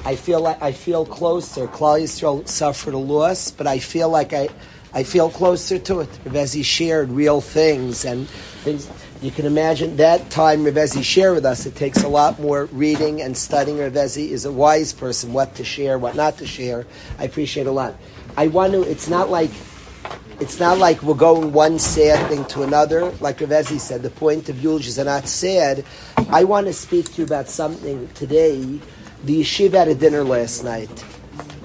I 0.04 0.16
feel 0.16 0.40
like 0.40 0.62
I 0.62 0.72
feel 0.72 1.04
closer. 1.04 1.66
Klal 1.66 2.00
Yisrael 2.02 2.46
suffered 2.46 2.94
a 2.94 2.98
loss, 2.98 3.50
but 3.50 3.66
I 3.66 3.78
feel 3.78 4.08
like 4.08 4.32
I 4.32 4.48
I 4.92 5.02
feel 5.02 5.30
closer 5.30 5.78
to 5.78 6.00
it. 6.00 6.08
Ravezi 6.24 6.64
shared 6.64 7.10
real 7.10 7.40
things 7.40 8.04
and 8.04 8.28
things. 8.64 8.88
You 9.20 9.30
can 9.30 9.46
imagine 9.46 9.96
that 9.96 10.30
time 10.30 10.64
Ravezi 10.64 11.02
shared 11.02 11.34
with 11.34 11.46
us. 11.46 11.66
It 11.66 11.74
takes 11.74 12.02
a 12.02 12.08
lot 12.08 12.38
more 12.38 12.66
reading 12.66 13.22
and 13.22 13.36
studying. 13.36 13.78
Ravezi 13.78 14.28
is 14.28 14.44
a 14.44 14.52
wise 14.52 14.92
person, 14.92 15.32
what 15.32 15.54
to 15.56 15.64
share, 15.64 15.98
what 15.98 16.14
not 16.14 16.38
to 16.38 16.46
share. 16.46 16.86
I 17.18 17.24
appreciate 17.24 17.66
a 17.66 17.72
lot. 17.72 17.94
I 18.36 18.48
want 18.48 18.72
to. 18.74 18.82
It's 18.82 19.08
not 19.08 19.30
like 19.30 19.50
it's 20.40 20.58
not 20.58 20.78
like 20.78 21.02
we're 21.02 21.14
going 21.14 21.52
one 21.52 21.78
sad 21.78 22.28
thing 22.28 22.44
to 22.46 22.62
another. 22.62 23.10
Like 23.20 23.38
Ravezi 23.38 23.78
said, 23.78 24.02
the 24.02 24.10
point 24.10 24.48
of 24.48 24.62
eulogies 24.62 24.98
are 24.98 25.04
not 25.04 25.28
sad. 25.28 25.84
I 26.28 26.44
want 26.44 26.66
to 26.66 26.72
speak 26.72 27.06
to 27.12 27.22
you 27.22 27.24
about 27.24 27.48
something 27.48 28.08
today. 28.08 28.80
The 29.24 29.40
yeshiva 29.40 29.72
had 29.74 29.88
a 29.88 29.94
dinner 29.94 30.24
last 30.24 30.64
night. 30.64 31.04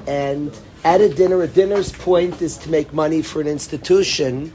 And 0.07 0.57
at 0.83 1.01
a 1.01 1.09
dinner, 1.09 1.41
a 1.41 1.47
dinner's 1.47 1.91
point 1.91 2.41
is 2.41 2.57
to 2.59 2.69
make 2.69 2.93
money 2.93 3.21
for 3.21 3.41
an 3.41 3.47
institution. 3.47 4.53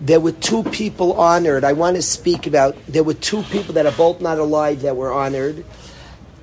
There 0.00 0.20
were 0.20 0.32
two 0.32 0.62
people 0.64 1.12
honored. 1.14 1.64
I 1.64 1.72
want 1.74 1.96
to 1.96 2.02
speak 2.02 2.46
about, 2.46 2.76
there 2.86 3.04
were 3.04 3.14
two 3.14 3.42
people 3.44 3.74
that 3.74 3.84
are 3.84 3.92
both 3.92 4.20
not 4.20 4.38
alive 4.38 4.82
that 4.82 4.96
were 4.96 5.12
honored. 5.12 5.64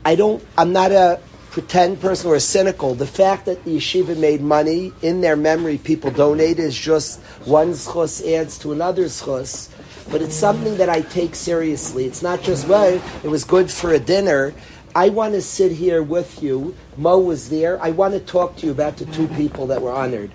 I 0.06 0.16
don't, 0.16 0.46
I'm 0.58 0.74
not 0.74 0.92
a 0.92 1.20
pretend 1.54 2.02
person 2.02 2.32
or 2.32 2.40
cynical. 2.40 2.96
The 2.96 3.06
fact 3.06 3.46
that 3.46 3.64
the 3.64 3.78
yeshiva 3.78 4.18
made 4.18 4.42
money 4.42 4.92
in 5.04 5.22
their 5.22 5.36
memory, 5.36 5.78
people 5.78 6.10
donate 6.10 6.58
is 6.58 6.76
just 6.76 7.22
one 7.46 7.74
schus 7.74 8.26
adds 8.28 8.58
to 8.60 8.72
another 8.72 9.04
schus. 9.04 9.70
But 10.12 10.24
it's 10.24 10.34
something 10.34 10.78
that 10.78 10.90
I 10.90 11.02
take 11.02 11.36
seriously. 11.36 12.06
It's 12.06 12.24
not 12.24 12.42
just 12.42 12.68
well, 12.68 13.00
it 13.24 13.28
was 13.28 13.44
good 13.44 13.70
for 13.70 13.94
a 13.94 14.00
dinner. 14.00 14.52
I 14.96 15.10
want 15.10 15.36
to 15.36 15.44
sit 15.44 15.72
here 15.72 16.02
with 16.02 16.42
you. 16.42 16.76
Mo 16.98 17.20
was 17.20 17.52
there. 17.52 17.80
I 17.84 17.92
want 17.92 18.16
to 18.16 18.20
talk 18.20 18.56
to 18.58 18.66
you 18.66 18.72
about 18.72 18.98
the 18.98 19.06
two 19.06 19.28
people 19.28 19.68
that 19.68 19.80
were 19.80 19.94
honored. 19.94 20.32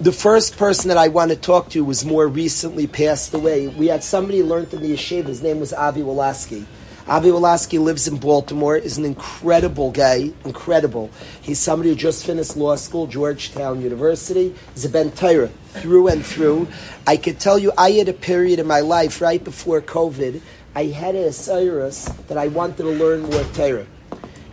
The 0.00 0.12
first 0.12 0.56
person 0.56 0.88
that 0.88 0.96
I 0.96 1.08
want 1.08 1.30
to 1.30 1.36
talk 1.36 1.68
to 1.70 1.84
was 1.84 2.06
more 2.06 2.26
recently 2.26 2.86
passed 2.86 3.34
away. 3.34 3.68
We 3.68 3.88
had 3.88 4.02
somebody 4.02 4.42
learned 4.42 4.72
in 4.72 4.80
the 4.80 4.94
yeshiva. 4.94 5.26
His 5.26 5.42
name 5.42 5.60
was 5.60 5.74
Avi 5.74 6.00
Wolaski. 6.00 6.64
Avi 7.08 7.30
Wolaski 7.30 7.82
lives 7.82 8.06
in 8.06 8.16
Baltimore, 8.16 8.76
is 8.76 8.96
an 8.96 9.04
incredible 9.04 9.90
guy, 9.90 10.30
incredible. 10.44 11.10
He's 11.40 11.58
somebody 11.58 11.90
who 11.90 11.96
just 11.96 12.24
finished 12.24 12.56
law 12.56 12.76
school, 12.76 13.08
Georgetown 13.08 13.80
University. 13.80 14.54
He's 14.74 14.84
a 14.84 14.88
Ben 14.88 15.10
Torah 15.10 15.50
through 15.74 16.08
and 16.08 16.24
through. 16.24 16.68
I 17.04 17.16
could 17.16 17.40
tell 17.40 17.58
you, 17.58 17.72
I 17.76 17.90
had 17.90 18.08
a 18.08 18.12
period 18.12 18.60
in 18.60 18.68
my 18.68 18.80
life 18.80 19.20
right 19.20 19.42
before 19.42 19.80
COVID, 19.80 20.40
I 20.76 20.84
had 20.84 21.16
a 21.16 21.32
Cyrus 21.32 22.04
that 22.28 22.38
I 22.38 22.46
wanted 22.48 22.76
to 22.78 22.84
learn 22.84 23.22
more 23.22 23.44
Torah. 23.52 23.86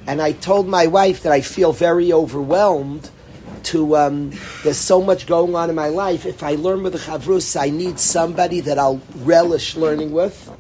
And 0.08 0.20
I 0.20 0.32
told 0.32 0.68
my 0.68 0.88
wife 0.88 1.22
that 1.24 1.32
I 1.32 1.42
feel 1.42 1.72
very 1.72 2.12
overwhelmed 2.12 3.12
to 3.66 3.96
um, 3.96 4.32
there's 4.64 4.78
so 4.78 5.02
much 5.02 5.28
going 5.28 5.56
on 5.56 5.70
in 5.70 5.76
my 5.76 5.90
life. 5.90 6.26
If 6.26 6.42
I 6.42 6.56
learn 6.56 6.82
with 6.82 6.94
the 6.94 7.00
chavrus, 7.00 7.60
I 7.60 7.70
need 7.70 8.00
somebody 8.00 8.60
that 8.62 8.80
I'll 8.80 9.02
relish 9.18 9.76
learning 9.76 10.12
with 10.12 10.52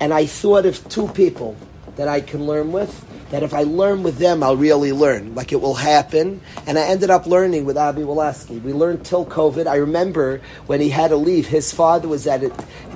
and 0.00 0.12
I 0.12 0.26
thought 0.26 0.66
of 0.66 0.88
two 0.88 1.08
people 1.08 1.56
that 1.96 2.08
I 2.08 2.20
can 2.20 2.46
learn 2.46 2.72
with. 2.72 3.04
That 3.30 3.42
if 3.42 3.52
I 3.52 3.64
learn 3.64 4.02
with 4.02 4.16
them, 4.16 4.42
I'll 4.42 4.56
really 4.56 4.92
learn. 4.92 5.34
Like 5.34 5.52
it 5.52 5.60
will 5.60 5.74
happen. 5.74 6.40
And 6.66 6.78
I 6.78 6.86
ended 6.86 7.10
up 7.10 7.26
learning 7.26 7.66
with 7.66 7.76
Avi 7.76 8.00
Wolaski. 8.00 8.62
We 8.62 8.72
learned 8.72 9.04
till 9.04 9.26
COVID. 9.26 9.66
I 9.66 9.76
remember 9.76 10.40
when 10.66 10.80
he 10.80 10.88
had 10.88 11.08
to 11.08 11.16
leave, 11.16 11.46
his 11.46 11.70
father 11.72 12.08
was 12.08 12.26
at 12.26 12.42
it. 12.42 12.52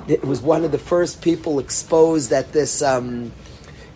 It 0.07 0.23
was 0.23 0.41
one 0.41 0.63
of 0.63 0.71
the 0.71 0.79
first 0.79 1.21
people 1.21 1.59
exposed 1.59 2.31
at 2.33 2.51
this 2.51 2.81
um, 2.81 3.31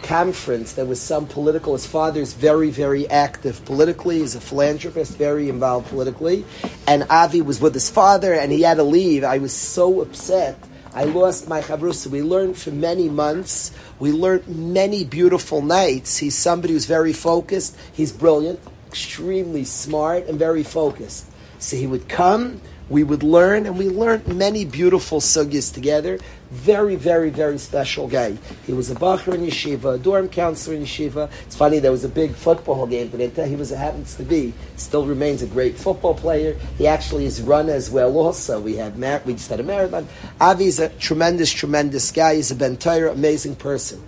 conference. 0.03 0.73
There 0.73 0.85
was 0.85 1.01
some 1.01 1.25
political. 1.25 1.73
His 1.73 1.87
father's 1.87 2.33
very, 2.33 2.69
very 2.69 3.09
active 3.09 3.65
politically. 3.65 4.19
He's 4.19 4.35
a 4.35 4.41
philanthropist, 4.41 5.17
very 5.17 5.49
involved 5.49 5.87
politically. 5.87 6.45
And 6.85 7.03
Avi 7.09 7.41
was 7.41 7.59
with 7.59 7.73
his 7.73 7.89
father, 7.89 8.33
and 8.33 8.51
he 8.51 8.61
had 8.61 8.75
to 8.75 8.83
leave. 8.83 9.23
I 9.23 9.39
was 9.39 9.53
so 9.53 10.01
upset 10.01 10.59
I 10.93 11.03
lost 11.03 11.47
my 11.47 11.61
chavrusa. 11.61 12.07
We 12.07 12.21
learned 12.21 12.57
for 12.57 12.71
many 12.71 13.09
months. 13.09 13.71
We 13.99 14.11
learned 14.11 14.47
many 14.47 15.03
beautiful 15.03 15.61
nights. 15.61 16.17
He's 16.17 16.35
somebody 16.35 16.73
who's 16.73 16.85
very 16.85 17.13
focused. 17.13 17.77
He's 17.93 18.11
brilliant, 18.11 18.59
extremely 18.87 19.63
smart, 19.63 20.27
and 20.27 20.39
very 20.39 20.63
focused. 20.63 21.25
So 21.59 21.75
he 21.77 21.87
would 21.87 22.07
come, 22.07 22.61
we 22.89 23.03
would 23.03 23.23
learn, 23.23 23.65
and 23.65 23.77
we 23.77 23.89
learned 23.89 24.27
many 24.27 24.65
beautiful 24.65 25.19
sugyas 25.19 25.73
together. 25.73 26.19
Very, 26.51 26.95
very, 26.95 27.29
very 27.29 27.57
special 27.57 28.07
guy. 28.07 28.37
He 28.65 28.71
was 28.71 28.89
a 28.89 28.95
bacher 28.95 29.33
in 29.33 29.41
yeshiva, 29.41 29.95
a 29.95 29.97
dorm 29.97 30.29
counselor 30.29 30.77
in 30.77 30.83
yeshiva. 30.83 31.29
It's 31.45 31.55
funny, 31.55 31.79
there 31.79 31.91
was 31.91 32.05
a 32.05 32.09
big 32.09 32.33
football 32.33 32.87
game 32.87 33.09
today. 33.11 33.49
He 33.49 33.55
was 33.57 33.69
happens 33.71 34.15
to 34.15 34.23
be, 34.23 34.53
still 34.77 35.05
remains 35.05 35.41
a 35.41 35.47
great 35.47 35.75
football 35.75 36.15
player. 36.15 36.57
He 36.77 36.87
actually 36.87 37.25
is 37.25 37.41
run 37.41 37.67
as 37.67 37.89
well 37.89 38.17
also. 38.17 38.61
We 38.61 38.77
had 38.77 38.97
mar- 38.97 39.21
we 39.25 39.33
just 39.33 39.49
had 39.49 39.59
a 39.59 39.63
marathon. 39.63 40.07
Avi's 40.41 40.79
a 40.79 40.89
tremendous, 40.89 41.51
tremendous 41.51 42.11
guy. 42.11 42.35
He's 42.35 42.51
a 42.51 42.55
Ben 42.55 42.77
amazing 42.85 43.55
person. 43.55 44.01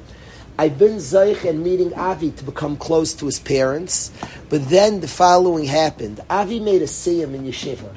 I've 0.58 0.78
been 0.78 0.98
Zaych 0.98 1.50
and 1.50 1.64
meeting 1.64 1.94
Avi 1.94 2.32
to 2.32 2.44
become 2.44 2.76
close 2.76 3.14
to 3.14 3.26
his 3.26 3.40
parents, 3.40 4.12
but 4.50 4.68
then 4.70 5.00
the 5.00 5.08
following 5.08 5.64
happened. 5.64 6.20
Avi 6.30 6.60
made 6.60 6.82
a 6.82 6.86
siyum 6.86 7.34
in 7.34 7.46
yeshiva. 7.46 7.96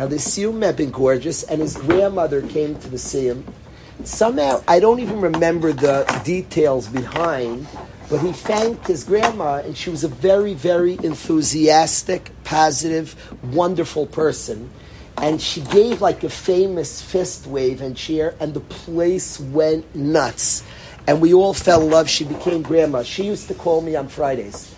Now 0.00 0.06
the 0.06 0.16
siyum 0.16 0.64
had 0.64 0.76
been 0.76 0.90
gorgeous, 0.90 1.42
and 1.42 1.60
his 1.60 1.76
grandmother 1.76 2.40
came 2.40 2.74
to 2.74 2.88
the 2.88 2.96
siyum. 2.96 3.42
Somehow, 4.02 4.62
I 4.66 4.80
don't 4.80 4.98
even 5.00 5.20
remember 5.20 5.74
the 5.74 6.06
details 6.24 6.88
behind, 6.88 7.68
but 8.08 8.20
he 8.20 8.32
thanked 8.32 8.86
his 8.86 9.04
grandma, 9.04 9.56
and 9.56 9.76
she 9.76 9.90
was 9.90 10.02
a 10.02 10.08
very, 10.08 10.54
very 10.54 10.94
enthusiastic, 11.02 12.30
positive, 12.44 13.14
wonderful 13.52 14.06
person. 14.06 14.70
And 15.18 15.38
she 15.38 15.60
gave 15.60 16.00
like 16.00 16.24
a 16.24 16.30
famous 16.30 17.02
fist 17.02 17.46
wave 17.46 17.82
and 17.82 17.94
cheer, 17.94 18.34
and 18.40 18.54
the 18.54 18.60
place 18.60 19.38
went 19.38 19.94
nuts. 19.94 20.64
And 21.06 21.20
we 21.20 21.34
all 21.34 21.52
fell 21.52 21.82
in 21.82 21.90
love. 21.90 22.08
She 22.08 22.24
became 22.24 22.62
grandma. 22.62 23.02
She 23.02 23.24
used 23.24 23.48
to 23.48 23.54
call 23.54 23.82
me 23.82 23.96
on 23.96 24.08
Fridays. 24.08 24.74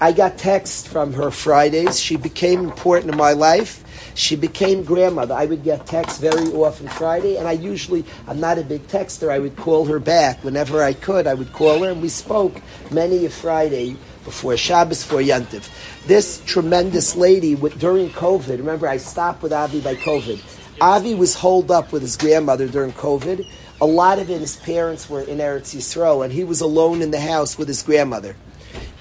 I 0.00 0.12
got 0.12 0.38
texts 0.38 0.86
from 0.86 1.14
her 1.14 1.32
Fridays. 1.32 1.98
She 1.98 2.14
became 2.14 2.60
important 2.60 3.10
in 3.10 3.18
my 3.18 3.32
life. 3.32 3.84
She 4.14 4.36
became 4.36 4.84
grandmother. 4.84 5.34
I 5.34 5.46
would 5.46 5.62
get 5.62 5.86
texts 5.86 6.18
very 6.18 6.46
often 6.52 6.88
Friday, 6.88 7.36
and 7.36 7.46
I 7.46 7.52
usually, 7.52 8.04
I'm 8.26 8.40
not 8.40 8.58
a 8.58 8.62
big 8.62 8.86
texter. 8.88 9.30
I 9.30 9.38
would 9.38 9.56
call 9.56 9.84
her 9.86 9.98
back 9.98 10.42
whenever 10.44 10.82
I 10.82 10.92
could. 10.92 11.26
I 11.26 11.34
would 11.34 11.52
call 11.52 11.82
her, 11.82 11.90
and 11.90 12.02
we 12.02 12.08
spoke 12.08 12.60
many 12.90 13.26
a 13.26 13.30
Friday 13.30 13.96
before 14.24 14.56
Shabbos, 14.56 15.02
for 15.02 15.16
Yantiv. 15.16 15.68
This 16.06 16.42
tremendous 16.44 17.16
lady, 17.16 17.54
during 17.54 18.10
COVID, 18.10 18.58
remember 18.58 18.86
I 18.86 18.98
stopped 18.98 19.42
with 19.42 19.52
Avi 19.52 19.80
by 19.80 19.94
COVID. 19.94 20.42
Avi 20.80 21.14
was 21.14 21.34
holed 21.34 21.70
up 21.70 21.92
with 21.92 22.02
his 22.02 22.16
grandmother 22.16 22.66
during 22.66 22.92
COVID. 22.92 23.46
A 23.80 23.86
lot 23.86 24.18
of 24.18 24.30
it, 24.30 24.40
his 24.40 24.56
parents 24.56 25.08
were 25.08 25.22
in 25.22 25.38
Eretz 25.38 25.74
Yisrael, 25.74 26.24
and 26.24 26.32
he 26.32 26.44
was 26.44 26.60
alone 26.60 27.02
in 27.02 27.10
the 27.10 27.20
house 27.20 27.56
with 27.56 27.68
his 27.68 27.82
grandmother 27.82 28.36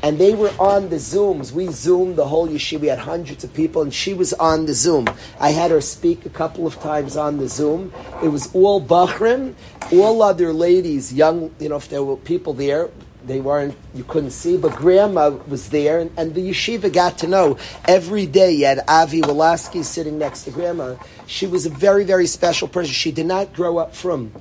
and 0.02 0.18
they 0.18 0.34
were 0.34 0.52
on 0.60 0.90
the 0.90 0.96
Zooms. 0.96 1.52
We 1.52 1.68
Zoomed 1.68 2.16
the 2.16 2.28
whole 2.28 2.48
yeshiva. 2.48 2.80
We 2.80 2.88
had 2.88 3.00
hundreds 3.00 3.44
of 3.44 3.54
people, 3.54 3.82
and 3.82 3.94
she 3.94 4.14
was 4.14 4.34
on 4.34 4.66
the 4.66 4.74
Zoom. 4.74 5.10
I 5.40 5.52
had 5.52 5.72
her 5.72 5.82
speak 5.82 6.26
a 6.26 6.30
couple 6.30 6.66
of 6.66 6.80
times 6.80 7.18
on 7.18 7.38
the 7.38 7.48
Zoom. 7.48 7.94
It 8.24 8.30
was 8.30 8.54
all 8.54 8.82
Bachrim, 8.82 9.56
all 9.92 10.22
other 10.22 10.54
ladies, 10.54 11.14
young, 11.14 11.54
you 11.60 11.70
know, 11.70 11.76
if 11.76 11.90
there 11.90 12.04
were 12.04 12.18
people 12.18 12.54
there, 12.54 12.90
they 13.26 13.42
weren't, 13.42 13.76
you 13.94 14.04
couldn't 14.06 14.32
see, 14.32 14.58
but 14.58 14.76
grandma 14.76 15.30
was 15.30 15.70
there, 15.70 16.00
and, 16.00 16.12
and 16.18 16.34
the 16.34 16.50
yeshiva 16.50 16.92
got 16.92 17.18
to 17.20 17.28
know 17.28 17.58
every 17.88 18.26
day. 18.26 18.52
You 18.54 18.66
had 18.66 18.80
Avi 18.88 19.22
Wolaski 19.22 19.84
sitting 19.84 20.18
next 20.18 20.44
to 20.44 20.52
grandma. 20.52 20.96
She 21.28 21.46
was 21.46 21.66
a 21.66 21.70
very, 21.70 22.06
very 22.06 22.28
special 22.28 22.68
person. 22.68 22.94
She 22.94 23.12
did 23.12 23.26
not 23.26 23.54
grow 23.54 23.78
up 23.78 23.94
from. 23.94 24.32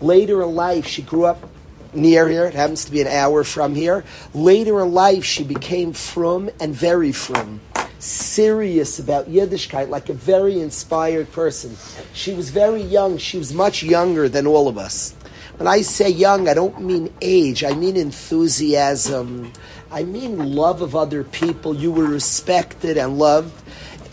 Later 0.00 0.42
in 0.42 0.54
life, 0.54 0.86
she 0.86 1.02
grew 1.02 1.24
up 1.24 1.50
near 1.94 2.28
here. 2.28 2.44
It 2.46 2.54
happens 2.54 2.84
to 2.84 2.92
be 2.92 3.00
an 3.00 3.06
hour 3.06 3.44
from 3.44 3.74
here. 3.74 4.04
Later 4.34 4.80
in 4.80 4.92
life, 4.92 5.24
she 5.24 5.44
became 5.44 5.92
from 5.92 6.50
and 6.60 6.74
very 6.74 7.12
from, 7.12 7.60
serious 7.98 8.98
about 8.98 9.28
Yiddishkeit, 9.28 9.88
like 9.88 10.08
a 10.08 10.14
very 10.14 10.60
inspired 10.60 11.30
person. 11.32 11.76
She 12.12 12.34
was 12.34 12.50
very 12.50 12.82
young. 12.82 13.18
She 13.18 13.38
was 13.38 13.52
much 13.52 13.82
younger 13.82 14.28
than 14.28 14.46
all 14.46 14.68
of 14.68 14.78
us. 14.78 15.14
When 15.56 15.66
I 15.66 15.82
say 15.82 16.08
young, 16.08 16.48
I 16.48 16.54
don't 16.54 16.80
mean 16.80 17.12
age. 17.20 17.64
I 17.64 17.72
mean 17.72 17.96
enthusiasm. 17.96 19.52
I 19.90 20.04
mean 20.04 20.54
love 20.54 20.82
of 20.82 20.94
other 20.94 21.24
people. 21.24 21.74
You 21.74 21.90
were 21.90 22.04
respected 22.04 22.96
and 22.96 23.18
loved 23.18 23.52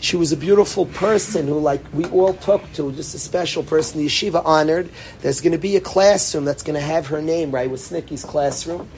she 0.00 0.16
was 0.16 0.32
a 0.32 0.36
beautiful 0.36 0.86
person 0.86 1.46
who, 1.46 1.58
like, 1.58 1.82
we 1.92 2.04
all 2.06 2.34
took 2.34 2.62
to, 2.74 2.92
just 2.92 3.14
a 3.14 3.18
special 3.18 3.62
person. 3.62 4.00
The 4.00 4.06
yeshiva 4.06 4.44
honored. 4.44 4.90
There's 5.20 5.40
going 5.40 5.52
to 5.52 5.58
be 5.58 5.76
a 5.76 5.80
classroom 5.80 6.44
that's 6.44 6.62
going 6.62 6.78
to 6.78 6.86
have 6.86 7.06
her 7.08 7.22
name, 7.22 7.50
right, 7.50 7.70
with 7.70 7.80
Snicky's 7.80 8.24
classroom. 8.24 8.88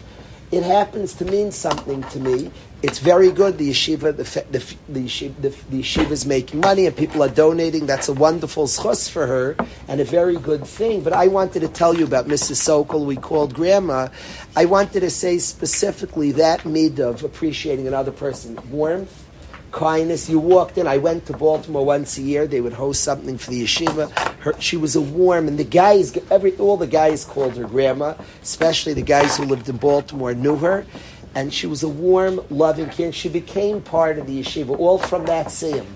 It 0.51 0.63
happens 0.63 1.13
to 1.15 1.27
mean 1.27 1.53
something 1.53 2.03
to 2.05 2.21
me. 2.21 2.51
It's 2.81 3.01
very 3.01 3.31
good. 3.31 3.59
The 3.59 3.71
yeshiva, 3.71 4.17
the, 4.17 4.23
the, 4.51 4.77
the, 4.89 5.01
yeshiva, 5.01 5.35
the, 5.43 5.55
the 5.69 6.13
is 6.13 6.25
making 6.25 6.61
money 6.61 6.87
and 6.87 6.97
people 6.97 7.23
are 7.23 7.29
donating. 7.29 7.87
That's 7.87 8.09
a 8.09 8.15
wonderful 8.15 8.67
schus 8.67 9.11
for 9.11 9.27
her 9.27 9.57
and 9.89 10.01
a 10.01 10.05
very 10.05 10.37
good 10.37 10.67
thing. 10.67 11.03
But 11.03 11.13
I 11.13 11.27
wanted 11.27 11.61
to 11.61 11.69
tell 11.69 11.95
you 11.95 12.05
about 12.05 12.29
Mrs. 12.29 12.57
Sokol, 12.57 13.05
we 13.05 13.17
called 13.17 13.53
Grandma. 13.53 14.09
I 14.57 14.65
wanted 14.65 15.01
to 15.01 15.11
say 15.11 15.39
specifically 15.39 16.33
that 16.33 16.65
mid 16.65 16.99
of 16.99 17.25
appreciating 17.25 17.87
another 17.87 18.13
person. 18.13 18.59
Warmth, 18.71 19.28
kindness. 19.73 20.29
You 20.29 20.39
walked 20.39 20.79
in. 20.79 20.87
I 20.87 20.99
went 20.99 21.27
to 21.27 21.33
Baltimore 21.33 21.85
once 21.85 22.19
a 22.19 22.23
year. 22.23 22.47
They 22.47 22.61
would 22.61 22.73
host 22.73 23.03
something 23.03 23.39
for 23.39 23.51
the 23.51 23.65
yeshiva. 23.65 24.11
Her, 24.41 24.55
she 24.61 24.77
was 24.77 24.97
a 24.97 25.01
warm, 25.01 25.49
and 25.49 25.59
the 25.59 25.65
guys, 25.65 26.17
every 26.31 26.57
all 26.57 26.77
the 26.77 26.87
guys 26.87 27.25
called 27.25 27.57
her 27.57 27.65
grandma, 27.65 28.15
especially 28.43 28.95
the 28.95 29.03
guys 29.03 29.37
who 29.37 29.45
lived 29.45 29.69
in 29.69 29.77
Baltimore 29.77 30.35
knew 30.35 30.57
her. 30.57 30.87
And 31.35 31.53
she 31.53 31.67
was 31.67 31.83
a 31.83 31.89
warm, 31.89 32.41
loving 32.51 32.89
kid. 32.89 33.15
She 33.15 33.29
became 33.29 33.83
part 33.83 34.19
of 34.19 34.27
the 34.27 34.41
yeshiva, 34.41 34.79
all 34.79 34.99
from 34.99 35.27
that 35.27 35.47
siyum. 35.47 35.87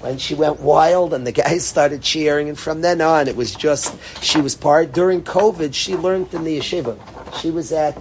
When 0.00 0.18
she 0.18 0.34
went 0.34 0.60
wild 0.60 1.12
and 1.14 1.26
the 1.26 1.32
guys 1.32 1.66
started 1.66 2.02
cheering, 2.02 2.48
and 2.48 2.58
from 2.58 2.82
then 2.82 3.00
on, 3.00 3.28
it 3.28 3.36
was 3.36 3.54
just 3.54 3.96
she 4.22 4.40
was 4.40 4.54
part. 4.54 4.92
During 4.92 5.22
COVID, 5.22 5.74
she 5.74 5.96
learned 5.96 6.32
in 6.34 6.44
the 6.44 6.58
yeshiva. 6.58 6.98
She 7.40 7.50
was 7.50 7.72
at 7.72 7.96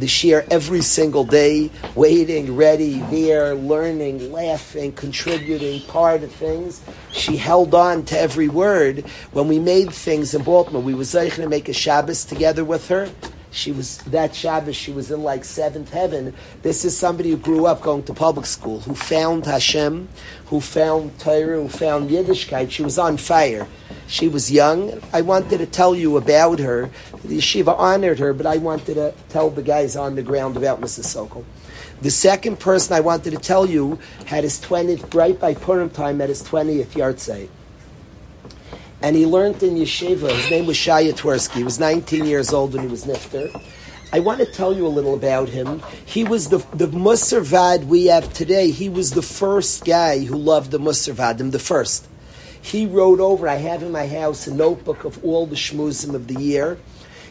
the 0.00 0.06
shiur 0.06 0.46
every 0.50 0.80
single 0.80 1.24
day, 1.24 1.70
waiting, 1.94 2.56
ready, 2.56 3.00
there, 3.10 3.54
learning, 3.54 4.32
laughing, 4.32 4.92
contributing, 4.92 5.82
part 5.88 6.22
of 6.22 6.32
things. 6.32 6.82
She 7.12 7.36
held 7.36 7.74
on 7.74 8.04
to 8.06 8.18
every 8.18 8.48
word. 8.48 9.04
When 9.32 9.48
we 9.48 9.58
made 9.58 9.92
things 9.92 10.34
in 10.34 10.42
Baltimore, 10.42 10.82
we 10.82 10.94
were 10.94 11.04
zeichen 11.04 11.42
to 11.42 11.48
make 11.48 11.68
a 11.68 11.72
Shabbos 11.72 12.24
together 12.24 12.64
with 12.64 12.88
her. 12.88 13.10
She 13.50 13.72
was 13.72 13.98
that 13.98 14.34
Shabbos. 14.34 14.76
She 14.76 14.92
was 14.92 15.10
in 15.10 15.22
like 15.22 15.44
seventh 15.44 15.90
heaven. 15.92 16.34
This 16.62 16.84
is 16.84 16.96
somebody 16.96 17.30
who 17.30 17.36
grew 17.36 17.66
up 17.66 17.82
going 17.82 18.04
to 18.04 18.14
public 18.14 18.46
school, 18.46 18.80
who 18.80 18.94
found 18.94 19.46
Hashem, 19.46 20.08
who 20.46 20.60
found 20.60 21.18
Torah, 21.18 21.60
who 21.60 21.68
found 21.68 22.10
Yiddishkeit. 22.10 22.70
She 22.70 22.82
was 22.82 22.98
on 22.98 23.16
fire. 23.16 23.66
She 24.06 24.28
was 24.28 24.50
young. 24.50 25.00
I 25.12 25.20
wanted 25.22 25.58
to 25.58 25.66
tell 25.66 25.94
you 25.94 26.16
about 26.16 26.58
her. 26.60 26.90
The 27.24 27.38
yeshiva 27.38 27.76
honored 27.78 28.18
her, 28.18 28.32
but 28.32 28.46
I 28.46 28.56
wanted 28.56 28.94
to 28.94 29.14
tell 29.28 29.50
the 29.50 29.62
guys 29.62 29.96
on 29.96 30.14
the 30.14 30.22
ground 30.22 30.56
about 30.56 30.80
Mrs. 30.80 31.04
Sokol. 31.04 31.44
The 32.02 32.10
second 32.10 32.58
person 32.60 32.94
I 32.94 33.00
wanted 33.00 33.32
to 33.32 33.36
tell 33.36 33.66
you 33.66 33.98
had 34.26 34.44
his 34.44 34.60
20th, 34.60 35.12
right 35.14 35.38
by 35.38 35.54
Purim 35.54 35.90
time, 35.90 36.20
at 36.20 36.28
his 36.28 36.42
20th 36.42 36.92
yahrzeit. 36.92 37.48
And 39.02 39.16
he 39.16 39.26
learned 39.26 39.62
in 39.62 39.76
yeshiva. 39.76 40.30
His 40.30 40.50
name 40.50 40.66
was 40.66 40.76
Shaya 40.76 41.12
Twersky. 41.12 41.56
He 41.56 41.64
was 41.64 41.80
19 41.80 42.24
years 42.26 42.52
old 42.52 42.74
when 42.74 42.82
he 42.82 42.88
was 42.88 43.04
nifter. 43.04 43.50
I 44.12 44.20
want 44.20 44.40
to 44.40 44.46
tell 44.46 44.74
you 44.74 44.86
a 44.86 44.88
little 44.88 45.14
about 45.14 45.48
him. 45.48 45.82
He 46.04 46.24
was 46.24 46.48
the 46.48 46.58
the 46.74 46.88
Musar 46.88 47.84
we 47.84 48.06
have 48.06 48.32
today. 48.32 48.72
He 48.72 48.88
was 48.88 49.12
the 49.12 49.22
first 49.22 49.84
guy 49.84 50.18
who 50.18 50.36
loved 50.36 50.72
the 50.72 50.78
Musar 50.78 51.14
Vadim, 51.14 51.52
the 51.52 51.60
first. 51.60 52.08
He 52.60 52.86
wrote 52.86 53.20
over, 53.20 53.48
I 53.48 53.56
have 53.56 53.82
in 53.82 53.92
my 53.92 54.06
house 54.06 54.46
a 54.46 54.54
notebook 54.54 55.04
of 55.04 55.24
all 55.24 55.46
the 55.46 55.56
shmuzim 55.56 56.14
of 56.14 56.26
the 56.26 56.34
year. 56.34 56.78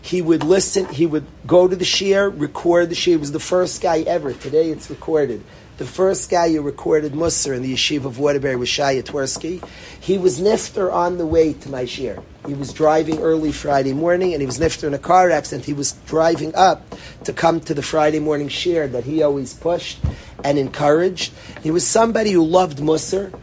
He 0.01 0.21
would 0.21 0.43
listen, 0.43 0.85
he 0.87 1.05
would 1.05 1.25
go 1.45 1.67
to 1.67 1.75
the 1.75 1.85
shiur, 1.85 2.33
record 2.39 2.89
the 2.89 2.95
shiur. 2.95 3.11
He 3.11 3.17
was 3.17 3.31
the 3.31 3.39
first 3.39 3.81
guy 3.81 3.99
ever. 4.01 4.33
Today 4.33 4.69
it's 4.69 4.89
recorded. 4.89 5.43
The 5.79 5.85
first 5.85 6.29
guy 6.29 6.51
who 6.51 6.61
recorded 6.61 7.13
Musar 7.13 7.55
in 7.55 7.61
the 7.61 7.73
yeshiva 7.73 8.03
of 8.03 8.19
Waterbury 8.19 8.57
was 8.57 8.67
Shaya 8.67 9.01
Twersky. 9.01 9.65
He 10.01 10.17
was 10.17 10.41
nifter 10.41 10.91
on 10.91 11.17
the 11.17 11.25
way 11.25 11.53
to 11.53 11.69
my 11.69 11.83
shiur. 11.83 12.21
He 12.45 12.53
was 12.53 12.73
driving 12.73 13.19
early 13.19 13.53
Friday 13.53 13.93
morning 13.93 14.33
and 14.33 14.41
he 14.41 14.45
was 14.45 14.59
nifter 14.59 14.89
in 14.89 14.93
a 14.93 14.99
car 14.99 15.31
accident. 15.31 15.63
He 15.63 15.71
was 15.71 15.93
driving 16.05 16.53
up 16.53 16.83
to 17.23 17.31
come 17.31 17.61
to 17.61 17.73
the 17.73 17.81
Friday 17.81 18.19
morning 18.19 18.49
shiur 18.49 18.91
that 18.91 19.05
he 19.05 19.23
always 19.23 19.53
pushed 19.53 19.99
and 20.43 20.59
encouraged. 20.59 21.31
He 21.63 21.71
was 21.71 21.87
somebody 21.87 22.31
who 22.31 22.43
loved 22.43 22.79
Musar, 22.79 23.33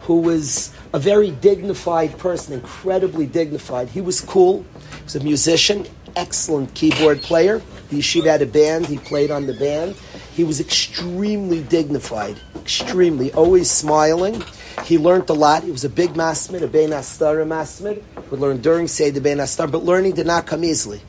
who 0.00 0.20
was 0.20 0.72
a 0.92 0.98
very 0.98 1.30
dignified 1.30 2.18
person, 2.18 2.54
incredibly 2.54 3.26
dignified. 3.26 3.88
He 3.88 4.00
was 4.00 4.20
cool. 4.20 4.66
He 4.96 5.04
was 5.04 5.14
a 5.14 5.22
musician, 5.22 5.86
excellent 6.16 6.74
keyboard 6.74 7.22
player. 7.22 7.62
The 7.90 8.00
yeshiva 8.00 8.26
had 8.26 8.42
a 8.42 8.46
band. 8.46 8.86
He 8.86 8.98
played 8.98 9.30
on 9.30 9.46
the 9.46 9.54
band. 9.54 9.94
He 10.34 10.44
was 10.44 10.60
extremely 10.60 11.62
dignified, 11.62 12.40
extremely, 12.56 13.32
always 13.32 13.70
smiling. 13.70 14.42
He 14.84 14.98
learned 14.98 15.30
a 15.30 15.32
lot. 15.32 15.62
He 15.62 15.70
was 15.70 15.84
a 15.84 15.88
big 15.88 16.10
masmid, 16.14 16.62
a 16.62 16.66
bein 16.66 16.90
astara 16.90 17.44
masmid. 17.46 18.02
We 18.30 18.38
learned 18.38 18.62
during 18.62 18.88
Seder 18.88 19.20
bein 19.20 19.38
astar, 19.38 19.70
but 19.70 19.84
learning 19.84 20.14
did 20.14 20.26
not 20.26 20.46
come 20.46 20.64
easily. 20.64 21.00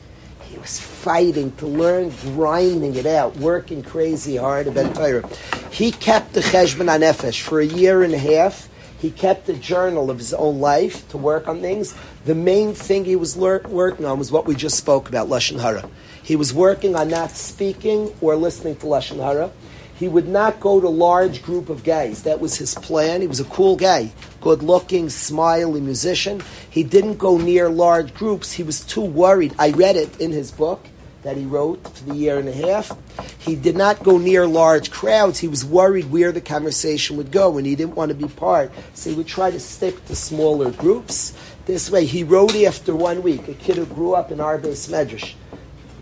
He 0.42 0.56
was 0.58 0.78
fighting 0.78 1.50
to 1.56 1.66
learn, 1.66 2.10
grinding 2.22 2.94
it 2.94 3.06
out, 3.06 3.36
working 3.36 3.82
crazy 3.82 4.36
hard. 4.36 4.68
At 4.68 4.96
it. 4.96 5.26
He 5.72 5.90
kept 5.90 6.32
the 6.32 6.40
cheshbon 6.40 6.86
anefesh 6.86 7.40
for 7.40 7.60
a 7.60 7.66
year 7.66 8.02
and 8.02 8.14
a 8.14 8.18
half 8.18 8.68
he 8.98 9.10
kept 9.10 9.48
a 9.48 9.52
journal 9.52 10.10
of 10.10 10.18
his 10.18 10.32
own 10.32 10.60
life 10.60 11.08
to 11.10 11.18
work 11.18 11.48
on 11.48 11.60
things. 11.60 11.94
The 12.24 12.34
main 12.34 12.72
thing 12.72 13.04
he 13.04 13.16
was 13.16 13.36
lear- 13.36 13.62
working 13.68 14.06
on 14.06 14.18
was 14.18 14.32
what 14.32 14.46
we 14.46 14.54
just 14.54 14.76
spoke 14.76 15.08
about, 15.08 15.28
Lashon 15.28 15.60
Hara. 15.60 15.88
He 16.26 16.34
was 16.34 16.52
working 16.52 16.96
on 16.96 17.06
not 17.06 17.30
speaking 17.30 18.12
or 18.20 18.34
listening 18.34 18.74
to 18.78 18.86
Lashon 18.86 19.22
Hara. 19.22 19.52
He 19.94 20.08
would 20.08 20.26
not 20.26 20.58
go 20.58 20.80
to 20.80 20.88
large 20.88 21.40
group 21.40 21.68
of 21.68 21.84
guys. 21.84 22.24
That 22.24 22.40
was 22.40 22.56
his 22.56 22.74
plan. 22.74 23.20
He 23.20 23.28
was 23.28 23.38
a 23.38 23.44
cool 23.44 23.76
guy, 23.76 24.10
good 24.40 24.60
looking, 24.60 25.08
smiley 25.08 25.80
musician. 25.80 26.42
He 26.68 26.82
didn't 26.82 27.18
go 27.18 27.38
near 27.38 27.68
large 27.68 28.12
groups. 28.12 28.50
He 28.50 28.64
was 28.64 28.80
too 28.80 29.02
worried. 29.02 29.54
I 29.56 29.70
read 29.70 29.94
it 29.94 30.20
in 30.20 30.32
his 30.32 30.50
book 30.50 30.84
that 31.22 31.36
he 31.36 31.44
wrote 31.44 31.96
for 31.96 32.04
the 32.06 32.16
year 32.16 32.40
and 32.40 32.48
a 32.48 32.52
half. 32.52 32.90
He 33.38 33.54
did 33.54 33.76
not 33.76 34.02
go 34.02 34.18
near 34.18 34.48
large 34.48 34.90
crowds. 34.90 35.38
He 35.38 35.46
was 35.46 35.64
worried 35.64 36.10
where 36.10 36.32
the 36.32 36.40
conversation 36.40 37.16
would 37.18 37.30
go, 37.30 37.56
and 37.56 37.64
he 37.64 37.76
didn't 37.76 37.94
want 37.94 38.08
to 38.08 38.16
be 38.16 38.26
part. 38.26 38.72
So 38.94 39.10
he 39.10 39.16
would 39.16 39.28
try 39.28 39.52
to 39.52 39.60
stick 39.60 40.04
to 40.06 40.16
smaller 40.16 40.72
groups. 40.72 41.34
This 41.66 41.88
way, 41.88 42.04
he 42.04 42.24
wrote 42.24 42.56
after 42.56 42.96
one 42.96 43.22
week. 43.22 43.46
A 43.46 43.54
kid 43.54 43.76
who 43.76 43.86
grew 43.86 44.14
up 44.14 44.32
in 44.32 44.38
Arbes 44.38 44.88
Medrash 44.88 45.34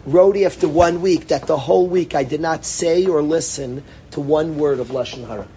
wrote 0.06 0.36
after 0.36 0.68
one 0.68 1.00
week 1.00 1.28
that 1.28 1.46
the 1.46 1.56
whole 1.56 1.86
week 1.86 2.14
I 2.14 2.24
did 2.24 2.40
not 2.40 2.64
say 2.64 3.06
or 3.06 3.22
listen 3.22 3.82
to 4.10 4.20
one 4.20 4.58
word 4.58 4.80
of 4.80 4.88
lashon 4.88 5.26
hara. 5.26 5.48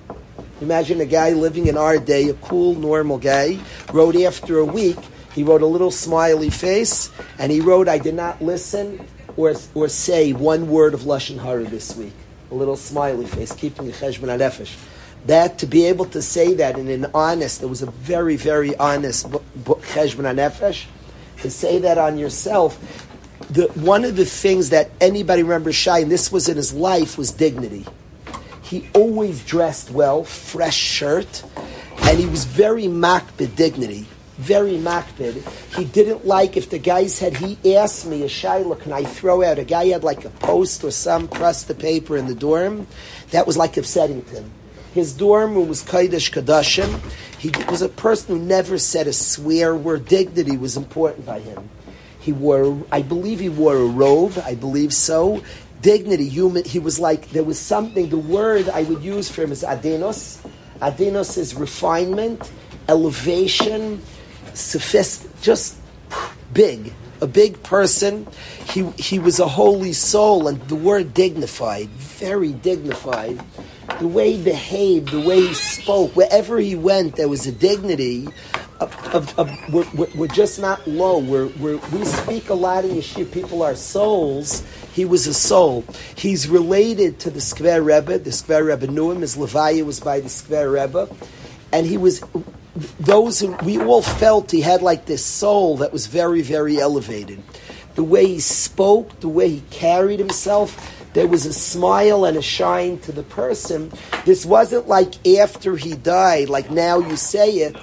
Imagine 0.62 1.02
a 1.02 1.06
guy 1.06 1.32
living 1.32 1.68
in 1.68 1.78
our 1.78 1.98
day, 1.98 2.30
a 2.30 2.34
cool, 2.34 2.74
normal 2.76 3.18
guy, 3.18 3.60
wrote 3.94 4.16
after 4.16 4.58
a 4.60 4.66
week. 4.66 4.98
He 5.36 5.44
wrote 5.44 5.62
a 5.62 5.68
little 5.68 5.92
smiley 5.92 6.50
face, 6.50 7.12
and 7.38 7.52
he 7.52 7.62
wrote, 7.62 7.88
"I 7.88 8.00
did 8.00 8.16
not 8.16 8.42
listen 8.42 9.06
or 9.36 9.54
or 9.76 9.88
say 9.88 10.34
one 10.34 10.70
word 10.70 10.96
of 10.96 11.02
lashon 11.02 11.38
hara 11.40 11.66
this 11.66 11.96
week." 11.96 12.14
A 12.52 12.56
little 12.56 12.78
smiley 12.78 13.26
face, 13.26 13.52
keeping 13.52 13.88
a 13.88 13.92
cheshbon 13.92 14.30
nefesh. 14.40 14.72
That 15.26 15.60
to 15.60 15.68
be 15.68 15.86
able 15.86 16.06
to 16.06 16.22
say 16.22 16.54
that 16.56 16.80
in 16.80 16.88
an 16.88 17.08
honest, 17.14 17.62
it 17.62 17.68
was 17.68 17.82
a 17.82 17.92
very, 17.92 18.38
very 18.38 18.76
honest 18.78 19.28
cheshbon 19.64 20.26
nefesh. 20.36 20.86
To 21.44 21.52
say 21.52 21.78
that 21.80 22.00
on 22.00 22.18
yourself, 22.18 22.80
the, 23.50 23.68
one 23.76 24.04
of 24.06 24.16
the 24.16 24.26
things 24.26 24.72
that 24.72 24.92
anybody 25.00 25.44
remembers 25.44 25.76
Shai, 25.76 26.00
and 26.00 26.12
this 26.12 26.32
was 26.32 26.50
in 26.50 26.58
his 26.58 26.74
life, 26.74 27.18
was 27.18 27.32
dignity. 27.32 27.86
He 28.62 28.90
always 28.94 29.44
dressed 29.46 29.90
well, 29.92 30.24
fresh 30.24 30.76
shirt, 30.76 31.44
and 32.02 32.20
he 32.20 32.26
was 32.26 32.44
very 32.44 32.84
makbid 32.84 33.56
dignity. 33.56 34.08
Very 34.38 34.78
makbid. 34.78 35.48
He 35.76 35.86
didn't 35.86 36.28
like 36.28 36.58
if 36.58 36.70
the 36.70 36.78
guy 36.78 37.08
said, 37.08 37.38
he 37.38 37.76
asked 37.76 38.06
me, 38.06 38.22
a 38.22 38.28
shaila, 38.28 38.80
can 38.80 38.94
I 38.94 39.04
throw 39.04 39.42
out? 39.42 39.58
A 39.58 39.64
guy 39.64 39.88
had 39.88 40.04
like 40.04 40.26
a 40.26 40.30
post 40.30 40.84
or 40.84 40.92
some 40.92 41.28
crust 41.28 41.70
of 41.70 41.80
paper 41.80 42.18
in 42.18 42.28
the 42.28 42.36
dorm. 42.36 42.86
That 43.32 43.48
was 43.48 43.58
like 43.58 43.78
upsetting 43.78 44.24
to 44.26 44.30
him. 44.30 44.52
His 44.94 45.14
dorm 45.14 45.56
room 45.56 45.70
was 45.70 45.84
Kaidish 45.84 46.32
Kadashim. 46.32 47.00
He 47.40 47.52
was 47.70 47.82
a 47.82 47.90
person 47.90 48.38
who 48.38 48.46
never 48.46 48.78
said 48.78 49.08
a 49.08 49.14
swear 49.14 49.76
word. 49.76 50.06
Dignity 50.06 50.58
was 50.58 50.78
important 50.78 51.26
by 51.26 51.40
him. 51.40 51.70
He 52.28 52.34
wore, 52.34 52.78
I 52.92 53.04
believe 53.04 53.40
he 53.40 53.48
wore 53.48 53.78
a 53.78 53.86
robe, 53.86 54.38
I 54.46 54.54
believe 54.54 54.94
so. 54.94 55.42
Dignity, 55.82 56.28
human, 56.28 56.66
he 56.66 56.78
was 56.78 57.00
like, 57.00 57.30
there 57.30 57.46
was 57.46 57.58
something, 57.58 58.10
the 58.10 58.18
word 58.18 58.68
I 58.68 58.84
would 58.84 59.02
use 59.02 59.30
for 59.30 59.44
him 59.44 59.54
is 59.54 59.64
adenos. 59.64 60.46
Adenos 60.82 61.38
is 61.38 61.56
refinement, 61.56 62.52
elevation, 62.90 64.02
sophist, 64.54 65.26
just 65.42 65.78
big, 66.52 66.92
a 67.22 67.28
big 67.28 67.64
person. 67.64 68.28
He, 68.72 68.84
he 68.98 69.20
was 69.20 69.40
a 69.40 69.48
holy 69.48 69.94
soul, 69.94 70.50
and 70.50 70.60
the 70.68 70.76
word 70.76 71.14
dignified, 71.14 71.88
very 71.88 72.52
dignified. 72.52 73.40
The 74.00 74.08
way 74.08 74.34
he 74.34 74.44
behaved, 74.44 75.10
the 75.10 75.22
way 75.22 75.42
he 75.48 75.54
spoke, 75.54 76.16
wherever 76.16 76.60
he 76.60 76.76
went, 76.76 77.16
there 77.16 77.28
was 77.28 77.48
a 77.48 77.52
dignity 77.52 78.28
of, 78.80 79.16
of, 79.16 79.40
of 79.40 79.74
we're, 79.74 80.08
we're, 80.16 80.28
just 80.28 80.60
not 80.60 80.86
low. 80.88 81.18
We're, 81.18 81.48
we're, 81.60 81.78
we 81.92 82.06
speak 82.06 82.50
a 82.50 82.54
lot 82.54 82.86
in 82.86 82.92
Yeshiva. 82.92 83.32
People 83.32 83.64
are 83.64 83.76
souls. 83.76 84.64
He 84.94 85.06
was 85.06 85.26
a 85.26 85.34
soul. 85.34 85.84
He's 86.16 86.48
related 86.48 87.20
to 87.22 87.32
the 87.32 87.40
Skver 87.40 87.84
Rebbe. 87.84 88.20
The 88.20 88.30
Skver 88.30 88.68
Rebbe 88.68 88.92
knew 88.92 89.12
him. 89.12 89.22
His 89.22 89.36
Levaya 89.36 89.84
was 89.84 90.00
by 90.00 90.20
the 90.20 90.28
Skver 90.28 90.72
Rebbe. 90.72 91.10
And 91.72 91.86
he 91.86 91.98
was, 91.98 92.22
those 93.00 93.40
who, 93.40 93.56
we 93.64 93.80
all 93.80 94.02
felt 94.02 94.52
he 94.52 94.62
had 94.62 94.82
like 94.82 95.06
this 95.06 95.26
soul 95.26 95.78
that 95.78 95.92
was 95.92 96.08
very, 96.08 96.42
very 96.42 96.78
elevated. 96.80 97.42
The 97.96 98.04
way 98.04 98.28
he 98.28 98.40
spoke, 98.40 99.20
the 99.22 99.28
way 99.28 99.50
he 99.50 99.62
carried 99.72 100.20
himself, 100.20 100.97
there 101.18 101.26
was 101.26 101.48
a 101.48 101.54
smile 101.54 102.26
and 102.26 102.38
a 102.38 102.44
shine 102.44 103.00
to 103.00 103.12
the 103.12 103.24
person. 103.24 103.92
This 104.24 104.46
wasn't 104.46 104.88
like 104.88 105.26
after 105.26 105.76
he 105.76 105.96
died, 105.96 106.48
like 106.48 106.70
now 106.70 107.00
you 107.00 107.18
say 107.18 107.50
it 107.50 107.76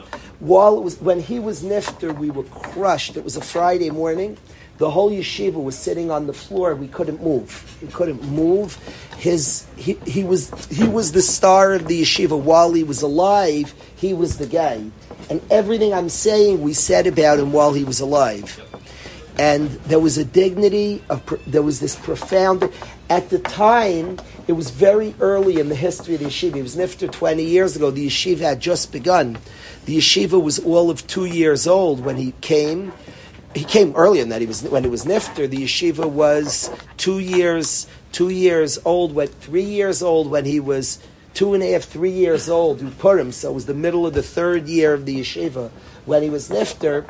while 0.45 0.77
it 0.77 0.83
was 0.83 1.01
when 1.01 1.21
he 1.21 1.39
was 1.39 1.63
nifter, 1.63 2.17
we 2.17 2.31
were 2.31 2.45
crushed. 2.45 3.17
It 3.17 3.25
was 3.25 3.37
a 3.37 3.41
Friday 3.41 3.91
morning. 3.91 4.37
The 4.77 4.91
whole 4.91 5.11
yeshiva 5.11 5.63
was 5.63 5.77
sitting 5.77 6.11
on 6.11 6.27
the 6.27 6.33
floor. 6.33 6.75
We 6.75 6.89
couldn't 6.89 7.23
move. 7.23 7.79
We 7.81 7.89
couldn't 7.89 8.23
move. 8.25 8.77
His 9.17 9.67
he, 9.77 9.95
he 10.07 10.23
was 10.23 10.53
he 10.67 10.87
was 10.87 11.13
the 11.13 11.23
star 11.23 11.73
of 11.73 11.89
the 11.89 12.03
yeshiva 12.03 12.39
while 12.39 12.73
he 12.73 12.85
was 12.85 13.03
alive. 13.03 13.75
He 13.97 14.13
was 14.13 14.37
the 14.37 14.47
guy, 14.47 14.85
and 15.31 15.41
everything 15.51 15.95
I'm 15.95 16.09
saying 16.09 16.61
we 16.61 16.73
said 16.73 17.07
about 17.07 17.39
him 17.39 17.53
while 17.53 17.73
he 17.73 17.85
was 17.85 18.01
alive. 18.01 18.61
And 19.39 19.71
there 19.87 19.99
was 19.99 20.17
a 20.17 20.25
dignity 20.25 21.03
of 21.11 21.23
there 21.47 21.63
was 21.63 21.81
this 21.81 21.97
profound. 21.97 22.71
At 23.11 23.31
the 23.31 23.39
time, 23.39 24.19
it 24.47 24.53
was 24.53 24.71
very 24.71 25.15
early 25.21 25.59
in 25.59 25.69
the 25.69 25.75
history 25.75 26.15
of 26.15 26.21
the 26.21 26.27
yeshiva. 26.27 26.57
It 26.57 26.63
was 26.63 26.77
nifter 26.77 27.11
20 27.11 27.43
years 27.43 27.75
ago. 27.75 27.91
The 27.91 28.07
yeshiva 28.07 28.41
had 28.41 28.61
just 28.61 28.93
begun. 28.93 29.39
The 29.87 29.99
yeshiva 29.99 30.41
was 30.41 30.59
all 30.61 30.89
of 30.89 31.07
two 31.07 31.25
years 31.25 31.67
old 31.67 32.05
when 32.05 32.17
he 32.17 32.33
came. 32.41 32.93
He 33.55 33.65
came 33.65 33.95
earlier 33.97 34.23
than 34.23 34.31
that. 34.31 34.41
He 34.41 34.47
was 34.47 34.63
when 34.63 34.85
it 34.85 34.91
was 34.91 35.05
nifter. 35.05 35.51
The 35.51 35.65
yeshiva 35.65 36.09
was 36.09 36.71
two 36.97 37.19
years 37.19 37.89
two 38.13 38.29
years 38.29 38.79
old. 38.85 39.15
When 39.15 39.27
three 39.27 39.65
years 39.65 40.01
old 40.03 40.31
when 40.31 40.45
he 40.45 40.61
was 40.61 41.01
two 41.35 41.55
and 41.55 41.63
a 41.65 41.73
half, 41.73 41.83
three 41.83 42.11
years 42.11 42.49
old. 42.49 42.81
Who 42.81 42.91
put 42.91 43.19
him? 43.19 43.33
So 43.33 43.51
it 43.51 43.55
was 43.55 43.67
the 43.67 43.75
middle 43.75 44.07
of 44.07 44.15
the 44.15 44.23
third 44.23 44.69
year 44.69 44.95
of 44.95 45.05
the 45.05 45.21
yeshiva 45.21 45.71
when 46.07 46.23
he 46.23 46.31
was 46.31 46.49
nifter. 46.49 47.05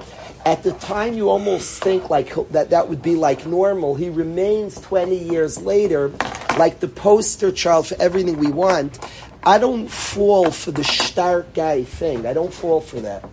At 0.46 0.62
the 0.62 0.72
time, 0.72 1.14
you 1.14 1.30
almost 1.30 1.82
think 1.82 2.10
like 2.10 2.34
that 2.50 2.70
that 2.70 2.88
would 2.88 3.02
be 3.02 3.16
like 3.16 3.46
normal. 3.46 3.94
He 3.94 4.10
remains 4.10 4.80
twenty 4.80 5.18
years 5.18 5.60
later, 5.60 6.10
like 6.58 6.80
the 6.80 6.88
poster 6.88 7.50
child 7.50 7.86
for 7.88 8.00
everything 8.00 8.38
we 8.38 8.52
want. 8.52 8.98
I 9.42 9.58
don't 9.58 9.88
fall 9.88 10.50
for 10.50 10.70
the 10.70 10.84
stark 10.84 11.52
guy 11.54 11.84
thing. 11.84 12.26
I 12.26 12.32
don't 12.32 12.52
fall 12.52 12.80
for 12.80 13.00
that. 13.00 13.28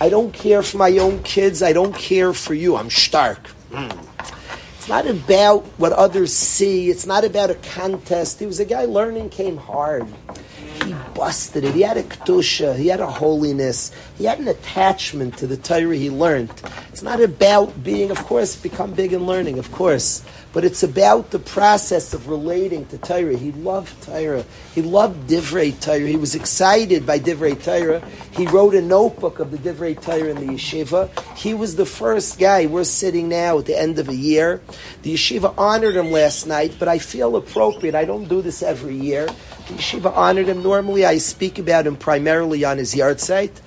I 0.00 0.08
don't 0.08 0.32
care 0.32 0.62
for 0.62 0.78
my 0.78 0.98
own 0.98 1.22
kids. 1.22 1.62
I 1.62 1.72
don't 1.72 1.94
care 1.94 2.32
for 2.32 2.54
you. 2.54 2.76
I'm 2.76 2.90
stark. 2.90 3.48
Mm. 3.70 3.96
It's 4.76 4.88
not 4.88 5.06
about 5.06 5.64
what 5.78 5.92
others 5.92 6.34
see. 6.34 6.90
It's 6.90 7.06
not 7.06 7.24
about 7.24 7.50
a 7.50 7.54
contest. 7.54 8.40
He 8.40 8.46
was 8.46 8.60
a 8.60 8.64
guy 8.64 8.84
learning 8.84 9.30
came 9.30 9.56
hard. 9.56 10.06
He 10.84 10.94
busted 11.14 11.64
it. 11.64 11.74
He 11.74 11.82
had 11.82 11.96
a 11.96 12.02
kedusha. 12.02 12.76
He 12.76 12.88
had 12.88 13.00
a 13.00 13.06
holiness. 13.06 13.92
He 14.18 14.24
had 14.24 14.38
an 14.38 14.48
attachment 14.48 15.38
to 15.38 15.46
the 15.46 15.56
Torah 15.56 15.96
he 15.96 16.10
learned. 16.10 16.50
It's 16.90 17.02
not 17.02 17.20
about 17.20 17.82
being, 17.82 18.10
of 18.10 18.18
course, 18.18 18.56
become 18.56 18.92
big 18.92 19.12
in 19.12 19.26
learning, 19.26 19.58
of 19.58 19.70
course 19.72 20.24
but 20.54 20.64
it's 20.64 20.84
about 20.84 21.32
the 21.32 21.38
process 21.40 22.14
of 22.14 22.28
relating 22.28 22.86
to 22.86 22.96
Torah. 22.96 23.36
He 23.36 23.50
loved 23.50 24.00
Torah. 24.04 24.44
He 24.72 24.82
loved 24.82 25.28
Divrei 25.28 25.78
Torah. 25.78 26.06
He 26.06 26.16
was 26.16 26.36
excited 26.36 27.04
by 27.04 27.18
Divrei 27.18 27.60
Torah. 27.60 28.00
He 28.36 28.46
wrote 28.46 28.76
a 28.76 28.80
notebook 28.80 29.40
of 29.40 29.50
the 29.50 29.58
Divrei 29.58 30.00
Torah 30.00 30.30
in 30.30 30.36
the 30.36 30.52
yeshiva. 30.54 31.10
He 31.36 31.54
was 31.54 31.74
the 31.74 31.84
first 31.84 32.38
guy. 32.38 32.66
We're 32.66 32.84
sitting 32.84 33.28
now 33.28 33.58
at 33.58 33.66
the 33.66 33.76
end 33.76 33.98
of 33.98 34.08
a 34.08 34.14
year. 34.14 34.62
The 35.02 35.14
yeshiva 35.14 35.52
honored 35.58 35.96
him 35.96 36.12
last 36.12 36.46
night, 36.46 36.76
but 36.78 36.86
I 36.86 36.98
feel 36.98 37.34
appropriate. 37.34 37.96
I 37.96 38.04
don't 38.04 38.28
do 38.28 38.40
this 38.40 38.62
every 38.62 38.94
year. 38.94 39.26
The 39.26 39.74
yeshiva 39.74 40.16
honored 40.16 40.46
him. 40.46 40.62
Normally, 40.62 41.04
I 41.04 41.18
speak 41.18 41.58
about 41.58 41.84
him 41.84 41.96
primarily 41.96 42.64
on 42.64 42.78
his 42.78 42.94
yahrzeit. 42.94 43.60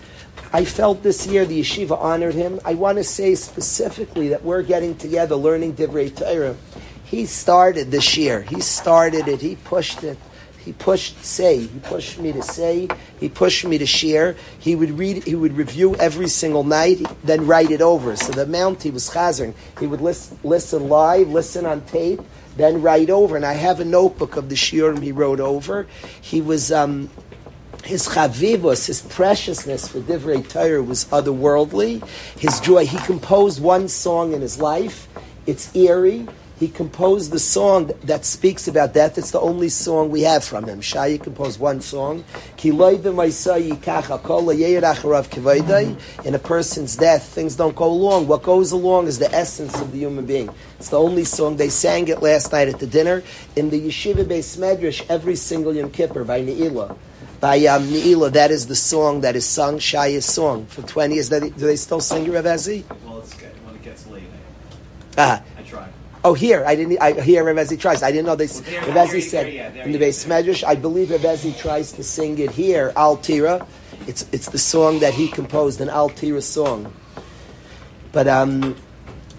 I 0.53 0.63
felt 0.63 1.03
this 1.03 1.27
year 1.27 1.45
the 1.45 1.59
yeshiva 1.59 1.99
honored 1.99 2.33
him. 2.33 2.59
I 2.63 2.73
want 2.75 2.97
to 2.97 3.03
say 3.03 3.35
specifically 3.35 4.29
that 4.29 4.43
we're 4.43 4.63
getting 4.63 4.95
together, 4.95 5.35
learning 5.35 5.75
Divrei 5.75 6.15
Torah. 6.15 6.55
He 7.03 7.25
started 7.25 7.91
this 7.91 8.17
year. 8.17 8.41
He 8.41 8.61
started 8.61 9.27
it. 9.27 9.41
He 9.41 9.55
pushed 9.55 10.03
it. 10.03 10.17
He 10.67 10.73
pushed 10.73 11.23
say. 11.23 11.59
He 11.59 11.79
pushed 11.79 12.19
me 12.19 12.33
to 12.33 12.41
say. 12.41 12.89
He 13.19 13.29
pushed 13.29 13.65
me 13.65 13.77
to 13.77 13.85
share. 13.85 14.35
He 14.59 14.75
would 14.75 14.91
read. 14.91 15.23
He 15.23 15.35
would 15.35 15.53
review 15.53 15.95
every 15.95 16.27
single 16.27 16.65
night, 16.65 17.01
then 17.23 17.47
write 17.47 17.71
it 17.71 17.81
over. 17.81 18.17
So 18.17 18.33
the 18.33 18.43
amount 18.43 18.83
he 18.83 18.91
was 18.91 19.09
chazering, 19.09 19.53
he 19.79 19.87
would 19.87 20.01
listen, 20.01 20.37
listen 20.43 20.89
live, 20.89 21.29
listen 21.29 21.65
on 21.65 21.81
tape, 21.85 22.19
then 22.57 22.81
write 22.81 23.09
over. 23.09 23.37
And 23.37 23.45
I 23.45 23.53
have 23.53 23.79
a 23.79 23.85
notebook 23.85 24.35
of 24.35 24.49
the 24.49 24.55
shiurim 24.55 25.01
he 25.01 25.13
wrote 25.13 25.39
over. 25.39 25.87
He 26.21 26.41
was. 26.41 26.71
Um, 26.71 27.09
his 27.87 28.07
chavivos, 28.07 28.87
his 28.87 29.01
preciousness 29.01 29.87
for 29.87 29.99
Divrei 29.99 30.47
Torah 30.47 30.83
was 30.83 31.05
otherworldly. 31.05 32.05
His 32.37 32.59
joy. 32.59 32.85
He 32.85 32.97
composed 32.99 33.61
one 33.61 33.87
song 33.87 34.33
in 34.33 34.41
his 34.41 34.59
life. 34.59 35.07
It's 35.45 35.73
eerie. 35.75 36.27
He 36.59 36.67
composed 36.67 37.31
the 37.31 37.39
song 37.39 37.91
that 38.03 38.25
speaks 38.25 38.67
about 38.67 38.93
death. 38.93 39.19
It's 39.19 39.29
the 39.29 39.39
only 39.39 39.69
song 39.69 40.09
we 40.09 40.23
have 40.23 40.43
from 40.43 40.65
him. 40.65 40.81
Shaya 40.81 41.21
composed 41.21 41.59
one 41.59 41.81
song. 41.81 42.23
In 42.63 42.81
a 46.33 46.39
person's 46.39 46.95
death, 46.95 47.27
things 47.27 47.55
don't 47.55 47.75
go 47.75 47.85
along. 47.85 48.27
What 48.27 48.41
goes 48.41 48.71
along 48.71 49.05
is 49.05 49.19
the 49.19 49.31
essence 49.31 49.79
of 49.79 49.91
the 49.91 49.99
human 49.99 50.25
being. 50.25 50.49
It's 50.79 50.89
the 50.89 50.99
only 50.99 51.25
song. 51.25 51.57
They 51.57 51.69
sang 51.69 52.07
it 52.07 52.23
last 52.23 52.51
night 52.51 52.69
at 52.69 52.79
the 52.79 52.87
dinner. 52.87 53.21
In 53.55 53.69
the 53.69 53.79
Yeshiva 53.79 54.25
Beis 54.25 54.57
Medrash, 54.57 55.05
every 55.09 55.35
single 55.35 55.75
Yom 55.75 55.91
Kippur 55.91 56.23
by 56.23 56.41
Ne'ilah 56.41 56.97
by 57.39 57.57
um, 57.65 57.83
Ne'ilah. 57.83 58.31
That 58.31 58.51
is 58.51 58.67
the 58.67 58.75
song 58.75 59.21
that 59.21 59.35
is 59.35 59.45
sung, 59.45 59.79
Shaya's 59.79 60.25
song. 60.25 60.65
For 60.67 60.81
20 60.81 61.15
years, 61.15 61.29
do 61.29 61.49
they 61.49 61.75
still 61.75 61.99
sing 61.99 62.25
it, 62.25 62.31
Rav 62.31 62.43
Well, 62.43 63.19
it's 63.19 63.33
good 63.33 63.49
when 63.65 63.75
it 63.75 63.83
gets 63.83 64.07
late. 64.07 64.23
Ah. 65.17 65.43
I 65.57 65.61
try. 65.63 65.87
Oh, 66.23 66.33
here 66.33 66.63
I 66.65 66.75
didn't. 66.75 67.01
I 67.01 67.13
here 67.21 67.43
Revezi 67.45 67.79
tries. 67.79 68.03
I 68.03 68.11
didn't 68.11 68.25
know 68.25 68.35
this. 68.35 68.61
Revezi 68.61 69.21
said 69.21 69.47
in 69.77 69.91
the 69.91 69.99
beis 69.99 70.25
medrash. 70.25 70.63
I 70.63 70.75
believe 70.75 71.09
Revezi 71.09 71.57
tries 71.57 71.93
to 71.93 72.03
sing 72.03 72.37
it 72.39 72.51
here. 72.51 72.91
Al 72.95 73.17
Tira. 73.17 73.65
It's 74.07 74.25
it's 74.31 74.49
the 74.49 74.57
song 74.57 74.99
that 74.99 75.13
he 75.13 75.27
composed, 75.27 75.79
an 75.79 75.89
Al 75.89 76.09
Tira 76.09 76.41
song. 76.41 76.93
But 78.11 78.27
um, 78.27 78.75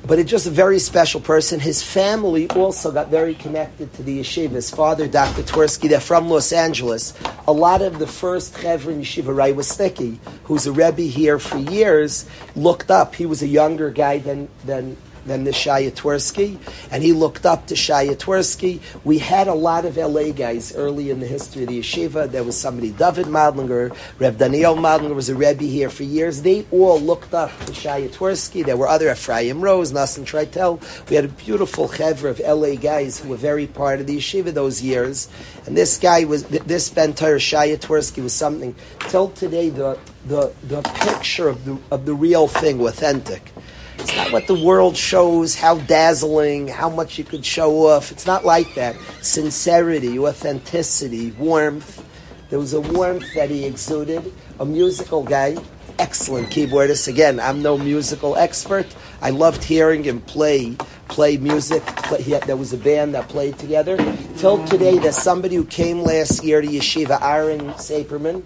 but 0.06 0.18
it's 0.18 0.30
just 0.30 0.46
a 0.46 0.50
very 0.50 0.78
special 0.78 1.20
person. 1.20 1.60
His 1.60 1.82
family 1.82 2.48
also 2.50 2.90
got 2.90 3.08
very 3.08 3.34
connected 3.34 3.92
to 3.94 4.02
the 4.02 4.20
yeshiva. 4.20 4.50
His 4.50 4.70
father, 4.70 5.06
Dr. 5.06 5.42
Twersky, 5.42 5.88
they're 5.88 6.00
from 6.00 6.28
Los 6.28 6.52
Angeles. 6.52 7.14
A 7.46 7.52
lot 7.52 7.82
of 7.82 7.98
the 7.98 8.06
first 8.06 8.58
Chevron 8.58 8.96
in 8.96 9.02
yeshiva, 9.02 9.36
Rai 9.36 9.52
Wasnicki, 9.52 10.18
who's 10.44 10.66
a 10.66 10.72
Rebbe 10.72 11.02
here 11.02 11.38
for 11.38 11.58
years, 11.58 12.26
looked 12.56 12.90
up. 12.90 13.14
He 13.14 13.26
was 13.26 13.42
a 13.42 13.48
younger 13.48 13.90
guy 13.90 14.18
than, 14.18 14.48
than 14.64 14.96
than 15.28 15.44
the 15.44 15.50
Shaya 15.50 15.92
Twersky, 15.92 16.58
and 16.90 17.02
he 17.02 17.12
looked 17.12 17.46
up 17.46 17.66
to 17.68 17.74
Shaya 17.74 18.16
Twersky. 18.16 18.80
We 19.04 19.18
had 19.18 19.48
a 19.48 19.54
lot 19.54 19.84
of 19.84 19.96
LA 19.96 20.32
guys 20.32 20.74
early 20.74 21.10
in 21.10 21.20
the 21.20 21.26
history 21.26 21.62
of 21.62 21.68
the 21.68 21.80
yeshiva. 21.80 22.30
There 22.30 22.44
was 22.44 22.58
somebody, 22.58 22.90
David 22.90 23.26
Madlinger, 23.26 23.96
Reb 24.18 24.38
Daniel 24.38 24.76
Madlinger 24.76 25.14
was 25.14 25.28
a 25.28 25.34
Rebbe 25.34 25.64
here 25.64 25.90
for 25.90 26.02
years. 26.02 26.42
They 26.42 26.66
all 26.70 27.00
looked 27.00 27.34
up 27.34 27.50
to 27.66 27.72
Shaya 27.72 28.08
Twersky. 28.08 28.64
There 28.64 28.76
were 28.76 28.88
other 28.88 29.10
Ephraim 29.10 29.60
Rose, 29.60 29.92
Nassim 29.92 30.24
Tritel. 30.24 30.80
We 31.08 31.16
had 31.16 31.24
a 31.24 31.28
beautiful 31.28 31.88
chevra 31.88 32.30
of 32.30 32.40
LA 32.40 32.74
guys 32.74 33.20
who 33.20 33.28
were 33.28 33.36
very 33.36 33.66
part 33.66 34.00
of 34.00 34.06
the 34.06 34.16
yeshiva 34.16 34.52
those 34.52 34.82
years. 34.82 35.28
And 35.66 35.76
this 35.76 35.98
guy 35.98 36.24
was, 36.24 36.44
this 36.44 36.88
Ben 36.90 37.14
Torah 37.14 37.38
Shaya 37.38 37.76
Twersky 37.78 38.22
was 38.22 38.32
something, 38.32 38.74
till 39.00 39.28
today, 39.30 39.68
the, 39.68 39.98
the, 40.26 40.52
the 40.64 40.82
picture 40.82 41.48
of 41.48 41.64
the, 41.64 41.78
of 41.90 42.06
the 42.06 42.14
real 42.14 42.48
thing, 42.48 42.80
authentic. 42.80 43.52
It's 43.98 44.16
not 44.16 44.32
what 44.32 44.46
the 44.46 44.54
world 44.54 44.96
shows, 44.96 45.54
how 45.54 45.78
dazzling, 45.78 46.68
how 46.68 46.88
much 46.88 47.18
you 47.18 47.24
could 47.24 47.44
show 47.44 47.88
off. 47.88 48.12
It's 48.12 48.26
not 48.26 48.44
like 48.44 48.74
that. 48.74 48.96
Sincerity, 49.22 50.18
authenticity, 50.18 51.32
warmth. 51.32 52.04
There 52.50 52.58
was 52.58 52.72
a 52.72 52.80
warmth 52.80 53.34
that 53.34 53.50
he 53.50 53.64
exuded. 53.64 54.32
A 54.60 54.64
musical 54.64 55.22
guy, 55.22 55.56
excellent 55.98 56.48
keyboardist. 56.48 57.08
Again, 57.08 57.40
I'm 57.40 57.60
no 57.62 57.76
musical 57.76 58.36
expert. 58.36 58.86
I 59.20 59.30
loved 59.30 59.64
hearing 59.64 60.04
him 60.04 60.20
play 60.20 60.76
play 61.08 61.36
music. 61.38 61.84
Play, 61.84 62.22
had, 62.22 62.44
there 62.44 62.56
was 62.56 62.72
a 62.72 62.76
band 62.76 63.14
that 63.14 63.28
played 63.28 63.58
together. 63.58 63.96
Till 64.36 64.64
today, 64.66 64.98
there's 64.98 65.16
somebody 65.16 65.56
who 65.56 65.64
came 65.64 66.02
last 66.02 66.44
year 66.44 66.60
to 66.60 66.68
Yeshiva, 66.68 67.20
Aaron 67.20 67.72
Saperman 67.72 68.44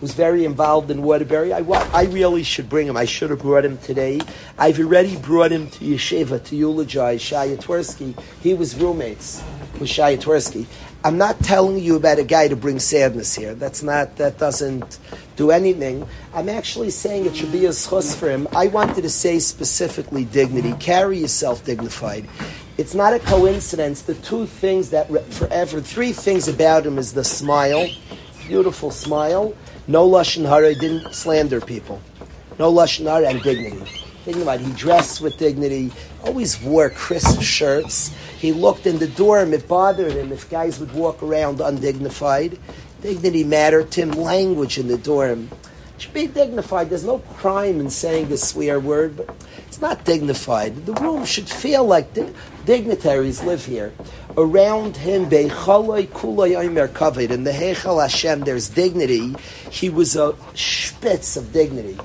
who's 0.00 0.12
very 0.12 0.44
involved 0.44 0.90
in 0.90 1.02
Waterbury. 1.02 1.52
I, 1.52 1.60
I 1.60 2.04
really 2.04 2.42
should 2.42 2.68
bring 2.68 2.86
him. 2.86 2.96
I 2.96 3.04
should 3.04 3.30
have 3.30 3.40
brought 3.40 3.64
him 3.64 3.78
today. 3.78 4.20
I've 4.58 4.78
already 4.78 5.16
brought 5.16 5.50
him 5.50 5.68
to 5.70 5.84
Yeshiva 5.84 6.42
to 6.44 6.56
eulogize 6.56 7.20
Shaya 7.20 7.56
Twersky. 7.56 8.20
He 8.42 8.54
was 8.54 8.76
roommates 8.76 9.42
with 9.78 9.88
Shaya 9.88 10.20
Twersky. 10.20 10.66
I'm 11.04 11.16
not 11.16 11.38
telling 11.40 11.78
you 11.78 11.94
about 11.94 12.18
a 12.18 12.24
guy 12.24 12.48
to 12.48 12.56
bring 12.56 12.80
sadness 12.80 13.34
here. 13.34 13.54
That's 13.54 13.84
not, 13.84 14.16
that 14.16 14.36
doesn't 14.38 14.98
do 15.36 15.52
anything. 15.52 16.06
I'm 16.34 16.48
actually 16.48 16.90
saying 16.90 17.26
it 17.26 17.36
should 17.36 17.52
be 17.52 17.66
a 17.66 17.70
schus 17.70 18.16
for 18.16 18.28
him. 18.28 18.48
I 18.54 18.66
wanted 18.66 19.02
to 19.02 19.10
say 19.10 19.38
specifically 19.38 20.24
dignity. 20.24 20.72
Carry 20.80 21.18
yourself 21.18 21.64
dignified. 21.64 22.28
It's 22.78 22.94
not 22.94 23.12
a 23.12 23.20
coincidence. 23.20 24.02
The 24.02 24.14
two 24.14 24.46
things 24.46 24.90
that 24.90 25.08
forever, 25.32 25.80
three 25.80 26.12
things 26.12 26.48
about 26.48 26.84
him 26.84 26.98
is 26.98 27.12
the 27.12 27.24
smile, 27.24 27.88
beautiful 28.48 28.90
smile, 28.90 29.54
no 29.88 30.08
lashon 30.08 30.46
hara, 30.46 30.68
He 30.68 30.74
didn't 30.78 31.14
slander 31.14 31.60
people. 31.60 32.00
No 32.58 32.72
lashon 32.72 33.06
hara 33.06 33.28
and 33.28 33.42
dignity. 33.42 33.90
Dignified. 34.24 34.60
He 34.60 34.72
dressed 34.72 35.20
with 35.20 35.38
dignity. 35.38 35.90
Always 36.22 36.60
wore 36.62 36.90
crisp 36.90 37.40
shirts. 37.40 38.14
He 38.38 38.52
looked 38.52 38.86
in 38.86 38.98
the 38.98 39.08
dorm. 39.08 39.52
It 39.54 39.66
bothered 39.66 40.12
him 40.12 40.32
if 40.32 40.50
guys 40.50 40.78
would 40.78 40.92
walk 40.92 41.22
around 41.22 41.60
undignified. 41.60 42.58
Dignity 43.00 43.42
mattered 43.42 43.90
to 43.92 44.02
him. 44.02 44.10
Language 44.12 44.78
in 44.78 44.88
the 44.88 44.98
dorm 44.98 45.48
should 45.98 46.12
be 46.12 46.26
dignified. 46.26 46.90
There's 46.90 47.04
no 47.04 47.18
crime 47.18 47.80
in 47.80 47.90
saying 47.90 48.30
a 48.32 48.36
swear 48.36 48.78
word, 48.78 49.16
but 49.16 49.34
it's 49.66 49.80
not 49.80 50.04
dignified. 50.04 50.86
The 50.86 50.94
room 50.94 51.24
should 51.24 51.48
feel 51.48 51.84
like 51.84 52.14
di- 52.14 52.32
dignitaries 52.64 53.42
live 53.42 53.64
here. 53.64 53.92
Around 54.38 54.96
him, 54.96 55.28
they 55.30 55.48
coloy 55.48 56.08
cool 56.12 56.36
covet 56.86 57.32
in 57.32 57.42
the 57.42 57.50
Heichal 57.50 58.00
Hashem, 58.00 58.42
there's 58.42 58.68
dignity. 58.68 59.34
He 59.68 59.90
was 59.90 60.14
a 60.14 60.36
spitz 60.54 61.36
of 61.36 61.52
dignity. 61.52 61.98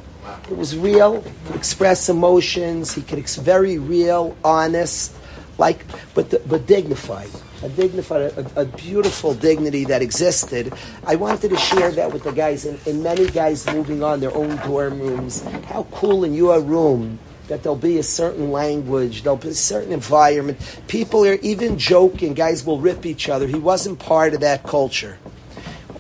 It 0.49 0.57
was 0.57 0.75
real. 0.75 1.21
Could 1.45 1.55
express 1.55 2.09
emotions. 2.09 2.91
He 2.91 3.03
could 3.03 3.19
ex- 3.19 3.35
very 3.35 3.77
real, 3.77 4.35
honest, 4.43 5.15
like 5.59 5.85
but 6.15 6.31
the, 6.31 6.39
but 6.39 6.65
dignified 6.65 7.29
a 7.61 7.69
dignified, 7.69 8.21
a, 8.21 8.61
a, 8.61 8.65
beautiful 8.65 9.33
dignity 9.33 9.85
that 9.85 10.01
existed. 10.01 10.73
I 11.07 11.15
wanted 11.15 11.51
to 11.51 11.55
share 11.55 11.91
that 11.91 12.11
with 12.11 12.23
the 12.23 12.33
guys, 12.33 12.65
and, 12.65 12.77
and 12.85 13.01
many 13.01 13.27
guys 13.27 13.65
moving 13.67 14.03
on 14.03 14.19
their 14.19 14.35
own 14.35 14.57
dorm 14.57 14.99
rooms. 14.99 15.41
How 15.67 15.87
cool 15.91 16.25
in 16.25 16.33
your 16.33 16.59
room 16.59 17.19
that 17.47 17.63
there'll 17.63 17.75
be 17.75 17.97
a 17.97 18.03
certain 18.03 18.51
language, 18.51 19.23
there'll 19.23 19.37
be 19.37 19.49
a 19.49 19.53
certain 19.53 19.91
environment. 19.91 20.59
People 20.87 21.25
are 21.25 21.35
even 21.35 21.77
joking, 21.77 22.33
guys 22.33 22.65
will 22.65 22.79
rip 22.79 23.05
each 23.05 23.29
other. 23.29 23.47
He 23.47 23.59
wasn't 23.59 23.99
part 23.99 24.33
of 24.33 24.41
that 24.41 24.63
culture. 24.63 25.17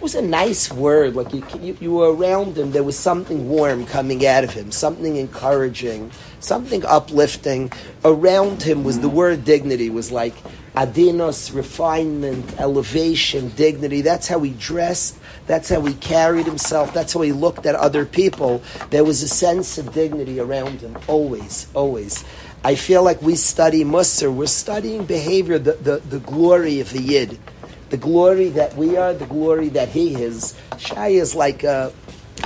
Was 0.03 0.15
a 0.15 0.21
nice 0.21 0.69
word. 0.69 1.15
Like 1.15 1.33
you, 1.33 1.45
you, 1.61 1.77
you 1.79 1.91
were 1.93 2.13
around 2.13 2.57
him, 2.57 2.71
there 2.73 2.83
was 2.83 2.99
something 2.99 3.47
warm 3.47 3.85
coming 3.85 4.27
out 4.27 4.43
of 4.43 4.51
him, 4.51 4.69
something 4.69 5.15
encouraging, 5.15 6.11
something 6.41 6.83
uplifting. 6.83 7.71
Around 8.03 8.61
him 8.61 8.83
was 8.83 8.99
the 8.99 9.07
word 9.07 9.45
dignity, 9.45 9.89
was 9.89 10.11
like 10.11 10.33
adinos, 10.75 11.55
refinement, 11.55 12.59
elevation, 12.59 13.47
dignity. 13.55 14.01
That's 14.01 14.27
how 14.27 14.41
he 14.41 14.51
dressed. 14.51 15.17
That's 15.47 15.69
how 15.69 15.79
he 15.85 15.93
carried 15.93 16.47
himself. 16.47 16.93
That's 16.93 17.13
how 17.13 17.21
he 17.21 17.31
looked 17.31 17.65
at 17.65 17.75
other 17.75 18.05
people. 18.05 18.61
There 18.89 19.05
was 19.05 19.23
a 19.23 19.29
sense 19.29 19.77
of 19.77 19.93
dignity 19.93 20.37
around 20.37 20.81
him, 20.81 20.97
always, 21.07 21.67
always. 21.73 22.25
I 22.65 22.75
feel 22.75 23.03
like 23.03 23.21
we 23.21 23.35
study 23.35 23.85
Musar. 23.85 24.33
We're 24.33 24.47
studying 24.47 25.05
behavior, 25.05 25.59
the, 25.59 25.73
the, 25.73 25.97
the 25.99 26.19
glory 26.19 26.81
of 26.81 26.91
the 26.91 27.01
Yid. 27.01 27.39
The 27.93 27.99
glory 27.99 28.49
that 28.49 28.75
we 28.75 28.97
are, 28.97 29.13
the 29.13 29.27
glory 29.27 29.69
that 29.69 29.87
he 29.87 30.15
is. 30.15 30.55
Shai 30.79 31.09
is 31.09 31.35
like 31.35 31.61
a, 31.61 31.93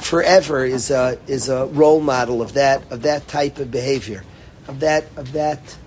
forever 0.02 0.66
is 0.66 0.92
a, 0.92 1.18
is 1.26 1.48
a 1.48 1.68
role 1.68 2.02
model 2.02 2.42
of 2.42 2.52
that, 2.56 2.84
of 2.92 3.04
that 3.04 3.30
type 3.30 3.58
of 3.58 3.72
behavior, 3.72 4.26
of 4.68 4.82
that, 4.82 5.06
of 5.16 5.32
that 5.32 5.78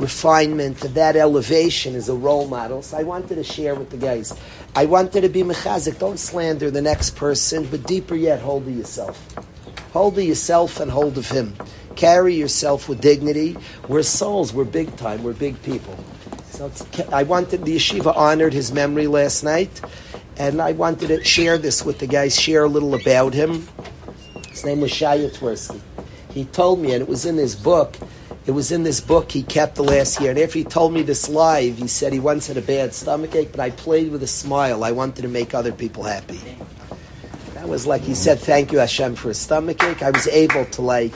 refinement, 0.00 0.84
of 0.84 0.94
that 0.94 1.14
elevation 1.14 1.94
is 1.94 2.08
a 2.08 2.14
role 2.16 2.48
model. 2.48 2.82
So 2.82 2.96
I 2.96 3.04
wanted 3.04 3.36
to 3.36 3.44
share 3.44 3.76
with 3.76 3.90
the 3.90 3.98
guys. 3.98 4.36
I 4.74 4.86
wanted 4.86 5.20
to 5.20 5.28
be 5.28 5.44
mechazik. 5.44 6.00
Don't 6.00 6.18
slander 6.18 6.68
the 6.68 6.82
next 6.82 7.14
person, 7.14 7.68
but 7.70 7.86
deeper 7.86 8.16
yet, 8.16 8.40
hold 8.40 8.66
of 8.66 8.76
yourself. 8.76 9.32
Hold 9.92 10.18
of 10.18 10.24
yourself 10.24 10.80
and 10.80 10.90
hold 10.90 11.18
of 11.18 11.30
him. 11.30 11.54
Carry 11.94 12.34
yourself 12.34 12.88
with 12.88 13.00
dignity. 13.00 13.56
We're 13.86 14.02
souls. 14.02 14.52
We're 14.52 14.64
big 14.64 14.96
time. 14.96 15.22
We're 15.22 15.34
big 15.34 15.62
people. 15.62 15.96
So 16.58 16.72
I 17.12 17.22
wanted 17.22 17.64
the 17.64 17.76
yeshiva 17.76 18.16
honored 18.16 18.52
his 18.52 18.72
memory 18.72 19.06
last 19.06 19.44
night, 19.44 19.80
and 20.36 20.60
I 20.60 20.72
wanted 20.72 21.06
to 21.06 21.22
share 21.22 21.56
this 21.56 21.84
with 21.84 22.00
the 22.00 22.08
guys. 22.08 22.34
Share 22.36 22.64
a 22.64 22.68
little 22.68 22.96
about 22.96 23.32
him. 23.32 23.68
His 24.48 24.64
name 24.64 24.80
was 24.80 24.90
Shaya 24.90 25.30
Twersky. 25.30 25.80
He 26.30 26.46
told 26.46 26.80
me, 26.80 26.94
and 26.94 27.02
it 27.02 27.08
was 27.08 27.24
in 27.24 27.36
his 27.36 27.54
book 27.54 27.96
it 28.44 28.52
was 28.52 28.72
in 28.72 28.82
this 28.82 29.00
book 29.00 29.30
he 29.30 29.42
kept 29.42 29.74
the 29.76 29.84
last 29.84 30.20
year. 30.20 30.30
And 30.30 30.40
after 30.40 30.58
he 30.58 30.64
told 30.64 30.94
me 30.94 31.02
this 31.02 31.28
live, 31.28 31.76
he 31.76 31.86
said 31.86 32.14
he 32.14 32.18
once 32.18 32.46
had 32.46 32.56
a 32.56 32.62
bad 32.62 32.94
stomach 32.94 33.36
ache, 33.36 33.52
but 33.52 33.60
I 33.60 33.68
played 33.68 34.10
with 34.10 34.22
a 34.22 34.26
smile. 34.26 34.82
I 34.82 34.90
wanted 34.90 35.22
to 35.22 35.28
make 35.28 35.54
other 35.54 35.70
people 35.70 36.02
happy. 36.02 36.40
That 37.52 37.68
was 37.68 37.86
like 37.86 38.00
he 38.00 38.14
said, 38.14 38.40
"Thank 38.40 38.72
you 38.72 38.78
Hashem 38.78 39.16
for 39.16 39.30
a 39.30 39.34
stomach 39.34 39.84
ache." 39.84 40.02
I 40.02 40.10
was 40.10 40.26
able 40.28 40.64
to 40.64 40.82
like 40.82 41.12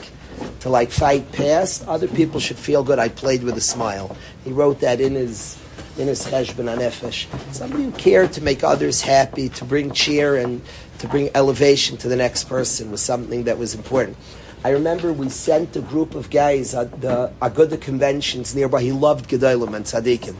to 0.61 0.69
like 0.69 0.91
fight 0.91 1.31
past. 1.31 1.87
Other 1.87 2.07
people 2.07 2.39
should 2.39 2.57
feel 2.57 2.83
good. 2.83 2.99
I 2.99 3.09
played 3.09 3.43
with 3.43 3.57
a 3.57 3.61
smile. 3.61 4.15
He 4.43 4.51
wrote 4.51 4.79
that 4.81 5.01
in 5.01 5.15
his 5.15 5.59
in 5.97 6.07
his 6.07 6.25
cheshbon 6.25 6.73
anefesh. 6.75 7.27
Somebody 7.53 7.83
who 7.83 7.91
cared 7.91 8.33
to 8.33 8.41
make 8.41 8.63
others 8.63 9.01
happy, 9.01 9.49
to 9.49 9.65
bring 9.65 9.91
cheer 9.91 10.37
and 10.37 10.61
to 10.99 11.07
bring 11.07 11.29
elevation 11.35 11.97
to 11.97 12.07
the 12.07 12.15
next 12.15 12.45
person 12.45 12.89
was 12.89 13.01
something 13.01 13.43
that 13.43 13.57
was 13.57 13.75
important. 13.75 14.17
I 14.63 14.69
remember 14.69 15.11
we 15.11 15.29
sent 15.29 15.75
a 15.75 15.81
group 15.81 16.15
of 16.15 16.29
guys 16.29 16.73
at 16.73 17.01
the 17.01 17.31
Aguda 17.41 17.81
conventions 17.81 18.55
nearby. 18.55 18.81
He 18.81 18.93
loved 18.93 19.29
Gedolim 19.29 19.75
and 19.75 19.85
Tzaddikim. 19.85 20.35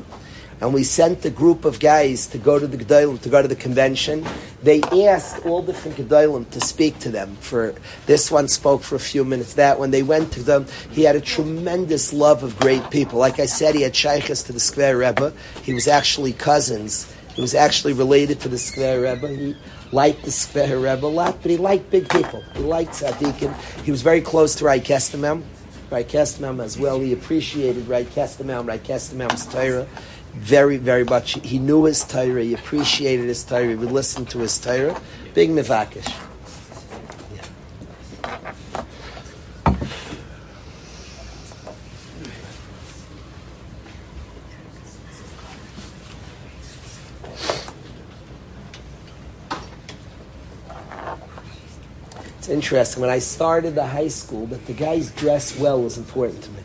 And 0.64 0.74
we 0.74 0.86
sent 0.86 1.26
a 1.26 1.30
group 1.30 1.66
of 1.66 1.82
guys 1.82 2.26
to 2.28 2.38
go 2.38 2.58
to 2.58 2.66
the 2.66 2.78
Gedolim, 2.78 3.20
to 3.24 3.28
go 3.28 3.42
to 3.42 3.50
the 3.50 3.56
convention. 3.56 4.26
They 4.62 4.82
asked 4.82 5.46
all 5.46 5.62
different 5.62 5.98
Gedolim 5.98 6.50
to 6.52 6.62
speak 6.62 7.00
to 7.00 7.10
them. 7.10 7.36
For 7.42 7.76
This 8.06 8.32
one 8.32 8.48
spoke 8.48 8.82
for 8.82 8.96
a 8.96 9.00
few 9.00 9.26
minutes, 9.26 9.56
that 9.56 9.78
when 9.78 9.92
they 9.92 10.04
went 10.04 10.32
to 10.32 10.42
them, 10.42 10.66
he 10.90 11.04
had 11.04 11.18
a 11.18 11.22
tremendous 11.22 12.14
love 12.14 12.44
of 12.44 12.58
great 12.60 12.90
people. 12.92 13.20
Like 13.20 13.42
I 13.42 13.46
said, 13.46 13.76
he 13.76 13.82
had 13.82 13.94
shaykhs 13.94 14.42
to 14.44 14.54
the 14.54 14.60
Skver 14.60 14.98
Rebbe. 14.98 15.34
He 15.64 15.74
was 15.74 15.90
actually 15.90 16.32
cousins. 16.32 17.14
He 17.36 17.42
was 17.42 17.56
actually 17.56 17.92
related 17.92 18.40
to 18.40 18.48
the 18.48 18.56
Skver 18.56 19.04
Rebbe. 19.04 19.36
He, 19.36 19.58
liked 19.92 20.24
the 20.24 20.32
Skver 20.32 20.82
Rebbe 20.82 21.06
a 21.06 21.08
lot, 21.08 21.40
but 21.42 21.52
he 21.52 21.58
liked 21.58 21.92
big 21.92 22.08
people. 22.10 22.42
He 22.56 22.62
liked 22.62 22.94
Tzaddikim. 22.94 23.54
He 23.84 23.92
was 23.92 24.02
very 24.02 24.22
close 24.22 24.56
to 24.56 24.66
Rai 24.66 24.80
Kestemem. 24.80 25.44
Rai 25.92 26.04
Kestamam 26.06 26.64
as 26.64 26.76
well. 26.80 27.00
He 27.00 27.14
appreciated 27.14 27.88
Rai 27.88 28.06
Kestamam, 28.06 28.68
Rai 28.68 28.80
Kestamam's 28.80 29.46
Torah 29.46 29.88
very, 30.34 30.78
very 30.78 31.04
much. 31.04 31.34
He 31.46 31.60
knew 31.60 31.86
his 31.86 32.04
Torah. 32.04 32.44
He 32.44 32.54
appreciated 32.54 33.26
his 33.26 33.44
Torah. 33.44 33.70
He 33.70 33.76
would 33.76 33.92
listen 33.92 34.26
to 34.28 34.40
his 34.40 34.60
Torah. 34.60 35.00
Big 35.34 35.50
Mivakish. 35.50 36.12
It's 52.40 52.50
interesting. 52.50 53.00
When 53.00 53.10
I 53.10 53.20
started 53.20 53.74
the 53.74 53.88
high 53.88 54.10
school, 54.10 54.48
that 54.48 54.66
the 54.66 54.74
guys 54.74 55.12
dress 55.12 55.58
well 55.58 55.82
was 55.82 55.98
important 55.98 56.44
to 56.44 56.52
me. 56.52 56.64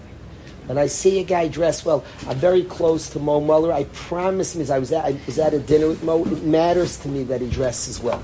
When 0.68 0.76
I 0.76 0.86
see 0.86 1.18
a 1.18 1.24
guy 1.24 1.48
dressed 1.48 1.86
well, 1.86 2.04
I'm 2.26 2.36
very 2.36 2.62
close 2.62 3.08
to 3.10 3.18
Mo 3.18 3.40
Muller. 3.40 3.72
I 3.72 3.84
promise 3.84 4.54
him, 4.54 4.70
I 4.70 4.78
was 4.78 4.92
at, 4.92 5.02
I 5.02 5.18
was 5.24 5.38
at 5.38 5.54
a 5.54 5.58
dinner 5.58 5.88
with 5.88 6.02
Mo, 6.02 6.26
it 6.26 6.42
matters 6.42 6.98
to 6.98 7.08
me 7.08 7.24
that 7.24 7.40
he 7.40 7.48
dresses 7.48 8.00
well. 8.00 8.22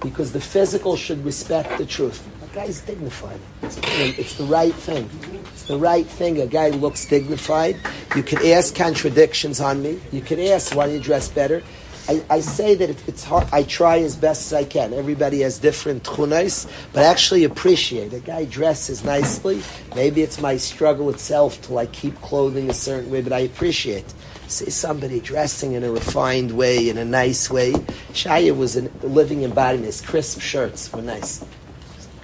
Because 0.00 0.32
the 0.32 0.40
physical 0.40 0.96
should 0.96 1.24
respect 1.24 1.78
the 1.78 1.86
truth. 1.86 2.28
That 2.40 2.52
guy's 2.52 2.80
dignified. 2.80 3.38
It's, 3.62 3.78
it's 4.18 4.34
the 4.34 4.46
right 4.46 4.74
thing. 4.74 5.08
It's 5.52 5.62
the 5.62 5.78
right 5.78 6.06
thing. 6.06 6.40
A 6.40 6.46
guy 6.48 6.70
looks 6.70 7.06
dignified. 7.06 7.76
You 8.16 8.24
can 8.24 8.44
ask 8.44 8.74
contradictions 8.74 9.60
on 9.60 9.80
me. 9.80 10.00
You 10.10 10.22
can 10.22 10.40
ask, 10.40 10.74
why 10.74 10.88
do 10.88 10.92
you 10.94 11.00
dress 11.00 11.28
better? 11.28 11.62
I, 12.08 12.22
I 12.30 12.40
say 12.40 12.74
that 12.76 12.90
it, 12.90 13.08
it's 13.08 13.24
hard. 13.24 13.48
I 13.52 13.64
try 13.64 13.98
as 13.98 14.14
best 14.14 14.52
as 14.52 14.52
I 14.52 14.64
can. 14.64 14.92
Everybody 14.92 15.40
has 15.40 15.58
different 15.58 16.04
tchunas, 16.04 16.70
but 16.92 17.02
I 17.02 17.06
actually 17.06 17.44
appreciate 17.44 18.12
a 18.12 18.20
guy 18.20 18.44
dresses 18.44 19.04
nicely. 19.04 19.62
Maybe 19.94 20.22
it's 20.22 20.40
my 20.40 20.56
struggle 20.56 21.10
itself 21.10 21.60
to 21.62 21.72
like 21.72 21.92
keep 21.92 22.20
clothing 22.20 22.70
a 22.70 22.74
certain 22.74 23.10
way, 23.10 23.22
but 23.22 23.32
I 23.32 23.40
appreciate. 23.40 24.04
See 24.46 24.70
somebody 24.70 25.18
dressing 25.18 25.72
in 25.72 25.82
a 25.82 25.90
refined 25.90 26.52
way, 26.52 26.88
in 26.88 26.98
a 26.98 27.04
nice 27.04 27.50
way. 27.50 27.72
Shaya 28.12 28.56
was 28.56 28.76
a 28.76 28.82
living 29.02 29.42
embodiment. 29.42 29.86
His 29.86 30.00
crisp 30.00 30.40
shirts 30.40 30.92
were 30.92 31.02
nice. 31.02 31.44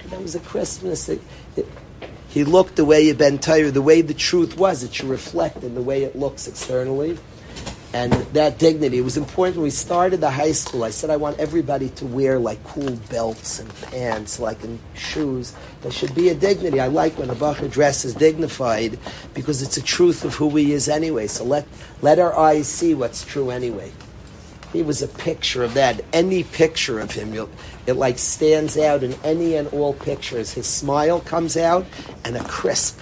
That 0.09 0.21
was 0.21 0.33
a 0.35 0.39
Christmas. 0.39 1.09
It, 1.09 1.21
it, 1.57 1.67
he 2.29 2.45
looked 2.45 2.77
the 2.77 2.85
way 2.85 3.01
you 3.01 3.13
been 3.13 3.39
tired, 3.39 3.73
the 3.73 3.81
way 3.81 4.01
the 4.01 4.13
truth 4.13 4.57
was. 4.57 4.83
It 4.83 4.93
should 4.93 5.09
reflect 5.09 5.63
in 5.63 5.75
the 5.75 5.81
way 5.81 6.03
it 6.03 6.15
looks 6.15 6.47
externally 6.47 7.17
and 7.93 8.11
that 8.33 8.57
dignity. 8.57 8.97
It 8.97 9.03
was 9.03 9.17
important 9.17 9.57
when 9.57 9.65
we 9.65 9.69
started 9.69 10.19
the 10.19 10.31
high 10.31 10.51
school. 10.51 10.83
I 10.83 10.89
said 10.89 11.11
I 11.11 11.17
want 11.17 11.39
everybody 11.39 11.89
to 11.89 12.05
wear 12.05 12.39
like 12.39 12.63
cool 12.63 12.95
belts 13.09 13.59
and 13.59 13.73
pants, 13.83 14.39
like 14.39 14.63
in 14.63 14.79
shoes. 14.95 15.55
There 15.81 15.91
should 15.91 16.15
be 16.15 16.29
a 16.29 16.35
dignity. 16.35 16.79
I 16.79 16.87
like 16.87 17.17
when 17.17 17.29
a 17.29 17.35
bacher 17.35 17.71
dresses 17.71 18.15
dignified 18.15 18.97
because 19.35 19.61
it's 19.61 19.77
a 19.77 19.83
truth 19.83 20.25
of 20.25 20.33
who 20.33 20.49
he 20.55 20.73
is 20.73 20.89
anyway. 20.89 21.27
So 21.27 21.43
let 21.43 21.67
let 22.01 22.17
our 22.17 22.37
eyes 22.37 22.67
see 22.67 22.95
what's 22.95 23.23
true 23.23 23.51
anyway. 23.51 23.91
He 24.73 24.81
was 24.81 25.03
a 25.03 25.07
picture 25.07 25.63
of 25.63 25.75
that. 25.75 26.03
Any 26.11 26.43
picture 26.43 26.99
of 26.99 27.11
him, 27.11 27.47
it 27.85 27.93
like 27.93 28.17
stands 28.17 28.75
out 28.75 29.03
in 29.03 29.13
any 29.23 29.55
and 29.55 29.67
all 29.67 29.93
pictures. 29.93 30.51
His 30.51 30.65
smile 30.65 31.19
comes 31.19 31.55
out, 31.55 31.85
and 32.25 32.35
a 32.35 32.43
crisp, 32.45 32.99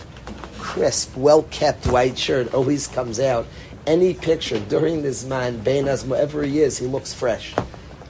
crisp, 0.59 1.15
well 1.15 1.43
kept 1.43 1.88
white 1.88 2.18
shirt 2.18 2.53
always 2.53 2.88
comes 2.88 3.22
out 3.22 3.47
any 3.88 4.14
picture 4.14 4.60
during 4.60 5.02
this 5.02 5.26
man, 5.26 5.60
Bein 5.60 5.86
wherever 5.86 6.44
he 6.44 6.60
is, 6.60 6.78
he 6.78 6.86
looks 6.86 7.14
fresh. 7.14 7.53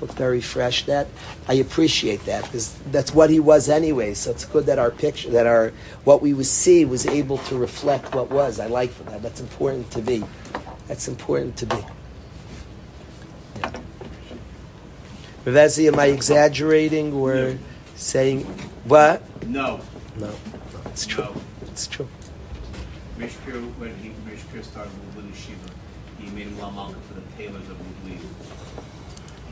Look 0.02 0.14
very 0.14 0.42
fresh. 0.42 0.86
That 0.86 1.08
I 1.48 1.54
appreciate 1.54 2.26
that 2.26 2.44
because 2.46 2.74
that's 2.92 3.14
what 3.14 3.30
he 3.30 3.40
was 3.40 3.70
anyway. 3.70 4.16
So 4.16 4.32
it's 4.32 4.46
good 4.46 4.66
that 4.66 4.80
our 4.80 4.90
picture, 4.90 5.30
that 5.30 5.46
our 5.46 5.74
what 6.06 6.24
we 6.24 6.34
would 6.34 6.48
see, 6.48 6.86
was 6.86 7.06
able 7.06 7.38
to 7.38 7.58
reflect 7.58 8.16
what 8.16 8.32
was. 8.32 8.60
I 8.60 8.66
like 8.66 8.98
that. 9.06 9.22
That's 9.22 9.40
important 9.40 9.92
to 9.92 10.02
be. 10.02 10.24
That's 10.88 11.08
important 11.08 11.56
to 11.58 11.68
be. 11.68 11.86
Yeah. 13.60 13.72
am 15.46 16.00
I 16.00 16.08
exaggerating 16.08 17.14
or 17.14 17.36
no. 17.36 17.58
saying 17.96 18.46
what? 18.86 19.22
No. 19.48 19.82
No. 20.18 20.28
No. 20.28 20.36
It's 20.88 21.06
true. 21.06 21.26
No. 21.26 21.36
It's 21.68 21.88
true. 21.88 22.08
When 23.78 23.96
he 23.98 24.10
Mishpir 24.28 24.64
started 24.64 24.92
made 26.34 26.48
him 26.48 26.56
Lamalka 26.58 27.02
for 27.04 27.14
the 27.14 27.22
tailors 27.38 27.68
of 27.70 27.78
Mugli. 27.78 28.20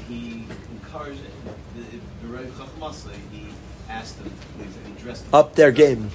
He 0.08 0.46
encouraged 0.72 1.22
the, 1.76 1.82
the 2.22 2.28
Rebbe 2.28 2.52
Chachmasa, 2.52 3.12
he 3.32 3.48
asked 3.90 4.18
them, 4.18 4.32
please, 4.58 4.76
and 4.76 4.88
he 4.98 5.04
dressed 5.04 5.24
them. 5.26 5.36
Up 5.36 5.56
their 5.56 5.72
game. 5.72 6.10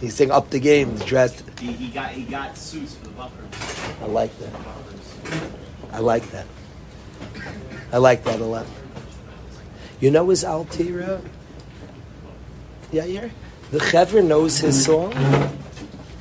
He's 0.00 0.14
saying 0.14 0.30
up 0.30 0.50
the 0.50 0.60
game, 0.60 0.96
dressed. 0.98 1.42
He, 1.58 1.72
he 1.72 1.88
got 1.88 2.10
he 2.10 2.24
got 2.24 2.56
suits 2.58 2.94
for 2.96 3.04
the 3.06 3.10
buffers. 3.12 4.00
I 4.02 4.06
like 4.06 4.36
that. 4.38 4.52
I 5.92 5.98
like 6.00 6.30
that. 6.30 6.46
I 7.92 7.98
like 7.98 8.24
that 8.24 8.40
a 8.40 8.44
lot. 8.44 8.66
You 10.00 10.10
know 10.10 10.28
his 10.28 10.44
Al 10.44 10.64
Tira? 10.66 11.22
Yeah, 12.92 13.04
yeah. 13.04 13.28
The 13.70 13.78
Chaver 13.78 14.22
knows 14.22 14.58
his 14.58 14.84
song. 14.84 15.12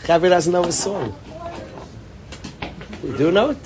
Chaver 0.03 0.29
doesn't 0.29 0.53
know 0.53 0.63
his 0.63 0.77
song. 0.77 1.15
You 3.03 3.17
do 3.17 3.31
know 3.31 3.49
it? 3.49 3.57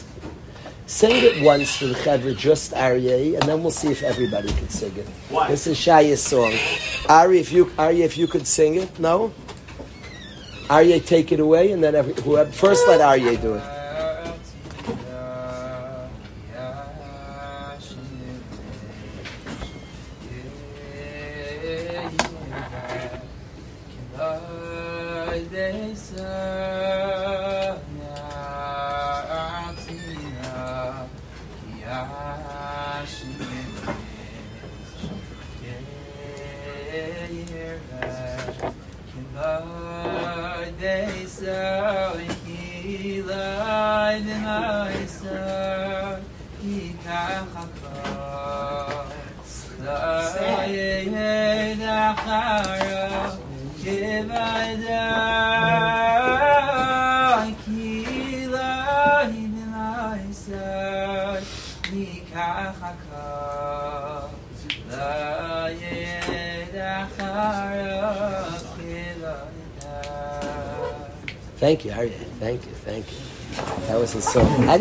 Sing 0.87 1.11
it 1.23 1.43
once 1.43 1.75
for 1.75 1.85
the 1.85 1.93
Chevra, 1.93 2.35
just 2.35 2.71
Aryeh, 2.71 3.35
and 3.35 3.43
then 3.43 3.61
we'll 3.61 3.71
see 3.71 3.89
if 3.89 4.01
everybody 4.01 4.47
can 4.47 4.69
sing 4.69 4.95
it. 4.95 5.05
What? 5.29 5.49
This 5.49 5.67
is 5.67 5.77
Shaya's 5.77 6.23
song. 6.23 6.53
Ari, 7.07 7.39
if 7.39 7.51
you 7.51 7.65
Aryeh, 7.65 8.05
if 8.05 8.17
you 8.17 8.25
could 8.25 8.47
sing 8.47 8.75
it, 8.75 8.99
no? 8.99 9.33
Aryeh, 10.69 11.05
take 11.05 11.31
it 11.31 11.39
away, 11.39 11.71
and 11.71 11.83
then 11.83 11.93
every, 11.93 12.13
whoever, 12.23 12.51
first 12.51 12.87
let 12.87 12.99
Aryeh 12.99 13.39
do 13.41 13.55
it. 13.55 13.76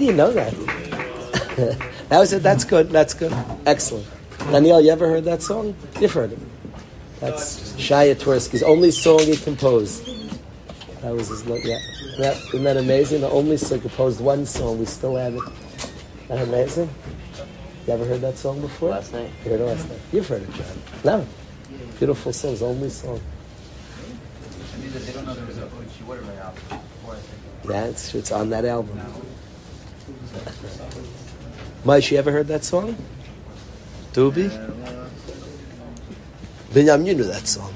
Do 0.07 0.13
you 0.13 0.19
know 0.19 0.33
that? 0.33 0.55
that 2.09 2.19
was 2.21 2.33
it. 2.33 2.43
That's 2.43 2.65
good. 2.65 2.91
That's 2.91 3.13
good. 3.13 3.33
Excellent. 3.67 4.07
Daniel, 4.39 4.81
you 4.81 4.91
ever 4.91 5.09
heard 5.09 5.25
that 5.25 5.43
song? 5.43 5.75
You've 6.01 6.13
heard 6.13 6.31
it. 6.31 6.39
That's 7.19 7.73
Shaya 7.73 8.15
Twersky's 8.15 8.63
only 8.63 8.93
song 8.93 9.19
he 9.19 9.37
composed. 9.37 10.07
That 11.03 11.13
was 11.13 11.29
his. 11.29 11.45
Yeah. 11.45 11.79
That, 12.19 12.37
isn't 12.37 12.63
that 12.63 12.77
amazing? 12.77 13.23
The 13.23 13.31
only 13.31 13.57
song 13.57 13.81
composed 13.81 14.21
one 14.21 14.47
song. 14.47 14.79
We 14.79 14.87
still 14.87 15.17
have 15.17 15.35
it. 15.35 15.43
Isn't 15.43 16.29
that 16.29 16.43
amazing? 16.43 16.89
You 17.89 17.93
ever 17.93 18.05
heard 18.05 18.21
that 18.21 18.39
song 18.39 18.61
before? 18.61 18.91
Last 18.91 19.13
night. 19.13 19.31
You 19.45 19.51
heard 19.51 19.61
it 19.61 19.65
last 19.65 19.89
night. 19.89 19.99
You've 20.13 20.29
heard 20.29 20.43
it, 20.43 20.53
John. 20.53 20.83
No. 21.05 21.27
Beautiful 21.99 22.33
song. 22.33 22.53
His 22.53 22.63
only 22.63 22.91
song. 22.91 23.21
I 24.73 24.79
mean 24.79 24.93
they 24.93 25.13
don't 25.13 25.27
know 25.27 25.35
there 25.35 25.47
was 25.47 25.59
a 25.59 25.69
yeah, 27.69 27.85
it's, 27.87 28.15
it's 28.15 28.31
on 28.31 28.51
that 28.51 28.65
album. 28.65 29.01
Maish, 31.85 32.11
you 32.11 32.19
ever 32.19 32.33
heard 32.33 32.49
that 32.49 32.65
song? 32.65 32.97
Doobie? 34.13 34.51
Binyam, 36.71 37.07
you 37.07 37.15
knew 37.15 37.25
that 37.25 37.47
song. 37.47 37.73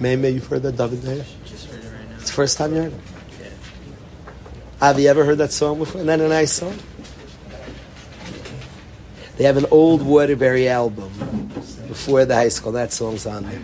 May, 0.00 0.16
may 0.16 0.30
you've 0.30 0.46
heard 0.46 0.62
that, 0.62 0.76
David 0.76 1.02
Meir? 1.04 1.24
Just 1.44 1.66
heard 1.66 1.84
it 1.84 1.88
right 1.88 2.08
now. 2.10 2.16
It's 2.16 2.26
the 2.26 2.32
first 2.32 2.58
time 2.58 2.74
you 2.74 2.82
heard 2.82 2.92
it? 2.92 3.00
Yeah. 3.40 4.86
Have 4.86 4.98
you 5.00 5.08
ever 5.08 5.24
heard 5.24 5.38
that 5.38 5.52
song 5.52 5.78
before? 5.78 6.00
Isn't 6.00 6.06
that 6.06 6.20
a 6.20 6.28
nice 6.28 6.52
song? 6.52 6.76
They 9.36 9.44
have 9.44 9.56
an 9.56 9.66
old 9.70 10.02
Waterbury 10.02 10.68
album 10.68 11.12
before 11.86 12.24
the 12.24 12.34
high 12.34 12.48
school. 12.48 12.72
That 12.72 12.92
song's 12.92 13.24
on 13.24 13.44
there. 13.44 13.60